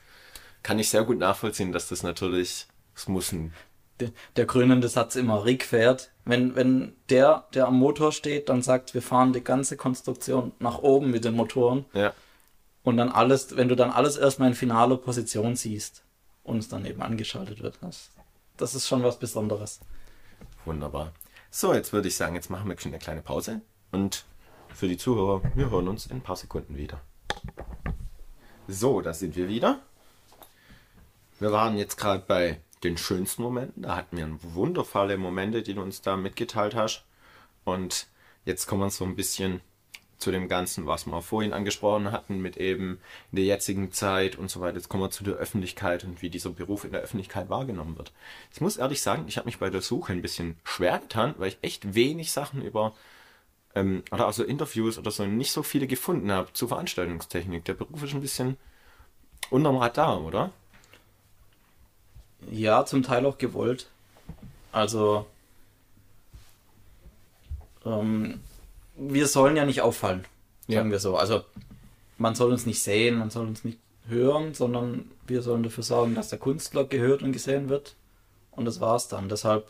Kann 0.62 0.78
ich 0.78 0.91
sehr 0.91 1.05
gut 1.05 1.18
nachvollziehen, 1.18 1.72
dass 1.72 1.89
das 1.89 2.03
natürlich, 2.03 2.66
es 2.95 3.09
muss 3.09 3.33
ein 3.33 3.53
Der, 4.01 4.11
der 4.37 4.47
krönende 4.47 4.89
Satz 4.89 5.16
immer, 5.16 5.45
Rick 5.45 5.64
fährt. 5.64 6.11
Wenn, 6.24 6.55
wenn 6.55 6.95
der, 7.09 7.47
der 7.55 7.66
am 7.66 7.78
Motor 7.78 8.12
steht, 8.12 8.49
dann 8.49 8.62
sagt, 8.62 8.95
wir 8.95 9.03
fahren 9.03 9.33
die 9.33 9.45
ganze 9.45 9.76
Konstruktion 9.76 10.53
nach 10.59 10.78
oben 10.78 11.11
mit 11.11 11.24
den 11.24 11.35
Motoren 11.35 11.85
Ja, 11.93 12.12
und 12.83 12.97
dann 12.97 13.11
alles, 13.11 13.57
wenn 13.57 13.68
du 13.68 13.76
dann 13.76 13.91
alles 13.91 14.16
erstmal 14.16 14.49
in 14.49 14.55
finaler 14.55 14.97
Position 14.97 15.55
siehst 15.57 16.03
und 16.45 16.59
es 16.59 16.68
dann 16.68 16.87
eben 16.87 17.03
angeschaltet 17.03 17.62
wird, 17.62 17.78
das, 17.83 18.11
das 18.57 18.74
ist 18.74 18.89
schon 18.89 19.03
was 19.03 19.18
Besonderes. 19.18 19.81
wunderbar. 20.64 21.12
So, 21.51 21.74
jetzt 21.74 21.93
würde 21.93 22.09
ich 22.09 22.16
sagen, 22.16 22.37
jetzt 22.37 22.49
machen 22.49 22.68
wir 22.68 22.78
schon 22.78 22.93
eine 22.93 22.99
kleine 23.01 23.22
Pause. 23.22 23.61
Und 23.91 24.24
für 24.74 24.88
die 24.88 24.96
Zuhörer, 24.96 25.42
wir 25.54 25.70
hören 25.70 25.88
uns 25.88 26.06
in 26.06 26.16
ein 26.16 26.22
paar 26.22 26.36
Sekunden 26.36 26.76
wieder. 26.76 27.00
So, 28.68 29.00
da 29.00 29.12
sind 29.12 29.36
wir 29.36 29.48
wieder. 29.48 29.80
Wir 31.38 31.52
waren 31.52 31.76
jetzt 31.76 31.96
gerade 31.96 32.24
bei 32.26 32.60
den 32.84 32.96
schönsten 32.96 33.42
Momenten. 33.42 33.82
Da 33.82 33.96
hatten 33.96 34.16
wir 34.16 34.28
wundervolle 34.42 35.18
Momente, 35.18 35.62
die 35.62 35.74
du 35.74 35.82
uns 35.82 36.02
da 36.02 36.16
mitgeteilt 36.16 36.74
hast. 36.74 37.04
Und 37.64 38.06
jetzt 38.44 38.66
kommen 38.66 38.82
wir 38.82 38.90
so 38.90 39.04
ein 39.04 39.16
bisschen 39.16 39.60
zu 40.18 40.30
dem 40.30 40.48
Ganzen, 40.48 40.86
was 40.86 41.06
wir 41.06 41.22
vorhin 41.22 41.52
angesprochen 41.52 42.12
hatten, 42.12 42.40
mit 42.40 42.58
eben 42.58 43.00
der 43.32 43.44
jetzigen 43.44 43.90
Zeit 43.90 44.36
und 44.36 44.50
so 44.50 44.60
weiter. 44.60 44.76
Jetzt 44.76 44.88
kommen 44.88 45.02
wir 45.02 45.10
zu 45.10 45.24
der 45.24 45.34
Öffentlichkeit 45.34 46.04
und 46.04 46.20
wie 46.20 46.30
dieser 46.30 46.50
Beruf 46.50 46.84
in 46.84 46.92
der 46.92 47.00
Öffentlichkeit 47.00 47.48
wahrgenommen 47.48 47.96
wird. 47.96 48.12
Ich 48.52 48.60
muss 48.60 48.76
ehrlich 48.76 49.00
sagen, 49.00 49.24
ich 49.26 49.38
habe 49.38 49.46
mich 49.46 49.58
bei 49.58 49.70
der 49.70 49.80
Suche 49.80 50.12
ein 50.12 50.22
bisschen 50.22 50.56
schwer 50.62 50.98
getan, 50.98 51.34
weil 51.38 51.48
ich 51.48 51.58
echt 51.62 51.94
wenig 51.94 52.32
Sachen 52.32 52.62
über 52.62 52.94
ähm, 53.74 54.02
oder 54.10 54.26
also 54.26 54.42
Interviews 54.44 54.98
oder 54.98 55.10
so 55.10 55.24
nicht 55.26 55.52
so 55.52 55.62
viele 55.62 55.86
gefunden 55.86 56.30
habe 56.32 56.52
zu 56.52 56.68
Veranstaltungstechnik. 56.68 57.64
Der 57.64 57.74
Beruf 57.74 58.02
ist 58.02 58.14
ein 58.14 58.20
bisschen 58.20 58.56
unterm 59.50 59.76
Radar, 59.76 60.20
oder? 60.22 60.52
Ja, 62.50 62.84
zum 62.86 63.02
Teil 63.02 63.26
auch 63.26 63.38
gewollt. 63.38 63.88
Also, 64.72 65.26
ähm, 67.84 68.40
wir 68.96 69.26
sollen 69.26 69.56
ja 69.56 69.64
nicht 69.64 69.82
auffallen, 69.82 70.24
sagen 70.68 70.88
Ja. 70.88 70.92
wir 70.92 70.98
so. 70.98 71.16
Also, 71.16 71.42
man 72.18 72.34
soll 72.34 72.52
uns 72.52 72.66
nicht 72.66 72.82
sehen, 72.82 73.18
man 73.18 73.30
soll 73.30 73.46
uns 73.46 73.64
nicht 73.64 73.78
hören, 74.08 74.54
sondern 74.54 75.10
wir 75.26 75.42
sollen 75.42 75.62
dafür 75.62 75.84
sorgen, 75.84 76.14
dass 76.14 76.28
der 76.28 76.38
Künstler 76.38 76.84
gehört 76.84 77.22
und 77.22 77.32
gesehen 77.32 77.68
wird. 77.68 77.94
Und 78.50 78.64
das 78.64 78.80
war's 78.80 79.08
dann. 79.08 79.28
Deshalb, 79.28 79.68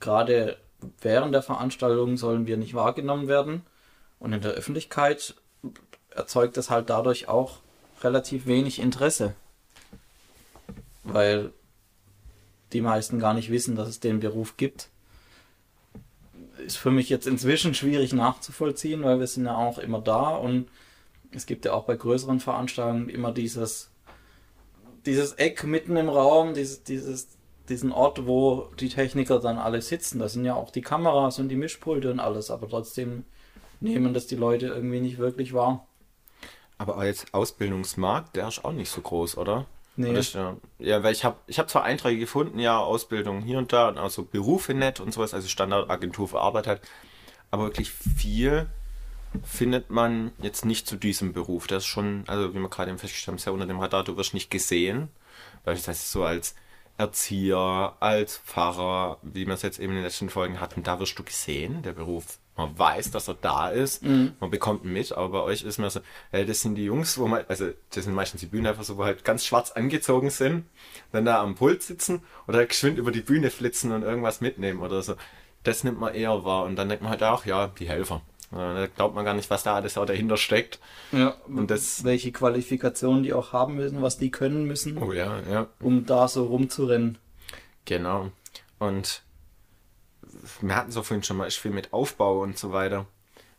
gerade 0.00 0.56
während 1.00 1.34
der 1.34 1.42
Veranstaltung 1.42 2.16
sollen 2.16 2.46
wir 2.46 2.56
nicht 2.56 2.74
wahrgenommen 2.74 3.28
werden. 3.28 3.62
Und 4.18 4.32
in 4.32 4.40
der 4.40 4.52
Öffentlichkeit 4.52 5.34
erzeugt 6.10 6.56
das 6.56 6.70
halt 6.70 6.90
dadurch 6.90 7.28
auch 7.28 7.58
relativ 8.02 8.46
wenig 8.46 8.78
Interesse. 8.78 9.34
Weil 11.04 11.52
die 12.72 12.80
meisten 12.80 13.18
gar 13.18 13.34
nicht 13.34 13.50
wissen, 13.50 13.76
dass 13.76 13.88
es 13.88 14.00
den 14.00 14.20
Beruf 14.20 14.56
gibt. 14.56 14.90
ist 16.58 16.76
für 16.76 16.90
mich 16.90 17.08
jetzt 17.08 17.26
inzwischen 17.26 17.74
schwierig 17.74 18.12
nachzuvollziehen, 18.12 19.02
weil 19.02 19.20
wir 19.20 19.26
sind 19.26 19.46
ja 19.46 19.56
auch 19.56 19.78
immer 19.78 20.00
da 20.00 20.30
und 20.30 20.68
es 21.30 21.46
gibt 21.46 21.64
ja 21.64 21.72
auch 21.72 21.84
bei 21.84 21.96
größeren 21.96 22.40
Veranstaltungen 22.40 23.08
immer 23.08 23.32
dieses, 23.32 23.90
dieses 25.06 25.32
Eck 25.34 25.64
mitten 25.64 25.96
im 25.96 26.08
Raum, 26.08 26.54
dieses, 26.54 26.82
dieses, 26.82 27.37
diesen 27.68 27.92
Ort, 27.92 28.26
wo 28.26 28.68
die 28.80 28.88
Techniker 28.88 29.40
dann 29.40 29.58
alle 29.58 29.82
sitzen. 29.82 30.18
Da 30.18 30.28
sind 30.28 30.44
ja 30.44 30.54
auch 30.54 30.70
die 30.70 30.82
Kameras 30.82 31.38
und 31.38 31.48
die 31.48 31.56
Mischpulte 31.56 32.10
und 32.10 32.20
alles, 32.20 32.50
aber 32.50 32.68
trotzdem 32.68 33.24
nehmen 33.80 34.12
das 34.14 34.26
die 34.26 34.36
Leute 34.36 34.66
irgendwie 34.66 35.00
nicht 35.00 35.18
wirklich 35.18 35.52
wahr. 35.54 35.86
Aber 36.78 36.96
als 36.96 37.32
Ausbildungsmarkt, 37.32 38.36
der 38.36 38.48
ist 38.48 38.64
auch 38.64 38.72
nicht 38.72 38.90
so 38.90 39.00
groß, 39.00 39.36
oder? 39.36 39.66
Nee. 39.96 40.10
Oder 40.10 40.18
ist 40.20 40.34
der- 40.34 40.56
ja, 40.78 41.02
weil 41.02 41.12
ich 41.12 41.24
habe 41.24 41.36
ich 41.48 41.58
hab 41.58 41.68
zwar 41.68 41.82
Einträge 41.82 42.20
gefunden, 42.20 42.58
ja, 42.60 42.78
Ausbildung 42.78 43.42
hier 43.42 43.58
und 43.58 43.72
da, 43.72 43.90
also 43.90 44.22
Berufe 44.24 44.74
nett 44.74 45.00
und 45.00 45.12
sowas, 45.12 45.34
also 45.34 45.48
Standardagentur 45.48 46.28
für 46.28 46.40
Arbeit 46.40 46.68
halt, 46.68 46.80
aber 47.50 47.64
wirklich 47.64 47.90
viel 47.90 48.66
findet 49.44 49.90
man 49.90 50.32
jetzt 50.40 50.64
nicht 50.64 50.86
zu 50.86 50.96
diesem 50.96 51.32
Beruf. 51.32 51.66
Das 51.66 51.82
ist 51.82 51.88
schon, 51.88 52.22
also 52.28 52.54
wie 52.54 52.58
wir 52.60 52.68
gerade 52.68 52.96
festgestellt 52.96 53.34
haben, 53.34 53.38
sehr 53.38 53.52
unter 53.52 53.66
dem 53.66 53.80
Radar, 53.80 54.04
du 54.04 54.16
wirst 54.16 54.34
nicht 54.34 54.50
gesehen. 54.50 55.08
Beispielsweise 55.64 56.06
so 56.06 56.24
als 56.24 56.54
Erzieher, 56.98 57.96
als 58.00 58.38
Pfarrer, 58.38 59.18
wie 59.22 59.46
wir 59.46 59.54
es 59.54 59.62
jetzt 59.62 59.78
eben 59.78 59.90
in 59.90 59.98
den 59.98 60.04
letzten 60.04 60.28
Folgen 60.30 60.60
hatten, 60.60 60.82
da 60.82 60.98
wirst 60.98 61.18
du 61.18 61.22
gesehen, 61.22 61.82
der 61.82 61.92
Beruf. 61.92 62.38
Man 62.56 62.76
weiß, 62.76 63.12
dass 63.12 63.28
er 63.28 63.34
da 63.34 63.68
ist, 63.68 64.02
man 64.40 64.50
bekommt 64.50 64.84
ihn 64.84 64.92
mit, 64.92 65.12
aber 65.12 65.28
bei 65.28 65.40
euch 65.42 65.62
ist 65.62 65.78
mir 65.78 65.90
so, 65.90 66.00
äh, 66.32 66.44
das 66.44 66.60
sind 66.60 66.74
die 66.74 66.84
Jungs, 66.84 67.16
wo 67.16 67.28
man, 67.28 67.44
also 67.46 67.68
das 67.94 68.02
sind 68.02 68.14
meistens 68.14 68.40
die 68.40 68.48
Bühnenhelfer, 68.48 68.82
so, 68.82 68.98
wo 68.98 69.04
halt 69.04 69.24
ganz 69.24 69.44
schwarz 69.44 69.70
angezogen 69.70 70.30
sind, 70.30 70.64
dann 71.12 71.24
da 71.24 71.40
am 71.40 71.54
Pult 71.54 71.84
sitzen 71.84 72.22
oder 72.48 72.66
geschwind 72.66 72.98
über 72.98 73.12
die 73.12 73.20
Bühne 73.20 73.50
flitzen 73.50 73.92
und 73.92 74.02
irgendwas 74.02 74.40
mitnehmen 74.40 74.80
oder 74.80 75.02
so. 75.02 75.14
Das 75.62 75.84
nimmt 75.84 76.00
man 76.00 76.14
eher 76.14 76.44
wahr 76.44 76.64
und 76.64 76.74
dann 76.74 76.88
denkt 76.88 77.02
man 77.02 77.12
halt 77.12 77.22
auch, 77.22 77.44
ja, 77.44 77.68
die 77.68 77.88
Helfer. 77.88 78.22
Da 78.50 78.86
glaubt 78.86 79.14
man 79.14 79.24
gar 79.26 79.34
nicht, 79.34 79.50
was 79.50 79.62
da 79.62 79.74
alles 79.74 79.98
auch 79.98 80.06
dahinter 80.06 80.36
steckt. 80.38 80.78
Ja, 81.12 81.36
Und 81.46 81.70
das- 81.70 82.02
welche 82.04 82.32
Qualifikationen 82.32 83.22
die 83.22 83.34
auch 83.34 83.52
haben 83.52 83.74
müssen, 83.76 84.00
was 84.00 84.16
die 84.16 84.30
können 84.30 84.64
müssen, 84.64 84.96
Oh 84.98 85.12
ja, 85.12 85.40
ja. 85.50 85.66
um 85.80 86.06
da 86.06 86.28
so 86.28 86.46
rumzurennen. 86.46 87.18
Genau. 87.84 88.30
Und 88.78 89.22
wir 90.60 90.76
hatten 90.76 90.90
so 90.92 91.02
vorhin 91.02 91.22
schon 91.22 91.36
mal 91.36 91.50
viel 91.50 91.70
mit 91.72 91.92
Aufbau 91.92 92.40
und 92.42 92.58
so 92.58 92.72
weiter. 92.72 93.06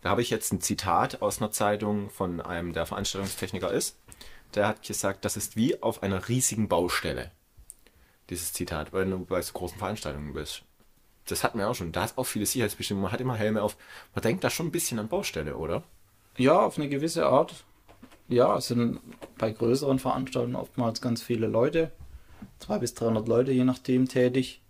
Da 0.01 0.09
habe 0.09 0.21
ich 0.21 0.29
jetzt 0.29 0.53
ein 0.53 0.61
Zitat 0.61 1.21
aus 1.21 1.39
einer 1.39 1.51
Zeitung 1.51 2.09
von 2.09 2.41
einem, 2.41 2.73
der 2.73 2.85
Veranstaltungstechniker 2.85 3.71
ist. 3.71 3.97
Der 4.55 4.67
hat 4.67 4.81
gesagt, 4.81 5.25
das 5.25 5.37
ist 5.37 5.55
wie 5.55 5.81
auf 5.83 6.01
einer 6.03 6.27
riesigen 6.29 6.67
Baustelle. 6.67 7.31
Dieses 8.29 8.53
Zitat, 8.53 8.93
wenn 8.93 9.11
du 9.11 9.25
bei 9.25 9.41
so 9.41 9.53
großen 9.53 9.77
Veranstaltungen 9.77 10.33
bist. 10.33 10.63
Das 11.31 11.43
hatten 11.43 11.59
wir 11.59 11.69
auch 11.69 11.75
schon. 11.75 11.91
Da 11.91 12.05
ist 12.05 12.17
auch 12.17 12.25
viele 12.25 12.45
Sicherheitsbestimmungen. 12.45 13.03
Man 13.03 13.11
hat 13.11 13.21
immer 13.21 13.35
Helme 13.35 13.61
auf. 13.61 13.77
Man 14.13 14.21
denkt 14.21 14.43
da 14.43 14.49
schon 14.49 14.67
ein 14.67 14.71
bisschen 14.71 14.99
an 14.99 15.07
Baustelle, 15.07 15.55
oder? 15.55 15.83
Ja, 16.37 16.59
auf 16.59 16.77
eine 16.77 16.89
gewisse 16.89 17.25
Art. 17.25 17.65
Ja, 18.27 18.57
es 18.57 18.67
sind 18.67 18.99
bei 19.37 19.51
größeren 19.51 19.99
Veranstaltungen 19.99 20.55
oftmals 20.55 21.01
ganz 21.01 21.21
viele 21.23 21.47
Leute, 21.47 21.91
200 22.59 22.81
bis 22.81 22.93
300 22.93 23.27
Leute 23.27 23.51
je 23.51 23.63
nachdem 23.63 24.07
tätig, 24.07 24.61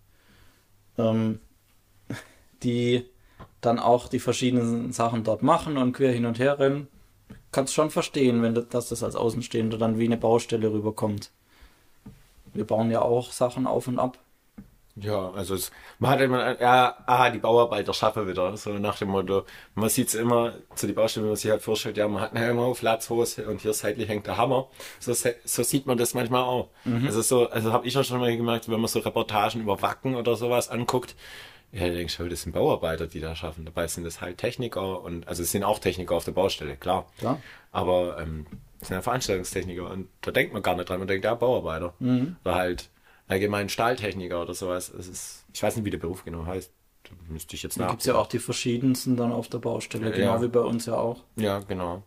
ähm, 0.98 1.40
die 2.64 3.06
dann 3.60 3.80
auch 3.80 4.08
die 4.08 4.20
verschiedenen 4.20 4.94
Sachen 4.94 5.26
dort 5.26 5.44
machen 5.44 5.78
und 5.78 5.92
quer 5.92 6.14
hin 6.14 6.26
und 6.26 6.40
her 6.40 6.58
rennen. 6.58 6.88
Kannst 7.52 7.74
schon 7.74 7.90
verstehen, 7.90 8.42
wenn 8.42 8.56
das, 8.56 8.68
dass 8.70 8.90
das 8.90 9.04
als 9.04 9.16
Außenstehender 9.16 9.78
dann 9.78 10.00
wie 10.00 10.06
eine 10.06 10.18
Baustelle 10.18 10.72
rüberkommt. 10.72 11.32
Wir 12.54 12.66
bauen 12.66 12.90
ja 12.92 13.02
auch 13.02 13.32
Sachen 13.32 13.68
auf 13.68 13.88
und 13.88 14.00
ab. 14.00 14.18
Ja, 14.96 15.32
also 15.32 15.56
es, 15.56 15.72
man 16.00 16.12
hat 16.12 16.22
immer, 16.22 16.60
ja, 16.60 16.98
ah, 17.06 17.30
die 17.30 17.38
Bauarbeiter 17.38 17.94
schaffen 17.94 18.28
wieder, 18.28 18.56
so 18.58 18.72
nach 18.72 18.98
dem 18.98 19.10
Motto. 19.10 19.46
Man 19.76 19.90
sieht 19.90 20.10
es 20.10 20.16
immer 20.16 20.54
zu 20.76 20.88
die 20.88 20.94
Baustelle, 20.94 21.24
wenn 21.26 21.32
man 21.32 21.38
sich 21.38 21.50
halt 21.50 21.62
vorstellt, 21.62 21.96
ja, 21.96 22.08
man 22.08 22.22
hat 22.22 22.34
einen 22.34 22.44
Helm 22.44 22.60
auf, 22.60 22.82
Latzhose 22.82 23.48
und 23.48 23.62
hier 23.62 23.74
seitlich 23.74 24.10
hängt 24.10 24.28
der 24.28 24.38
Hammer. 24.38 24.68
So, 25.00 25.14
so 25.14 25.64
sieht 25.64 25.86
man 25.86 25.98
das 25.98 26.14
manchmal 26.14 26.44
auch. 26.44 26.70
Also 27.06 27.22
so, 27.22 27.50
also 27.50 27.72
habe 27.72 27.88
ich 27.88 27.98
auch 27.98 28.04
schon 28.04 28.20
mal 28.20 28.36
gemerkt, 28.36 28.68
wenn 28.68 28.80
man 28.80 28.90
so 28.90 29.00
Reportagen 29.00 29.62
über 29.62 29.82
Wacken 29.82 30.16
oder 30.16 30.36
sowas 30.36 30.70
anguckt, 30.70 31.16
ja, 31.72 31.88
da 31.88 31.94
denkst 31.94 32.18
du, 32.18 32.28
das 32.28 32.42
sind 32.42 32.52
Bauarbeiter, 32.54 33.08
die 33.08 33.20
da 33.20 33.36
schaffen. 33.36 33.64
Dabei 33.64 33.88
sind 33.88 34.06
es 34.06 34.22
halt 34.22 34.40
Techniker 34.40 35.02
und, 35.02 35.28
also 35.28 35.44
es 35.44 35.52
sind 35.52 35.64
auch 35.64 35.80
Techniker 35.80 36.16
auf 36.16 36.26
der 36.26 36.32
Baustelle, 36.32 36.76
klar. 36.76 37.06
Klar. 37.20 37.40
Aber 37.72 38.20
ähm, 38.20 38.48
das 38.80 38.88
sind 38.88 38.96
ja 38.96 39.02
Veranstaltungstechniker 39.02 39.90
und 39.90 40.10
da 40.22 40.32
denkt 40.32 40.52
man 40.52 40.64
gar 40.64 40.76
nicht 40.76 40.90
dran. 40.90 41.00
Man 41.00 41.08
denkt, 41.08 41.26
ja, 41.26 41.36
Bauarbeiter. 41.36 41.94
Oder 42.44 42.56
halt 42.56 42.90
allgemein 43.30 43.70
Stahltechniker 43.70 44.42
oder 44.42 44.54
sowas. 44.54 44.90
Es 44.90 45.08
ist, 45.08 45.46
ich 45.54 45.64
weiß 45.64 45.78
nicht, 45.78 45.86
wie 45.86 45.90
der 45.92 45.98
Beruf 46.00 46.26
genau 46.26 46.46
heißt. 46.46 46.72
Da 47.04 47.12
müsste 47.30 47.56
ich 47.56 47.64
jetzt 47.64 47.78
Da 47.78 47.84
nach. 47.84 47.92
gibt 47.92 48.02
es 48.02 48.08
ja 48.08 48.16
auch 48.16 48.28
die 48.28 48.40
verschiedensten 48.40 49.16
dann 49.16 49.32
auf 49.32 49.48
der 49.48 49.60
Baustelle, 49.60 50.10
Ja. 50.10 50.16
genau 50.36 50.42
wie 50.42 50.50
bei 50.50 50.60
uns 50.60 50.86
ja 50.86 50.96
auch. 50.96 51.24
Ja, 51.38 51.60
genau. 51.60 52.04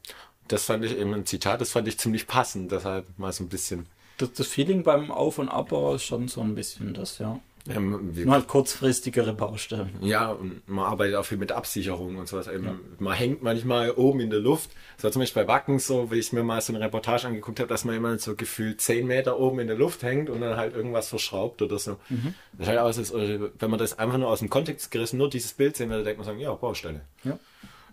Das 0.48 0.64
fand 0.66 0.84
ich 0.84 0.96
eben 0.98 1.14
ein 1.14 1.24
Zitat, 1.24 1.60
das 1.62 1.70
fand 1.70 1.88
ich 1.88 1.98
ziemlich 1.98 2.26
passend. 2.26 2.70
Deshalb 2.70 3.06
mal 3.18 3.32
so 3.32 3.42
ein 3.44 3.48
bisschen. 3.48 3.86
Das, 4.18 4.32
das 4.34 4.46
Feeling 4.48 4.82
beim 4.82 5.10
Auf- 5.10 5.38
und 5.38 5.48
Abbau 5.48 5.94
ist 5.94 6.04
schon 6.04 6.28
so 6.28 6.42
ein 6.42 6.54
bisschen 6.54 6.92
das, 6.92 7.18
ja. 7.18 7.40
Ähm, 7.68 8.16
wie, 8.16 8.24
Nur 8.24 8.34
halt 8.34 8.48
kurzfristigere 8.48 9.32
Baustellen. 9.34 9.90
Ja, 10.00 10.30
und 10.32 10.68
man 10.68 10.84
arbeitet 10.84 11.14
auch 11.14 11.24
viel 11.24 11.38
mit 11.38 11.52
Absicherung 11.52 12.16
und 12.16 12.26
sowas. 12.26 12.48
Eben, 12.48 12.80
Man 12.98 13.12
hängt 13.14 13.42
manchmal 13.42 13.92
oben 13.92 14.18
in 14.18 14.30
der 14.30 14.40
Luft. 14.40 14.70
Das 14.96 15.04
war 15.04 15.12
zum 15.12 15.20
Beispiel 15.22 15.44
bei 15.44 15.52
Wacken 15.52 15.78
so, 15.78 16.10
wie 16.10 16.16
ich 16.18 16.32
mir 16.32 16.42
mal 16.42 16.60
so 16.60 16.72
eine 16.74 16.84
Reportage 16.84 17.28
angeguckt 17.28 17.60
habe, 17.60 17.68
dass 17.68 17.84
man 17.84 17.94
immer 17.94 18.18
so 18.18 18.34
gefühlt 18.34 18.80
10 18.80 19.06
Meter 19.06 19.38
oben 19.38 19.60
in 19.60 19.68
der 19.68 19.76
Luft 19.76 20.02
hängt 20.02 20.28
und 20.28 20.40
dann 20.40 20.56
halt 20.56 20.74
irgendwas 20.74 21.08
verschraubt 21.08 21.62
oder 21.62 21.78
so. 21.78 21.98
Das 22.58 22.66
schaut 22.66 22.78
aus, 22.78 22.98
als, 22.98 23.12
oder 23.14 23.50
wenn 23.58 23.70
man 23.70 23.78
das 23.78 23.96
einfach 23.96 24.18
nur 24.18 24.28
aus 24.28 24.40
dem 24.40 24.50
Kontext 24.50 24.90
gerissen, 24.90 25.18
nur 25.18 25.30
dieses 25.30 25.52
Bild 25.52 25.76
sehen 25.76 25.88
würde, 25.90 26.02
denkt 26.02 26.18
man 26.18 26.26
sagen, 26.26 26.40
ja, 26.40 26.52
Baustelle. 26.54 27.02
Ja, 27.22 27.38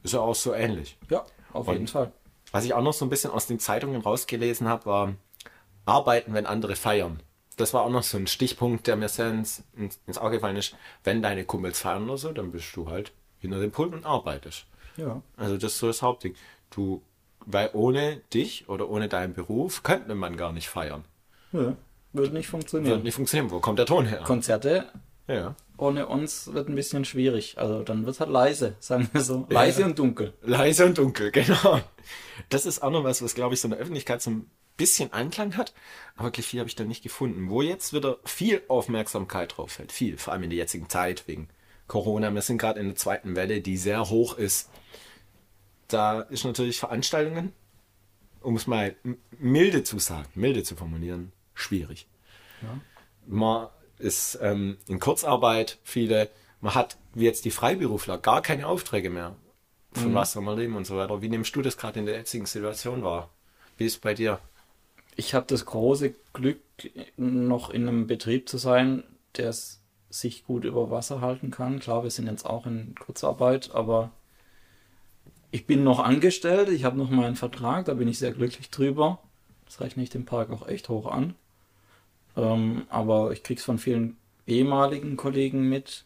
Ist 0.01 0.13
ja 0.15 0.19
auch 0.21 0.33
so 0.35 0.53
ähnlich. 0.53 0.97
ja 1.11 1.23
auf 1.53 1.67
Und- 1.67 1.73
jeden 1.75 1.87
Fall. 1.87 2.11
Was 2.51 2.65
ich 2.65 2.73
auch 2.73 2.81
noch 2.81 2.93
so 2.93 3.05
ein 3.05 3.09
bisschen 3.09 3.29
aus 3.29 3.45
den 3.45 3.59
Zeitungen 3.59 4.01
rausgelesen 4.01 4.67
habe, 4.67 4.87
war 4.87 5.13
Arbeiten, 5.85 6.33
wenn 6.33 6.47
andere 6.47 6.75
feiern. 6.75 7.19
Das 7.59 7.73
war 7.73 7.83
auch 7.83 7.89
noch 7.89 8.03
so 8.03 8.17
ein 8.17 8.25
Stichpunkt, 8.27 8.87
der 8.87 8.95
mir 8.95 9.09
sehr 9.09 9.29
ins, 9.29 9.63
ins, 10.07 10.17
Auge 10.17 10.37
gefallen 10.37 10.55
ist. 10.55 10.75
Wenn 11.03 11.21
deine 11.21 11.43
Kumpels 11.43 11.81
feiern 11.81 12.05
oder 12.05 12.17
so, 12.17 12.31
dann 12.31 12.51
bist 12.51 12.73
du 12.73 12.89
halt 12.89 13.11
hinter 13.39 13.59
dem 13.59 13.71
Pult 13.71 13.93
und 13.93 14.05
arbeitest. 14.05 14.65
Ja. 14.95 15.21
Also 15.35 15.57
das 15.57 15.73
ist 15.73 15.79
so 15.79 15.87
das 15.87 16.01
Hauptding. 16.01 16.35
Du, 16.69 17.01
weil 17.45 17.69
ohne 17.73 18.21
dich 18.33 18.69
oder 18.69 18.89
ohne 18.89 19.09
deinen 19.09 19.33
Beruf 19.33 19.83
könnte 19.83 20.15
man 20.15 20.37
gar 20.37 20.53
nicht 20.53 20.69
feiern. 20.69 21.03
ja. 21.51 21.75
Würde 22.11 22.33
nicht 22.33 22.33
Würde 22.33 22.43
funktionieren. 22.43 23.03
nicht 23.03 23.13
funktionieren. 23.13 23.51
Wo 23.51 23.59
kommt 23.59 23.77
der 23.77 23.85
Ton 23.85 24.05
her? 24.05 24.21
Konzerte 24.23 24.87
Ja. 25.27 25.53
ohne 25.77 26.07
uns 26.07 26.51
wird 26.53 26.69
ein 26.69 26.75
bisschen 26.75 27.03
schwierig. 27.05 27.57
Also 27.57 27.83
dann 27.83 28.05
wird 28.05 28.15
es 28.15 28.19
halt 28.21 28.31
leise, 28.31 28.75
sagen 28.79 29.09
wir 29.11 29.21
so. 29.21 29.45
Leise 29.49 29.83
und 29.85 29.99
dunkel. 29.99 30.33
Leise 30.41 30.85
und 30.85 30.97
dunkel, 30.97 31.29
genau. 31.33 31.81
Das 32.47 32.65
ist 32.65 32.81
auch 32.81 32.89
noch 32.89 33.03
was, 33.03 33.21
was 33.21 33.35
glaube 33.35 33.53
ich 33.53 33.61
so 33.61 33.67
in 33.67 33.71
der 33.71 33.79
Öffentlichkeit 33.79 34.21
so 34.21 34.31
ein 34.31 34.49
bisschen 34.79 35.13
Anklang 35.13 35.57
hat, 35.57 35.73
aber 36.15 36.29
wirklich 36.29 36.47
viel 36.47 36.59
habe 36.59 36.69
ich 36.69 36.75
da 36.75 36.85
nicht 36.85 37.03
gefunden. 37.03 37.49
Wo 37.49 37.61
jetzt 37.61 37.93
wieder 37.93 38.17
viel 38.25 38.63
Aufmerksamkeit 38.67 39.55
drauf 39.55 39.73
fällt, 39.73 39.91
viel, 39.91 40.17
vor 40.17 40.33
allem 40.33 40.43
in 40.43 40.49
der 40.49 40.57
jetzigen 40.57 40.89
Zeit 40.89 41.27
wegen 41.27 41.49
Corona. 41.87 42.33
Wir 42.33 42.41
sind 42.41 42.57
gerade 42.57 42.79
in 42.79 42.87
der 42.87 42.95
zweiten 42.95 43.35
Welle, 43.35 43.61
die 43.61 43.77
sehr 43.77 44.09
hoch 44.09 44.37
ist. 44.37 44.69
Da 45.87 46.21
ist 46.21 46.45
natürlich 46.45 46.79
Veranstaltungen, 46.79 47.51
um 48.41 48.55
es 48.55 48.67
mal 48.67 48.95
milde 49.37 49.83
zu 49.83 49.99
sagen, 49.99 50.29
milde 50.35 50.63
zu 50.63 50.75
formulieren, 50.75 51.33
schwierig. 51.53 52.07
Man 53.27 53.67
ist 53.97 54.39
ähm, 54.41 54.77
in 54.87 54.99
Kurzarbeit, 54.99 55.77
viele, 55.83 56.29
man 56.61 56.73
hat, 56.73 56.97
wie 57.13 57.25
jetzt 57.25 57.45
die 57.45 57.51
Freiberufler, 57.51 58.17
gar 58.17 58.41
keine 58.41 58.67
Aufträge 58.67 59.09
mehr. 59.09 59.35
Von 59.91 60.13
was 60.13 60.33
soll 60.33 60.43
man 60.43 60.57
leben 60.57 60.75
und 60.75 60.85
so 60.85 60.95
weiter. 60.95 61.21
Wie 61.21 61.29
nimmst 61.29 61.55
du 61.55 61.61
das 61.61 61.75
gerade 61.75 61.99
in 61.99 62.05
der 62.05 62.15
jetzigen 62.15 62.45
Situation 62.45 63.03
wahr? 63.03 63.31
Wie 63.77 63.85
ist 63.85 63.93
es 63.93 63.99
bei 63.99 64.13
dir? 64.13 64.39
Ich 65.19 65.33
habe 65.33 65.45
das 65.47 65.65
große 65.65 66.15
Glück, 66.31 66.61
noch 67.17 67.71
in 67.71 67.89
einem 67.89 68.07
Betrieb 68.07 68.47
zu 68.47 68.57
sein, 68.57 69.03
der 69.35 69.49
es 69.49 69.81
sich 70.09 70.45
gut 70.45 70.63
über 70.63 70.91
Wasser 70.91 71.19
halten 71.19 71.51
kann. 71.51 71.81
Klar, 71.81 72.03
wir 72.03 72.09
sind 72.09 72.27
jetzt 72.27 72.45
auch 72.45 72.65
in 72.65 72.95
Kurzarbeit, 72.95 73.71
aber 73.75 74.11
ich 75.51 75.65
bin 75.65 75.83
noch 75.83 75.99
angestellt, 75.99 76.69
ich 76.69 76.85
habe 76.85 76.97
noch 76.97 77.09
meinen 77.09 77.35
Vertrag, 77.35 77.83
da 77.83 77.95
bin 77.95 78.07
ich 78.07 78.17
sehr 78.17 78.31
glücklich 78.31 78.69
drüber. 78.69 79.19
Das 79.65 79.81
rechne 79.81 80.03
ich 80.03 80.09
dem 80.09 80.23
Park 80.23 80.51
auch 80.51 80.69
echt 80.69 80.87
hoch 80.87 81.11
an. 81.11 81.35
Ähm, 82.37 82.83
aber 82.87 83.33
ich 83.33 83.43
krieg's 83.43 83.65
von 83.65 83.77
vielen 83.77 84.15
ehemaligen 84.47 85.17
Kollegen 85.17 85.67
mit, 85.67 86.05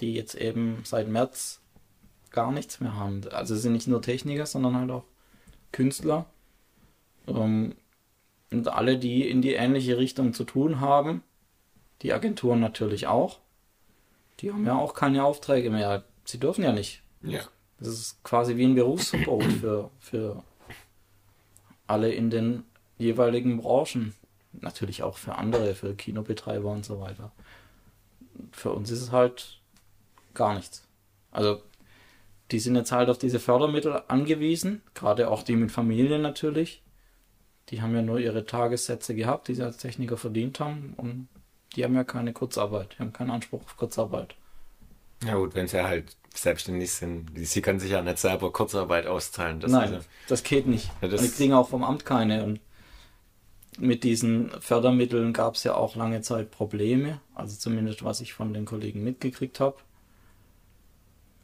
die 0.00 0.12
jetzt 0.12 0.34
eben 0.34 0.80
seit 0.82 1.06
März 1.06 1.60
gar 2.32 2.50
nichts 2.50 2.80
mehr 2.80 2.96
haben. 2.96 3.20
Also 3.30 3.54
es 3.54 3.62
sind 3.62 3.74
nicht 3.74 3.86
nur 3.86 4.02
Techniker, 4.02 4.46
sondern 4.46 4.74
halt 4.74 4.90
auch 4.90 5.04
Künstler. 5.70 6.26
Ähm, 7.28 7.76
und 8.58 8.68
alle, 8.68 8.98
die 8.98 9.28
in 9.28 9.42
die 9.42 9.52
ähnliche 9.52 9.98
Richtung 9.98 10.32
zu 10.32 10.44
tun 10.44 10.80
haben, 10.80 11.22
die 12.02 12.12
Agenturen 12.12 12.60
natürlich 12.60 13.06
auch, 13.06 13.40
die 14.40 14.52
haben 14.52 14.66
ja 14.66 14.76
auch 14.76 14.94
keine 14.94 15.24
Aufträge 15.24 15.70
mehr. 15.70 16.04
Sie 16.24 16.38
dürfen 16.38 16.64
ja 16.64 16.72
nicht. 16.72 17.02
Ja. 17.22 17.40
Das 17.78 17.88
ist 17.88 18.22
quasi 18.24 18.56
wie 18.56 18.64
ein 18.64 18.74
Berufsverbot 18.74 19.44
für, 19.60 19.90
für 19.98 20.42
alle 21.86 22.12
in 22.12 22.30
den 22.30 22.64
jeweiligen 22.98 23.58
Branchen. 23.58 24.14
Natürlich 24.52 25.02
auch 25.02 25.18
für 25.18 25.36
andere, 25.36 25.74
für 25.74 25.94
Kinobetreiber 25.94 26.70
und 26.70 26.84
so 26.84 27.00
weiter. 27.00 27.32
Für 28.52 28.70
uns 28.70 28.90
ist 28.90 29.02
es 29.02 29.12
halt 29.12 29.60
gar 30.32 30.54
nichts. 30.54 30.86
Also 31.30 31.60
die 32.50 32.60
sind 32.60 32.76
jetzt 32.76 32.92
halt 32.92 33.08
auf 33.08 33.18
diese 33.18 33.40
Fördermittel 33.40 34.02
angewiesen, 34.08 34.82
gerade 34.94 35.30
auch 35.30 35.42
die 35.42 35.56
mit 35.56 35.72
Familien 35.72 36.22
natürlich. 36.22 36.83
Die 37.70 37.80
haben 37.80 37.94
ja 37.94 38.02
nur 38.02 38.18
ihre 38.18 38.44
Tagessätze 38.44 39.14
gehabt, 39.14 39.48
die 39.48 39.54
sie 39.54 39.62
als 39.62 39.78
Techniker 39.78 40.16
verdient 40.16 40.60
haben 40.60 40.94
und 40.96 41.28
die 41.74 41.84
haben 41.84 41.94
ja 41.94 42.04
keine 42.04 42.32
Kurzarbeit, 42.32 42.94
die 42.94 43.02
haben 43.02 43.12
keinen 43.12 43.30
Anspruch 43.30 43.62
auf 43.62 43.76
Kurzarbeit. 43.76 44.34
Ja 45.24 45.36
gut, 45.36 45.54
wenn 45.54 45.66
sie 45.66 45.82
halt 45.82 46.16
selbstständig 46.34 46.92
sind, 46.92 47.30
sie 47.34 47.62
können 47.62 47.80
sich 47.80 47.92
ja 47.92 48.02
nicht 48.02 48.18
selber 48.18 48.52
Kurzarbeit 48.52 49.06
auszahlen. 49.06 49.60
Das 49.60 49.70
Nein, 49.70 49.92
ja, 49.92 50.00
das 50.28 50.42
geht 50.42 50.66
nicht. 50.66 50.90
Ja, 51.00 51.08
das 51.08 51.20
und 51.20 51.30
die 51.30 51.34
kriegen 51.34 51.52
auch 51.52 51.68
vom 51.68 51.84
Amt 51.84 52.04
keine. 52.04 52.44
Und 52.44 52.60
mit 53.78 54.04
diesen 54.04 54.50
Fördermitteln 54.60 55.32
gab 55.32 55.54
es 55.54 55.64
ja 55.64 55.74
auch 55.74 55.96
lange 55.96 56.20
Zeit 56.20 56.50
Probleme, 56.50 57.20
also 57.34 57.56
zumindest 57.56 58.04
was 58.04 58.20
ich 58.20 58.34
von 58.34 58.52
den 58.52 58.64
Kollegen 58.64 59.02
mitgekriegt 59.02 59.60
habe. 59.60 59.76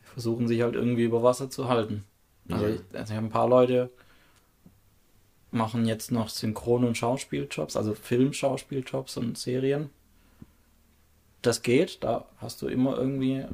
Versuchen 0.02 0.48
sich 0.48 0.62
halt 0.62 0.74
irgendwie 0.74 1.04
über 1.04 1.22
Wasser 1.22 1.50
zu 1.50 1.68
halten. 1.68 2.04
Also, 2.50 2.66
ich, 2.66 2.80
also 2.92 3.12
ich 3.12 3.16
habe 3.16 3.26
ein 3.26 3.30
paar 3.30 3.48
Leute 3.48 3.90
machen 5.50 5.86
jetzt 5.86 6.12
noch 6.12 6.28
Synchron- 6.28 6.84
und 6.84 6.96
Schauspieljobs, 6.96 7.76
also 7.76 7.94
Film-Schauspieljobs 7.94 9.16
und 9.16 9.36
Serien. 9.36 9.90
Das 11.42 11.62
geht, 11.62 12.04
da 12.04 12.26
hast 12.38 12.62
du 12.62 12.68
immer 12.68 12.96
irgendwie, 12.96 13.44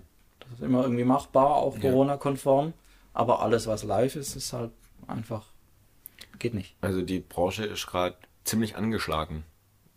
das 0.40 0.52
ist 0.54 0.62
immer 0.62 0.82
irgendwie 0.82 1.04
machbar, 1.04 1.56
auch 1.56 1.76
ja. 1.76 1.82
Corona-konform. 1.82 2.72
Aber 3.14 3.40
alles, 3.40 3.66
was 3.66 3.82
live 3.82 4.16
ist, 4.16 4.36
ist 4.36 4.52
halt 4.52 4.72
einfach, 5.06 5.46
geht 6.38 6.52
nicht. 6.52 6.74
Also 6.82 7.00
die 7.00 7.20
Branche 7.20 7.64
ist 7.64 7.86
gerade 7.86 8.16
ziemlich 8.44 8.76
angeschlagen. 8.76 9.44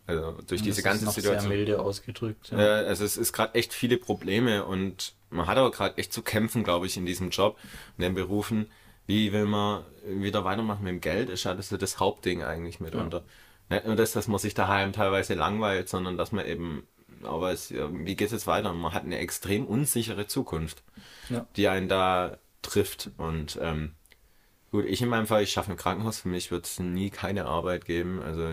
Also 0.06 0.32
durch 0.46 0.60
und 0.60 0.66
diese 0.66 0.82
ganze 0.82 1.06
ist 1.06 1.14
Situation. 1.14 1.48
Sehr 1.48 1.56
milde 1.56 1.80
ausgedrückt. 1.80 2.50
Ja. 2.50 2.58
Äh, 2.58 2.86
also 2.86 3.04
es 3.04 3.16
ist 3.16 3.32
gerade 3.32 3.54
echt 3.54 3.72
viele 3.72 3.96
Probleme 3.96 4.64
und 4.64 5.14
man 5.30 5.46
hat 5.46 5.56
aber 5.56 5.70
gerade 5.70 5.98
echt 5.98 6.12
zu 6.12 6.22
kämpfen, 6.22 6.64
glaube 6.64 6.86
ich, 6.86 6.96
in 6.96 7.06
diesem 7.06 7.30
Job, 7.30 7.58
in 7.96 8.02
den 8.02 8.14
Berufen. 8.14 8.70
Wie 9.10 9.32
will 9.32 9.46
man 9.46 9.82
wieder 10.06 10.44
weitermachen 10.44 10.84
mit 10.84 10.92
dem 10.92 11.00
Geld? 11.00 11.30
Ist 11.30 11.42
ja 11.42 11.52
das, 11.52 11.70
das 11.70 11.98
Hauptding 11.98 12.44
eigentlich 12.44 12.78
mitunter. 12.78 13.24
Ja. 13.68 13.74
Nicht 13.76 13.86
nur 13.86 13.96
das, 13.96 14.12
dass 14.12 14.28
man 14.28 14.38
sich 14.38 14.54
daheim 14.54 14.92
teilweise 14.92 15.34
langweilt, 15.34 15.88
sondern 15.88 16.16
dass 16.16 16.30
man 16.30 16.46
eben, 16.46 16.86
aber 17.24 17.50
es, 17.50 17.72
wie 17.72 18.14
geht 18.14 18.26
es 18.26 18.32
jetzt 18.32 18.46
weiter? 18.46 18.72
Man 18.72 18.94
hat 18.94 19.02
eine 19.02 19.18
extrem 19.18 19.66
unsichere 19.66 20.28
Zukunft, 20.28 20.84
ja. 21.28 21.44
die 21.56 21.66
einen 21.66 21.88
da 21.88 22.38
trifft. 22.62 23.10
Und 23.16 23.58
ähm, 23.60 23.94
gut, 24.70 24.84
ich 24.84 25.02
in 25.02 25.08
meinem 25.08 25.26
Fall, 25.26 25.42
ich 25.42 25.50
schaffe 25.50 25.72
im 25.72 25.76
Krankenhaus, 25.76 26.20
für 26.20 26.28
mich 26.28 26.52
wird 26.52 26.66
es 26.66 26.78
nie 26.78 27.10
keine 27.10 27.46
Arbeit 27.46 27.86
geben. 27.86 28.22
Also 28.22 28.48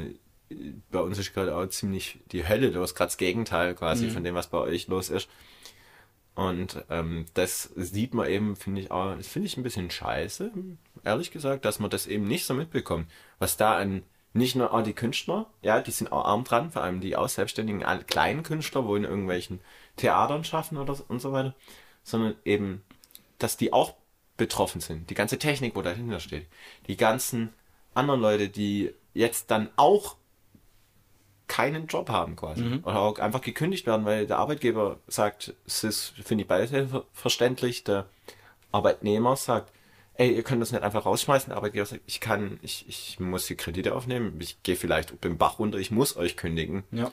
bei 0.89 1.01
uns 1.01 1.19
ist 1.19 1.35
gerade 1.35 1.55
auch 1.55 1.67
ziemlich 1.67 2.17
die 2.31 2.47
Hölle 2.47 2.71
los, 2.71 2.95
gerade 2.95 3.09
das 3.09 3.17
Gegenteil 3.17 3.75
quasi 3.75 4.07
mhm. 4.07 4.11
von 4.11 4.23
dem, 4.23 4.33
was 4.33 4.47
bei 4.47 4.57
euch 4.57 4.87
los 4.87 5.11
ist. 5.11 5.29
Und 6.37 6.85
ähm, 6.91 7.25
das 7.33 7.63
sieht 7.75 8.13
man 8.13 8.29
eben, 8.29 8.55
finde 8.55 8.81
ich 8.81 8.91
auch, 8.91 9.15
das 9.15 9.25
finde 9.25 9.47
ich 9.47 9.57
ein 9.57 9.63
bisschen 9.63 9.89
scheiße, 9.89 10.51
ehrlich 11.03 11.31
gesagt, 11.31 11.65
dass 11.65 11.79
man 11.79 11.89
das 11.89 12.05
eben 12.05 12.27
nicht 12.27 12.45
so 12.45 12.53
mitbekommt. 12.53 13.09
Was 13.39 13.57
da 13.57 13.75
an 13.75 14.03
nicht 14.33 14.55
nur 14.55 14.71
auch 14.71 14.83
die 14.83 14.93
Künstler, 14.93 15.47
ja, 15.63 15.81
die 15.81 15.89
sind 15.89 16.11
auch 16.11 16.25
arm 16.25 16.43
dran, 16.43 16.69
vor 16.69 16.83
allem 16.83 17.01
die 17.01 17.15
auch 17.15 17.27
selbstständigen 17.27 17.83
kleinen 18.05 18.43
Künstler, 18.43 18.85
wo 18.85 18.95
in 18.95 19.03
irgendwelchen 19.03 19.61
Theatern 19.95 20.43
schaffen 20.43 20.77
oder 20.77 20.95
und 21.07 21.21
so 21.21 21.31
weiter, 21.31 21.55
sondern 22.03 22.35
eben, 22.45 22.83
dass 23.39 23.57
die 23.57 23.73
auch 23.73 23.95
betroffen 24.37 24.79
sind. 24.79 25.09
Die 25.09 25.15
ganze 25.15 25.39
Technik, 25.39 25.75
wo 25.75 25.81
dahinter 25.81 26.19
steht. 26.19 26.45
Die 26.85 26.97
ganzen 26.97 27.51
anderen 27.95 28.21
Leute, 28.21 28.47
die 28.47 28.93
jetzt 29.15 29.49
dann 29.49 29.71
auch 29.75 30.17
keinen 31.47 31.87
Job 31.87 32.09
haben 32.09 32.35
quasi. 32.35 32.61
Mhm. 32.61 32.83
Oder 32.83 32.99
auch 32.99 33.19
einfach 33.19 33.41
gekündigt 33.41 33.85
werden, 33.85 34.05
weil 34.05 34.27
der 34.27 34.37
Arbeitgeber 34.37 34.99
sagt, 35.07 35.53
es 35.65 35.83
ist, 35.83 36.13
finde 36.23 36.43
ich 36.43 36.47
beides 36.47 36.71
verständlich, 37.13 37.83
der 37.83 38.07
Arbeitnehmer 38.71 39.35
sagt, 39.35 39.71
ey, 40.15 40.33
ihr 40.33 40.43
könnt 40.43 40.61
das 40.61 40.71
nicht 40.71 40.83
einfach 40.83 41.05
rausschmeißen. 41.05 41.49
Der 41.49 41.57
Arbeitgeber 41.57 41.85
sagt, 41.85 42.01
ich 42.05 42.19
kann, 42.19 42.59
ich, 42.61 42.85
ich 42.87 43.19
muss 43.19 43.45
die 43.47 43.55
Kredite 43.55 43.95
aufnehmen, 43.95 44.39
ich 44.39 44.61
gehe 44.63 44.75
vielleicht 44.75 45.23
den 45.23 45.37
Bach 45.37 45.59
runter, 45.59 45.77
ich 45.77 45.91
muss 45.91 46.17
euch 46.17 46.37
kündigen. 46.37 46.83
Ja. 46.91 47.11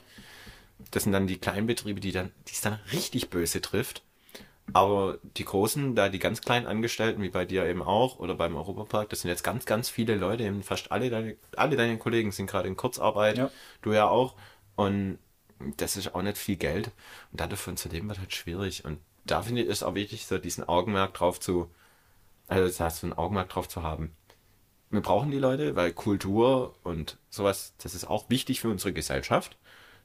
Das 0.91 1.03
sind 1.03 1.13
dann 1.13 1.27
die 1.27 1.37
kleinen 1.37 1.67
Betriebe, 1.67 1.99
die 1.99 2.11
dann, 2.11 2.31
die 2.47 2.53
es 2.53 2.61
dann 2.61 2.79
richtig 2.91 3.29
böse 3.29 3.61
trifft. 3.61 4.01
Aber 4.73 5.19
die 5.37 5.45
großen, 5.45 5.95
da 5.95 6.09
die 6.09 6.19
ganz 6.19 6.41
kleinen 6.41 6.65
Angestellten, 6.65 7.21
wie 7.21 7.29
bei 7.29 7.45
dir 7.45 7.65
eben 7.65 7.83
auch, 7.83 8.19
oder 8.19 8.33
beim 8.33 8.55
Europapark, 8.55 9.09
das 9.09 9.21
sind 9.21 9.29
jetzt 9.29 9.43
ganz, 9.43 9.65
ganz 9.65 9.89
viele 9.89 10.15
Leute, 10.15 10.43
eben 10.43 10.63
fast 10.63 10.91
alle 10.91 11.09
deine, 11.09 11.37
alle 11.55 11.75
deine 11.75 11.97
Kollegen 11.97 12.31
sind 12.31 12.47
gerade 12.47 12.67
in 12.67 12.75
Kurzarbeit, 12.75 13.37
ja. 13.37 13.51
du 13.81 13.93
ja 13.93 14.07
auch. 14.07 14.35
Und 14.75 15.19
das 15.77 15.97
ist 15.97 16.13
auch 16.15 16.21
nicht 16.21 16.37
viel 16.37 16.57
Geld. 16.57 16.91
Und 17.31 17.39
davon 17.39 17.77
zu 17.77 17.89
leben 17.89 18.09
wird 18.09 18.19
halt 18.19 18.33
schwierig. 18.33 18.83
Und 18.85 18.99
da 19.25 19.41
finde 19.41 19.63
ich 19.63 19.69
es 19.69 19.83
auch 19.83 19.95
wichtig, 19.95 20.25
so 20.25 20.37
diesen 20.37 20.67
Augenmerk 20.67 21.13
drauf 21.13 21.39
zu, 21.39 21.69
also 22.47 22.65
das 22.65 22.79
heißt, 22.79 22.97
so 23.01 23.07
ein 23.07 23.13
Augenmerk 23.13 23.49
drauf 23.49 23.69
zu 23.69 23.83
haben. 23.83 24.15
Wir 24.89 25.01
brauchen 25.01 25.31
die 25.31 25.39
Leute, 25.39 25.75
weil 25.75 25.93
Kultur 25.93 26.75
und 26.83 27.17
sowas, 27.29 27.73
das 27.81 27.95
ist 27.95 28.05
auch 28.05 28.29
wichtig 28.29 28.61
für 28.61 28.69
unsere 28.69 28.93
Gesellschaft. 28.93 29.57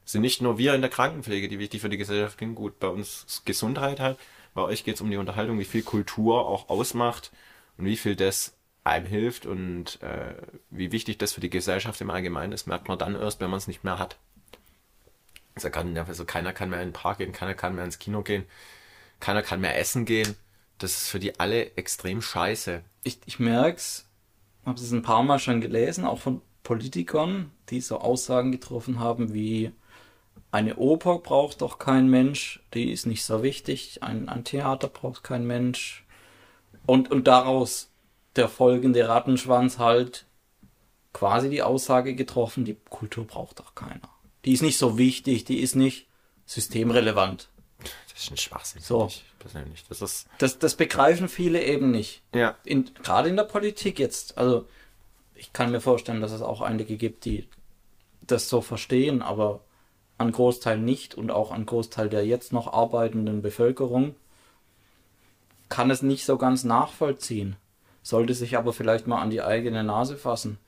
Es 0.05 0.13
sind 0.13 0.23
nicht 0.23 0.41
nur 0.41 0.59
wir 0.59 0.75
in 0.75 0.81
der 0.81 0.91
Krankenpflege, 0.91 1.49
die 1.49 1.59
wichtig 1.59 1.81
für 1.83 1.91
die 1.91 1.99
Gesellschaft 1.99 2.39
sind. 2.39 2.55
Gut, 2.55 2.79
bei 2.79 2.89
uns 2.89 3.43
Gesundheit 3.45 4.01
halt, 4.01 4.19
bei 4.61 4.67
euch 4.67 4.85
geht 4.85 4.97
es 4.97 5.01
um 5.01 5.11
die 5.11 5.17
Unterhaltung, 5.17 5.59
wie 5.59 5.65
viel 5.65 5.83
Kultur 5.83 6.47
auch 6.47 6.69
ausmacht 6.69 7.33
und 7.79 7.87
wie 7.87 7.97
viel 7.97 8.15
das 8.15 8.57
einem 8.85 9.07
hilft 9.07 9.47
und 9.47 10.03
äh, 10.03 10.35
wie 10.71 10.93
wichtig 10.93 11.19
das 11.19 11.33
für 11.33 11.41
die 11.41 11.51
Gesellschaft 11.51 12.01
im 12.01 12.11
Allgemeinen 12.11 12.53
ist, 12.53 12.67
merkt 12.67 12.89
man 12.89 12.99
dann 12.99 13.15
erst, 13.15 13.41
wenn 13.41 13.51
man 13.51 13.59
es 13.59 13.69
nicht 13.69 13.85
mehr 13.85 13.99
hat. 13.99 14.19
Also, 15.55 15.71
kann, 15.71 15.97
also 15.97 16.25
keiner 16.25 16.53
kann 16.53 16.71
mehr 16.71 16.83
in 16.83 16.89
den 16.89 16.95
Park 16.95 17.19
gehen, 17.19 17.33
keiner 17.33 17.55
kann 17.55 17.75
mehr 17.75 17.85
ins 17.85 17.99
Kino 17.99 18.23
gehen, 18.23 18.45
keiner 19.19 19.43
kann 19.43 19.61
mehr 19.61 19.79
essen 19.79 20.05
gehen. 20.05 20.37
Das 20.79 21.03
ist 21.03 21.09
für 21.09 21.19
die 21.19 21.41
alle 21.41 21.77
extrem 21.77 22.23
scheiße. 22.23 22.83
Ich, 23.03 23.19
ich 23.27 23.39
merk's, 23.39 24.09
habe 24.65 24.79
es 24.79 24.93
ein 24.93 25.03
paar 25.03 25.23
Mal 25.23 25.39
schon 25.39 25.61
gelesen, 25.61 26.05
auch 26.05 26.19
von 26.19 26.43
Politikern, 26.63 27.51
die 27.71 27.81
so 27.81 27.99
Aussagen 27.99 28.53
getroffen 28.53 29.01
haben 29.01 29.33
wie 29.33 29.73
eine 30.53 30.77
Oper 30.77 31.19
braucht 31.19 31.63
doch 31.63 31.79
kein 31.79 32.09
Mensch, 32.09 32.61
die 32.75 32.91
ist 32.91 33.07
nicht 33.07 33.25
so 33.25 33.43
wichtig, 33.43 34.03
ein, 34.03 34.29
ein 34.29 34.45
Theater 34.45 34.89
braucht 34.89 35.23
kein 35.23 35.47
Mensch. 35.47 36.05
Und, 36.87 37.11
und 37.11 37.29
daraus 37.29 37.91
der 38.37 38.49
folgende 38.49 39.09
Rattenschwanz 39.09 39.79
halt 39.79 40.27
quasi 41.13 41.51
die 41.51 41.63
Aussage 41.63 42.15
getroffen, 42.15 42.65
die 42.65 42.77
Kultur 42.89 43.27
braucht 43.27 43.61
doch 43.61 43.75
keiner. 43.75 44.09
Die 44.45 44.53
ist 44.53 44.63
nicht 44.63 44.79
so 44.79 44.99
wichtig, 44.99 45.45
die 45.45 45.61
ist 45.61 45.77
nicht 45.77 46.09
systemrelevant. 46.47 47.49
Das 48.13 48.25
ist 48.25 48.31
ein 48.31 48.37
Schwachsinn. 48.37 48.83
So. 48.83 49.11
persönlich. 49.39 49.85
Das, 49.89 50.03
ist 50.03 50.29
das, 50.39 50.59
das 50.59 50.75
begreifen 50.77 51.29
viele 51.29 51.63
eben 51.63 51.91
nicht. 51.91 52.23
Ja. 52.35 52.57
In, 52.65 52.91
gerade 53.03 53.29
in 53.29 53.37
der 53.37 53.45
Politik 53.45 53.99
jetzt. 53.99 54.37
Also, 54.39 54.67
ich 55.35 55.53
kann 55.53 55.71
mir 55.71 55.81
vorstellen, 55.81 56.21
dass 56.21 56.33
es 56.33 56.43
auch 56.43 56.61
einige 56.61 56.97
gibt, 56.97 57.25
die 57.25 57.49
das 58.21 58.49
so 58.49 58.61
verstehen, 58.61 59.23
aber 59.23 59.61
an 60.21 60.33
Großteil 60.33 60.79
nicht 60.79 61.15
und 61.15 61.31
auch 61.31 61.51
an 61.51 61.65
Großteil 61.65 62.11
der 62.11 62.27
jetzt 62.27 62.53
noch 62.53 62.73
arbeitenden 62.73 63.41
Bevölkerung 63.41 64.15
kann 65.71 65.91
es 65.91 66.03
nicht 66.03 66.27
so 66.27 66.37
ganz 66.37 66.63
nachvollziehen, 66.63 67.57
sollte 68.03 68.35
sich 68.35 68.59
aber 68.59 68.73
vielleicht 68.73 69.07
mal 69.07 69.23
an 69.23 69.31
die 69.31 69.41
eigene 69.41 69.83
Nase 69.83 70.17
fassen. 70.17 70.59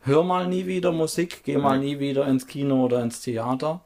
Hör 0.00 0.24
mal 0.24 0.48
nie 0.48 0.66
wieder 0.66 0.92
Musik, 0.92 1.42
geh 1.44 1.56
mal 1.56 1.78
nie 1.78 2.00
wieder 2.00 2.26
ins 2.26 2.46
Kino 2.46 2.84
oder 2.84 3.02
ins 3.02 3.20
Theater 3.20 3.80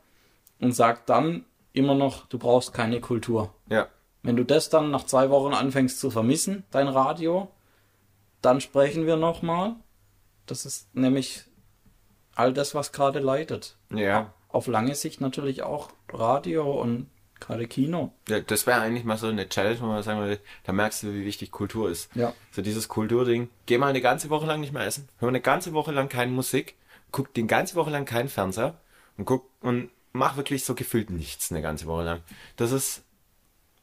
und 0.60 0.72
sag 0.72 1.04
dann 1.06 1.44
immer 1.72 1.94
noch, 1.94 2.26
du 2.28 2.38
brauchst 2.38 2.72
keine 2.72 3.00
Kultur. 3.00 3.52
Ja. 3.68 3.88
Wenn 4.22 4.36
du 4.36 4.44
das 4.44 4.70
dann 4.70 4.90
nach 4.90 5.04
zwei 5.04 5.28
Wochen 5.28 5.52
anfängst 5.52 6.00
zu 6.00 6.10
vermissen, 6.10 6.64
dein 6.70 6.88
Radio, 6.88 7.48
dann 8.40 8.62
sprechen 8.62 9.06
wir 9.06 9.16
nochmal. 9.16 9.74
Das 10.46 10.64
ist 10.64 10.94
nämlich 10.94 11.44
all 12.34 12.54
das, 12.54 12.74
was 12.74 12.92
gerade 12.92 13.18
leidet. 13.18 13.76
Ja 13.90 14.32
auf 14.54 14.66
lange 14.68 14.94
Sicht 14.94 15.20
natürlich 15.20 15.62
auch 15.62 15.90
Radio 16.12 16.80
und 16.80 17.08
gerade 17.40 17.66
Kino. 17.66 18.12
Ja, 18.28 18.40
das 18.40 18.66
wäre 18.66 18.80
eigentlich 18.80 19.04
mal 19.04 19.18
so 19.18 19.26
eine 19.26 19.48
Challenge, 19.48 19.80
wo 19.80 19.86
man 19.86 20.02
sagen 20.02 20.20
würde, 20.20 20.40
da 20.62 20.72
merkst 20.72 21.02
du, 21.02 21.12
wie 21.12 21.24
wichtig 21.24 21.50
Kultur 21.50 21.90
ist. 21.90 22.14
Ja. 22.14 22.32
So 22.52 22.62
dieses 22.62 22.88
Kulturding. 22.88 23.50
Geh 23.66 23.78
mal 23.78 23.88
eine 23.88 24.00
ganze 24.00 24.30
Woche 24.30 24.46
lang 24.46 24.60
nicht 24.60 24.72
mehr 24.72 24.86
essen, 24.86 25.08
hör 25.18 25.28
eine 25.28 25.40
ganze 25.40 25.72
Woche 25.72 25.92
lang 25.92 26.08
keine 26.08 26.30
Musik, 26.30 26.76
guck 27.10 27.34
die 27.34 27.46
ganze 27.46 27.74
Woche 27.74 27.90
lang 27.90 28.04
keinen 28.04 28.28
Fernseher 28.28 28.78
und 29.16 29.24
guck 29.24 29.50
und 29.60 29.90
mach 30.12 30.36
wirklich 30.36 30.64
so 30.64 30.74
gefühlt 30.74 31.10
nichts 31.10 31.50
eine 31.50 31.60
ganze 31.60 31.86
Woche 31.86 32.04
lang. 32.04 32.20
Das 32.56 32.70
ist, 32.70 33.02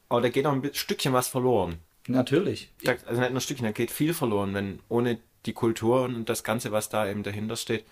aber 0.08 0.22
da 0.22 0.30
geht 0.30 0.44
noch 0.44 0.52
ein 0.52 0.70
Stückchen 0.72 1.12
was 1.12 1.28
verloren. 1.28 1.78
Natürlich. 2.08 2.72
Also 2.86 3.20
nicht 3.20 3.30
nur 3.30 3.38
ein 3.38 3.40
Stückchen, 3.40 3.66
da 3.66 3.72
geht 3.72 3.90
viel 3.90 4.14
verloren, 4.14 4.54
wenn 4.54 4.80
ohne 4.88 5.18
die 5.44 5.52
Kultur 5.52 6.02
und 6.04 6.28
das 6.28 6.44
Ganze, 6.44 6.72
was 6.72 6.88
da 6.88 7.06
eben 7.08 7.22
dahinter 7.22 7.56
steht, 7.56 7.84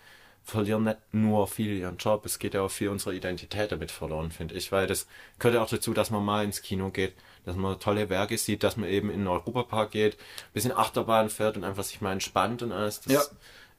verlieren 0.50 0.84
nicht 0.84 0.98
nur 1.12 1.46
viel 1.46 1.76
ihren 1.76 1.96
Job, 1.96 2.26
es 2.26 2.38
geht 2.38 2.54
ja 2.54 2.62
auch 2.62 2.70
viel 2.70 2.88
unserer 2.88 3.12
Identität 3.12 3.72
damit 3.72 3.90
verloren, 3.90 4.30
finde 4.30 4.54
ich, 4.54 4.70
weil 4.72 4.86
das 4.86 5.06
gehört 5.38 5.54
ja 5.54 5.62
auch 5.62 5.68
dazu, 5.68 5.94
dass 5.94 6.10
man 6.10 6.24
mal 6.24 6.44
ins 6.44 6.62
Kino 6.62 6.90
geht, 6.90 7.14
dass 7.44 7.56
man 7.56 7.80
tolle 7.80 8.08
Werke 8.10 8.36
sieht, 8.36 8.62
dass 8.62 8.76
man 8.76 8.88
eben 8.88 9.10
in 9.10 9.20
den 9.20 9.28
Europapark 9.28 9.90
geht, 9.90 10.14
ein 10.14 10.52
bisschen 10.52 10.72
Achterbahn 10.72 11.30
fährt 11.30 11.56
und 11.56 11.64
einfach 11.64 11.84
sich 11.84 12.00
mal 12.00 12.12
entspannt 12.12 12.62
und 12.62 12.72
alles. 12.72 13.00
Das 13.00 13.12
ja. 13.12 13.20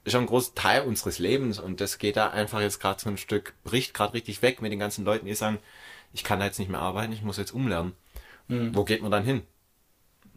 ist 0.04 0.12
schon 0.12 0.22
ein 0.22 0.28
großer 0.28 0.56
Teil 0.56 0.82
unseres 0.84 1.20
Lebens 1.20 1.60
und 1.60 1.82
das 1.82 1.98
geht 1.98 2.18
da 2.18 2.30
einfach 2.30 2.62
jetzt 2.62 2.80
gerade 2.80 3.00
so 3.00 3.10
ein 3.10 3.18
Stück, 3.18 3.54
bricht 3.64 3.94
gerade 3.94 4.14
richtig 4.14 4.42
weg 4.42 4.62
mit 4.62 4.72
den 4.72 4.80
ganzen 4.80 5.06
Leuten, 5.06 5.26
die 5.26 5.36
sagen, 5.36 5.60
ich 6.14 6.24
kann 6.24 6.40
da 6.40 6.46
jetzt 6.46 6.60
nicht 6.60 6.72
mehr 6.72 6.82
arbeiten, 6.82 7.14
ich 7.14 7.22
muss 7.22 7.38
jetzt 7.38 7.54
umlernen. 7.54 7.94
Mhm. 8.48 8.76
Wo 8.76 8.84
geht 8.84 9.02
man 9.02 9.12
dann 9.12 9.24
hin? 9.24 9.44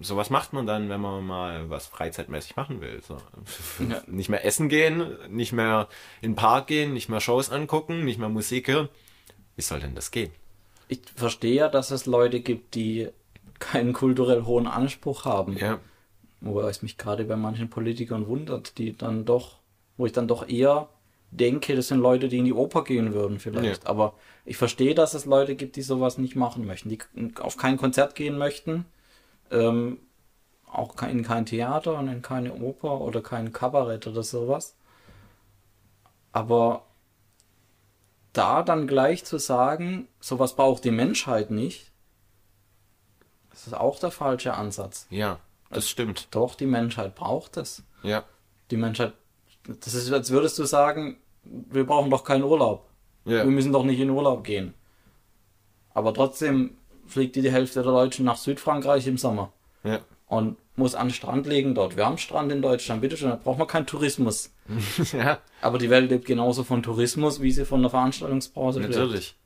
Sowas 0.00 0.30
macht 0.30 0.52
man 0.52 0.66
dann, 0.66 0.88
wenn 0.88 1.00
man 1.00 1.24
mal 1.24 1.70
was 1.70 1.86
freizeitmäßig 1.86 2.56
machen 2.56 2.80
will. 2.80 3.00
So. 3.06 3.16
Ja. 3.88 4.02
Nicht 4.06 4.28
mehr 4.28 4.44
essen 4.44 4.68
gehen, 4.68 5.16
nicht 5.28 5.52
mehr 5.52 5.88
in 6.20 6.32
den 6.32 6.36
Park 6.36 6.68
gehen, 6.68 6.92
nicht 6.92 7.08
mehr 7.08 7.20
Shows 7.20 7.50
angucken, 7.50 8.04
nicht 8.04 8.18
mehr 8.18 8.28
Musik 8.28 8.68
hören. 8.68 8.88
Wie 9.56 9.62
soll 9.62 9.80
denn 9.80 9.94
das 9.94 10.10
gehen? 10.10 10.30
Ich 10.88 11.00
verstehe 11.14 11.54
ja, 11.54 11.68
dass 11.68 11.90
es 11.90 12.06
Leute 12.06 12.40
gibt, 12.40 12.74
die 12.74 13.08
keinen 13.58 13.92
kulturell 13.92 14.44
hohen 14.44 14.66
Anspruch 14.66 15.24
haben. 15.24 15.56
Ja. 15.56 15.78
Wobei 16.40 16.68
es 16.68 16.82
mich 16.82 16.98
gerade 16.98 17.24
bei 17.24 17.36
manchen 17.36 17.70
Politikern 17.70 18.26
wundert, 18.26 18.78
die 18.78 18.96
dann 18.96 19.24
doch, 19.24 19.56
wo 19.96 20.06
ich 20.06 20.12
dann 20.12 20.28
doch 20.28 20.48
eher 20.48 20.88
denke, 21.30 21.74
das 21.74 21.88
sind 21.88 21.98
Leute, 21.98 22.28
die 22.28 22.38
in 22.38 22.44
die 22.44 22.52
Oper 22.52 22.84
gehen 22.84 23.12
würden 23.12 23.38
vielleicht. 23.38 23.84
Ja. 23.84 23.90
Aber 23.90 24.14
ich 24.44 24.56
verstehe, 24.56 24.94
dass 24.94 25.14
es 25.14 25.24
Leute 25.24 25.56
gibt, 25.56 25.76
die 25.76 25.82
sowas 25.82 26.18
nicht 26.18 26.36
machen 26.36 26.66
möchten, 26.66 26.90
die 26.90 26.98
auf 27.40 27.56
kein 27.56 27.76
Konzert 27.76 28.14
gehen 28.14 28.38
möchten, 28.38 28.84
ähm, 29.50 29.98
auch 30.70 31.00
in 31.02 31.22
kein 31.22 31.46
Theater 31.46 31.98
und 31.98 32.08
in 32.08 32.22
keine 32.22 32.54
Oper 32.54 33.00
oder 33.00 33.22
kein 33.22 33.52
Kabarett 33.52 34.06
oder 34.06 34.22
sowas. 34.22 34.76
Aber 36.32 36.84
da 38.32 38.62
dann 38.62 38.86
gleich 38.86 39.24
zu 39.24 39.38
sagen, 39.38 40.08
sowas 40.20 40.56
braucht 40.56 40.84
die 40.84 40.90
Menschheit 40.90 41.50
nicht, 41.50 41.92
das 43.50 43.68
ist 43.68 43.74
auch 43.74 44.00
der 44.00 44.10
falsche 44.10 44.54
Ansatz. 44.54 45.06
Ja, 45.10 45.38
das 45.70 45.88
stimmt. 45.88 46.28
Doch, 46.32 46.56
die 46.56 46.66
Menschheit 46.66 47.14
braucht 47.14 47.56
es. 47.56 47.84
Ja. 48.02 48.24
Die 48.70 48.76
Menschheit, 48.76 49.12
das 49.64 49.94
ist, 49.94 50.12
als 50.12 50.30
würdest 50.30 50.58
du 50.58 50.64
sagen, 50.64 51.18
wir 51.44 51.86
brauchen 51.86 52.10
doch 52.10 52.24
keinen 52.24 52.42
Urlaub. 52.42 52.90
Ja. 53.24 53.44
Wir 53.44 53.52
müssen 53.52 53.72
doch 53.72 53.84
nicht 53.84 54.00
in 54.00 54.10
Urlaub 54.10 54.42
gehen. 54.42 54.74
Aber 55.94 56.12
trotzdem 56.12 56.76
fliegt 57.06 57.36
die 57.36 57.50
Hälfte 57.50 57.82
der 57.82 57.92
Deutschen 57.92 58.24
nach 58.24 58.36
Südfrankreich 58.36 59.06
im 59.06 59.18
Sommer. 59.18 59.52
Ja. 59.82 60.00
Und 60.26 60.56
muss 60.76 60.94
an 60.94 61.08
den 61.08 61.14
Strand 61.14 61.46
legen 61.46 61.74
dort. 61.74 61.96
Wir 61.96 62.06
haben 62.06 62.18
Strand 62.18 62.50
in 62.50 62.62
Deutschland, 62.62 63.00
bitteschön, 63.00 63.30
da 63.30 63.36
braucht 63.36 63.58
man 63.58 63.68
keinen 63.68 63.86
Tourismus. 63.86 64.50
ja. 65.12 65.38
Aber 65.60 65.78
die 65.78 65.90
Welt 65.90 66.10
lebt 66.10 66.26
genauso 66.26 66.64
von 66.64 66.82
Tourismus, 66.82 67.40
wie 67.40 67.52
sie 67.52 67.64
von 67.64 67.82
der 67.82 67.90
Veranstaltungsbranche 67.90 68.80
lebt. 68.80 68.94
Natürlich. 68.94 69.36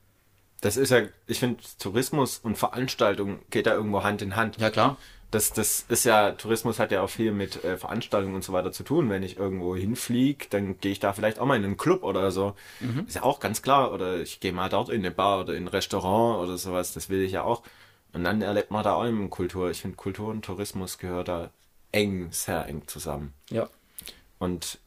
Das 0.61 0.77
ist 0.77 0.91
ja, 0.91 1.03
ich 1.27 1.39
finde, 1.39 1.63
Tourismus 1.79 2.39
und 2.39 2.57
Veranstaltung 2.57 3.41
geht 3.51 3.67
da 3.67 3.75
irgendwo 3.75 4.03
Hand 4.03 4.23
in 4.23 4.35
Hand. 4.35 4.59
Ja, 4.59 4.71
klar. 4.71 4.97
Das, 5.31 5.53
das 5.53 5.85
ist 5.89 6.05
ja, 6.05 6.33
Tourismus 6.33 6.79
hat 6.79 6.91
ja 6.91 7.03
auch 7.03 7.11
viel 7.11 7.33
mit 7.33 7.63
äh, 7.63 7.77
Veranstaltungen 7.77 8.35
und 8.35 8.45
so 8.45 8.55
weiter 8.55 8.73
zu 8.73 8.83
tun. 8.83 9.11
Wenn 9.11 9.23
ich 9.23 9.37
irgendwo 9.37 9.77
hinfliege, 9.77 10.47
dann 10.49 10.81
gehe 10.81 10.93
ich 10.93 11.01
da 11.01 11.13
vielleicht 11.13 11.39
auch 11.39 11.45
mal 11.45 11.57
in 11.57 11.65
einen 11.65 11.77
Club 11.77 12.03
oder 12.03 12.31
so. 12.31 12.55
Mhm. 12.81 13.05
Ist 13.07 13.17
ja 13.17 13.25
auch 13.25 13.39
ganz 13.39 13.61
klar. 13.61 13.93
Oder 13.93 14.21
ich 14.21 14.41
gehe 14.41 14.53
mal 14.53 14.71
dort 14.71 14.89
in 14.89 15.01
eine 15.01 15.11
Bar 15.11 15.41
oder 15.41 15.55
in 15.55 15.65
ein 15.65 15.69
Restaurant 15.69 16.43
oder 16.43 16.57
sowas. 16.57 16.95
Das 16.95 17.11
will 17.11 17.21
ich 17.23 17.33
ja 17.33 17.43
auch. 17.43 17.63
Und 18.15 18.25
dann 18.25 18.41
erlebt 18.41 18.71
man 18.71 18.85
da 18.85 18.95
auch 18.95 19.05
immer 19.05 19.29
Kultur. 19.29 19.71
Ich 19.71 19.83
finde, 19.83 19.97
Kultur 19.97 20.29
und 20.29 20.45
Tourismus 20.45 20.97
gehört 20.97 21.29
da 21.29 21.51
eng, 21.93 22.29
sehr 22.31 22.67
eng 22.67 22.83
zusammen. 22.87 23.35
Ja. 23.51 23.69
Und 24.39 24.79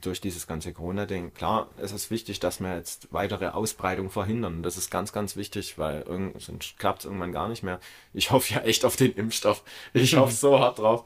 durch 0.00 0.20
dieses 0.20 0.46
ganze 0.46 0.72
Corona-Ding, 0.72 1.34
klar, 1.34 1.70
es 1.78 1.92
ist 1.92 2.10
wichtig, 2.10 2.40
dass 2.40 2.60
wir 2.60 2.76
jetzt 2.76 3.12
weitere 3.12 3.48
Ausbreitung 3.48 4.10
verhindern. 4.10 4.62
Das 4.62 4.76
ist 4.76 4.90
ganz, 4.90 5.12
ganz 5.12 5.36
wichtig, 5.36 5.78
weil 5.78 6.02
irgend, 6.02 6.40
sonst 6.40 6.78
klappt 6.78 7.00
es 7.00 7.04
irgendwann 7.06 7.32
gar 7.32 7.48
nicht 7.48 7.62
mehr. 7.62 7.80
Ich 8.12 8.30
hoffe 8.30 8.54
ja 8.54 8.60
echt 8.60 8.84
auf 8.84 8.96
den 8.96 9.12
Impfstoff. 9.12 9.62
Ich 9.92 10.16
hoffe 10.16 10.34
so 10.34 10.58
hart 10.58 10.78
drauf. 10.78 11.04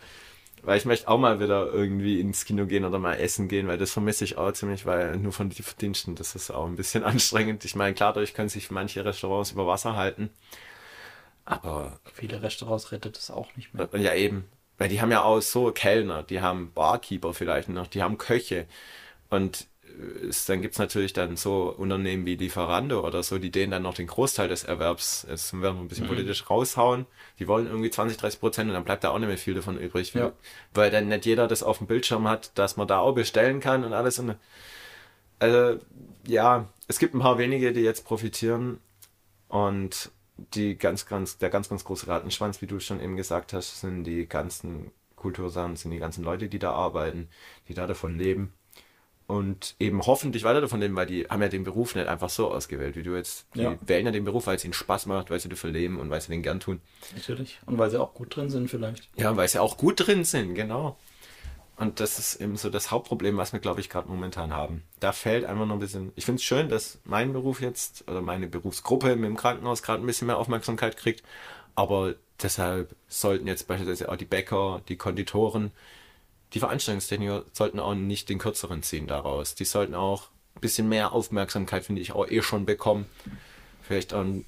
Weil 0.62 0.78
ich 0.78 0.86
möchte 0.86 1.08
auch 1.08 1.18
mal 1.18 1.40
wieder 1.40 1.66
irgendwie 1.66 2.20
ins 2.20 2.46
Kino 2.46 2.64
gehen 2.64 2.86
oder 2.86 2.98
mal 2.98 3.14
essen 3.14 3.48
gehen, 3.48 3.68
weil 3.68 3.76
das 3.76 3.90
vermisse 3.90 4.24
ich 4.24 4.38
auch 4.38 4.50
ziemlich, 4.52 4.86
weil 4.86 5.18
nur 5.18 5.32
von 5.32 5.50
den 5.50 5.62
Verdiensten, 5.62 6.14
das 6.14 6.34
ist 6.34 6.50
auch 6.50 6.66
ein 6.66 6.76
bisschen 6.76 7.04
anstrengend. 7.04 7.66
Ich 7.66 7.76
meine, 7.76 7.94
klar, 7.94 8.14
dadurch 8.14 8.32
können 8.32 8.48
sich 8.48 8.70
manche 8.70 9.04
Restaurants 9.04 9.52
über 9.52 9.66
Wasser 9.66 9.94
halten. 9.94 10.30
Aber. 11.44 12.00
Viele 12.14 12.42
Restaurants 12.42 12.92
rettet 12.92 13.18
es 13.18 13.30
auch 13.30 13.54
nicht 13.56 13.74
mehr. 13.74 13.88
Ja, 13.92 14.14
eben. 14.14 14.48
Weil 14.78 14.88
die 14.88 15.00
haben 15.00 15.10
ja 15.10 15.22
auch 15.22 15.40
so 15.40 15.70
Kellner, 15.70 16.22
die 16.22 16.40
haben 16.40 16.72
Barkeeper 16.72 17.32
vielleicht 17.32 17.68
noch, 17.68 17.86
die 17.86 18.02
haben 18.02 18.18
Köche. 18.18 18.66
Und 19.30 19.66
äh, 19.84 20.26
es, 20.26 20.46
dann 20.46 20.62
gibt's 20.62 20.78
natürlich 20.78 21.12
dann 21.12 21.36
so 21.36 21.72
Unternehmen 21.76 22.26
wie 22.26 22.34
Lieferando 22.36 23.06
oder 23.06 23.22
so, 23.22 23.38
die 23.38 23.50
denen 23.50 23.70
dann 23.70 23.82
noch 23.82 23.94
den 23.94 24.08
Großteil 24.08 24.48
des 24.48 24.64
Erwerbs, 24.64 25.26
jetzt 25.28 25.52
werden 25.52 25.76
wir 25.76 25.82
ein 25.82 25.88
bisschen 25.88 26.06
mhm. 26.06 26.10
politisch 26.10 26.50
raushauen, 26.50 27.06
die 27.38 27.46
wollen 27.46 27.66
irgendwie 27.66 27.90
20, 27.90 28.16
30 28.18 28.40
Prozent 28.40 28.68
und 28.68 28.74
dann 28.74 28.84
bleibt 28.84 29.04
da 29.04 29.10
auch 29.10 29.18
nicht 29.18 29.28
mehr 29.28 29.38
viel 29.38 29.54
davon 29.54 29.78
übrig. 29.78 30.12
Ja. 30.14 30.32
Weil 30.72 30.90
dann 30.90 31.08
nicht 31.08 31.26
jeder 31.26 31.46
das 31.46 31.62
auf 31.62 31.78
dem 31.78 31.86
Bildschirm 31.86 32.28
hat, 32.28 32.56
dass 32.58 32.76
man 32.76 32.88
da 32.88 32.98
auch 32.98 33.12
bestellen 33.12 33.60
kann 33.60 33.84
und 33.84 33.92
alles. 33.92 34.18
Und, 34.18 34.36
also, 35.38 35.78
ja, 36.26 36.68
es 36.88 36.98
gibt 36.98 37.14
ein 37.14 37.20
paar 37.20 37.38
wenige, 37.38 37.72
die 37.72 37.80
jetzt 37.80 38.04
profitieren 38.04 38.80
und 39.48 40.10
die 40.36 40.76
ganz, 40.76 41.06
ganz, 41.06 41.38
der 41.38 41.50
ganz, 41.50 41.68
ganz 41.68 41.84
große 41.84 42.08
Rattenschwanz, 42.08 42.60
wie 42.60 42.66
du 42.66 42.80
schon 42.80 43.00
eben 43.00 43.16
gesagt 43.16 43.52
hast, 43.52 43.80
sind 43.80 44.04
die 44.04 44.26
ganzen 44.26 44.90
Kultursachen, 45.16 45.76
sind 45.76 45.90
die 45.90 45.98
ganzen 45.98 46.24
Leute, 46.24 46.48
die 46.48 46.58
da 46.58 46.72
arbeiten, 46.72 47.28
die 47.68 47.74
da 47.74 47.86
davon 47.86 48.18
leben 48.18 48.52
und 49.26 49.74
eben 49.78 50.02
hoffentlich 50.02 50.44
weiter 50.44 50.60
davon 50.60 50.80
leben, 50.80 50.96
weil 50.96 51.06
die 51.06 51.24
haben 51.24 51.40
ja 51.40 51.48
den 51.48 51.64
Beruf 51.64 51.94
nicht 51.94 52.08
einfach 52.08 52.28
so 52.28 52.50
ausgewählt, 52.50 52.94
wie 52.96 53.02
du 53.02 53.16
jetzt. 53.16 53.46
Die 53.54 53.62
ja. 53.62 53.76
wählen 53.80 54.04
ja 54.06 54.12
den 54.12 54.24
Beruf, 54.24 54.46
weil 54.46 54.56
es 54.56 54.64
ihnen 54.64 54.74
Spaß 54.74 55.06
macht, 55.06 55.30
weil 55.30 55.40
sie 55.40 55.48
dafür 55.48 55.70
leben 55.70 55.98
und 55.98 56.10
weil 56.10 56.20
sie 56.20 56.28
den 56.28 56.42
gern 56.42 56.60
tun. 56.60 56.80
Natürlich. 57.14 57.58
Und 57.64 57.78
weil 57.78 57.90
sie 57.90 58.00
auch 58.00 58.12
gut 58.12 58.36
drin 58.36 58.50
sind 58.50 58.68
vielleicht. 58.68 59.08
Ja, 59.16 59.34
weil 59.36 59.48
sie 59.48 59.60
auch 59.60 59.78
gut 59.78 60.06
drin 60.06 60.24
sind, 60.24 60.54
genau. 60.54 60.98
Und 61.76 61.98
das 61.98 62.18
ist 62.18 62.40
eben 62.40 62.56
so 62.56 62.70
das 62.70 62.90
Hauptproblem, 62.90 63.36
was 63.36 63.52
wir, 63.52 63.60
glaube 63.60 63.80
ich, 63.80 63.90
gerade 63.90 64.08
momentan 64.08 64.52
haben. 64.52 64.84
Da 65.00 65.12
fällt 65.12 65.44
einfach 65.44 65.66
noch 65.66 65.74
ein 65.74 65.80
bisschen. 65.80 66.12
Ich 66.14 66.24
finde 66.24 66.38
es 66.38 66.44
schön, 66.44 66.68
dass 66.68 66.98
mein 67.04 67.32
Beruf 67.32 67.60
jetzt 67.60 68.08
oder 68.08 68.20
meine 68.20 68.46
Berufsgruppe 68.46 69.16
mit 69.16 69.24
dem 69.24 69.36
Krankenhaus 69.36 69.82
gerade 69.82 70.02
ein 70.02 70.06
bisschen 70.06 70.28
mehr 70.28 70.38
Aufmerksamkeit 70.38 70.96
kriegt. 70.96 71.24
Aber 71.74 72.14
deshalb 72.40 72.94
sollten 73.08 73.48
jetzt 73.48 73.66
beispielsweise 73.66 74.10
auch 74.10 74.16
die 74.16 74.24
Bäcker, 74.24 74.82
die 74.88 74.96
Konditoren, 74.96 75.72
die 76.52 76.60
Veranstaltungstechniker 76.60 77.44
sollten 77.52 77.80
auch 77.80 77.94
nicht 77.94 78.28
den 78.28 78.38
kürzeren 78.38 78.84
ziehen 78.84 79.08
daraus. 79.08 79.56
Die 79.56 79.64
sollten 79.64 79.96
auch 79.96 80.28
ein 80.54 80.60
bisschen 80.60 80.88
mehr 80.88 81.12
Aufmerksamkeit, 81.12 81.84
finde 81.84 82.00
ich, 82.00 82.12
auch 82.12 82.28
eh 82.28 82.42
schon 82.42 82.64
bekommen. 82.64 83.06
Vielleicht 83.82 84.14
auch 84.14 84.20
ein 84.20 84.44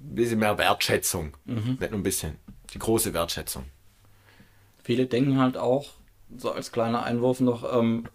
bisschen 0.00 0.38
mehr 0.38 0.56
Wertschätzung. 0.56 1.36
Mhm. 1.44 1.78
Nicht 1.80 1.90
nur 1.90 2.00
ein 2.00 2.04
bisschen. 2.04 2.36
Die 2.72 2.78
große 2.78 3.12
Wertschätzung. 3.12 3.64
Viele 4.84 5.06
denken 5.06 5.40
halt 5.40 5.56
auch, 5.56 5.90
so 6.36 6.52
als 6.52 6.72
kleiner 6.72 7.02
Einwurf 7.02 7.40
noch, 7.40 7.72
ähm, 7.72 8.08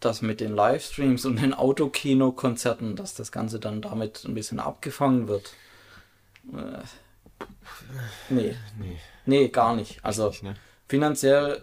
dass 0.00 0.22
mit 0.22 0.40
den 0.40 0.54
Livestreams 0.54 1.24
und 1.24 1.40
den 1.40 1.54
Autokino-Konzerten, 1.54 2.96
dass 2.96 3.14
das 3.14 3.32
Ganze 3.32 3.58
dann 3.58 3.82
damit 3.82 4.24
ein 4.24 4.34
bisschen 4.34 4.60
abgefangen 4.60 5.28
wird. 5.28 5.52
Äh, 6.52 6.82
nee. 8.28 8.54
nee. 8.78 8.98
Nee, 9.26 9.48
gar 9.48 9.74
nicht. 9.74 10.04
Also 10.04 10.28
nicht, 10.28 10.42
ne? 10.42 10.54
finanziell 10.86 11.62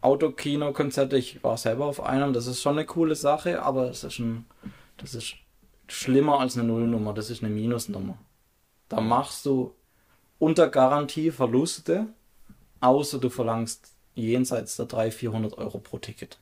Autokino-Konzerte, 0.00 1.16
ich 1.16 1.42
war 1.44 1.56
selber 1.56 1.86
auf 1.86 2.00
einem, 2.02 2.32
das 2.32 2.46
ist 2.46 2.60
schon 2.62 2.78
eine 2.78 2.86
coole 2.86 3.14
Sache, 3.14 3.62
aber 3.62 3.90
es 3.90 4.04
ist 4.04 4.18
ein, 4.18 4.46
das 4.96 5.14
ist 5.14 5.34
schlimmer 5.86 6.40
als 6.40 6.56
eine 6.56 6.66
Nullnummer, 6.66 7.12
das 7.12 7.30
ist 7.30 7.42
eine 7.42 7.52
Minusnummer. 7.52 8.18
Da 8.88 9.00
machst 9.00 9.46
du 9.46 9.74
unter 10.38 10.68
Garantie 10.68 11.30
Verluste, 11.30 12.08
außer 12.80 13.18
du 13.18 13.30
verlangst 13.30 13.94
jenseits 14.14 14.76
der 14.76 14.86
300, 14.86 15.14
400 15.14 15.58
Euro 15.58 15.78
pro 15.78 15.98
Ticket. 15.98 16.38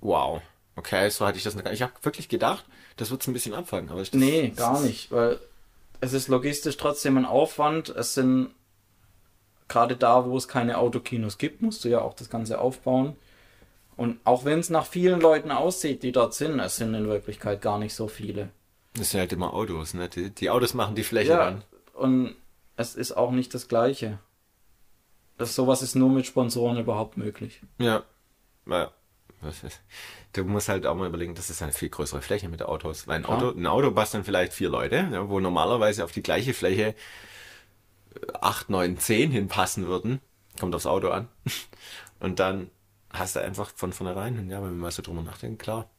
Wow. 0.00 0.42
Okay, 0.74 1.08
so 1.10 1.26
hatte 1.26 1.38
ich 1.38 1.44
das 1.44 1.54
nicht. 1.54 1.66
Ich 1.70 1.82
habe 1.82 1.92
wirklich 2.02 2.28
gedacht, 2.28 2.64
das 2.96 3.10
wird 3.10 3.26
ein 3.26 3.32
bisschen 3.32 3.54
abfangen. 3.54 3.90
Aber 3.90 4.00
ich, 4.00 4.12
nee, 4.12 4.48
gar 4.48 4.80
nicht, 4.80 5.10
weil 5.12 5.38
es 6.00 6.12
ist 6.12 6.28
logistisch 6.28 6.76
trotzdem 6.76 7.18
ein 7.18 7.26
Aufwand. 7.26 7.90
Es 7.90 8.14
sind 8.14 8.50
gerade 9.68 9.96
da, 9.96 10.26
wo 10.26 10.36
es 10.36 10.48
keine 10.48 10.78
Autokinos 10.78 11.38
gibt, 11.38 11.62
musst 11.62 11.84
du 11.84 11.88
ja 11.88 12.00
auch 12.00 12.14
das 12.14 12.30
Ganze 12.30 12.58
aufbauen. 12.60 13.16
Und 13.96 14.18
auch 14.24 14.44
wenn 14.44 14.58
es 14.58 14.70
nach 14.70 14.86
vielen 14.86 15.20
Leuten 15.20 15.50
aussieht, 15.50 16.02
die 16.02 16.12
dort 16.12 16.34
sind, 16.34 16.58
es 16.58 16.76
sind 16.76 16.94
in 16.94 17.06
Wirklichkeit 17.06 17.60
gar 17.60 17.78
nicht 17.78 17.94
so 17.94 18.08
viele. 18.08 18.48
Das 18.94 19.10
sind 19.10 19.20
halt 19.20 19.32
immer 19.32 19.52
Autos, 19.54 19.94
ne? 19.94 20.08
Die, 20.08 20.30
die 20.30 20.50
Autos 20.50 20.74
machen 20.74 20.94
die 20.94 21.04
Fläche 21.04 21.32
ja, 21.32 21.44
dann. 21.44 21.62
Und 21.94 22.34
es 22.76 22.94
ist 22.94 23.12
auch 23.12 23.30
nicht 23.30 23.54
das 23.54 23.68
Gleiche. 23.68 24.18
Das, 25.38 25.54
sowas 25.54 25.82
ist 25.82 25.94
nur 25.94 26.10
mit 26.10 26.26
Sponsoren 26.26 26.78
überhaupt 26.78 27.16
möglich. 27.16 27.60
Ja. 27.78 28.04
Naja. 28.64 28.92
Du 30.34 30.44
musst 30.44 30.70
halt 30.70 30.86
auch 30.86 30.94
mal 30.94 31.08
überlegen, 31.08 31.34
das 31.34 31.50
ist 31.50 31.60
eine 31.60 31.72
viel 31.72 31.90
größere 31.90 32.22
Fläche 32.22 32.48
mit 32.48 32.62
Autos. 32.62 33.06
Weil 33.06 33.16
ein 33.16 33.26
Auto, 33.26 33.50
ein 33.50 33.66
Auto 33.66 33.90
basteln 33.90 34.24
vielleicht 34.24 34.54
vier 34.54 34.70
Leute, 34.70 35.06
ja, 35.12 35.28
wo 35.28 35.40
normalerweise 35.40 36.04
auf 36.04 36.12
die 36.12 36.22
gleiche 36.22 36.54
Fläche 36.54 36.94
acht, 38.40 38.70
neun, 38.70 38.96
zehn 38.96 39.30
hinpassen 39.30 39.86
würden. 39.86 40.20
Kommt 40.58 40.74
aufs 40.74 40.86
Auto 40.86 41.08
an. 41.08 41.28
Und 42.20 42.38
dann 42.38 42.70
hast 43.10 43.36
du 43.36 43.40
einfach 43.40 43.72
von 43.74 43.92
vornherein, 43.92 44.48
ja, 44.48 44.62
wenn 44.62 44.70
wir 44.70 44.76
mal 44.76 44.90
so 44.90 45.02
drüber 45.02 45.22
nachdenken, 45.22 45.58
klar. 45.58 45.90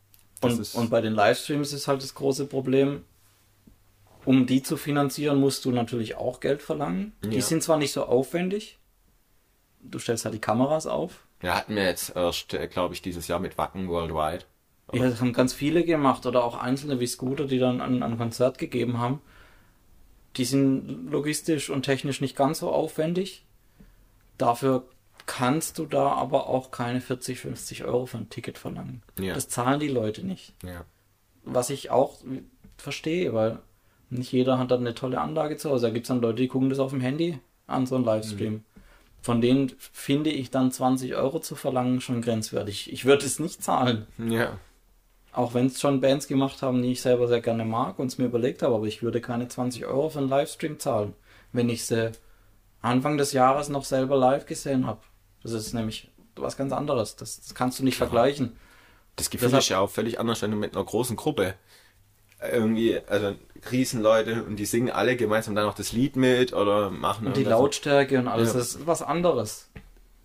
Und, 0.42 0.76
und 0.76 0.90
bei 0.90 1.00
den 1.00 1.14
Livestreams 1.14 1.72
ist 1.72 1.88
halt 1.88 2.02
das 2.02 2.16
große 2.16 2.48
Problem, 2.48 3.04
um 4.26 4.46
die 4.46 4.62
zu 4.62 4.78
finanzieren, 4.78 5.40
musst 5.40 5.64
du 5.64 5.72
natürlich 5.72 6.16
auch 6.16 6.40
Geld 6.40 6.62
verlangen. 6.62 7.14
Ja. 7.24 7.30
Die 7.30 7.42
sind 7.42 7.64
zwar 7.64 7.78
nicht 7.78 7.94
so 7.94 8.06
aufwendig, 8.06 8.78
du 9.84 10.00
stellst 10.00 10.26
halt 10.26 10.36
die 10.36 10.40
Kameras 10.40 10.88
auf. 10.88 11.26
Ja, 11.42 11.56
hatten 11.56 11.76
wir 11.76 11.84
jetzt 11.84 12.16
erst, 12.16 12.54
äh, 12.54 12.68
glaube 12.68 12.94
ich, 12.94 13.02
dieses 13.02 13.28
Jahr 13.28 13.40
mit 13.40 13.58
Wacken 13.58 13.88
Worldwide. 13.90 14.46
Ja, 14.92 15.10
das 15.10 15.22
haben 15.22 15.34
ganz 15.34 15.54
viele 15.54 15.84
gemacht 15.84 16.26
oder 16.26 16.44
auch 16.44 16.58
einzelne 16.58 17.00
wie 17.00 17.08
Scooter, 17.08 17.46
die 17.46 17.58
dann 17.58 17.82
ein, 17.82 18.04
ein 18.04 18.18
Konzert 18.18 18.58
gegeben 18.58 19.00
haben. 19.00 19.22
Die 20.38 20.46
sind 20.46 21.12
logistisch 21.12 21.70
und 21.70 21.84
technisch 21.84 22.22
nicht 22.22 22.36
ganz 22.36 22.60
so 22.60 22.72
aufwendig. 22.72 23.46
Dafür 24.38 24.86
kannst 25.26 25.80
du 25.80 25.86
da 25.86 26.10
aber 26.10 26.48
auch 26.48 26.72
keine 26.72 27.02
40, 27.02 27.40
50 27.40 27.86
Euro 27.86 28.06
für 28.06 28.18
ein 28.18 28.30
Ticket 28.30 28.58
verlangen. 28.58 29.04
Ja. 29.20 29.34
Das 29.34 29.48
zahlen 29.48 29.80
die 29.80 29.88
Leute 29.88 30.26
nicht. 30.26 30.54
Ja. 30.64 30.86
Was 31.44 31.70
ich 31.70 31.92
auch 31.92 32.18
verstehe, 32.78 33.34
weil 33.34 33.60
nicht 34.10 34.32
jeder 34.32 34.60
hat 34.60 34.72
dann 34.72 34.82
eine 34.82 34.96
tolle 34.96 35.20
Anlage 35.20 35.58
zu 35.58 35.70
Hause. 35.70 35.88
Da 35.88 35.94
gibt 35.94 36.06
es 36.06 36.08
dann 36.10 36.22
Leute, 36.22 36.42
die 36.42 36.48
gucken 36.48 36.70
das 36.70 36.80
auf 36.80 36.92
dem 36.92 37.02
Handy 37.02 37.40
an, 37.68 37.86
so 37.86 37.96
einen 37.96 38.06
Livestream. 38.06 38.54
Mhm. 38.54 38.64
Von 39.24 39.40
denen 39.40 39.72
finde 39.94 40.30
ich 40.32 40.52
dann 40.52 40.70
20 40.72 41.16
Euro 41.16 41.40
zu 41.40 41.56
verlangen 41.56 42.02
schon 42.02 42.22
grenzwertig. 42.22 42.92
Ich 42.92 43.06
würde 43.06 43.26
es 43.26 43.40
nicht 43.40 43.64
zahlen. 43.64 44.06
Ja. 44.18 44.60
Auch 45.32 45.54
wenn 45.54 45.68
es 45.68 45.80
schon 45.80 46.02
Bands 46.02 46.28
gemacht 46.28 46.62
haben, 46.62 46.82
die 46.84 46.92
ich 46.92 47.02
selber 47.02 47.30
sehr 47.30 47.40
gerne 47.40 47.64
mag 47.64 48.00
und 48.00 48.08
es 48.08 48.18
mir 48.18 48.26
überlegt 48.26 48.62
habe, 48.62 48.76
aber 48.76 48.86
ich 48.86 49.02
würde 49.02 49.22
keine 49.22 49.48
20 49.48 49.86
Euro 49.86 50.10
für 50.10 50.20
einen 50.20 50.28
Livestream 50.28 50.78
zahlen, 50.78 51.14
wenn 51.54 51.70
ich 51.70 51.86
sie 51.86 52.12
Anfang 52.82 53.18
des 53.18 53.32
Jahres 53.32 53.70
noch 53.70 53.86
selber 53.86 54.18
live 54.18 54.46
gesehen 54.46 54.86
habe. 54.86 55.00
Das 55.42 55.54
ist 55.54 55.74
nämlich 55.74 56.12
was 56.36 56.58
ganz 56.58 56.74
anderes. 56.74 57.16
Das, 57.16 57.40
das 57.40 57.56
kannst 57.56 57.80
du 57.80 57.84
nicht 57.86 57.96
vergleichen. 57.98 58.58
Das 59.16 59.30
Gefühl 59.30 59.48
Deshalb- 59.48 59.62
ist 59.64 59.70
ja 59.70 59.80
auch 59.80 59.90
völlig 59.90 60.20
anders, 60.20 60.42
wenn 60.42 60.52
du 60.52 60.58
mit 60.58 60.76
einer 60.76 60.84
großen 60.84 61.16
Gruppe 61.16 61.56
irgendwie, 62.52 63.00
also 63.08 63.36
Riesenleute 63.72 64.44
und 64.44 64.58
die 64.58 64.66
singen 64.66 64.90
alle 64.92 65.16
gemeinsam 65.16 65.56
dann 65.56 65.66
noch 65.66 65.76
das 65.76 65.92
Lied 65.94 66.16
mit 66.16 66.54
oder 66.54 66.90
machen 66.90 67.28
Und 67.28 67.38
die. 67.38 67.44
Lautstärke 67.44 68.20
und 68.20 68.28
alles, 68.28 68.50
Ja. 68.54 68.60
das 68.60 68.76
ist 68.76 68.88
was 68.88 69.02
anderes. 69.02 69.70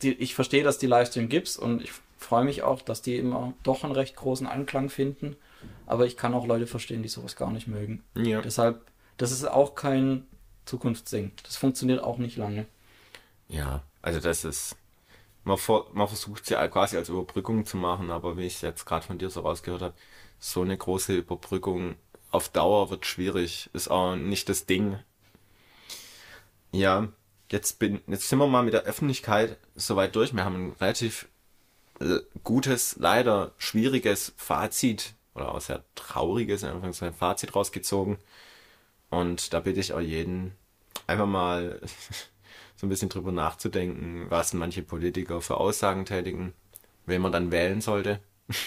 Die, 0.03 0.12
ich 0.14 0.35
verstehe, 0.35 0.62
dass 0.64 0.79
die 0.79 0.87
Livestream 0.87 1.29
gibt's 1.29 1.57
und 1.57 1.83
ich 1.83 1.93
freue 2.19 2.45
mich 2.45 2.62
auch, 2.62 2.83
dass 2.83 3.03
die 3.03 3.16
immer 3.16 3.53
doch 3.62 3.85
einen 3.85 3.93
recht 3.93 4.16
großen 4.16 4.47
Anklang 4.47 4.91
finden. 4.91 5.37
Aber 5.87 6.07
ich 6.07 6.16
kann 6.16 6.35
auch 6.35 6.47
Leute 6.47 6.66
verstehen, 6.66 7.03
die 7.03 7.09
sowas 7.09 7.37
gar 7.37 7.51
nicht 7.51 7.66
mögen. 7.69 8.03
Ja. 8.16 8.41
Deshalb, 8.43 8.81
das 9.16 9.33
ist 9.33 9.45
auch 9.49 9.75
kein 9.75 10.27
Zukunftssing. 10.66 11.33
Das 11.45 11.57
funktioniert 11.57 12.03
auch 12.03 12.19
nicht 12.19 12.37
lange. 12.37 12.66
ja, 13.49 13.83
also 14.03 14.21
das 14.21 14.45
ist, 14.45 14.77
man, 15.45 15.57
vor, 15.59 15.89
man 15.93 16.07
versucht 16.07 16.43
es 16.45 16.49
ja 16.51 16.66
quasi 16.69 16.97
als 16.97 17.09
Überbrückung 17.09 17.64
zu 17.66 17.77
machen, 17.77 18.11
aber 18.11 18.37
wie 18.37 18.47
ich 18.47 18.55
es 18.57 18.61
jetzt 18.61 18.85
gerade 18.87 19.05
von 19.07 19.19
dir 19.19 19.29
so 19.31 19.41
rausgehört 19.41 19.83
habe, 19.83 19.95
so 20.39 20.62
eine 20.62 20.77
große 20.77 21.16
Überbrückung 21.16 21.97
auf 22.31 22.49
Dauer 22.49 22.91
wird 22.91 23.07
schwierig, 23.07 23.70
ist 23.72 23.89
auch 23.89 24.16
nicht 24.16 24.49
das 24.49 24.66
Ding. 24.66 24.99
Ja, 26.72 27.09
jetzt 27.51 27.79
bin, 27.79 28.01
jetzt 28.07 28.29
sind 28.29 28.39
wir 28.39 28.47
mal 28.47 28.62
mit 28.62 28.74
der 28.74 28.83
Öffentlichkeit 28.83 29.59
soweit 29.74 30.14
durch. 30.14 30.35
Wir 30.35 30.45
haben 30.45 30.68
ein 30.68 30.76
relativ 30.81 31.29
äh, 32.01 32.20
gutes, 32.45 32.97
leider 32.99 33.53
schwieriges 33.59 34.35
Fazit 34.37 35.14
oder 35.35 35.55
auch 35.55 35.61
sehr 35.61 35.85
trauriges 35.95 36.62
in 36.62 36.70
Anführungszeichen 36.70 37.16
Fazit 37.16 37.55
rausgezogen. 37.55 38.18
Und 39.11 39.55
da 39.55 39.61
bitte 39.61 39.81
ich 39.81 39.93
auch 39.93 40.01
jeden, 40.01 40.53
einfach 41.07 41.26
mal 41.26 41.81
so 42.76 42.87
ein 42.87 42.91
bisschen 42.91 43.09
drüber 43.09 43.33
nachzudenken, 43.33 44.26
was 44.29 44.53
manche 44.53 44.83
Politiker 44.83 45.41
für 45.41 45.57
Aussagen 45.57 46.05
tätigen, 46.05 46.53
wen 47.07 47.22
man 47.22 47.33
dann 47.33 47.51
wählen 47.51 47.81
sollte. 47.81 48.20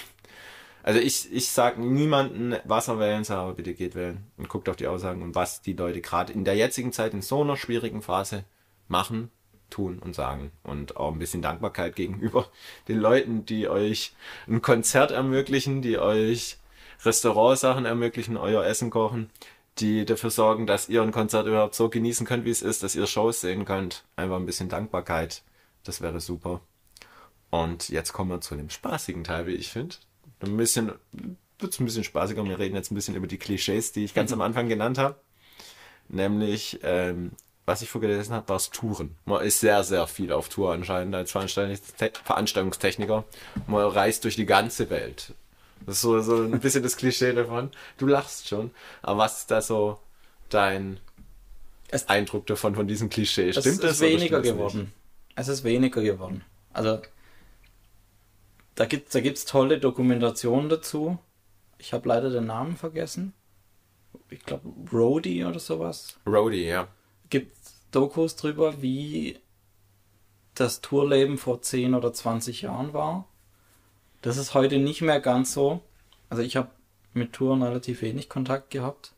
Also 0.84 1.00
ich, 1.00 1.32
ich 1.32 1.50
sage 1.50 1.82
niemanden, 1.82 2.56
was 2.64 2.88
er 2.88 3.00
wählen 3.00 3.24
soll, 3.24 3.38
aber 3.38 3.54
bitte 3.54 3.74
geht 3.74 3.96
wählen 3.96 4.26
und 4.38 4.50
guckt 4.50 4.68
auf 4.68 4.76
die 4.76 4.88
Aussagen 4.88 5.22
und 5.22 5.36
was 5.36 5.62
die 5.62 5.74
Leute 5.74 6.02
gerade 6.02 6.34
in 6.34 6.44
der 6.44 6.56
jetzigen 6.56 6.92
Zeit 6.92 7.14
in 7.14 7.22
so 7.22 7.42
einer 7.42 7.58
schwierigen 7.58 8.02
Phase 8.02 8.46
machen, 8.88 9.32
tun 9.70 10.00
und 10.00 10.16
sagen. 10.16 10.52
Und 10.64 10.98
auch 10.98 11.12
ein 11.12 11.20
bisschen 11.20 11.42
Dankbarkeit 11.42 11.96
gegenüber 11.96 12.48
den 12.88 13.00
Leuten, 13.00 13.46
die 13.46 13.68
euch 13.68 14.14
ein 14.48 14.62
Konzert 14.62 15.12
ermöglichen, 15.12 15.82
die 15.82 15.98
euch 15.98 16.58
Restaurantsachen 17.04 17.86
ermöglichen, 17.86 18.38
euer 18.38 18.64
Essen 18.64 18.92
kochen, 18.92 19.32
die 19.80 20.06
dafür 20.06 20.30
sorgen, 20.30 20.68
dass 20.68 20.90
ihr 20.90 21.02
ein 21.02 21.12
Konzert 21.12 21.48
überhaupt 21.48 21.74
so 21.74 21.90
genießen 21.90 22.28
könnt, 22.28 22.46
wie 22.46 22.52
es 22.52 22.62
ist, 22.62 22.84
dass 22.84 22.96
ihr 22.96 23.08
Shows 23.08 23.42
sehen 23.42 23.66
könnt. 23.66 24.04
Einfach 24.16 24.36
ein 24.36 24.46
bisschen 24.46 24.70
Dankbarkeit. 24.70 25.44
Das 25.84 26.02
wäre 26.02 26.20
super. 26.20 26.62
Und 27.50 27.90
jetzt 27.90 28.14
kommen 28.14 28.30
wir 28.30 28.42
zu 28.42 28.56
dem 28.56 28.70
spaßigen 28.70 29.24
Teil, 29.24 29.48
wie 29.48 29.56
ich 29.56 29.72
finde. 29.72 29.96
Ein 30.42 30.58
bisschen, 30.58 30.92
wird's 31.60 31.80
ein 31.80 31.86
bisschen 31.86 32.04
spaßiger. 32.04 32.44
Wir 32.44 32.60
reden 32.60 32.76
jetzt 32.76 32.92
ein 32.92 32.96
bisschen 32.96 33.16
über 33.16 33.28
die 33.28 33.38
Klischees, 33.38 33.92
die 33.92 34.04
ich 34.06 34.14
ganz 34.14 34.32
am 34.34 34.42
Anfang 34.42 34.68
genannt 34.70 34.98
habe. 34.98 35.16
Nämlich, 36.10 36.80
ähm, 36.84 37.32
was 37.66 37.82
ich 37.82 37.90
vorgelesen 37.90 38.34
habe, 38.34 38.50
war 38.50 38.56
das 38.58 38.70
Touren. 38.72 39.16
Man 39.26 39.44
ist 39.46 39.60
sehr, 39.60 39.84
sehr 39.84 40.08
viel 40.08 40.32
auf 40.34 40.50
Tour 40.50 40.74
anscheinend 40.74 41.16
als 41.16 41.32
Veranstaltungste- 41.34 42.18
Veranstaltungstechniker. 42.24 43.24
Man 43.68 43.86
reist 43.88 44.24
durch 44.24 44.36
die 44.36 44.46
ganze 44.46 44.90
Welt. 44.90 45.34
Das 45.86 45.96
ist 45.96 46.02
so, 46.02 46.20
so 46.22 46.36
ein 46.44 46.60
bisschen 46.60 46.84
das 46.84 46.98
Klischee 46.98 47.34
davon. 47.34 47.72
Du 47.98 48.08
lachst 48.08 48.48
schon. 48.48 48.72
Aber 49.02 49.20
was 49.20 49.40
ist 49.40 49.52
da 49.52 49.62
so 49.62 50.00
dein 50.50 51.00
Es- 51.88 52.10
Eindruck 52.10 52.46
davon, 52.48 52.76
von 52.76 52.88
diesem 52.88 53.10
Klischee? 53.10 53.50
Es 53.50 53.58
Stimmt 53.60 53.76
ist 53.76 53.84
das? 53.84 54.00
oder 54.02 54.10
weniger 54.10 54.40
stimmt's 54.40 54.46
nicht? 54.48 54.58
geworden. 54.58 54.94
Es 55.36 55.48
ist 55.48 55.64
weniger 55.64 56.02
geworden. 56.02 56.44
Also, 56.74 57.00
da 58.76 58.86
gibt 58.86 59.14
da 59.14 59.20
gibt's 59.22 59.46
tolle 59.46 59.80
Dokumentationen 59.80 60.70
dazu. 60.70 61.18
Ich 61.78 61.94
habe 61.94 62.08
leider 62.08 62.30
den 62.30 62.46
Namen 62.46 62.78
vergessen. 62.78 63.34
Ich 64.30 64.44
glaube, 64.46 64.70
Roadie 64.92 65.44
oder 65.46 65.60
sowas. 65.60 66.18
Roadie, 66.28 66.66
ja. 66.66 66.88
Gibt 67.30 67.56
Dokus 67.92 68.36
drüber, 68.36 68.82
wie 68.82 69.40
das 70.56 70.82
Tourleben 70.82 71.38
vor 71.38 71.62
10 71.62 71.96
oder 71.96 72.14
20 72.14 72.62
Jahren 72.62 72.94
war. 72.94 73.28
Das 74.22 74.38
ist 74.38 74.54
heute 74.54 74.78
nicht 74.78 75.02
mehr 75.02 75.20
ganz 75.20 75.54
so. 75.54 75.82
Also 76.30 76.44
ich 76.44 76.56
habe 76.56 76.70
mit 77.14 77.34
Touren 77.34 77.64
relativ 77.64 78.02
wenig 78.02 78.30
Kontakt 78.30 78.70
gehabt. 78.70 79.14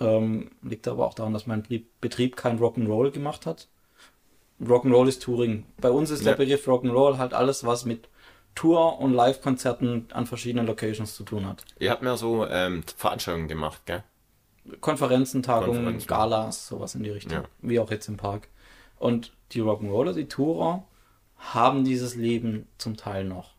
Ähm, 0.00 0.50
liegt 0.62 0.86
aber 0.88 1.06
auch 1.06 1.14
daran, 1.14 1.32
dass 1.34 1.46
mein 1.46 1.62
Betrieb- 1.62 1.88
Betrieb 2.00 2.36
kein 2.36 2.58
Rock'n'Roll 2.58 3.10
gemacht 3.10 3.46
hat. 3.46 3.68
Rock'n'Roll 4.60 5.08
ist 5.08 5.22
Touring. 5.22 5.64
Bei 5.80 5.90
uns 5.90 6.10
ist 6.10 6.20
Ja. 6.24 6.30
der 6.32 6.36
Begriff 6.38 6.66
Rock'n'Roll 6.66 7.18
halt 7.18 7.34
alles, 7.34 7.64
was 7.64 7.84
mit 7.84 8.08
Tour 8.58 8.98
und 8.98 9.14
Live-Konzerten 9.14 10.08
an 10.12 10.26
verschiedenen 10.26 10.66
Locations 10.66 11.14
zu 11.14 11.22
tun 11.22 11.46
hat. 11.46 11.64
Ihr 11.78 11.92
habt 11.92 12.02
mir 12.02 12.16
so 12.16 12.44
ähm, 12.44 12.82
Veranstaltungen 12.96 13.46
gemacht, 13.46 13.82
gell? 13.86 14.02
Konferenzen, 14.80 15.44
Tagungen, 15.44 15.76
Konferenzen. 15.76 16.08
Galas, 16.08 16.66
sowas 16.66 16.96
in 16.96 17.04
die 17.04 17.10
Richtung. 17.10 17.32
Ja. 17.32 17.44
Wie 17.62 17.78
auch 17.78 17.88
jetzt 17.92 18.08
im 18.08 18.16
Park. 18.16 18.48
Und 18.98 19.32
die 19.52 19.60
Rock'n'Roller, 19.60 20.12
die 20.12 20.26
Tourer, 20.26 20.82
haben 21.36 21.84
dieses 21.84 22.16
Leben 22.16 22.66
zum 22.78 22.96
Teil 22.96 23.22
noch. 23.22 23.54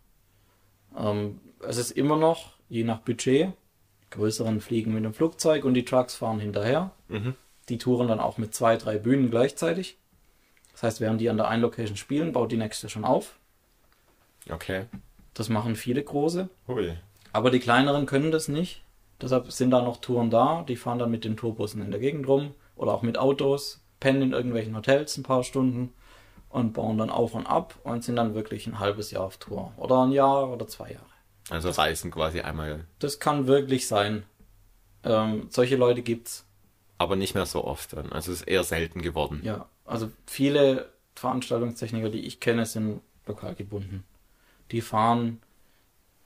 Ähm, 0.97 1.39
es 1.65 1.77
ist 1.77 1.91
immer 1.91 2.17
noch, 2.17 2.57
je 2.67 2.83
nach 2.83 2.99
Budget, 2.99 3.53
größeren 4.09 4.59
fliegen 4.59 4.93
mit 4.93 5.05
dem 5.05 5.13
Flugzeug 5.13 5.63
und 5.63 5.75
die 5.75 5.85
Trucks 5.85 6.15
fahren 6.15 6.41
hinterher. 6.41 6.91
Mhm. 7.07 7.35
Die 7.69 7.77
touren 7.77 8.09
dann 8.09 8.19
auch 8.19 8.37
mit 8.37 8.53
zwei, 8.53 8.75
drei 8.75 8.97
Bühnen 8.97 9.31
gleichzeitig. 9.31 9.97
Das 10.73 10.83
heißt, 10.83 10.99
während 10.99 11.21
die 11.21 11.29
an 11.29 11.37
der 11.37 11.47
einen 11.47 11.61
Location 11.61 11.95
spielen, 11.95 12.33
baut 12.33 12.51
die 12.51 12.57
nächste 12.57 12.89
schon 12.89 13.05
auf. 13.05 13.38
Okay. 14.51 14.85
Das 15.33 15.49
machen 15.49 15.75
viele 15.75 16.03
große. 16.03 16.49
Hui. 16.67 16.93
Aber 17.33 17.51
die 17.51 17.59
kleineren 17.59 18.05
können 18.05 18.31
das 18.31 18.47
nicht. 18.47 18.81
Deshalb 19.21 19.51
sind 19.51 19.71
da 19.71 19.81
noch 19.81 19.97
Touren 19.97 20.29
da. 20.29 20.63
Die 20.67 20.75
fahren 20.75 20.99
dann 20.99 21.11
mit 21.11 21.23
den 21.25 21.37
Tourbussen 21.37 21.81
in 21.81 21.91
der 21.91 21.99
Gegend 21.99 22.27
rum 22.27 22.53
oder 22.75 22.93
auch 22.93 23.01
mit 23.01 23.17
Autos, 23.17 23.81
pennen 23.99 24.21
in 24.21 24.31
irgendwelchen 24.33 24.75
Hotels 24.75 25.17
ein 25.17 25.23
paar 25.23 25.43
Stunden 25.43 25.93
und 26.49 26.73
bauen 26.73 26.97
dann 26.97 27.09
auf 27.09 27.33
und 27.35 27.45
ab 27.45 27.75
und 27.83 28.03
sind 28.03 28.15
dann 28.15 28.33
wirklich 28.33 28.65
ein 28.65 28.79
halbes 28.79 29.11
Jahr 29.11 29.23
auf 29.25 29.37
Tour. 29.37 29.73
Oder 29.77 30.03
ein 30.03 30.11
Jahr 30.11 30.49
oder 30.49 30.67
zwei 30.67 30.91
Jahre. 30.91 31.05
Also 31.49 31.69
reisen 31.69 32.11
quasi 32.11 32.41
einmal, 32.41 32.85
Das 32.99 33.19
kann 33.19 33.47
wirklich 33.47 33.87
sein. 33.87 34.23
Ähm, 35.03 35.47
solche 35.49 35.75
Leute 35.75 36.01
gibt's. 36.01 36.45
aber 36.97 37.15
nicht 37.15 37.33
mehr 37.35 37.45
so 37.45 37.63
oft 37.63 37.93
dann. 37.93 38.11
Also 38.11 38.31
es 38.31 38.41
ist 38.41 38.47
eher 38.47 38.63
selten 38.63 39.01
geworden. 39.01 39.41
Ja, 39.43 39.67
also 39.85 40.11
viele 40.25 40.89
Veranstaltungstechniker, 41.15 42.09
die 42.09 42.25
ich 42.25 42.39
kenne, 42.39 42.65
sind 42.65 43.01
lokal 43.25 43.55
gebunden. 43.55 44.03
Die 44.71 44.81
fahren, 44.81 45.41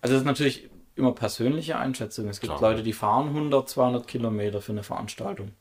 also 0.01 0.13
das 0.13 0.21
ist 0.21 0.25
natürlich 0.25 0.69
immer 0.95 1.13
persönliche 1.13 1.77
Einschätzung. 1.77 2.27
Es 2.27 2.39
gibt 2.39 2.55
Klar. 2.55 2.71
Leute, 2.71 2.83
die 2.83 2.93
fahren 2.93 3.29
100, 3.29 3.69
200 3.69 4.07
Kilometer 4.07 4.61
für 4.61 4.71
eine 4.71 4.83
Veranstaltung. 4.83 5.51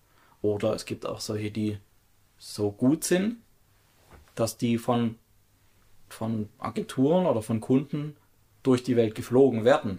Oder 0.42 0.74
es 0.74 0.84
gibt 0.84 1.06
auch 1.06 1.20
solche, 1.20 1.50
die 1.50 1.78
so 2.38 2.72
gut 2.72 3.04
sind, 3.04 3.36
dass 4.34 4.56
die 4.56 4.78
von, 4.78 5.16
von 6.08 6.48
Agenturen 6.58 7.26
oder 7.26 7.42
von 7.42 7.60
Kunden 7.60 8.16
durch 8.62 8.82
die 8.82 8.96
Welt 8.96 9.14
geflogen 9.14 9.64
werden. 9.64 9.98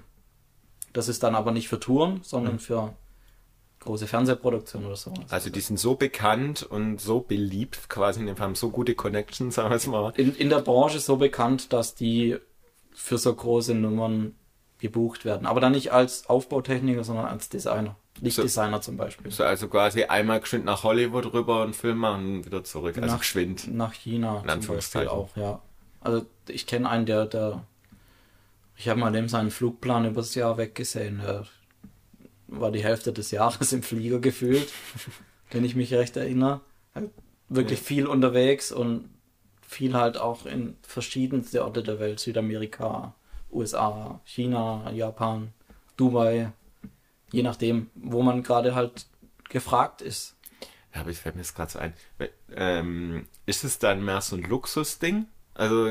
Das 0.92 1.08
ist 1.08 1.24
dann 1.24 1.36
aber 1.36 1.52
nicht 1.52 1.68
für 1.68 1.80
Touren, 1.80 2.20
sondern 2.24 2.60
für 2.60 2.94
große 3.80 4.08
Fernsehproduktionen 4.08 4.88
oder 4.88 4.96
sowas. 4.96 5.26
Also 5.30 5.50
die 5.50 5.60
sind 5.60 5.78
so 5.78 5.96
bekannt 5.96 6.64
und 6.64 7.02
so 7.02 7.20
beliebt, 7.20 7.90
quasi 7.90 8.22
in 8.22 8.28
dem 8.28 8.38
Fall 8.38 8.48
haben 8.48 8.56
so 8.56 8.70
gute 8.70 8.96
Connections, 8.96 9.56
sagen 9.56 9.70
wir 9.70 9.76
es 9.76 9.88
mal. 9.88 10.14
in, 10.16 10.36
in 10.36 10.50
der 10.50 10.62
Branche 10.62 11.00
so 11.00 11.18
bekannt, 11.18 11.74
dass 11.74 11.96
die 11.96 12.38
für 12.96 13.18
so 13.18 13.34
große 13.34 13.74
Nummern 13.76 14.36
gebucht 14.80 15.24
werden. 15.26 15.46
Aber 15.48 15.62
dann 15.62 15.72
nicht 15.74 15.91
als 15.94 16.28
Aufbautechniker, 16.30 17.04
sondern 17.04 17.26
als 17.26 17.50
Designer. 17.50 17.96
Lichtdesigner 18.22 18.80
zum 18.82 18.96
Beispiel. 18.98 19.32
So, 19.32 19.44
also 19.44 19.68
quasi 19.68 20.04
einmal 20.04 20.39
geschwind 20.39 20.66
nach 20.66 20.84
Hollywood 20.84 21.34
rüber 21.34 21.64
und 21.64 21.76
Film 21.76 21.98
machen 21.98 22.38
und 22.38 22.46
wieder 22.46 22.64
zurück. 22.64 22.96
Also 22.98 23.08
Nach- 23.14 23.20
geschwind. 23.20 23.68
Nach 23.74 23.94
China 23.94 24.28
zum 24.28 24.36
Beispiel 24.36 24.52
Anführungszeichen. 24.52 25.10
auch, 25.10 25.36
ja. 25.36 25.62
Also 26.02 26.26
ich 26.48 26.68
kenne 26.68 26.89
einen, 26.89 27.06
der, 27.06 27.26
der 27.26 27.64
ich 28.76 28.89
habe 28.89 29.00
mal 29.00 29.12
dem 29.12 29.30
seinen 29.30 29.52
Flugplan 29.52 30.06
übers 30.06 30.36
Jahr 30.36 30.58
weggesehen. 30.58 31.22
Der 31.26 31.46
war 32.48 32.72
die 32.72 32.84
Hälfte 32.84 33.14
des 33.14 33.32
Jahres 33.32 33.72
im 33.74 33.84
Flieger 33.84 34.20
gefühlt, 34.20 34.72
wenn 35.52 35.64
ich 35.66 35.76
mich 35.76 35.94
recht 35.94 36.16
erinnere. 36.18 36.62
Wirklich 37.50 37.80
viel 37.80 38.06
unterwegs 38.08 38.72
und 38.72 39.10
viel 39.74 39.93
halt 39.93 40.17
auch 40.17 40.45
in 40.45 40.78
verschiedenste 40.82 41.63
Orte 41.63 41.84
der 41.84 41.99
Welt, 41.99 42.19
Südamerika, 42.19 43.13
USA, 43.51 44.19
China, 44.26 44.91
Japan, 44.91 45.53
Dubai, 45.97 46.51
je 47.32 47.43
nachdem, 47.43 47.89
wo 47.95 48.21
man 48.21 48.43
gerade 48.43 48.76
halt 48.76 49.05
gefragt 49.49 50.01
ist. 50.01 50.36
Ja, 50.93 51.01
aber 51.01 51.09
ich 51.09 51.17
fällt 51.17 51.36
mir 51.36 51.41
jetzt 51.41 51.55
gerade 51.55 51.71
so 51.71 51.80
ein. 51.80 51.93
Ähm, 52.55 53.28
ist 53.45 53.63
es 53.63 53.80
dann 53.80 54.05
mehr 54.05 54.21
so 54.21 54.36
ein 54.36 54.43
Luxusding? 54.43 55.26
Also 55.55 55.88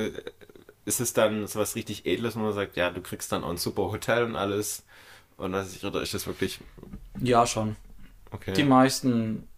ist 0.85 1.01
es 1.01 1.13
dann 1.13 1.47
so 1.47 1.59
was 1.59 1.75
richtig 1.75 2.07
Edles, 2.07 2.37
wo 2.37 2.41
man 2.41 2.53
sagt, 2.53 2.77
ja, 2.77 2.91
du 2.91 3.01
kriegst 3.01 3.31
dann 3.33 3.45
auch 3.45 3.51
ein 3.51 3.57
super 3.57 3.91
Hotel 3.91 4.25
und 4.25 4.37
alles 4.37 4.85
und 5.37 5.53
was 5.53 5.75
ich, 5.75 5.85
oder 5.85 6.03
ist 6.03 6.15
das 6.15 6.27
wirklich. 6.27 6.61
Ja, 7.21 7.47
schon. 7.47 7.77
Okay. 8.31 8.53
Die 8.53 8.65
meisten. 8.65 9.49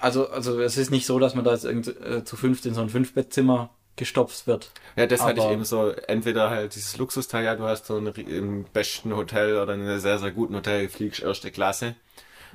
Also, 0.00 0.28
also 0.28 0.60
es 0.60 0.76
ist 0.76 0.90
nicht 0.90 1.06
so, 1.06 1.18
dass 1.18 1.34
man 1.34 1.44
da 1.44 1.52
jetzt 1.52 1.64
irgend, 1.64 1.88
äh, 2.00 2.24
zu 2.24 2.36
fünft 2.36 2.66
in 2.66 2.74
so 2.74 2.80
ein 2.80 2.88
Fünfbettzimmer 2.88 3.70
gestopft 3.96 4.46
wird. 4.46 4.70
Ja, 4.96 5.06
das 5.06 5.22
hatte 5.22 5.38
ich 5.38 5.44
Aber- 5.44 5.52
eben 5.54 5.64
so, 5.64 5.88
entweder 5.90 6.50
halt 6.50 6.74
dieses 6.74 6.96
Luxusteil, 6.98 7.44
ja, 7.44 7.54
du 7.56 7.64
hast 7.64 7.86
so 7.86 7.96
ein, 7.96 8.06
im 8.06 8.64
besten 8.64 9.16
Hotel 9.16 9.56
oder 9.56 9.74
in 9.74 9.80
einem 9.82 9.98
sehr, 10.00 10.18
sehr 10.18 10.32
guten 10.32 10.54
Hotel, 10.54 10.88
fliegst 10.88 11.22
erste 11.22 11.50
Klasse 11.50 11.94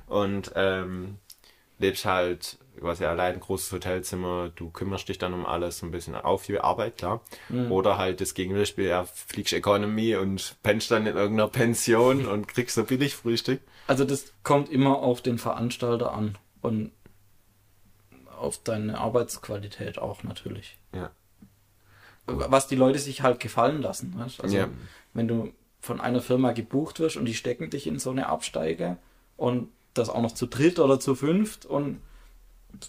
und 0.07 0.51
ähm, 0.55 1.17
lebst 1.79 2.05
halt, 2.05 2.57
quasi 2.79 3.05
allein 3.05 3.39
großes 3.39 3.71
Hotelzimmer, 3.71 4.49
du 4.55 4.69
kümmerst 4.69 5.09
dich 5.09 5.17
dann 5.17 5.33
um 5.33 5.45
alles 5.45 5.79
so 5.79 5.85
ein 5.85 5.91
bisschen 5.91 6.15
auf 6.15 6.45
die 6.45 6.59
Arbeit, 6.59 6.97
klar. 6.97 7.21
Oder 7.69 7.97
halt 7.97 8.21
das 8.21 8.33
Gegenspiel, 8.33 8.85
ja, 8.85 9.03
fliegst 9.03 9.53
Economy 9.53 10.15
und 10.15 10.55
pennst 10.63 10.89
dann 10.89 11.05
in 11.05 11.15
irgendeiner 11.17 11.49
Pension 11.49 12.25
und 12.27 12.47
kriegst 12.47 12.75
so 12.75 12.83
billig 12.83 13.15
Frühstück. 13.15 13.61
Also 13.87 14.05
das 14.05 14.33
kommt 14.43 14.69
immer 14.69 14.99
auf 14.99 15.21
den 15.21 15.37
Veranstalter 15.37 16.13
an 16.13 16.37
und 16.61 16.91
auf 18.41 18.61
deine 18.63 18.97
Arbeitsqualität 18.97 19.99
auch 19.99 20.23
natürlich. 20.23 20.77
Ja. 20.93 21.11
Was 22.27 22.67
die 22.67 22.75
Leute 22.75 22.99
sich 22.99 23.21
halt 23.23 23.39
gefallen 23.39 23.81
lassen. 23.81 24.13
Weißt? 24.17 24.41
Also 24.41 24.57
Ja. 24.57 24.67
wenn 25.13 25.27
du 25.27 25.51
von 25.79 25.99
einer 25.99 26.21
Firma 26.21 26.51
gebucht 26.51 26.99
wirst 26.99 27.17
und 27.17 27.25
die 27.25 27.33
stecken 27.33 27.69
dich 27.69 27.87
in 27.87 27.99
so 27.99 28.11
eine 28.11 28.27
Absteige 28.27 28.97
und 29.37 29.69
das 29.93 30.09
auch 30.09 30.21
noch 30.21 30.33
zu 30.33 30.45
dritt 30.45 30.79
oder 30.79 30.99
zu 30.99 31.15
fünft 31.15 31.65
und 31.65 31.99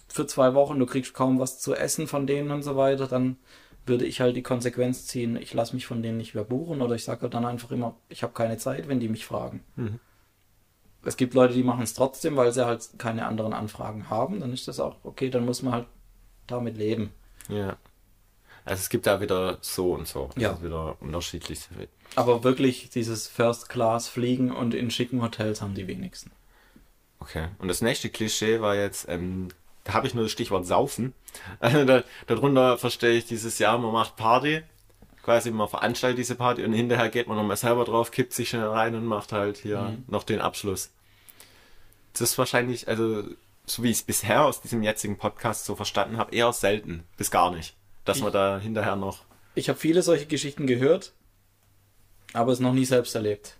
für 0.07 0.25
zwei 0.27 0.53
Wochen, 0.53 0.79
du 0.79 0.85
kriegst 0.85 1.13
kaum 1.13 1.39
was 1.39 1.59
zu 1.59 1.75
essen 1.75 2.07
von 2.07 2.27
denen 2.27 2.51
und 2.51 2.63
so 2.63 2.77
weiter, 2.77 3.07
dann 3.07 3.37
würde 3.85 4.05
ich 4.05 4.21
halt 4.21 4.35
die 4.37 4.43
Konsequenz 4.43 5.07
ziehen, 5.07 5.35
ich 5.35 5.53
lasse 5.53 5.75
mich 5.75 5.85
von 5.85 6.01
denen 6.01 6.17
nicht 6.17 6.35
mehr 6.35 6.45
buchen 6.45 6.81
oder 6.81 6.95
ich 6.95 7.03
sage 7.03 7.27
dann 7.29 7.45
einfach 7.45 7.71
immer, 7.71 7.95
ich 8.07 8.23
habe 8.23 8.31
keine 8.33 8.57
Zeit, 8.57 8.87
wenn 8.87 9.01
die 9.01 9.09
mich 9.09 9.25
fragen. 9.25 9.61
Mhm. 9.75 9.99
Es 11.05 11.17
gibt 11.17 11.33
Leute, 11.33 11.53
die 11.53 11.63
machen 11.63 11.83
es 11.83 11.93
trotzdem, 11.93 12.35
weil 12.35 12.51
sie 12.51 12.65
halt 12.65 12.89
keine 12.97 13.25
anderen 13.25 13.53
Anfragen 13.53 14.09
haben, 14.09 14.39
dann 14.39 14.53
ist 14.53 14.67
das 14.67 14.79
auch 14.79 14.95
okay, 15.03 15.29
dann 15.29 15.45
muss 15.45 15.61
man 15.61 15.73
halt 15.73 15.87
damit 16.47 16.77
leben. 16.77 17.11
Ja. 17.49 17.77
Also 18.65 18.81
es 18.81 18.89
gibt 18.89 19.07
da 19.07 19.19
wieder 19.19 19.57
so 19.61 19.93
und 19.93 20.07
so. 20.07 20.29
Ja. 20.37 20.51
Also 20.51 20.63
wieder 20.63 21.01
unterschiedlich. 21.01 21.67
Aber 22.15 22.43
wirklich 22.43 22.89
dieses 22.89 23.27
First 23.27 23.69
Class 23.69 24.07
fliegen 24.07 24.51
und 24.51 24.73
in 24.73 24.89
schicken 24.89 25.21
Hotels 25.21 25.61
haben 25.61 25.75
die 25.75 25.87
wenigsten. 25.87 26.31
Okay. 27.19 27.47
Und 27.59 27.67
das 27.67 27.81
nächste 27.81 28.09
Klischee 28.09 28.61
war 28.61 28.75
jetzt, 28.75 29.07
ähm, 29.09 29.49
da 29.83 29.93
habe 29.93 30.07
ich 30.07 30.13
nur 30.13 30.23
das 30.23 30.31
Stichwort 30.31 30.65
Saufen. 30.65 31.13
Also 31.59 31.83
da, 31.83 32.03
darunter 32.27 32.77
verstehe 32.77 33.13
ich 33.13 33.25
dieses 33.25 33.57
Jahr, 33.57 33.77
man 33.79 33.91
macht 33.91 34.15
Party, 34.15 34.61
quasi 35.23 35.49
man 35.51 35.67
veranstaltet 35.69 36.19
diese 36.19 36.35
Party 36.35 36.63
und 36.63 36.73
hinterher 36.73 37.09
geht 37.09 37.27
man 37.27 37.37
nochmal 37.37 37.57
selber 37.57 37.85
drauf, 37.85 38.11
kippt 38.11 38.33
sich 38.33 38.49
schnell 38.49 38.67
rein 38.67 38.93
und 38.95 39.05
macht 39.05 39.31
halt 39.31 39.57
hier 39.57 39.79
Mhm. 39.81 40.03
noch 40.07 40.23
den 40.23 40.41
Abschluss. 40.41 40.91
Das 42.13 42.21
ist 42.21 42.37
wahrscheinlich, 42.37 42.87
also 42.87 43.23
so 43.65 43.81
wie 43.83 43.89
ich 43.89 43.97
es 43.97 44.03
bisher 44.03 44.43
aus 44.43 44.61
diesem 44.61 44.83
jetzigen 44.83 45.17
Podcast 45.17 45.65
so 45.65 45.75
verstanden 45.75 46.17
habe, 46.17 46.35
eher 46.35 46.51
selten, 46.53 47.03
bis 47.17 47.31
gar 47.31 47.51
nicht, 47.51 47.75
dass 48.05 48.19
man 48.21 48.33
da 48.33 48.59
hinterher 48.59 48.95
noch. 48.97 49.23
Ich 49.55 49.69
habe 49.69 49.79
viele 49.79 50.01
solche 50.03 50.25
Geschichten 50.25 50.67
gehört, 50.67 51.13
aber 52.33 52.51
es 52.51 52.59
noch 52.59 52.73
nie 52.73 52.85
selbst 52.85 53.15
erlebt. 53.15 53.57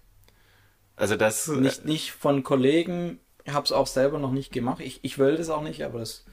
Also 0.95 1.15
das 1.15 1.47
Nicht, 1.47 1.85
nicht 1.85 2.11
von 2.11 2.43
Kollegen, 2.43 3.19
ich 3.45 3.53
habe 3.53 3.65
es 3.65 3.71
auch 3.71 3.87
selber 3.87 4.19
noch 4.19 4.31
nicht 4.31 4.51
gemacht. 4.51 4.81
Ich, 4.81 4.99
ich 5.03 5.17
will 5.17 5.37
das 5.37 5.49
auch 5.49 5.61
nicht, 5.63 5.81
aber 5.83 5.99
das 5.99 6.25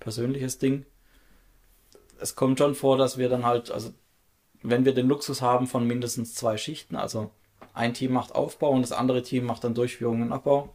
persönliches 0.00 0.58
Ding. 0.58 0.86
Es 2.20 2.34
kommt 2.36 2.58
schon 2.58 2.74
vor, 2.74 2.96
dass 2.96 3.18
wir 3.18 3.28
dann 3.28 3.44
halt, 3.44 3.70
also 3.70 3.92
wenn 4.64 4.84
wir 4.84 4.94
den 4.94 5.08
Luxus 5.08 5.42
haben 5.42 5.66
von 5.66 5.86
mindestens 5.86 6.34
zwei 6.34 6.56
Schichten, 6.56 6.96
also 6.96 7.30
ein 7.74 7.94
Team 7.94 8.12
macht 8.12 8.34
Aufbau 8.34 8.70
und 8.70 8.82
das 8.82 8.92
andere 8.92 9.22
Team 9.22 9.44
macht 9.44 9.62
dann 9.62 9.74
Durchführung 9.74 10.22
und 10.22 10.32
Abbau, 10.32 10.70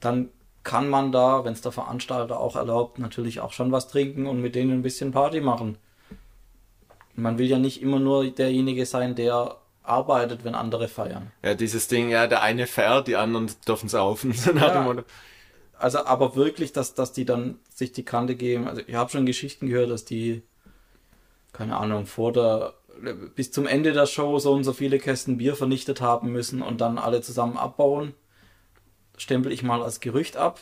dann 0.00 0.30
kann 0.62 0.88
man 0.88 1.10
da, 1.10 1.44
wenn 1.44 1.52
es 1.52 1.60
der 1.60 1.72
Veranstalter 1.72 2.38
auch 2.38 2.54
erlaubt, 2.54 2.98
natürlich 2.98 3.40
auch 3.40 3.52
schon 3.52 3.72
was 3.72 3.88
trinken 3.88 4.26
und 4.26 4.40
mit 4.40 4.54
denen 4.54 4.72
ein 4.72 4.82
bisschen 4.82 5.10
Party 5.10 5.40
machen. 5.40 5.76
Man 7.14 7.36
will 7.36 7.46
ja 7.46 7.58
nicht 7.58 7.82
immer 7.82 7.98
nur 7.98 8.30
derjenige 8.30 8.86
sein, 8.86 9.16
der 9.16 9.56
arbeitet, 9.82 10.44
wenn 10.44 10.54
andere 10.54 10.86
feiern. 10.86 11.32
Ja, 11.42 11.54
dieses 11.54 11.88
Ding, 11.88 12.10
ja, 12.10 12.28
der 12.28 12.42
eine 12.42 12.68
fährt, 12.68 13.08
die 13.08 13.16
anderen 13.16 13.50
dürfen 13.66 13.88
saufen. 13.88 14.32
So 14.34 14.52
Ja. 14.52 14.94
Also, 15.78 16.04
aber 16.04 16.36
wirklich, 16.36 16.72
dass, 16.72 16.94
dass 16.94 17.12
die 17.12 17.24
dann 17.24 17.58
sich 17.74 17.90
die 17.90 18.04
Kante 18.04 18.36
geben. 18.36 18.68
Also, 18.68 18.82
ich 18.86 18.94
habe 18.94 19.10
schon 19.10 19.26
Geschichten 19.26 19.66
gehört, 19.66 19.90
dass 19.90 20.04
die, 20.04 20.42
keine 21.52 21.76
Ahnung, 21.76 22.06
vor 22.06 22.32
der, 22.32 22.74
bis 23.34 23.50
zum 23.52 23.66
Ende 23.66 23.92
der 23.92 24.06
Show 24.06 24.38
so 24.38 24.52
und 24.52 24.64
so 24.64 24.72
viele 24.72 24.98
Kästen 24.98 25.38
Bier 25.38 25.56
vernichtet 25.56 26.00
haben 26.00 26.32
müssen 26.32 26.62
und 26.62 26.80
dann 26.80 26.98
alle 26.98 27.20
zusammen 27.20 27.56
abbauen. 27.56 28.14
Stempel 29.16 29.52
ich 29.52 29.62
mal 29.62 29.82
als 29.82 30.00
Gerücht 30.00 30.36
ab. 30.36 30.60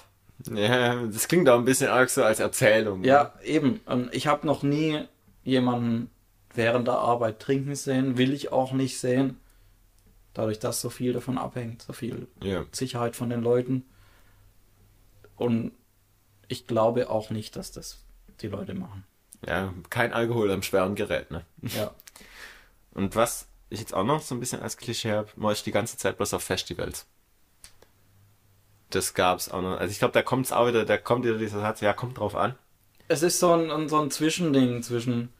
Ja, 0.52 1.06
das 1.06 1.28
klingt 1.28 1.48
auch 1.48 1.58
ein 1.58 1.64
bisschen 1.64 1.90
arg 1.90 2.10
so 2.10 2.24
als 2.24 2.40
Erzählung. 2.40 3.04
Ja, 3.04 3.34
eben. 3.44 3.80
Und 3.86 4.14
ich 4.14 4.26
habe 4.26 4.46
noch 4.46 4.62
nie 4.62 5.04
jemanden 5.44 6.10
während 6.54 6.88
der 6.88 6.98
Arbeit 6.98 7.40
trinken 7.40 7.74
sehen, 7.74 8.18
will 8.18 8.32
ich 8.32 8.52
auch 8.52 8.72
nicht 8.72 8.98
sehen. 8.98 9.38
Dadurch, 10.34 10.58
dass 10.58 10.80
so 10.80 10.90
viel 10.90 11.12
davon 11.12 11.38
abhängt, 11.38 11.82
so 11.82 11.92
viel 11.92 12.28
Ja. 12.42 12.64
Sicherheit 12.72 13.16
von 13.16 13.30
den 13.30 13.42
Leuten. 13.42 13.84
Und 15.36 15.72
ich 16.48 16.66
glaube 16.66 17.10
auch 17.10 17.30
nicht, 17.30 17.56
dass 17.56 17.72
das 17.72 18.04
die 18.40 18.48
Leute 18.48 18.74
machen. 18.74 19.04
Ja, 19.46 19.72
kein 19.88 20.12
Alkohol 20.12 20.50
am 20.50 20.62
schweren 20.62 20.94
Gerät, 20.94 21.30
ne? 21.30 21.44
Ja. 21.76 21.92
Und 22.92 23.16
was 23.16 23.48
ich 23.68 23.80
jetzt 23.80 23.94
auch 23.94 24.04
noch 24.04 24.20
so 24.20 24.34
ein 24.34 24.40
bisschen 24.40 24.62
als 24.62 24.76
Klischee 24.76 25.12
habe, 25.12 25.28
man 25.36 25.52
ist 25.52 25.66
die 25.66 25.72
ganze 25.72 25.96
Zeit 25.96 26.16
bloß 26.16 26.34
auf 26.34 26.42
Festivals. 26.42 27.06
Das 28.90 29.14
gab's 29.14 29.48
auch 29.48 29.62
noch. 29.62 29.78
Also 29.78 29.92
ich 29.92 29.98
glaube, 29.98 30.12
da 30.12 30.22
kommt's 30.22 30.52
auch 30.52 30.66
wieder, 30.66 30.84
da 30.84 30.96
kommt 30.96 31.24
wieder 31.24 31.38
dieser 31.38 31.60
Satz, 31.60 31.80
ja, 31.80 31.92
kommt 31.92 32.18
drauf 32.18 32.34
an. 32.34 32.56
Es 33.06 33.22
ist 33.22 33.38
so 33.38 33.52
ein, 33.52 33.88
so 33.88 34.00
ein 34.00 34.10
Zwischending 34.10 34.82
zwischen 34.82 35.30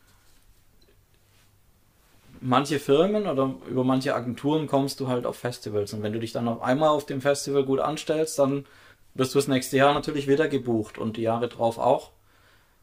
manche 2.41 2.79
Firmen 2.79 3.27
oder 3.27 3.55
über 3.69 3.85
manche 3.85 4.15
Agenturen 4.15 4.67
kommst 4.67 5.01
du 5.01 5.09
halt 5.09 5.27
auf 5.27 5.37
Festivals. 5.37 5.93
Und 5.93 6.03
wenn 6.03 6.13
du 6.13 6.21
dich 6.21 6.33
dann 6.33 6.49
auf 6.49 6.63
einmal 6.63 6.89
auf 6.89 7.07
dem 7.07 7.21
Festival 7.21 7.65
gut 7.65 7.81
anstellst, 7.81 8.39
dann 8.39 8.67
wirst 9.15 9.35
du 9.35 9.39
das 9.39 9.49
nächste 9.49 9.77
Jahr 9.77 9.93
natürlich 9.93 10.29
wieder 10.29 10.49
gebucht 10.49 10.99
und 10.99 11.17
die 11.17 11.23
Jahre 11.23 11.49
drauf 11.49 11.79
auch. 11.79 12.13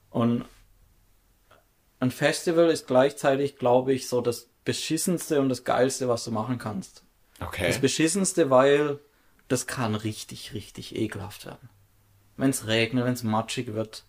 Und 0.10 0.46
ein 2.00 2.12
Festival 2.12 2.70
ist 2.70 2.88
gleichzeitig, 2.88 3.58
glaube 3.58 3.94
ich, 3.94 4.08
so 4.08 4.22
das 4.22 4.50
beschissenste 4.68 5.40
und 5.40 5.48
das 5.48 5.64
geilste, 5.64 6.10
was 6.10 6.26
du 6.26 6.32
machen 6.32 6.58
kannst. 6.58 7.04
Okay. 7.40 7.68
Das 7.68 7.80
beschissenste, 7.80 8.50
weil 8.50 9.00
das 9.48 9.66
kann 9.66 9.96
richtig, 9.96 10.54
richtig 10.54 10.94
ekelhaft 10.96 11.46
werden. 11.46 11.70
Wenn 12.36 12.50
es 12.50 12.68
regnet, 12.68 13.06
wenn 13.06 13.14
es 13.14 13.24
matschig 13.24 13.74
wird. 13.74 14.04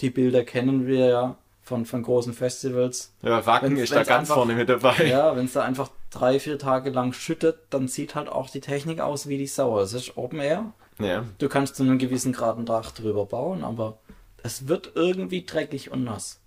Die 0.00 0.10
Bilder 0.10 0.44
kennen 0.44 0.86
wir 0.86 1.06
ja 1.06 1.36
von, 1.62 1.86
von 1.86 2.02
großen 2.02 2.34
Festivals. 2.34 3.14
Ja, 3.22 3.44
Wacken 3.46 3.70
Wenn's- 3.76 3.84
ist 3.84 3.92
da 3.92 3.96
wenn's 3.96 4.08
ganz 4.08 4.20
einfach- 4.30 4.34
vorne 4.34 4.54
mit 4.54 4.68
dabei. 4.68 5.04
Ja, 5.08 5.34
wenn 5.36 5.46
es 5.46 5.54
da 5.54 5.62
einfach 5.62 5.90
drei, 6.10 6.38
vier 6.38 6.58
Tage 6.58 6.90
lang 6.90 7.12
schüttet, 7.14 7.58
dann 7.70 7.88
sieht 7.88 8.14
halt 8.14 8.28
auch 8.28 8.50
die 8.50 8.60
Technik 8.60 9.00
aus 9.00 9.26
wie 9.28 9.38
die 9.38 9.46
Sau. 9.46 9.80
Es 9.80 9.92
ist 9.94 10.16
Open 10.18 10.40
Air. 10.40 10.72
Ja. 10.98 11.24
Du 11.38 11.48
kannst 11.48 11.76
zu 11.76 11.82
einem 11.82 11.98
gewissen 11.98 12.32
Grad 12.32 12.58
ein 12.58 12.66
Dach 12.66 12.90
drüber 12.92 13.24
bauen, 13.24 13.64
aber 13.64 13.98
es 14.42 14.68
wird 14.68 14.92
irgendwie 14.96 15.46
dreckig 15.46 15.90
und 15.90 16.04
nass. 16.04 16.39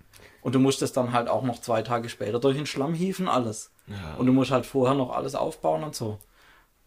Und 0.44 0.54
du 0.56 0.60
musst 0.60 0.82
es 0.82 0.92
dann 0.92 1.14
halt 1.14 1.30
auch 1.30 1.44
noch 1.44 1.62
zwei 1.62 1.82
Tage 1.82 2.10
später 2.10 2.40
durch 2.40 2.58
den 2.58 2.66
Schlamm 2.66 2.94
hieven, 2.94 3.30
alles. 3.30 3.72
Ja. 3.88 4.16
Und 4.16 4.26
du 4.26 4.34
musst 4.34 4.52
halt 4.52 4.66
vorher 4.66 4.94
noch 4.94 5.12
alles 5.12 5.36
aufbauen 5.36 5.84
und 5.84 5.96
so. 5.96 6.20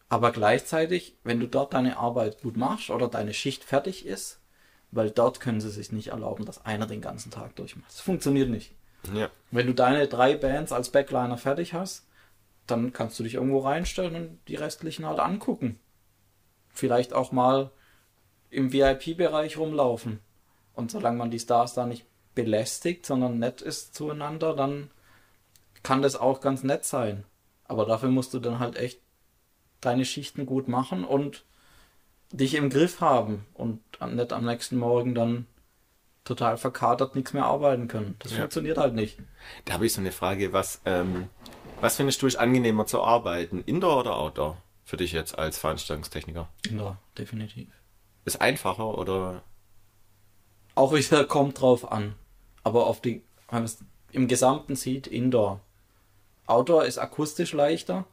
Aber 0.09 0.31
gleichzeitig, 0.31 1.17
wenn 1.23 1.39
du 1.39 1.47
dort 1.47 1.73
deine 1.73 1.97
Arbeit 1.97 2.41
gut 2.41 2.55
machst 2.55 2.91
oder 2.91 3.07
deine 3.07 3.33
Schicht 3.33 3.63
fertig 3.63 4.05
ist, 4.05 4.39
weil 4.91 5.09
dort 5.09 5.39
können 5.39 5.59
sie 5.59 5.71
sich 5.71 5.91
nicht 5.91 6.09
erlauben, 6.09 6.45
dass 6.45 6.65
einer 6.65 6.85
den 6.85 7.01
ganzen 7.01 7.31
Tag 7.31 7.55
durchmacht. 7.55 7.89
Das 7.89 7.99
funktioniert 7.99 8.49
nicht. 8.49 8.73
ja. 9.13 9.29
Wenn 9.51 9.67
du 9.67 9.73
deine 9.73 10.07
drei 10.07 10.35
Bands 10.35 10.71
als 10.71 10.91
Backliner 10.91 11.37
fertig 11.37 11.73
hast, 11.73 12.05
dann 12.67 12.93
kannst 12.93 13.17
du 13.17 13.23
dich 13.23 13.33
irgendwo 13.33 13.59
reinstellen 13.59 14.15
und 14.15 14.39
die 14.47 14.55
restlichen 14.55 15.05
halt 15.05 15.19
angucken. 15.19 15.79
Vielleicht 16.69 17.13
auch 17.13 17.31
mal 17.31 17.71
im 18.49 18.71
VIP-Bereich 18.71 19.57
rumlaufen. 19.57 20.19
Und 20.73 20.91
solange 20.91 21.17
man 21.17 21.31
die 21.31 21.39
Stars 21.39 21.73
da 21.73 21.87
nicht 21.87 22.05
belästigt, 22.37 23.05
sondern 23.05 23.39
nett 23.39 23.61
ist 23.61 23.95
zueinander, 23.95 24.55
dann 24.55 24.91
kann 25.81 26.03
das 26.03 26.15
auch 26.15 26.39
ganz 26.39 26.63
nett 26.63 26.85
sein. 26.85 27.23
Aber 27.65 27.85
dafür 27.85 28.09
musst 28.09 28.33
du 28.35 28.39
dann 28.39 28.59
halt 28.59 28.77
echt 28.77 29.01
deine 29.81 30.05
Schichten 30.05 30.45
gut 30.45 30.67
machen 30.67 31.03
und 31.03 31.43
dich 32.31 32.53
im 32.53 32.69
Griff 32.69 33.01
haben 33.01 33.45
und 33.55 33.81
nicht 34.13 34.31
am 34.33 34.45
nächsten 34.45 34.77
Morgen 34.77 35.15
dann 35.15 35.47
total 36.25 36.57
verkatert 36.57 37.15
nichts 37.15 37.33
mehr 37.33 37.45
arbeiten 37.45 37.87
können. 37.87 38.15
Das 38.19 38.33
Ja. 38.33 38.39
funktioniert 38.39 38.77
halt 38.77 38.93
nicht. 38.93 39.17
Da 39.65 39.73
habe 39.73 39.85
ich 39.87 39.93
so 39.93 40.01
eine 40.01 40.11
Frage, 40.11 40.53
was, 40.53 40.81
ähm, 40.85 41.29
was 41.81 41.95
findest 41.95 42.21
du 42.21 42.27
ist 42.27 42.35
angenehmer 42.35 42.85
zu 42.85 43.01
arbeiten? 43.01 43.63
Indoor 43.65 44.01
oder 44.01 44.17
Outdoor? 44.17 44.61
Für 44.83 44.97
dich 44.97 45.11
jetzt 45.11 45.37
als 45.37 45.57
Veranstaltungstechniker? 45.57 46.49
Ja, 46.69 46.97
definitiv. 47.17 47.69
Ist 48.25 48.41
einfacher 48.41 48.97
oder? 48.97 49.41
Auch 50.75 50.93
wieder 50.93 51.23
kommt 51.25 51.59
drauf 51.59 51.91
an. 51.91 52.13
Aber 52.67 52.87
auf 52.87 52.99
die, 53.01 53.21
wenn 53.49 53.59
man 53.59 53.63
es 53.63 53.77
im 54.11 54.27
Gesamten 54.27 54.75
sieht, 54.75 55.07
Indoor. 55.07 55.61
Outdoor 56.47 56.83
ist 56.85 56.97
akustisch 56.97 57.53
leichter. 57.53 58.05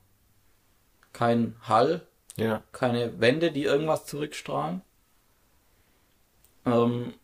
Kein 1.13 1.57
Hall, 1.63 2.07
Ja. 2.37 2.63
keine 2.71 3.21
Wände, 3.21 3.51
die 3.51 3.65
irgendwas 3.65 4.07
zurückstrahlen. 4.07 4.81
Ähm, 6.67 7.15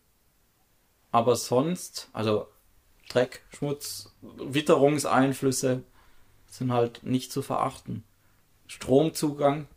aber 1.11 1.35
sonst, 1.37 2.09
also 2.13 2.47
Dreck, 3.09 3.43
Schmutz, 3.49 4.13
Witterungseinflüsse 4.21 5.83
sind 6.47 6.71
halt 6.73 7.03
nicht 7.03 7.31
zu 7.31 7.41
verachten. 7.41 8.03
Stromzugang, 8.67 9.67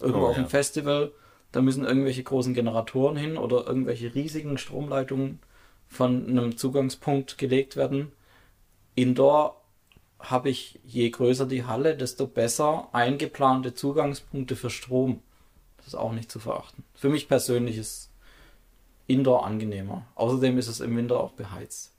irgendwo 0.00 0.26
Oh, 0.26 0.28
auf 0.28 0.34
dem 0.34 0.44
ja. 0.44 0.48
Festival, 0.50 1.12
da 1.52 1.60
müssen 1.60 1.84
irgendwelche 1.84 2.22
großen 2.22 2.54
Generatoren 2.54 3.16
hin 3.16 3.36
oder 3.36 3.66
irgendwelche 3.66 4.14
riesigen 4.14 4.56
Stromleitungen 4.58 5.40
von 5.90 6.26
einem 6.28 6.56
Zugangspunkt 6.56 7.36
gelegt 7.36 7.76
werden. 7.76 8.12
Indoor 8.94 9.60
habe 10.18 10.48
ich, 10.50 10.78
je 10.84 11.10
größer 11.10 11.46
die 11.46 11.64
Halle, 11.64 11.96
desto 11.96 12.26
besser 12.26 12.88
eingeplante 12.92 13.74
Zugangspunkte 13.74 14.56
für 14.56 14.70
Strom. 14.70 15.22
Das 15.78 15.88
ist 15.88 15.94
auch 15.94 16.12
nicht 16.12 16.30
zu 16.30 16.38
verachten. 16.38 16.84
Für 16.94 17.08
mich 17.08 17.28
persönlich 17.28 17.76
ist 17.76 18.10
Indoor 19.06 19.44
angenehmer. 19.46 20.06
Außerdem 20.14 20.56
ist 20.58 20.68
es 20.68 20.80
im 20.80 20.96
Winter 20.96 21.18
auch 21.20 21.32
beheizt. 21.32 21.92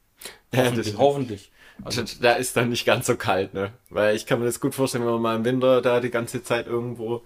Ja, 0.53 0.65
Hoffentlich. 0.65 0.88
das- 0.91 0.97
hoffentlich. 0.97 1.51
Also, 1.84 2.03
Da 2.22 2.34
ist 2.34 2.55
dann 2.55 2.69
nicht 2.69 2.85
ganz 2.85 3.07
so 3.07 3.15
kalt, 3.15 3.53
ne? 3.55 3.73
Weil 3.89 4.15
ich 4.15 4.26
kann 4.27 4.39
mir 4.39 4.45
das 4.45 4.59
gut 4.59 4.76
vorstellen, 4.76 5.03
wenn 5.03 5.13
man 5.13 5.22
mal 5.22 5.35
im 5.38 5.45
Winter 5.45 5.81
da 5.81 5.99
die 5.99 6.11
ganze 6.11 6.43
Zeit 6.43 6.68
irgendwo 6.68 7.23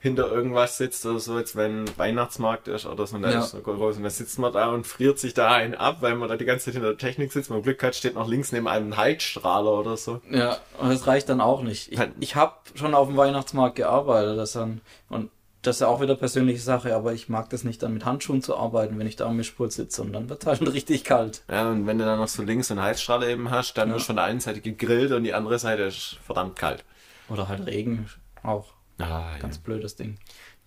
hinter 0.00 0.30
irgendwas 0.30 0.76
sitzt 0.78 1.04
oder 1.06 1.18
so, 1.18 1.38
jetzt 1.38 1.56
wenn 1.56 1.84
Weihnachtsmarkt 1.98 2.68
ist 2.68 2.86
oder 2.86 3.06
so, 3.06 3.16
und 3.16 3.22
da 3.22 3.30
Ja. 3.32 3.40
ist 3.40 3.50
so 3.50 3.58
groß 3.60 3.96
und 3.96 4.04
da 4.04 4.10
sitzt 4.10 4.38
man 4.38 4.52
da 4.52 4.68
und 4.68 4.86
friert 4.86 5.18
sich 5.18 5.34
da 5.34 5.48
einen 5.52 5.74
ab, 5.74 5.96
weil 6.00 6.14
man 6.14 6.28
da 6.28 6.36
die 6.36 6.44
ganze 6.44 6.66
Zeit 6.66 6.74
hinter 6.74 6.90
der 6.90 6.98
Technik 6.98 7.32
sitzt. 7.32 7.50
Man 7.50 7.62
Glück 7.62 7.82
hat, 7.82 7.96
steht 7.96 8.14
noch 8.14 8.28
links 8.28 8.52
neben 8.52 8.68
einem 8.68 8.92
ein 8.92 8.96
Heizstrahler 8.96 9.72
oder 9.72 9.96
so. 9.96 10.20
ja, 10.30 10.56
und 10.78 10.90
das 10.90 11.06
reicht 11.08 11.28
dann 11.28 11.40
auch 11.40 11.62
nicht. 11.62 11.90
Ich, 11.92 11.98
ich 12.20 12.36
habe 12.36 12.54
schon 12.74 12.94
auf 12.94 13.08
dem 13.08 13.16
Weihnachtsmarkt 13.16 13.74
gearbeitet. 13.76 14.38
Das 14.38 14.52
dann, 14.52 14.80
und 15.08 15.30
das 15.62 15.76
ist 15.76 15.80
ja 15.80 15.88
auch 15.88 16.00
wieder 16.00 16.14
persönliche 16.14 16.60
Sache, 16.60 16.94
aber 16.94 17.12
ich 17.12 17.28
mag 17.28 17.50
das 17.50 17.64
nicht 17.64 17.82
dann 17.82 17.92
mit 17.92 18.04
Handschuhen 18.04 18.40
zu 18.40 18.56
arbeiten, 18.56 18.96
wenn 19.00 19.08
ich 19.08 19.16
da 19.16 19.26
am 19.26 19.36
Mischpult 19.36 19.72
sitze 19.72 20.02
und 20.02 20.12
dann 20.12 20.28
wird 20.28 20.46
halt 20.46 20.60
richtig 20.72 21.02
kalt. 21.02 21.42
Ja, 21.50 21.68
und 21.72 21.88
wenn 21.88 21.98
du 21.98 22.04
dann 22.04 22.20
noch 22.20 22.28
so 22.28 22.44
links 22.44 22.70
einen 22.70 22.80
Heizstrahler 22.80 23.26
eben 23.26 23.50
hast, 23.50 23.74
dann 23.76 23.88
Ja. 23.88 23.94
wird 23.94 24.04
von 24.04 24.14
der 24.14 24.26
einen 24.26 24.38
Seite 24.38 24.60
gegrillt 24.60 25.10
und 25.10 25.24
die 25.24 25.34
andere 25.34 25.58
Seite 25.58 25.82
ist 25.82 26.18
verdammt 26.24 26.54
kalt. 26.54 26.84
Oder 27.28 27.48
halt 27.48 27.66
Regen 27.66 28.08
auch. 28.44 28.66
Ah, 28.98 29.32
ja. 29.32 29.38
Ganz 29.38 29.58
blödes 29.58 29.96
Ding. 29.96 30.18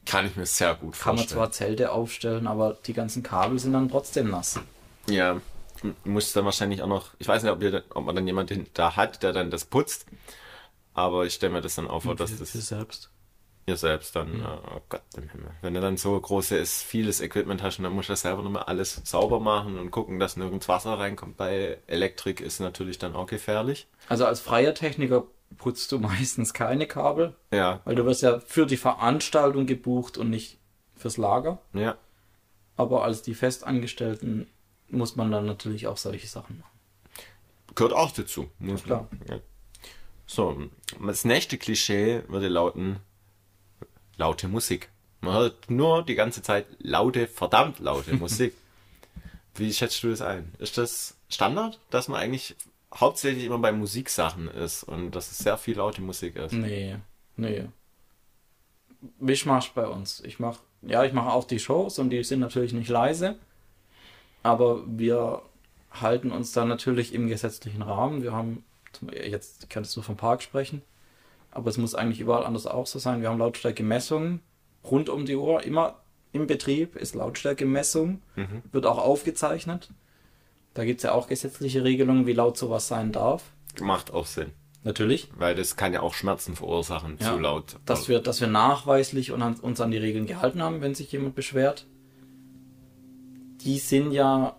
Kann 0.06 0.26
ich 0.26 0.36
mir 0.36 0.46
sehr 0.46 0.74
gut 0.76 0.94
Kann 0.98 1.16
man 1.16 1.18
vorstellen. 1.18 1.38
zwar 1.38 1.52
Zelte 1.52 1.92
aufstellen, 1.92 2.48
aber 2.48 2.78
die 2.86 2.94
ganzen 2.94 3.22
Kabel 3.24 3.60
sind 3.60 3.74
dann 3.74 3.90
trotzdem 3.90 4.30
nass. 4.32 4.60
Ja, 5.08 5.40
du 5.82 5.94
musst 6.06 6.36
dann 6.36 6.46
wahrscheinlich 6.46 6.82
auch 6.82 6.88
noch, 6.88 7.12
ich 7.20 7.28
weiß 7.28 7.44
nicht, 7.44 7.52
ob, 7.52 7.62
ihr, 7.62 7.84
ob 7.90 8.06
man 8.06 8.16
dann 8.16 8.26
jemanden 8.26 8.68
da 8.74 8.96
hat, 8.96 9.22
der 9.24 9.32
dann 9.34 9.52
das 9.52 9.66
putzt, 9.66 10.06
aber 10.94 11.26
ich 11.26 11.34
stelle 11.36 11.54
mir 11.54 11.62
das 11.62 11.76
dann 11.76 11.88
auch 11.88 12.02
vor, 12.04 12.16
dass 12.16 12.32
Für- 12.32 12.38
das 12.38 12.50
für 12.52 12.58
selbst. 12.62 13.10
ihr 13.68 13.78
selbst 13.78 14.16
dann, 14.16 14.42
äh, 14.42 14.46
oh 14.76 14.82
Gott 14.90 15.02
im 15.18 15.30
Himmel, 15.30 15.52
wenn 15.62 15.74
du 15.76 15.82
dann 15.82 15.98
so 15.98 16.20
großes, 16.20 16.82
vieles 16.82 17.22
Equipment 17.22 17.62
hast 17.62 17.78
und 17.78 17.84
dann 17.84 17.94
musst 17.94 18.10
du 18.10 18.14
das 18.14 18.22
selber 18.22 18.42
nochmal 18.42 18.64
alles 18.64 19.02
sauber 19.06 19.40
machen 19.40 19.78
und 19.78 19.92
gucken, 19.92 20.20
dass 20.20 20.36
nirgends 20.36 20.68
Wasser 20.68 20.98
reinkommt 20.98 21.38
bei 21.38 21.78
Elektrik 21.88 22.42
ist 22.42 22.60
natürlich 22.60 22.98
dann 22.98 23.16
auch 23.16 23.28
gefährlich. 23.28 23.88
Also 24.10 24.26
als 24.26 24.40
freier 24.40 24.74
Techniker 24.74 25.26
putzt 25.58 25.92
du 25.92 26.00
meistens 26.10 26.54
keine 26.54 26.88
Kabel, 26.88 27.36
Ja, 27.52 27.82
weil 27.86 27.96
du 27.96 28.06
wirst 28.06 28.22
ja 28.24 28.40
für 28.40 28.66
die 28.66 28.78
Veranstaltung 28.78 29.66
gebucht 29.66 30.18
und 30.18 30.30
nicht 30.30 30.58
fürs 30.96 31.18
Lager. 31.18 31.60
ja, 31.74 31.98
Aber 32.78 33.04
als 33.04 33.22
die 33.22 33.34
Festangestellten 33.36 34.48
muss 34.90 35.16
man 35.16 35.32
dann 35.32 35.46
natürlich 35.46 35.88
auch 35.88 35.98
solche 35.98 36.28
Sachen 36.28 36.60
machen. 36.60 37.76
gehört 37.76 37.94
auch 37.94 38.12
dazu. 38.12 38.50
Muss 38.60 38.84
Klar. 38.84 39.08
man- 39.12 39.22
Ja. 39.38 39.42
So, 40.28 40.70
das 41.06 41.26
nächste 41.26 41.58
Klischee 41.58 42.24
würde 42.30 42.48
lauten, 42.48 43.00
laute 44.18 44.48
Musik. 44.48 44.90
Man 45.20 45.34
hört 45.34 45.70
nur 45.70 46.04
die 46.04 46.16
ganze 46.16 46.42
Zeit 46.42 46.66
laute, 46.80 47.28
verdammt 47.28 47.80
laute 47.80 48.14
Musik. 48.16 48.54
Wie 49.56 49.74
schätzt 49.74 50.02
du 50.04 50.10
das 50.10 50.22
ein? 50.22 50.54
Ist 50.60 50.78
das 50.78 51.16
Standard, 51.30 51.80
dass 51.90 52.08
man 52.08 52.20
eigentlich 52.22 52.56
hauptsächlich 52.94 53.46
immer 53.46 53.60
bei 53.60 53.72
Musiksachen 53.72 54.48
ist 54.50 54.84
und 54.84 55.12
dass 55.12 55.32
es 55.32 55.38
sehr 55.40 55.58
viel 55.58 55.78
laute 55.78 56.02
Musik 56.02 56.36
ist? 56.36 56.54
Nee, 56.54 56.98
nee. 57.38 57.66
Mischmasch 59.20 59.72
bei 59.74 59.88
uns. 59.88 60.22
Ich 60.22 60.40
mach, 60.40 60.60
ja, 60.82 61.04
ich 61.04 61.14
mache 61.14 61.32
auch 61.32 61.46
die 61.46 61.60
Shows 61.60 62.00
und 62.00 62.10
die 62.10 62.24
sind 62.24 62.40
natürlich 62.40 62.74
nicht 62.74 62.90
leise. 62.90 63.36
Aber 64.44 64.84
wir 64.88 65.42
halten 65.92 66.32
uns 66.32 66.52
da 66.52 66.66
natürlich 66.66 67.14
im 67.14 67.28
gesetzlichen 67.28 67.82
Rahmen. 67.82 68.22
Wir 68.24 68.32
haben, 68.34 68.64
jetzt 69.12 69.70
kannst 69.70 69.96
du 69.96 70.02
vom 70.02 70.18
Park 70.18 70.42
sprechen, 70.42 70.82
aber 71.52 71.70
es 71.70 71.78
muss 71.78 71.96
eigentlich 71.96 72.20
überall 72.20 72.46
anders 72.46 72.68
auch 72.68 72.88
so 72.88 73.00
sein. 73.00 73.22
Wir 73.22 73.30
haben 73.30 73.40
Lautstärkemessungen 73.40 74.42
rund 74.84 75.10
um 75.10 75.26
die 75.26 75.36
Uhr. 75.36 75.64
Immer 75.64 75.96
im 76.32 76.48
Betrieb 76.48 76.96
ist 76.96 77.14
Lautstärkemessung, 77.16 78.22
Mhm. 78.36 78.62
wird 78.72 78.86
auch 78.86 78.98
aufgezeichnet. 79.00 79.90
Da 80.74 80.86
gibt 80.86 81.00
es 81.00 81.04
ja 81.04 81.12
auch 81.14 81.28
gesetzliche 81.28 81.84
Regelungen, 81.84 82.26
wie 82.28 82.34
laut 82.34 82.58
sowas 82.58 82.88
sein 82.88 83.12
darf. 83.12 83.44
Macht 83.82 84.14
auch 84.14 84.26
Sinn, 84.26 84.52
Natürlich. 84.84 85.30
weil 85.38 85.56
das 85.56 85.76
kann 85.76 85.94
ja 85.94 86.02
auch 86.02 86.14
Schmerzen 86.14 86.56
verursachen, 86.56 87.18
Ja, 87.20 87.34
zu 87.34 87.40
laut. 87.40 87.78
Dass 87.86 88.08
wir, 88.08 88.20
dass 88.20 88.40
wir 88.42 88.48
nachweislich 88.48 89.32
uns 89.32 89.82
an 89.82 89.92
die 89.92 89.98
Regeln 89.98 90.26
gehalten 90.28 90.62
haben, 90.62 90.82
wenn 90.82 90.96
sich 90.96 91.12
jemand 91.12 91.36
beschwert. 91.36 91.88
Die 93.62 93.80
sind 93.80 94.12
ja, 94.12 94.56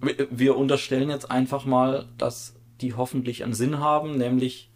wir- 0.00 0.28
wir 0.30 0.56
unterstellen 0.56 1.10
jetzt 1.10 1.30
einfach 1.30 1.64
mal, 1.64 2.08
dass 2.18 2.54
die 2.80 2.94
hoffentlich 2.94 3.44
einen 3.44 3.52
Sinn 3.54 3.78
haben, 3.80 4.16
nämlich, 4.16 4.70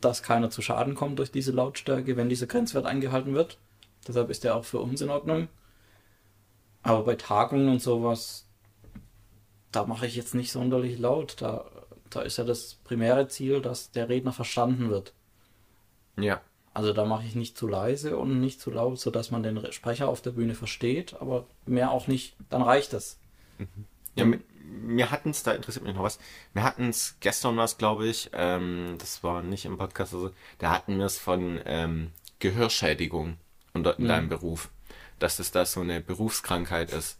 dass 0.00 0.22
keiner 0.22 0.50
zu 0.50 0.62
Schaden 0.62 0.94
kommt 0.94 1.18
durch 1.18 1.30
diese 1.30 1.52
Lautstärke, 1.52 2.16
wenn 2.16 2.28
dieser 2.28 2.46
Grenzwert 2.46 2.86
eingehalten 2.86 3.34
wird. 3.34 3.58
Deshalb 4.06 4.30
ist 4.30 4.44
der 4.44 4.56
auch 4.56 4.64
für 4.64 4.78
uns 4.80 5.00
in 5.00 5.10
Ordnung. 5.10 5.48
Aber 6.82 7.04
bei 7.04 7.14
Tagungen 7.16 7.68
und 7.68 7.82
sowas, 7.82 8.47
da 9.72 9.84
mache 9.86 10.06
ich 10.06 10.16
jetzt 10.16 10.34
nicht 10.34 10.52
sonderlich 10.52 10.98
laut. 10.98 11.40
Da, 11.40 11.70
da 12.10 12.22
ist 12.22 12.38
ja 12.38 12.44
das 12.44 12.74
primäre 12.84 13.28
Ziel, 13.28 13.60
dass 13.62 13.90
der 13.92 14.08
Redner 14.08 14.32
verstanden 14.32 14.90
wird. 14.90 15.14
ja, 16.16 16.40
Also 16.74 16.92
da 16.92 17.04
mache 17.04 17.26
ich 17.26 17.34
nicht 17.34 17.58
zu 17.58 17.66
leise 17.66 18.16
und 18.16 18.40
nicht 18.40 18.60
zu 18.60 18.70
laut, 18.70 18.98
sodass 19.00 19.30
man 19.30 19.42
den 19.42 19.72
Sprecher 19.72 20.08
auf 20.08 20.20
der 20.22 20.30
Bühne 20.30 20.54
versteht, 20.54 21.14
aber 21.20 21.46
mehr 21.66 21.90
auch 21.90 22.06
nicht. 22.06 22.36
Dann 22.50 22.62
reicht 22.62 22.92
es. 22.94 23.18
Ja, 24.16 24.24
mi- 24.24 24.40
wir 24.86 25.10
hatten 25.10 25.30
es, 25.30 25.42
da 25.42 25.52
interessiert 25.52 25.84
mich 25.84 25.94
noch 25.94 26.02
was. 26.02 26.18
Wir 26.52 26.62
hatten 26.62 26.88
es 26.90 27.16
gestern 27.20 27.56
was, 27.56 27.78
glaube 27.78 28.06
ich. 28.06 28.30
Ähm, 28.32 28.96
das 28.98 29.22
war 29.24 29.42
nicht 29.42 29.64
im 29.64 29.78
Podcast. 29.78 30.14
Also, 30.14 30.30
da 30.58 30.70
hatten 30.70 30.98
wir 30.98 31.06
es 31.06 31.18
von 31.18 31.60
ähm, 31.64 32.12
Gehörschädigung 32.38 33.38
unter, 33.72 33.98
in 33.98 34.06
deinem 34.08 34.28
Beruf. 34.28 34.70
Dass 35.18 35.38
das 35.38 35.50
da 35.50 35.64
so 35.66 35.80
eine 35.80 36.00
Berufskrankheit 36.00 36.92
ist. 36.92 37.18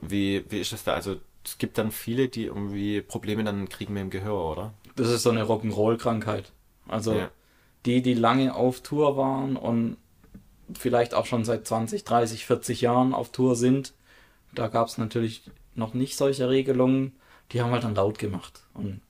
Wie, 0.00 0.44
wie 0.50 0.60
ist 0.60 0.72
das 0.72 0.84
da? 0.84 0.94
Also, 0.94 1.16
es 1.48 1.58
gibt 1.58 1.78
dann 1.78 1.90
viele, 1.90 2.28
die 2.28 2.44
irgendwie 2.44 3.00
Probleme 3.00 3.42
dann 3.44 3.68
kriegen 3.68 3.94
mit 3.94 4.02
dem 4.02 4.10
Gehör, 4.10 4.50
oder? 4.52 4.74
Das 4.96 5.08
ist 5.08 5.22
so 5.22 5.30
eine 5.30 5.44
Rock'n'Roll-Krankheit. 5.44 6.52
Also 6.86 7.14
Ja. 7.14 7.30
die, 7.86 8.02
die 8.02 8.14
lange 8.14 8.54
auf 8.54 8.80
Tour 8.80 9.16
waren 9.16 9.56
und 9.56 9.96
vielleicht 10.74 11.14
auch 11.14 11.26
schon 11.26 11.44
seit 11.44 11.66
20, 11.66 12.04
30, 12.04 12.44
40 12.46 12.80
Jahren 12.82 13.14
auf 13.14 13.30
Tour 13.30 13.56
sind, 13.56 13.94
da 14.54 14.68
gab 14.68 14.88
es 14.88 14.98
natürlich 14.98 15.50
noch 15.74 15.94
nicht 15.94 16.16
solche 16.16 16.48
Regelungen. 16.48 17.16
Die 17.52 17.62
haben 17.62 17.70
halt 17.72 17.84
dann 17.84 17.94
laut 17.94 18.18
gemacht. 18.18 18.60
Und 18.74 19.00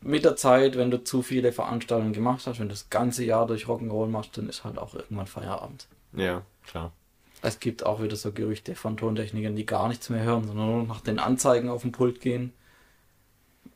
mit 0.00 0.24
der 0.24 0.36
Zeit, 0.36 0.76
wenn 0.76 0.90
du 0.90 1.02
zu 1.02 1.22
viele 1.22 1.52
Veranstaltungen 1.52 2.12
gemacht 2.12 2.46
hast, 2.46 2.58
wenn 2.58 2.68
du 2.68 2.74
das 2.74 2.90
ganze 2.90 3.24
Jahr 3.24 3.46
durch 3.46 3.66
Rock'n'Roll 3.66 4.08
machst, 4.08 4.38
dann 4.38 4.48
ist 4.48 4.64
halt 4.64 4.78
auch 4.78 4.94
irgendwann 4.94 5.26
Feierabend. 5.26 5.88
Ja, 6.14 6.42
klar. 6.64 6.92
Es 7.42 7.60
gibt 7.60 7.84
auch 7.84 8.02
wieder 8.02 8.16
so 8.16 8.32
Gerüchte 8.32 8.74
von 8.74 8.96
Tontechnikern, 8.96 9.56
die 9.56 9.66
gar 9.66 9.88
nichts 9.88 10.10
mehr 10.10 10.22
hören, 10.22 10.46
sondern 10.46 10.66
nur 10.66 10.86
nach 10.86 11.00
den 11.00 11.18
Anzeigen 11.18 11.68
auf 11.68 11.82
dem 11.82 11.92
Pult 11.92 12.20
gehen. 12.20 12.52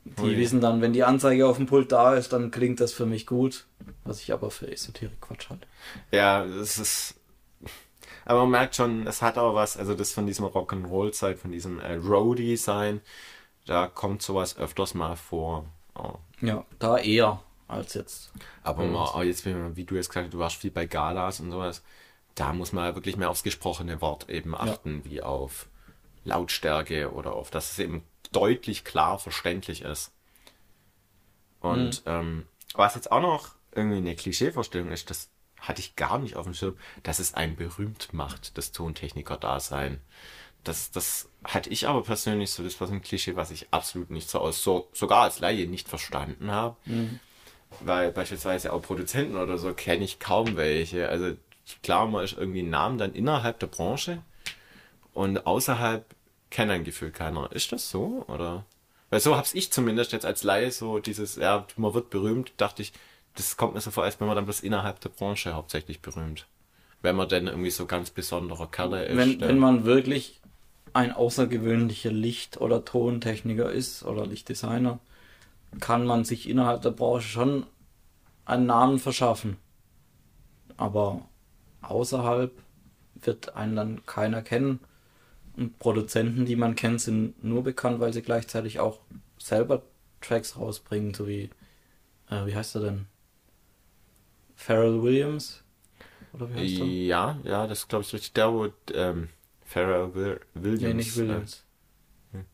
Die 0.04 0.22
Ui. 0.22 0.36
wissen 0.36 0.60
dann, 0.60 0.80
wenn 0.80 0.92
die 0.92 1.04
Anzeige 1.04 1.46
auf 1.46 1.56
dem 1.56 1.66
Pult 1.66 1.92
da 1.92 2.14
ist, 2.14 2.32
dann 2.32 2.50
klingt 2.50 2.80
das 2.80 2.92
für 2.92 3.06
mich 3.06 3.26
gut. 3.26 3.66
Was 4.04 4.20
ich 4.20 4.32
aber 4.32 4.50
für 4.50 4.70
Esoterik 4.70 5.20
Quatsch 5.20 5.50
halte. 5.50 5.66
Ja, 6.10 6.44
es 6.44 6.78
ist. 6.78 7.14
Aber 8.24 8.40
man 8.40 8.50
merkt 8.50 8.76
schon, 8.76 9.06
es 9.06 9.22
hat 9.22 9.38
auch 9.38 9.54
was, 9.54 9.76
also 9.76 9.94
das 9.94 10.12
von 10.12 10.26
diesem 10.26 10.46
Rock'n'Roll-Zeit, 10.46 11.38
von 11.38 11.50
diesem 11.50 11.80
äh, 11.80 11.94
Roadie-Sein, 11.94 13.00
da 13.66 13.86
kommt 13.86 14.22
sowas 14.22 14.56
öfters 14.56 14.94
mal 14.94 15.16
vor. 15.16 15.66
Oh. 15.94 16.14
Ja, 16.40 16.64
da 16.78 16.98
eher 16.98 17.42
als 17.68 17.94
jetzt. 17.94 18.32
Aber 18.62 18.84
mal, 18.84 19.10
oh, 19.14 19.22
jetzt, 19.22 19.46
wie 19.46 19.54
wie 19.76 19.84
du 19.84 19.94
jetzt 19.94 20.08
gesagt 20.08 20.26
hast, 20.26 20.34
du 20.34 20.38
warst 20.38 20.56
viel 20.56 20.70
bei 20.70 20.86
Galas 20.86 21.40
und 21.40 21.50
sowas, 21.50 21.82
da 22.34 22.52
muss 22.52 22.72
man 22.72 22.94
wirklich 22.94 23.16
mehr 23.16 23.30
aufs 23.30 23.42
gesprochene 23.42 24.00
Wort 24.00 24.28
eben 24.28 24.54
achten, 24.54 25.04
wie 25.04 25.22
auf 25.22 25.68
Lautstärke 26.24 27.12
oder 27.12 27.32
auf, 27.34 27.50
dass 27.50 27.72
es 27.72 27.78
eben 27.78 28.02
deutlich 28.32 28.84
klar 28.84 29.18
verständlich 29.18 29.82
ist. 29.82 30.12
Und 31.60 32.02
ähm, 32.06 32.46
was 32.74 32.94
jetzt 32.94 33.12
auch 33.12 33.20
noch 33.20 33.50
irgendwie 33.74 33.98
eine 33.98 34.16
Klischeevorstellung 34.16 34.90
ist, 34.90 35.10
das 35.10 35.28
hatte 35.58 35.80
ich 35.80 35.96
gar 35.96 36.18
nicht 36.18 36.36
auf 36.36 36.44
dem 36.44 36.54
Schirm, 36.54 36.76
dass 37.02 37.18
es 37.18 37.34
einen 37.34 37.56
berühmt 37.56 38.12
macht, 38.12 38.56
das 38.56 38.72
Tontechniker-Dasein. 38.72 40.00
Das, 40.64 40.90
das 40.90 41.28
hatte 41.44 41.70
ich 41.70 41.86
aber 41.88 42.02
persönlich 42.02 42.50
so, 42.50 42.62
das 42.62 42.80
war 42.80 42.86
so 42.86 42.94
ein 42.94 43.02
Klischee, 43.02 43.36
was 43.36 43.50
ich 43.50 43.68
absolut 43.70 44.10
nicht 44.10 44.28
so 44.28 44.40
aus, 44.40 44.62
so, 44.62 44.88
sogar 44.92 45.22
als 45.22 45.40
Laie 45.40 45.66
nicht 45.66 45.88
verstanden 45.88 46.50
habe. 46.50 46.76
Weil 47.80 48.12
beispielsweise 48.12 48.72
auch 48.72 48.82
Produzenten 48.82 49.36
oder 49.36 49.58
so 49.58 49.72
kenne 49.74 50.04
ich 50.04 50.18
kaum 50.18 50.56
welche. 50.56 51.08
Also 51.08 51.36
klar, 51.82 52.06
man 52.06 52.24
ist 52.24 52.36
irgendwie 52.36 52.62
ein 52.62 52.70
Name 52.70 52.96
dann 52.96 53.14
innerhalb 53.14 53.58
der 53.58 53.66
Branche 53.66 54.22
und 55.12 55.46
außerhalb 55.46 56.04
kennt 56.50 56.70
ein 56.70 56.84
Gefühl 56.84 57.10
keiner. 57.10 57.50
Ist 57.52 57.72
das 57.72 57.90
so? 57.90 58.24
Oder? 58.28 58.64
Weil 59.10 59.20
so 59.20 59.36
hab's 59.36 59.54
ich 59.54 59.72
zumindest 59.72 60.12
jetzt 60.12 60.26
als 60.26 60.42
Laie 60.42 60.70
so 60.70 60.98
dieses, 60.98 61.36
ja, 61.36 61.66
man 61.76 61.94
wird 61.94 62.10
berühmt, 62.10 62.52
dachte 62.56 62.82
ich, 62.82 62.92
das 63.34 63.56
kommt 63.56 63.74
mir 63.74 63.80
so 63.80 63.90
vor, 63.90 64.04
als 64.04 64.20
wenn 64.20 64.26
man 64.26 64.36
dann 64.36 64.44
bloß 64.44 64.60
innerhalb 64.60 65.00
der 65.00 65.08
Branche 65.08 65.54
hauptsächlich 65.54 66.00
berühmt. 66.00 66.46
Wenn 67.02 67.16
man 67.16 67.28
denn 67.28 67.46
irgendwie 67.46 67.70
so 67.70 67.86
ganz 67.86 68.10
besonderer 68.10 68.70
Kerle 68.70 69.04
ist. 69.04 69.16
Wenn, 69.16 69.40
wenn 69.40 69.58
man 69.58 69.84
wirklich 69.84 70.40
ein 70.92 71.12
außergewöhnlicher 71.12 72.10
Licht- 72.10 72.60
oder 72.60 72.84
Tontechniker 72.84 73.70
ist 73.70 74.04
oder 74.04 74.26
Lichtdesigner, 74.26 74.98
kann 75.78 76.04
man 76.04 76.24
sich 76.24 76.48
innerhalb 76.48 76.82
der 76.82 76.90
Branche 76.90 77.28
schon 77.28 77.66
einen 78.44 78.66
Namen 78.66 78.98
verschaffen. 78.98 79.56
Aber 80.76 81.28
außerhalb 81.82 82.52
wird 83.22 83.54
einen 83.56 83.76
dann 83.76 84.06
keiner 84.06 84.42
kennen. 84.42 84.80
Und 85.56 85.78
Produzenten, 85.78 86.46
die 86.46 86.56
man 86.56 86.74
kennt, 86.74 87.00
sind 87.00 87.42
nur 87.44 87.62
bekannt, 87.62 88.00
weil 88.00 88.12
sie 88.12 88.22
gleichzeitig 88.22 88.80
auch 88.80 89.00
selber 89.38 89.82
Tracks 90.20 90.56
rausbringen, 90.58 91.12
so 91.14 91.26
wie, 91.26 91.50
äh, 92.30 92.46
wie 92.46 92.54
heißt 92.54 92.76
er 92.76 92.82
denn? 92.82 93.06
Pharrell 94.54 95.02
Williams? 95.02 95.62
Oder 96.32 96.50
wie 96.50 96.54
heißt 96.54 96.78
er? 96.80 96.86
ja, 96.86 97.38
ja, 97.44 97.66
das 97.66 97.88
glaube 97.88 98.04
ich 98.04 98.12
richtig. 98.12 98.32
Der, 98.34 98.52
wo 98.52 98.68
ähm, 98.94 99.28
Pharrell 99.64 100.14
Will- 100.14 100.40
Williams. 100.54 100.82
Nee, 100.82 100.94
nicht 100.94 101.16
Williams. 101.16 101.64
Hm. 102.32 102.44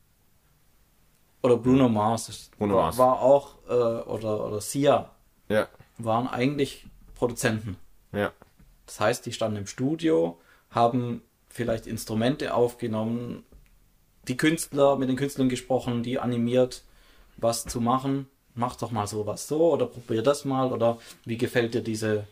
Oder 1.42 1.56
Bruno 1.58 1.88
Mars. 1.88 2.26
Das 2.26 2.50
Bruno 2.58 2.74
Mars. 2.76 2.96
war 2.98 3.20
auch, 3.20 3.56
äh, 3.68 3.72
oder, 3.72 4.46
oder 4.46 4.60
Sia, 4.60 5.10
Äh, 5.48 5.54
ja, 5.54 5.68
waren 5.98 6.28
eigentlich 6.28 6.86
Produzenten. 7.14 7.76
ja. 8.12 8.32
Das 8.86 9.00
heißt, 9.00 9.26
die 9.26 9.32
standen 9.32 9.58
im 9.58 9.66
Studio, 9.66 10.38
haben 10.70 11.22
vielleicht 11.48 11.86
Instrumente 11.86 12.54
aufgenommen, 12.54 13.44
die 14.28 14.36
Künstler, 14.36 14.96
mit 14.96 15.08
den 15.08 15.16
Künstlern 15.16 15.48
gesprochen, 15.48 16.02
die 16.02 16.18
animiert, 16.18 16.82
was 17.36 17.64
zu 17.64 17.80
machen. 17.80 18.28
Mach 18.54 18.76
doch 18.76 18.90
mal 18.90 19.06
sowas 19.06 19.48
so 19.48 19.72
oder 19.72 19.86
probier 19.86 20.22
das 20.22 20.44
mal 20.44 20.72
oder 20.72 20.98
wie 21.24 21.36
gefällt 21.36 21.74
dir 21.74 21.82
diese, 21.82 22.26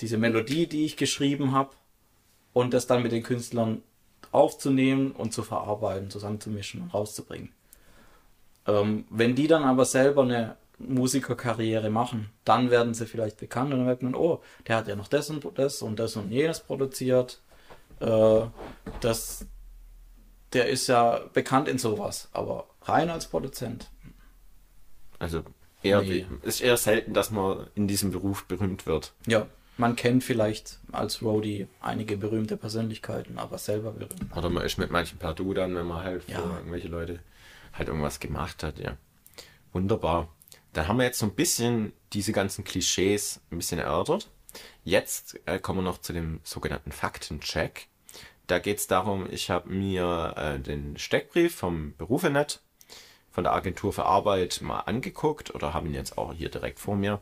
diese 0.00 0.18
Melodie, 0.18 0.66
die 0.66 0.84
ich 0.84 0.96
geschrieben 0.96 1.52
habe 1.52 1.70
und 2.52 2.74
das 2.74 2.86
dann 2.86 3.02
mit 3.02 3.12
den 3.12 3.22
Künstlern 3.22 3.82
aufzunehmen 4.32 5.12
und 5.12 5.32
zu 5.32 5.42
verarbeiten, 5.42 6.10
zusammenzumischen 6.10 6.82
und 6.82 6.94
rauszubringen. 6.94 7.50
Ähm, 8.66 9.04
wenn 9.10 9.34
die 9.34 9.46
dann 9.46 9.64
aber 9.64 9.84
selber 9.84 10.22
eine 10.22 10.56
Musikerkarriere 10.78 11.90
machen, 11.90 12.30
dann 12.44 12.70
werden 12.70 12.94
sie 12.94 13.06
vielleicht 13.06 13.38
bekannt 13.38 13.72
und 13.72 13.78
dann 13.78 13.86
merkt 13.86 14.02
man, 14.02 14.14
oh, 14.14 14.40
der 14.66 14.76
hat 14.76 14.88
ja 14.88 14.96
noch 14.96 15.08
das 15.08 15.30
und 15.30 15.46
das 15.58 15.82
und 15.82 15.98
das 15.98 16.16
und 16.16 16.30
jenes 16.30 16.60
produziert. 16.60 17.40
Äh, 18.00 18.42
das, 19.00 19.46
der 20.52 20.68
ist 20.68 20.86
ja 20.88 21.20
bekannt 21.32 21.68
in 21.68 21.78
sowas, 21.78 22.28
aber 22.32 22.66
rein 22.82 23.10
als 23.10 23.26
Produzent. 23.28 23.90
Also 25.18 25.42
eher, 25.82 26.02
Nee. 26.02 26.26
ist 26.42 26.60
eher 26.60 26.76
selten, 26.76 27.14
dass 27.14 27.30
man 27.30 27.68
in 27.74 27.86
diesem 27.86 28.10
Beruf 28.10 28.44
berühmt 28.46 28.86
wird. 28.86 29.12
Ja, 29.26 29.46
man 29.78 29.94
kennt 29.96 30.24
vielleicht 30.24 30.78
als 30.90 31.22
Roadie 31.22 31.68
einige 31.80 32.16
berühmte 32.16 32.56
Persönlichkeiten, 32.56 33.38
aber 33.38 33.56
selber 33.58 33.92
berühmt. 33.92 34.36
Oder 34.36 34.50
man 34.50 34.64
ist 34.64 34.78
mit 34.78 34.90
manchen 34.90 35.18
per 35.18 35.32
Du 35.34 35.54
dann, 35.54 35.74
wenn 35.76 35.86
man 35.86 36.02
halt 36.02 36.28
Ja. 36.28 36.40
für 36.40 36.56
irgendwelche 36.56 36.88
Leute 36.88 37.20
halt 37.72 37.88
irgendwas 37.88 38.18
gemacht 38.20 38.62
hat, 38.64 38.78
ja. 38.78 38.96
Wunderbar. 39.72 40.28
Dann 40.72 40.88
haben 40.88 40.98
wir 40.98 41.04
jetzt 41.04 41.18
so 41.18 41.26
ein 41.26 41.34
bisschen 41.34 41.92
diese 42.12 42.32
ganzen 42.32 42.64
Klischees 42.64 43.40
ein 43.50 43.58
bisschen 43.58 43.78
erörtert. 43.78 44.30
Jetzt 44.84 45.40
äh, 45.46 45.58
kommen 45.58 45.80
wir 45.80 45.90
noch 45.90 45.98
zu 45.98 46.12
dem 46.12 46.40
sogenannten 46.44 46.92
Faktencheck. 46.92 47.88
Da 48.46 48.58
geht 48.58 48.78
es 48.78 48.86
darum, 48.86 49.26
ich 49.30 49.50
habe 49.50 49.70
mir 49.70 50.34
äh, 50.36 50.58
den 50.58 50.96
Steckbrief 50.98 51.54
vom 51.54 51.94
Berufenet 51.96 52.60
von 53.30 53.44
der 53.44 53.54
Agentur 53.54 53.92
für 53.92 54.04
Arbeit 54.04 54.60
mal 54.60 54.80
angeguckt 54.80 55.54
oder 55.54 55.72
habe 55.72 55.88
ihn 55.88 55.94
jetzt 55.94 56.18
auch 56.18 56.34
hier 56.34 56.50
direkt 56.50 56.78
vor 56.78 56.96
mir 56.96 57.20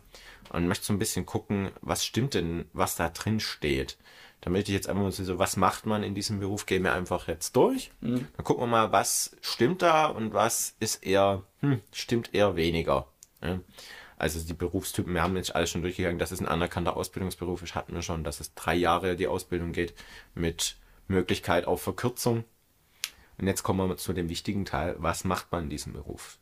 und 0.53 0.67
möchte 0.67 0.87
so 0.87 0.93
ein 0.93 0.99
bisschen 0.99 1.25
gucken, 1.25 1.71
was 1.83 2.05
stimmt 2.05 2.35
denn, 2.35 2.65
was 2.73 2.97
da 2.97 3.09
drin 3.11 3.39
steht. 3.39 3.97
Damit 4.41 4.69
ich 4.69 4.75
jetzt 4.75 4.89
einfach 4.89 5.03
mal 5.03 5.13
so, 5.13 5.39
was 5.39 5.57
macht 5.57 5.87
man 5.87 6.03
in 6.03 6.15
diesem 6.15 6.41
Beruf, 6.41 6.67
gehen 6.67 6.83
wir 6.83 6.95
einfach 6.95 7.29
jetzt 7.29 7.55
durch. 7.55 7.93
Dann 8.37 8.45
gucken 8.45 8.65
wir 8.65 8.67
mal, 8.69 8.91
was 8.91 9.37
stimmt 9.41 9.83
da 9.83 10.07
und 10.07 10.33
was 10.33 10.75
ist 10.81 11.05
eher, 11.05 11.45
hm, 11.61 11.81
stimmt 11.93 12.35
eher 12.35 12.57
weniger. 12.57 13.07
Ja. 13.43 13.61
Also 14.17 14.39
die 14.41 14.53
Berufstypen, 14.53 15.15
wir 15.15 15.23
haben 15.23 15.37
jetzt 15.37 15.55
alles 15.55 15.71
schon 15.71 15.81
durchgegangen, 15.83 16.19
dass 16.19 16.31
es 16.31 16.41
ein 16.41 16.49
anerkannter 16.49 16.97
Ausbildungsberuf 16.97 17.63
ist, 17.63 17.75
hatten 17.75 17.95
wir 17.95 18.03
schon, 18.03 18.23
dass 18.23 18.41
es 18.41 18.55
drei 18.55 18.75
Jahre 18.75 19.17
die 19.17 19.27
Ausbildung 19.29 19.73
geht 19.73 19.95
mit 20.35 20.77
Möglichkeit 21.09 21.65
auf 21.67 21.83
Verkürzung. 21.83 22.45
Und 23.39 23.47
jetzt 23.47 23.63
kommen 23.63 23.89
wir 23.89 23.97
zu 23.97 24.13
dem 24.13 24.29
wichtigen 24.29 24.67
Teil, 24.67 24.97
was 24.99 25.25
macht 25.25 25.51
man 25.53 25.65
in 25.65 25.71
diesem 25.71 25.95
Beruf? 25.95 26.37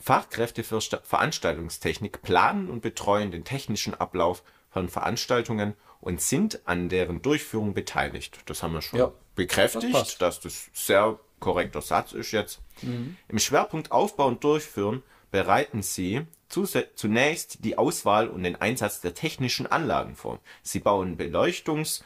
Fachkräfte 0.00 0.64
für 0.64 0.80
Sta- 0.80 1.00
Veranstaltungstechnik 1.04 2.22
planen 2.22 2.68
und 2.68 2.80
betreuen 2.82 3.30
den 3.30 3.44
technischen 3.44 3.94
Ablauf 3.94 4.42
von 4.70 4.88
Veranstaltungen 4.88 5.74
und 6.00 6.20
sind 6.20 6.60
an 6.66 6.88
deren 6.88 7.22
Durchführung 7.22 7.74
beteiligt. 7.74 8.38
Das 8.46 8.62
haben 8.62 8.74
wir 8.74 8.82
schon 8.82 8.98
Ja, 8.98 9.06
das 9.06 9.14
bekräftigt, 9.36 9.92
passt. 9.92 10.20
dass 10.22 10.40
das 10.40 10.70
sehr 10.72 11.18
korrekter 11.40 11.82
Satz 11.82 12.12
ist 12.12 12.32
jetzt. 12.32 12.60
Im 12.82 13.38
Schwerpunkt 13.38 13.92
Aufbau 13.92 14.26
und 14.26 14.42
Durchführen 14.42 15.02
bereiten 15.30 15.82
Sie 15.82 16.22
zunächst 16.48 17.64
die 17.64 17.76
Auswahl 17.76 18.28
und 18.28 18.42
den 18.42 18.56
Einsatz 18.56 19.00
der 19.00 19.14
technischen 19.14 19.66
Anlagen 19.66 20.16
vor. 20.16 20.40
Sie 20.62 20.80
bauen 20.80 21.18
Beleuchtungs-, 21.18 22.02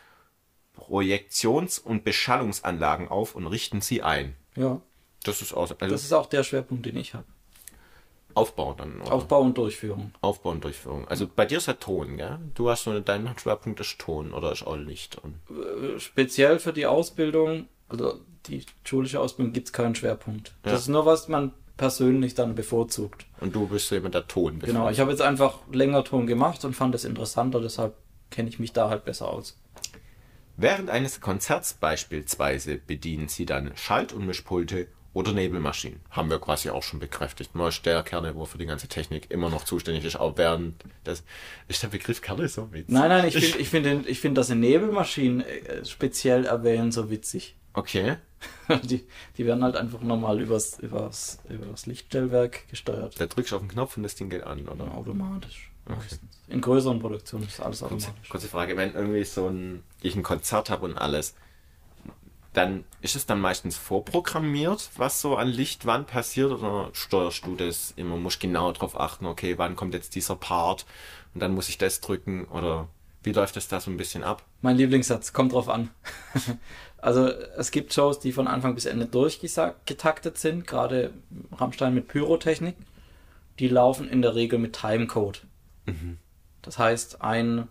Projektions- 0.74 1.78
und 1.78 2.05
Beschallungsanlagen 2.05 3.09
auf 3.09 3.35
und 3.36 3.47
richten 3.47 3.81
sie 3.81 4.03
ein. 4.03 4.35
Ja, 4.57 4.81
Das 5.23 5.43
ist 5.43 5.55
also 5.55 5.74
das 5.74 6.03
ist 6.03 6.12
auch 6.12 6.27
der 6.27 6.43
Schwerpunkt, 6.43 6.86
den 6.86 6.97
ich 6.97 7.15
habe. 7.15 7.24
Aufbau 8.35 8.73
dann. 8.74 9.01
Oder? 9.03 9.12
Aufbau 9.12 9.43
und 9.43 9.57
Durchführung. 9.59 10.12
Aufbau 10.23 10.51
und 10.51 10.65
Durchführung. 10.65 11.07
Also 11.07 11.28
bei 11.28 11.44
dir 11.44 11.59
ist 11.59 11.66
ja 11.66 11.74
Ton, 11.74 12.16
gell? 12.16 12.39
Du 12.55 12.70
hast 12.70 12.85
so 12.85 12.99
dein 12.99 13.28
Schwerpunkt 13.39 13.78
ist 13.81 13.99
Ton 13.99 14.32
oder 14.32 14.53
ist 14.53 14.66
auch 14.66 14.77
Licht. 14.77 15.19
Und 15.19 15.35
Äh, 15.51 16.01
Speziell 16.01 16.59
für 16.59 16.73
die 16.73 16.86
Ausbildung, 16.86 17.69
also 17.89 18.20
die 18.47 18.65
schulische 18.85 19.20
Ausbildung, 19.20 19.53
gibt 19.53 19.69
es 19.69 19.73
keinen 19.73 19.94
Schwerpunkt. 19.94 20.49
Ja. 20.65 20.73
Das 20.73 20.81
ist 20.82 20.89
nur, 20.89 21.05
was 21.07 21.28
man 21.28 21.53
persönlich 21.83 22.37
dann 22.37 22.55
bevorzugt. 22.55 23.27
Und 23.41 23.57
du 23.57 23.67
bist 23.67 23.89
so 23.89 23.97
jemand, 23.97 24.15
der 24.15 24.29
Ton 24.29 24.61
Genau, 24.61 24.89
ich 24.89 25.01
habe 25.01 25.11
jetzt 25.11 25.21
einfach 25.21 25.59
länger 25.73 26.05
Ton 26.05 26.29
gemacht 26.29 26.65
und 26.65 26.75
fand 26.77 26.95
es 26.95 27.05
interessanter, 27.05 27.61
deshalb 27.61 27.97
kenne 28.31 28.49
ich 28.49 28.61
mich 28.61 28.73
da 28.73 28.89
halt 28.89 29.05
besser 29.05 29.29
aus. 29.29 29.59
Während 30.57 30.91
eines 30.91 31.21
Konzerts 31.21 31.75
beispielsweise 31.75 32.77
bedienen 32.77 33.27
sie 33.27 33.47
dann 33.47 33.73
Schalt- 33.75 34.13
und 34.13 34.25
Mischpulte 34.27 34.87
oder 35.13 35.33
Nebelmaschinen. 35.33 35.99
Haben 36.11 36.31
wir 36.31 36.39
quasi 36.39 36.71
auch 36.71 36.85
schon 36.85 37.01
bekräftigt. 37.01 37.57
Man 37.57 37.69
ist 37.69 37.85
der 37.85 38.05
Kerne, 38.05 38.37
wo 38.37 38.45
für 38.45 38.59
die 38.59 38.67
ganze 38.67 38.87
Technik 38.87 39.33
immer 39.33 39.51
noch 39.51 39.65
zuständig 39.65 40.05
ist, 40.05 40.15
auch 40.15 40.37
während 40.37 40.85
das. 41.03 41.25
Ist 41.67 41.83
der 41.83 41.89
Begriff 41.89 42.23
Kerne 42.23 42.47
so 42.47 42.73
witzig? 42.73 42.95
Nein, 42.95 43.09
nein, 43.09 43.27
ich 43.27 43.35
finde, 43.41 43.59
ich 43.59 43.69
finde, 43.69 44.05
ich 44.07 44.21
finde, 44.21 44.39
dass 44.39 44.47
sie 44.47 44.55
Nebelmaschinen 44.55 45.41
äh, 45.41 45.85
speziell 45.85 46.45
erwähnen 46.45 46.93
so 46.93 47.11
witzig. 47.11 47.57
Okay. 47.74 48.16
Die, 48.82 49.07
die 49.36 49.47
werden 49.47 49.62
halt 49.62 49.77
einfach 49.77 50.01
normal 50.01 50.40
übers, 50.40 50.78
übers, 50.81 51.39
über 51.49 51.66
das 51.66 51.86
Lichtstellwerk 51.86 52.69
gesteuert. 52.69 53.20
Da 53.20 53.27
drückst 53.27 53.53
du 53.53 53.57
auf 53.57 53.62
den 53.62 53.69
Knopf 53.69 53.97
und 53.97 54.03
das 54.03 54.16
Ding 54.16 54.31
geht 54.31 54.43
an, 54.43 54.69
oder? 54.69 54.93
Automatisch. 54.94 55.70
meistens. 55.86 56.20
In 56.49 56.61
größeren 56.61 56.99
Produktionen 56.99 57.44
ist 57.44 57.61
alles 57.61 57.81
Kurze, 57.81 58.09
automatisch. 58.09 58.28
kurze 58.28 58.49
Frage, 58.49 58.77
wenn 58.77 58.94
irgendwie 58.94 59.24
so 59.24 59.49
ein, 59.49 59.85
ich 60.01 60.16
ein 60.16 60.23
Konzert 60.23 60.70
habe 60.70 60.86
und 60.86 60.97
alles, 60.99 61.35
dann 62.53 62.85
ist 63.01 63.16
es 63.16 63.27
dann 63.27 63.40
meistens 63.40 63.77
vorprogrammiert, 63.77 64.90
was 64.97 65.20
so 65.20 65.36
an 65.36 65.49
Licht 65.49 65.86
wann 65.86 66.05
passiert 66.07 66.51
oder 66.51 66.90
steuerst 66.93 67.47
du 67.47 67.55
das 67.55 67.93
immer, 67.97 68.16
musst 68.16 68.40
genau 68.40 68.73
darauf 68.73 68.99
achten, 68.99 69.27
okay, 69.27 69.57
wann 69.57 69.77
kommt 69.77 69.94
jetzt 69.94 70.15
dieser 70.15 70.36
Part 70.36 70.85
und 71.35 71.40
dann 71.40 71.55
muss 71.55 71.69
ich 71.69 71.78
das 71.78 72.01
drücken 72.01 72.44
oder 72.47 72.89
wie 73.23 73.32
läuft 73.32 73.57
das 73.57 73.69
da 73.69 73.81
so 73.81 73.90
ein 73.90 73.97
bisschen 73.97 74.24
ab? 74.24 74.43
Mein 74.62 74.77
Lieblingssatz, 74.77 75.32
kommt 75.32 75.53
drauf 75.53 75.69
an. 75.69 75.90
also 77.03 77.27
es 77.27 77.73
gibt 77.73 77.93
Shows, 77.93 78.20
die 78.20 78.33
von 78.33 78.47
Anfang 78.47 78.74
bis 78.74 78.87
Ende 78.87 79.07
durchgetaktet 79.07 80.39
sind, 80.39 80.66
gerade 80.66 81.12
Rammstein 81.55 81.95
mit 81.95 82.09
Pyrotechnik. 82.09 82.77
Die 83.59 83.69
laufen 83.69 84.09
in 84.09 84.23
der 84.23 84.35
Regel 84.35 84.59
mit 84.59 84.73
Timecode. 84.73 85.43
Das 86.62 86.79
heißt, 86.79 87.20
ein, 87.20 87.66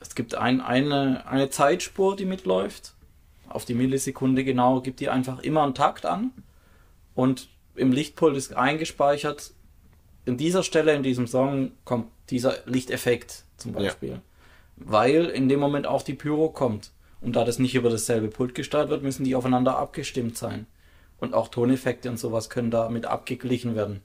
es 0.00 0.14
gibt 0.14 0.36
ein, 0.36 0.60
eine, 0.60 1.26
eine 1.26 1.50
Zeitspur, 1.50 2.16
die 2.16 2.24
mitläuft 2.24 2.94
auf 3.48 3.64
die 3.64 3.74
Millisekunde 3.74 4.44
genau, 4.44 4.80
gibt 4.80 5.00
die 5.00 5.08
einfach 5.08 5.40
immer 5.40 5.64
einen 5.64 5.74
Takt 5.74 6.06
an 6.06 6.30
und 7.14 7.48
im 7.74 7.92
Lichtpult 7.92 8.36
ist 8.36 8.54
eingespeichert, 8.54 9.52
in 10.24 10.36
dieser 10.36 10.62
Stelle 10.62 10.94
in 10.94 11.02
diesem 11.02 11.26
Song 11.26 11.72
kommt 11.84 12.06
dieser 12.30 12.58
Lichteffekt 12.66 13.44
zum 13.56 13.72
Beispiel. 13.72 14.10
Ja. 14.10 14.22
Weil 14.76 15.26
in 15.26 15.48
dem 15.48 15.60
Moment 15.60 15.86
auch 15.86 16.02
die 16.02 16.14
Pyro 16.14 16.50
kommt. 16.50 16.90
Und 17.26 17.34
da 17.34 17.42
das 17.42 17.58
nicht 17.58 17.74
über 17.74 17.90
dasselbe 17.90 18.28
Pult 18.28 18.54
gesteuert 18.54 18.88
wird, 18.88 19.02
müssen 19.02 19.24
die 19.24 19.34
aufeinander 19.34 19.76
abgestimmt 19.76 20.38
sein. 20.38 20.68
Und 21.18 21.34
auch 21.34 21.48
Toneffekte 21.48 22.08
und 22.08 22.20
sowas 22.20 22.50
können 22.50 22.70
damit 22.70 23.04
abgeglichen 23.04 23.74
werden. 23.74 24.00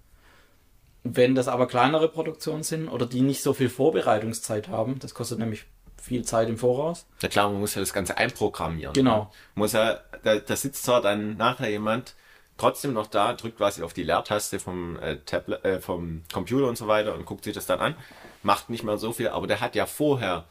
Wenn 1.03 1.35
das 1.35 1.47
aber 1.47 1.67
kleinere 1.67 2.09
Produktionen 2.09 2.63
sind 2.63 2.89
oder 2.89 3.05
die 3.05 3.21
nicht 3.21 3.43
so 3.43 3.53
viel 3.53 3.69
Vorbereitungszeit 3.69 4.69
haben, 4.69 4.97
das 4.97 5.13
kostet 5.13 5.37
nämlich 5.37 5.65
viel 6.01 6.25
Zeit 6.25 6.49
im 6.49 6.57
Voraus. 6.57 7.05
Ja 7.21 7.29
klar, 7.29 7.51
man 7.51 7.59
muss 7.59 7.75
ja 7.75 7.81
das 7.81 7.93
Ganze 7.93 8.17
einprogrammieren. 8.17 8.93
Genau. 8.93 9.19
Ne? 9.19 9.27
Muss 9.53 9.73
ja, 9.73 9.99
da, 10.23 10.39
da 10.39 10.55
sitzt 10.55 10.83
zwar 10.83 11.03
dann 11.03 11.37
nachher 11.37 11.69
jemand 11.69 12.15
trotzdem 12.57 12.93
noch 12.93 13.05
da, 13.05 13.33
drückt 13.33 13.57
quasi 13.57 13.83
auf 13.83 13.93
die 13.93 14.01
Leertaste 14.01 14.59
vom 14.59 14.97
äh, 14.97 15.17
Tablet, 15.17 15.63
äh, 15.63 15.79
vom 15.79 16.23
Computer 16.33 16.67
und 16.67 16.75
so 16.75 16.87
weiter 16.87 17.13
und 17.13 17.27
guckt 17.27 17.43
sich 17.43 17.53
das 17.53 17.67
dann 17.67 17.81
an. 17.81 17.93
Macht 18.41 18.71
nicht 18.71 18.83
mehr 18.83 18.97
so 18.97 19.13
viel, 19.13 19.27
aber 19.27 19.45
der 19.45 19.61
hat 19.61 19.75
ja 19.75 19.85
vorher 19.85 20.45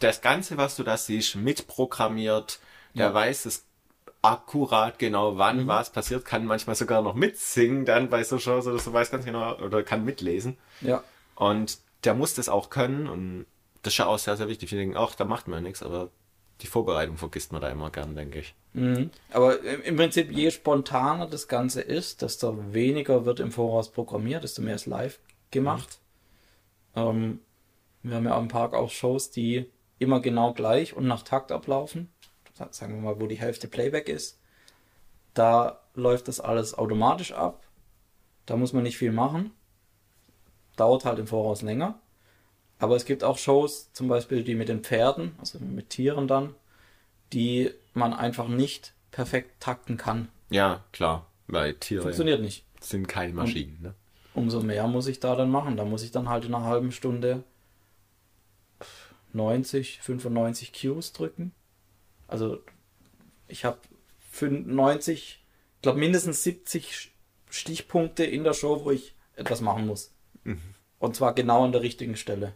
das 0.00 0.20
Ganze, 0.20 0.56
was 0.56 0.76
du 0.76 0.82
da 0.82 0.96
siehst, 0.96 1.36
mitprogrammiert. 1.36 2.58
Der 2.94 3.06
ja. 3.06 3.14
weiß 3.14 3.46
es 3.46 3.66
akkurat 4.24 4.98
genau, 4.98 5.36
wann 5.36 5.64
mhm. 5.64 5.66
was 5.66 5.90
passiert, 5.90 6.24
kann 6.24 6.46
manchmal 6.46 6.76
sogar 6.76 7.02
noch 7.02 7.14
mitsingen 7.14 7.84
dann 7.84 8.08
bei 8.08 8.24
so 8.24 8.38
Shows 8.38 8.66
oder 8.66 8.78
so, 8.78 8.92
weiß 8.92 9.10
ganz 9.10 9.24
genau, 9.26 9.56
oder 9.58 9.82
kann 9.82 10.04
mitlesen. 10.04 10.56
Ja. 10.80 11.04
Und 11.34 11.78
der 12.04 12.14
muss 12.14 12.34
das 12.34 12.48
auch 12.48 12.70
können 12.70 13.06
und 13.06 13.46
das 13.82 13.92
ist 13.92 13.98
ja 13.98 14.06
auch 14.06 14.18
sehr, 14.18 14.36
sehr 14.36 14.48
wichtig. 14.48 14.70
Wir 14.70 14.78
denken, 14.78 14.96
ach, 14.96 15.14
da 15.14 15.24
macht 15.24 15.46
man 15.46 15.58
ja 15.58 15.68
nichts, 15.68 15.82
aber 15.82 16.10
die 16.62 16.66
Vorbereitung 16.66 17.18
vergisst 17.18 17.52
man 17.52 17.60
da 17.60 17.68
immer 17.68 17.90
gern, 17.90 18.16
denke 18.16 18.38
ich. 18.38 18.54
Mhm. 18.72 19.10
Aber 19.30 19.60
im 19.60 19.96
Prinzip, 19.96 20.32
je 20.32 20.50
spontaner 20.50 21.26
das 21.26 21.48
Ganze 21.48 21.82
ist, 21.82 22.22
desto 22.22 22.72
weniger 22.72 23.26
wird 23.26 23.40
im 23.40 23.52
Voraus 23.52 23.92
programmiert, 23.92 24.44
desto 24.44 24.62
mehr 24.62 24.76
ist 24.76 24.86
live 24.86 25.18
gemacht. 25.50 25.98
Mhm. 26.94 27.02
Ähm, 27.02 27.40
wir 28.02 28.16
haben 28.16 28.24
ja 28.24 28.36
am 28.36 28.48
Park 28.48 28.72
auch 28.72 28.90
Shows, 28.90 29.30
die 29.30 29.70
immer 29.98 30.20
genau 30.20 30.52
gleich 30.52 30.94
und 30.94 31.06
nach 31.06 31.22
Takt 31.22 31.52
ablaufen. 31.52 32.12
Sagen 32.70 32.94
wir 32.94 33.02
mal, 33.02 33.20
wo 33.20 33.26
die 33.26 33.38
Hälfte 33.38 33.68
Playback 33.68 34.08
ist. 34.08 34.40
Da 35.34 35.80
läuft 35.94 36.28
das 36.28 36.40
alles 36.40 36.76
automatisch 36.76 37.32
ab. 37.32 37.64
Da 38.46 38.56
muss 38.56 38.72
man 38.72 38.84
nicht 38.84 38.98
viel 38.98 39.12
machen. 39.12 39.50
Dauert 40.76 41.04
halt 41.04 41.18
im 41.18 41.26
Voraus 41.26 41.62
länger. 41.62 41.98
Aber 42.78 42.96
es 42.96 43.04
gibt 43.04 43.24
auch 43.24 43.38
Shows, 43.38 43.92
zum 43.92 44.08
Beispiel 44.08 44.44
die 44.44 44.54
mit 44.54 44.68
den 44.68 44.82
Pferden, 44.82 45.34
also 45.38 45.58
mit 45.58 45.90
Tieren 45.90 46.28
dann, 46.28 46.54
die 47.32 47.70
man 47.92 48.12
einfach 48.12 48.48
nicht 48.48 48.94
perfekt 49.10 49.60
takten 49.60 49.96
kann. 49.96 50.28
Ja, 50.50 50.84
klar, 50.92 51.26
weil 51.46 51.74
Tiere 51.74 52.02
funktioniert 52.02 52.40
nicht. 52.40 52.66
Sind 52.80 53.08
keine 53.08 53.32
Maschinen, 53.32 53.78
ne? 53.80 53.94
Umso 54.34 54.60
mehr 54.60 54.86
muss 54.88 55.06
ich 55.06 55.20
da 55.20 55.36
dann 55.36 55.50
machen. 55.50 55.76
Da 55.76 55.84
muss 55.84 56.02
ich 56.02 56.10
dann 56.10 56.28
halt 56.28 56.44
in 56.44 56.54
einer 56.54 56.64
halben 56.64 56.90
Stunde 56.90 57.44
90, 59.34 60.00
95 60.00 60.72
Cues 60.72 61.12
drücken. 61.12 61.52
Also 62.26 62.62
ich 63.48 63.64
habe 63.64 63.78
90, 64.40 65.44
ich 65.76 65.82
glaube 65.82 65.98
mindestens 65.98 66.42
70 66.42 67.12
Stichpunkte 67.50 68.24
in 68.24 68.44
der 68.44 68.54
Show, 68.54 68.84
wo 68.84 68.90
ich 68.90 69.14
etwas 69.36 69.60
machen 69.60 69.86
muss. 69.86 70.12
Mhm. 70.44 70.60
Und 70.98 71.16
zwar 71.16 71.34
genau 71.34 71.64
an 71.64 71.72
der 71.72 71.82
richtigen 71.82 72.16
Stelle. 72.16 72.54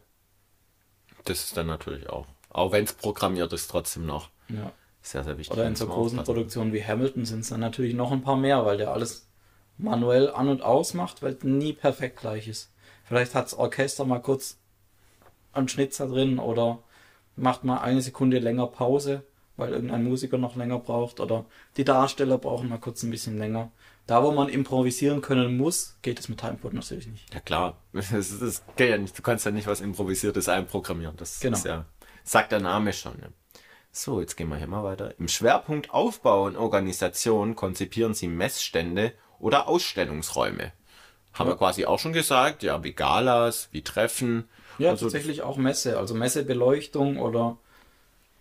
Das 1.25 1.45
ist 1.45 1.57
dann 1.57 1.67
natürlich 1.67 2.09
auch. 2.09 2.27
Auch 2.51 2.73
wenn 2.73 2.85
es 2.85 2.95
programmiert 2.95 3.53
ist, 3.53 3.71
trotzdem 3.71 4.07
noch. 4.07 4.31
Ja. 4.49 4.73
Sehr, 5.03 5.25
sehr 5.25 5.39
wichtig. 5.39 5.53
Oder 5.53 5.67
in 5.67 5.77
so 5.77 5.87
großen 5.87 6.23
Produktionen 6.25 6.73
wie 6.73 6.85
Hamilton 6.85 7.25
sind 7.25 7.41
es 7.41 7.49
dann 7.49 7.61
natürlich 7.61 7.95
noch 7.95 8.11
ein 8.11 8.23
paar 8.23 8.37
mehr, 8.37 8.65
weil 8.65 8.79
der 8.79 8.91
alles 8.91 9.29
manuell 9.77 10.31
an 10.31 10.49
und 10.49 10.63
aus 10.63 10.95
macht, 10.95 11.23
weil 11.23 11.35
es 11.35 11.45
nie 11.45 11.73
perfekt 11.73 12.21
gleich 12.21 12.49
ist. 12.49 12.73
Vielleicht 13.05 13.35
hat 13.35 13.47
das 13.47 13.55
Orchester 13.55 14.05
mal 14.05 14.21
kurz 14.21 14.58
einen 15.53 15.69
Schnitzer 15.69 16.07
drin 16.07 16.39
oder 16.39 16.83
macht 17.37 17.65
mal 17.65 17.79
eine 17.79 18.03
Sekunde 18.03 18.39
länger 18.39 18.67
Pause, 18.67 19.25
weil 19.57 19.73
irgendein 19.73 20.05
Musiker 20.05 20.39
noch 20.39 20.57
länger 20.57 20.79
braucht 20.79 21.21
oder 21.21 21.45
die 21.77 21.85
Darsteller 21.85 22.39
brauchen 22.39 22.69
mal 22.69 22.79
kurz 22.79 23.03
ein 23.03 23.11
bisschen 23.11 23.39
länger. 23.39 23.71
Da, 24.07 24.23
wo 24.23 24.33
man 24.33 24.49
improvisieren 24.49 25.21
können 25.21 25.59
muss, 25.59 25.99
geht 26.01 26.19
es 26.19 26.31
mit 26.31 26.41
Timecode 26.41 26.73
natürlich 26.73 27.09
nicht. 27.09 27.35
Ja 27.35 27.41
klar, 27.41 27.77
das, 27.93 28.11
das 28.11 28.63
geht 28.77 28.91
ja 28.91 28.99
nicht. 28.99 29.17
Du 29.19 29.23
kannst 29.23 29.45
ja 29.45 29.51
nicht 29.51 29.67
was 29.67 29.81
Improvisiertes 29.81 30.49
einprogrammieren. 30.49 31.17
Das 31.17 31.41
genau. 31.41 31.59
ja, 31.59 31.85
sagt 32.25 32.53
der 32.53 32.61
Name 32.61 32.93
schon. 32.93 33.19
Ne? 33.19 33.33
So, 33.91 34.21
jetzt 34.21 34.37
gehen 34.37 34.49
wir 34.49 34.57
hier 34.57 34.67
mal 34.67 34.85
weiter. 34.85 35.19
Im 35.19 35.29
Schwerpunkt 35.29 35.91
Aufbau 35.91 36.45
und 36.45 36.57
Organisation 36.57 37.55
konzipieren 37.55 38.15
sie 38.15 38.29
Messstände 38.29 39.13
oder 39.39 39.69
Ausstellungsräume. 39.69 40.73
Haben 41.35 41.49
ja. 41.49 41.55
wir 41.55 41.59
quasi 41.59 41.85
auch 41.85 41.99
schon 41.99 42.13
gesagt, 42.13 42.63
ja, 42.63 42.83
wie 42.85 42.93
Galas, 42.93 43.69
wie 43.73 43.83
Treffen. 43.83 44.49
Ja, 44.79 44.91
also, 44.91 45.07
tatsächlich 45.07 45.43
auch 45.43 45.57
Messe, 45.57 45.99
also 45.99 46.15
Messebeleuchtung 46.15 47.19
oder 47.19 47.59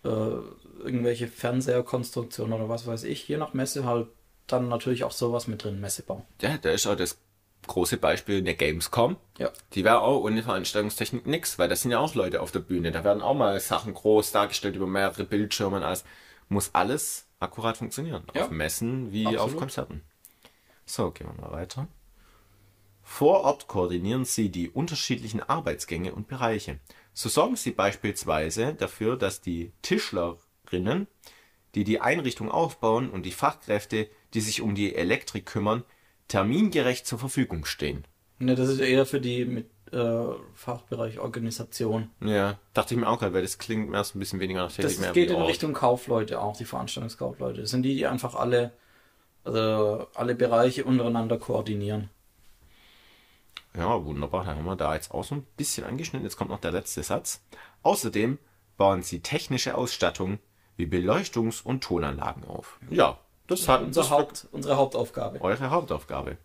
äh, 0.04 0.08
irgendwelche 0.08 1.28
Fernseherkonstruktionen 1.28 2.52
oder 2.52 2.68
was 2.68 2.86
weiß 2.86 3.04
ich. 3.04 3.26
Je 3.28 3.36
nach 3.36 3.54
Messe 3.54 3.84
halt 3.84 4.08
dann 4.46 4.68
natürlich 4.68 5.04
auch 5.04 5.12
sowas 5.12 5.46
mit 5.46 5.64
drin, 5.64 5.80
Messebau. 5.80 6.24
Ja, 6.40 6.56
da 6.58 6.70
ist 6.70 6.86
auch 6.86 6.96
das 6.96 7.18
große 7.66 7.98
Beispiel 7.98 8.38
in 8.38 8.44
der 8.44 8.54
Gamescom. 8.54 9.16
Ja. 9.38 9.50
Die 9.74 9.84
wäre 9.84 10.00
auch 10.00 10.22
ohne 10.22 10.42
Veranstaltungstechnik 10.42 11.26
nix, 11.26 11.58
weil 11.58 11.68
das 11.68 11.82
sind 11.82 11.90
ja 11.90 11.98
auch 11.98 12.14
Leute 12.14 12.40
auf 12.40 12.50
der 12.50 12.60
Bühne. 12.60 12.92
Da 12.92 13.04
werden 13.04 13.22
auch 13.22 13.34
mal 13.34 13.58
Sachen 13.60 13.94
groß 13.94 14.32
dargestellt 14.32 14.76
über 14.76 14.86
mehrere 14.86 15.24
Bildschirme 15.24 15.76
und 15.76 15.82
alles. 15.82 16.04
Muss 16.48 16.74
alles 16.74 17.26
akkurat 17.40 17.76
funktionieren. 17.76 18.24
Ja. 18.34 18.44
Auf 18.44 18.50
Messen 18.50 19.12
wie 19.12 19.26
Absolut. 19.26 19.44
auf 19.44 19.56
Konzerten. 19.56 20.02
So, 20.86 21.10
gehen 21.10 21.28
wir 21.28 21.42
mal 21.42 21.52
weiter. 21.52 21.88
Vor 23.10 23.40
Ort 23.40 23.66
koordinieren 23.68 24.26
sie 24.26 24.50
die 24.50 24.68
unterschiedlichen 24.68 25.42
Arbeitsgänge 25.42 26.14
und 26.14 26.28
Bereiche. 26.28 26.78
So 27.14 27.30
sorgen 27.30 27.56
sie 27.56 27.72
beispielsweise 27.72 28.74
dafür, 28.74 29.16
dass 29.16 29.40
die 29.40 29.72
Tischlerinnen, 29.82 31.08
die 31.74 31.84
die 31.84 32.00
Einrichtung 32.00 32.50
aufbauen 32.50 33.10
und 33.10 33.24
die 33.24 33.32
Fachkräfte, 33.32 34.08
die 34.34 34.40
sich 34.40 34.60
um 34.60 34.74
die 34.76 34.94
Elektrik 34.94 35.46
kümmern, 35.46 35.84
termingerecht 36.28 37.06
zur 37.06 37.18
Verfügung 37.18 37.64
stehen. 37.64 38.04
Ne, 38.38 38.54
das 38.54 38.68
ist 38.68 38.78
eher 38.78 39.04
für 39.04 39.20
die 39.20 39.46
mit 39.46 39.70
äh, 39.90 40.24
Fachbereich 40.54 41.18
Organisation. 41.18 42.10
Ja, 42.20 42.58
dachte 42.74 42.94
ich 42.94 43.00
mir 43.00 43.08
auch 43.08 43.18
gerade, 43.18 43.32
weil 43.32 43.42
das 43.42 43.58
klingt 43.58 43.88
mir 43.88 43.96
erst 43.96 44.14
ein 44.14 44.20
bisschen 44.20 44.38
weniger 44.38 44.60
nach 44.60 44.72
Technik. 44.72 44.98
Das 44.98 45.12
geht 45.12 45.30
in 45.30 45.36
Ort. 45.36 45.48
Richtung 45.48 45.72
Kaufleute 45.72 46.40
auch, 46.40 46.56
die 46.56 46.66
Veranstaltungskaufleute. 46.66 47.62
Das 47.62 47.70
sind 47.70 47.82
die, 47.82 47.96
die 47.96 48.06
einfach 48.06 48.34
alle, 48.34 48.74
also 49.44 50.06
alle 50.14 50.34
Bereiche 50.36 50.84
untereinander 50.84 51.38
koordinieren. 51.38 52.10
Ja, 53.76 54.04
wunderbar. 54.04 54.44
Dann 54.44 54.56
haben 54.56 54.64
wir 54.64 54.76
da 54.76 54.94
jetzt 54.94 55.12
auch 55.12 55.24
so 55.24 55.36
ein 55.36 55.46
bisschen 55.56 55.84
angeschnitten. 55.84 56.24
Jetzt 56.24 56.36
kommt 56.36 56.50
noch 56.50 56.60
der 56.60 56.72
letzte 56.72 57.02
Satz. 57.02 57.44
Außerdem 57.82 58.38
bauen 58.76 59.02
sie 59.02 59.20
technische 59.20 59.76
Ausstattung 59.76 60.38
wie 60.76 60.86
Beleuchtungs- 60.86 61.62
und 61.62 61.82
Tonanlagen 61.82 62.44
auf. 62.44 62.78
Ja, 62.90 63.18
das 63.46 63.68
hat 63.68 63.82
unser 63.82 64.02
das 64.02 64.10
Haupt, 64.10 64.46
unsere 64.52 64.76
Hauptaufgabe. 64.76 65.40
Eure 65.40 65.70
Hauptaufgabe. 65.70 66.38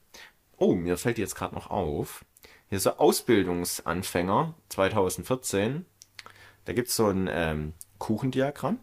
Oh, 0.57 0.73
mir 0.73 0.97
fällt 0.97 1.17
jetzt 1.17 1.35
gerade 1.35 1.55
noch 1.55 1.69
auf. 1.69 2.25
Hier 2.69 2.79
so 2.79 2.91
Ausbildungsanfänger 2.97 4.55
2014. 4.69 5.85
Da 6.65 6.73
gibt 6.73 6.87
es 6.87 6.95
so 6.95 7.07
ein 7.07 7.29
ähm, 7.31 7.73
Kuchendiagramm. 7.99 8.79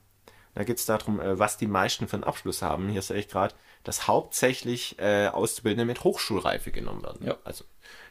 Da 0.55 0.65
geht 0.65 0.79
es 0.79 0.87
darum, 0.87 1.21
äh, 1.21 1.39
was 1.39 1.57
die 1.57 1.67
meisten 1.67 2.07
für 2.07 2.17
einen 2.17 2.25
Abschluss 2.25 2.63
haben. 2.63 2.89
Hier 2.89 3.03
sehe 3.03 3.19
ich 3.19 3.29
gerade, 3.29 3.55
dass 3.85 4.07
hauptsächlich 4.07 4.99
äh, 4.99 5.29
Auszubildende 5.29 5.85
mit 5.85 6.05
Hochschulreife 6.05 6.71
genommen 6.71 7.03
werden. 7.03 7.27
Ja. 7.27 7.37
Also 7.45 7.65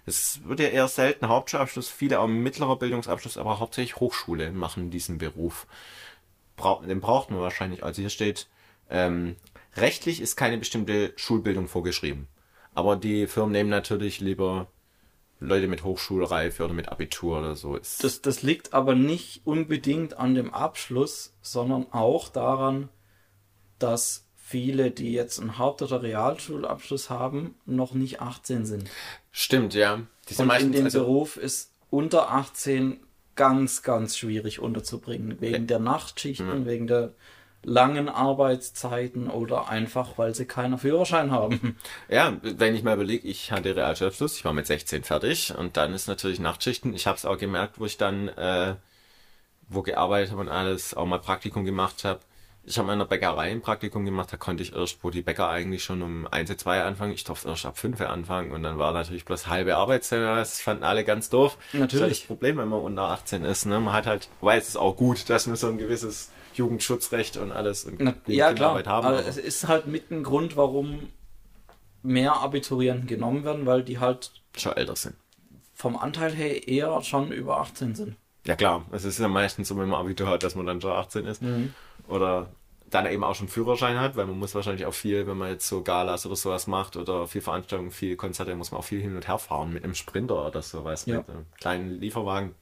es 0.06 0.42
wird 0.46 0.60
ja 0.60 0.70
eher 0.70 0.88
selten 0.88 1.28
Hauptschulabschluss, 1.28 1.90
viele 1.90 2.20
auch 2.20 2.28
mittlerer 2.28 2.78
Bildungsabschluss, 2.78 3.38
aber 3.38 3.60
hauptsächlich 3.60 3.98
Hochschule 3.98 4.52
machen 4.52 4.90
diesen 4.90 5.20
Beruf. 5.20 5.68
Bra 6.56 6.82
den 6.86 7.02
braucht 7.02 7.30
man 7.30 7.40
wahrscheinlich. 7.40 7.84
Also 7.84 8.02
hier 8.02 8.10
steht 8.10 8.48
ähm, 8.90 9.36
Rechtlich 9.76 10.20
ist 10.22 10.36
keine 10.36 10.58
bestimmte 10.58 11.14
Schulbildung 11.16 11.68
vorgeschrieben. 11.68 12.28
Aber 12.74 12.96
die 12.96 13.28
Firmen 13.28 13.52
nehmen 13.52 13.70
natürlich 13.70 14.20
lieber 14.20 14.68
Leute 15.40 15.68
mit 15.68 15.84
Hochschulreife 15.84 16.64
oder 16.66 16.74
mit 16.74 16.90
Abitur 16.90 17.40
oder 17.40 17.56
so. 17.56 17.78
Das, 17.78 18.22
das 18.22 18.42
liegt 18.42 18.74
aber 18.74 18.96
nicht 18.96 19.42
unbedingt 19.46 20.18
an 20.18 20.36
dem 20.36 20.54
Abschluss, 20.54 21.34
sondern 21.42 21.92
auch 21.92 22.30
daran, 22.30 22.90
dass 23.78 24.26
viele, 24.50 24.90
die 24.90 25.14
jetzt 25.14 25.40
einen 25.40 25.60
Haupt- 25.60 25.84
oder 25.84 26.02
Realschulabschluss 26.02 27.12
haben, 27.12 27.54
noch 27.66 27.94
nicht 27.94 28.20
18 28.20 28.66
sind. 28.66 28.90
Stimmt, 29.32 29.76
ja. 29.76 30.02
Die 30.28 30.34
sind 30.34 30.50
Und 30.50 30.60
in 30.60 30.72
dem 30.72 30.86
also 30.86 31.00
Beruf 31.02 31.38
ist 31.38 31.72
unter 31.92 32.32
18 32.32 33.00
ganz, 33.36 33.84
ganz 33.84 34.18
schwierig 34.18 34.60
unterzubringen. 34.60 35.40
Wegen 35.40 35.68
der 35.68 35.78
Nachtschichten, 35.78 36.62
mhm. 36.62 36.66
wegen 36.66 36.88
der 36.88 37.14
langen 37.62 38.10
Arbeitszeiten 38.10 39.30
oder 39.30 39.70
einfach, 39.70 40.18
weil 40.18 40.34
sie 40.34 40.46
keinen 40.46 40.80
Führerschein 40.80 41.30
haben. 41.32 41.78
Ja, 42.10 42.38
wenn 42.42 42.74
ich 42.74 42.82
mal 42.82 42.96
überlege, 42.96 43.28
ich 43.28 43.52
hatte 43.52 43.76
Realschulabschluss, 43.76 44.38
ich 44.38 44.46
war 44.46 44.54
mit 44.54 44.66
16 44.66 45.04
fertig 45.04 45.54
und 45.56 45.78
dann 45.78 45.94
ist 45.94 46.08
natürlich 46.08 46.40
Nachtschichten. 46.40 46.96
Ich 46.96 47.06
habe 47.06 47.18
es 47.18 47.26
auch 47.26 47.38
gemerkt, 47.38 47.80
wo 47.80 47.86
ich 47.86 47.98
dann 47.98 48.30
äh, 48.30 48.76
wo 49.68 49.84
gearbeitet 49.84 50.32
habe 50.32 50.42
und 50.42 50.50
alles, 50.50 50.96
auch 50.96 51.06
mal 51.06 51.20
Praktikum 51.20 51.66
gemacht 51.66 52.04
habe. 52.04 52.20
Ich 52.64 52.78
habe 52.78 52.92
in 52.94 53.00
der 53.00 53.06
Bäckerei 53.06 53.50
ein 53.52 53.62
Praktikum 53.62 54.06
gemacht, 54.06 54.32
da 54.32 54.38
konnte 54.38 54.62
ich 54.62 54.74
erst, 54.76 55.04
wo 55.04 55.10
die 55.10 55.22
Bäcker 55.24 55.50
eigentlich 55.50 55.84
schon 55.84 56.02
um 56.04 56.28
1, 56.28 56.56
2 56.56 56.84
anfangen, 56.84 57.14
ich 57.14 57.24
durfte 57.24 57.48
erst 57.50 57.66
ab 57.66 57.78
5 57.80 58.00
anfangen 58.02 58.52
und 58.52 58.62
dann 58.64 58.78
war 58.78 58.92
natürlich 58.94 59.26
bloß 59.26 59.48
halbe 59.48 59.76
Arbeitszeit, 59.78 60.20
das 60.22 60.62
fanden 60.62 60.84
alle 60.84 61.04
ganz 61.04 61.30
doof. 61.30 61.58
Natürlich. 61.74 61.88
Das 61.92 61.94
ist 61.96 62.02
halt 62.02 62.12
das 62.12 62.20
Problem, 62.22 62.58
wenn 62.58 62.68
man 62.68 62.82
unter 62.82 63.04
18 63.04 63.44
ist, 63.44 63.66
ne? 63.66 63.80
Man 63.80 63.94
hat 63.94 64.06
halt, 64.06 64.30
weiß 64.42 64.62
es 64.64 64.70
ist 64.70 64.76
auch 64.78 64.96
gut, 64.96 65.30
dass 65.30 65.48
man 65.48 65.56
so 65.56 65.68
ein 65.68 65.78
gewisses 65.80 66.30
Jugendschutzrecht 66.54 67.38
und 67.38 67.52
alles 67.52 67.86
und 67.86 68.00
Na, 68.00 68.14
ja, 68.28 68.54
klar. 68.54 68.54
Kinderarbeit 68.76 68.88
haben. 68.88 69.08
aber 69.08 69.18
aber- 69.20 69.28
es 69.28 69.38
ist 69.38 69.68
halt 69.68 69.88
mit 69.88 70.12
ein 70.12 70.22
Grund, 70.24 70.56
warum 70.58 71.10
mehr 72.04 72.36
Abiturienten 72.42 73.08
genommen 73.08 73.46
werden, 73.46 73.66
weil 73.66 73.84
die 73.84 74.00
halt 74.00 74.32
schon 74.58 74.74
älter 74.74 74.96
sind. 74.96 75.16
vom 75.74 75.96
Anteil 75.98 76.34
her 76.34 76.68
eher 76.68 77.02
schon 77.04 77.32
über 77.32 77.60
18 77.62 77.96
sind. 77.96 78.16
Ja 78.46 78.56
klar, 78.56 78.86
es 78.92 79.04
ist 79.04 79.20
ja 79.20 79.28
meistens 79.28 79.68
so, 79.68 79.78
wenn 79.78 79.90
man 79.90 80.00
Abitur 80.00 80.28
hat, 80.28 80.44
dass 80.44 80.56
man 80.56 80.66
dann 80.66 80.82
schon 80.82 80.92
18 80.92 81.26
ist. 81.26 81.42
Mhm. 81.42 81.74
Oder 82.08 82.50
dann 82.90 83.06
eben 83.06 83.24
auch 83.24 83.36
schon 83.36 83.48
Führerschein 83.48 84.00
hat, 84.00 84.16
weil 84.16 84.26
man 84.26 84.40
muss 84.40 84.56
wahrscheinlich 84.56 84.86
auch 84.88 84.94
viel, 84.94 85.28
wenn 85.28 85.38
man 85.38 85.50
jetzt 85.50 85.68
so 85.68 85.84
Galas 85.84 86.26
oder 86.26 86.36
sowas 86.36 86.66
macht 86.66 86.96
oder 86.96 87.28
viel 87.28 87.42
Veranstaltungen, 87.42 87.92
viel 87.92 88.16
Konzerte, 88.16 88.56
muss 88.56 88.72
man 88.72 88.80
auch 88.80 88.86
viel 88.86 89.00
hin 89.02 89.16
und 89.16 89.28
her 89.28 89.38
fahren 89.38 89.72
mit 89.72 89.84
einem 89.84 89.94
Sprinter 89.94 90.48
oder 90.48 90.62
sowas, 90.64 91.06
Ja. 91.06 91.18
mit 91.18 91.30
einem 91.30 91.46
kleinen 91.60 92.00
Lieferwagen. 92.00 92.56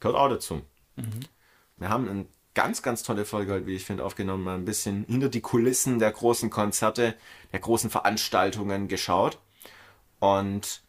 Gehört 0.00 0.18
auch 0.18 0.28
dazu. 0.28 0.62
Wir 1.76 1.88
haben 1.88 2.08
eine 2.08 2.26
ganz, 2.54 2.82
ganz 2.82 3.02
tolle 3.02 3.24
Folge 3.24 3.52
heute, 3.52 3.66
wie 3.66 3.76
ich 3.76 3.84
finde, 3.84 4.04
aufgenommen, 4.04 4.42
mal 4.44 4.54
ein 4.54 4.64
bisschen 4.64 5.04
hinter 5.08 5.28
die 5.28 5.40
Kulissen 5.40 5.98
der 5.98 6.10
großen 6.12 6.50
Konzerte, 6.50 7.14
der 7.52 7.60
großen 7.60 7.90
Veranstaltungen 7.90 8.88
geschaut. 8.88 9.38
Und 10.20 10.82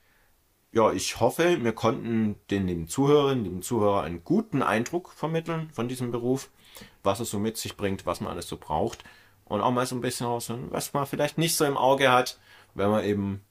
ja, 0.75 0.91
ich 0.91 1.21
hoffe, 1.21 1.63
wir 1.63 1.71
konnten 1.71 2.35
den 2.51 2.67
lieben 2.67 2.89
Zuhörerinnen, 2.89 3.45
lieben 3.45 3.61
Zuhörer 3.61 4.03
einen 4.03 4.25
guten 4.25 4.61
Eindruck 4.61 5.13
vermitteln 5.13 5.69
von 5.71 5.87
diesem 5.87 6.11
Beruf, 6.11 6.49
was 7.01 7.21
es 7.21 7.29
so 7.31 7.39
mit 7.39 7.55
sich 7.55 7.77
bringt, 7.77 8.05
was 8.05 8.19
man 8.19 8.29
alles 8.29 8.49
so 8.49 8.57
braucht 8.57 9.05
und 9.45 9.61
auch 9.61 9.71
mal 9.71 9.85
so 9.85 9.95
ein 9.95 10.01
bisschen 10.01 10.27
raus, 10.27 10.51
was 10.71 10.93
man 10.93 11.05
vielleicht 11.05 11.37
nicht 11.37 11.55
so 11.55 11.63
im 11.63 11.77
Auge 11.77 12.11
hat, 12.11 12.39
wenn 12.73 12.89
man 12.89 13.05
eben 13.05 13.41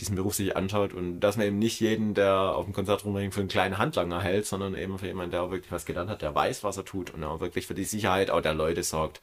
diesen 0.00 0.16
Beruf 0.16 0.34
sich 0.34 0.54
anschaut 0.54 0.92
und 0.92 1.20
dass 1.20 1.38
man 1.38 1.46
eben 1.46 1.58
nicht 1.58 1.80
jeden, 1.80 2.12
der 2.12 2.34
auf 2.34 2.66
dem 2.66 2.74
Konzert 2.74 3.06
rumringt, 3.06 3.32
für 3.32 3.40
einen 3.40 3.48
kleinen 3.48 3.78
Handlanger 3.78 4.20
hält, 4.20 4.44
sondern 4.44 4.74
eben 4.74 4.98
für 4.98 5.06
jemanden, 5.06 5.30
der 5.30 5.44
auch 5.44 5.50
wirklich 5.50 5.72
was 5.72 5.86
gelernt 5.86 6.10
hat, 6.10 6.20
der 6.20 6.34
weiß, 6.34 6.62
was 6.62 6.76
er 6.76 6.84
tut 6.84 7.08
und 7.14 7.24
auch 7.24 7.40
wirklich 7.40 7.66
für 7.66 7.74
die 7.74 7.84
Sicherheit 7.84 8.30
auch 8.30 8.42
der 8.42 8.54
Leute 8.54 8.82
sorgt. 8.82 9.22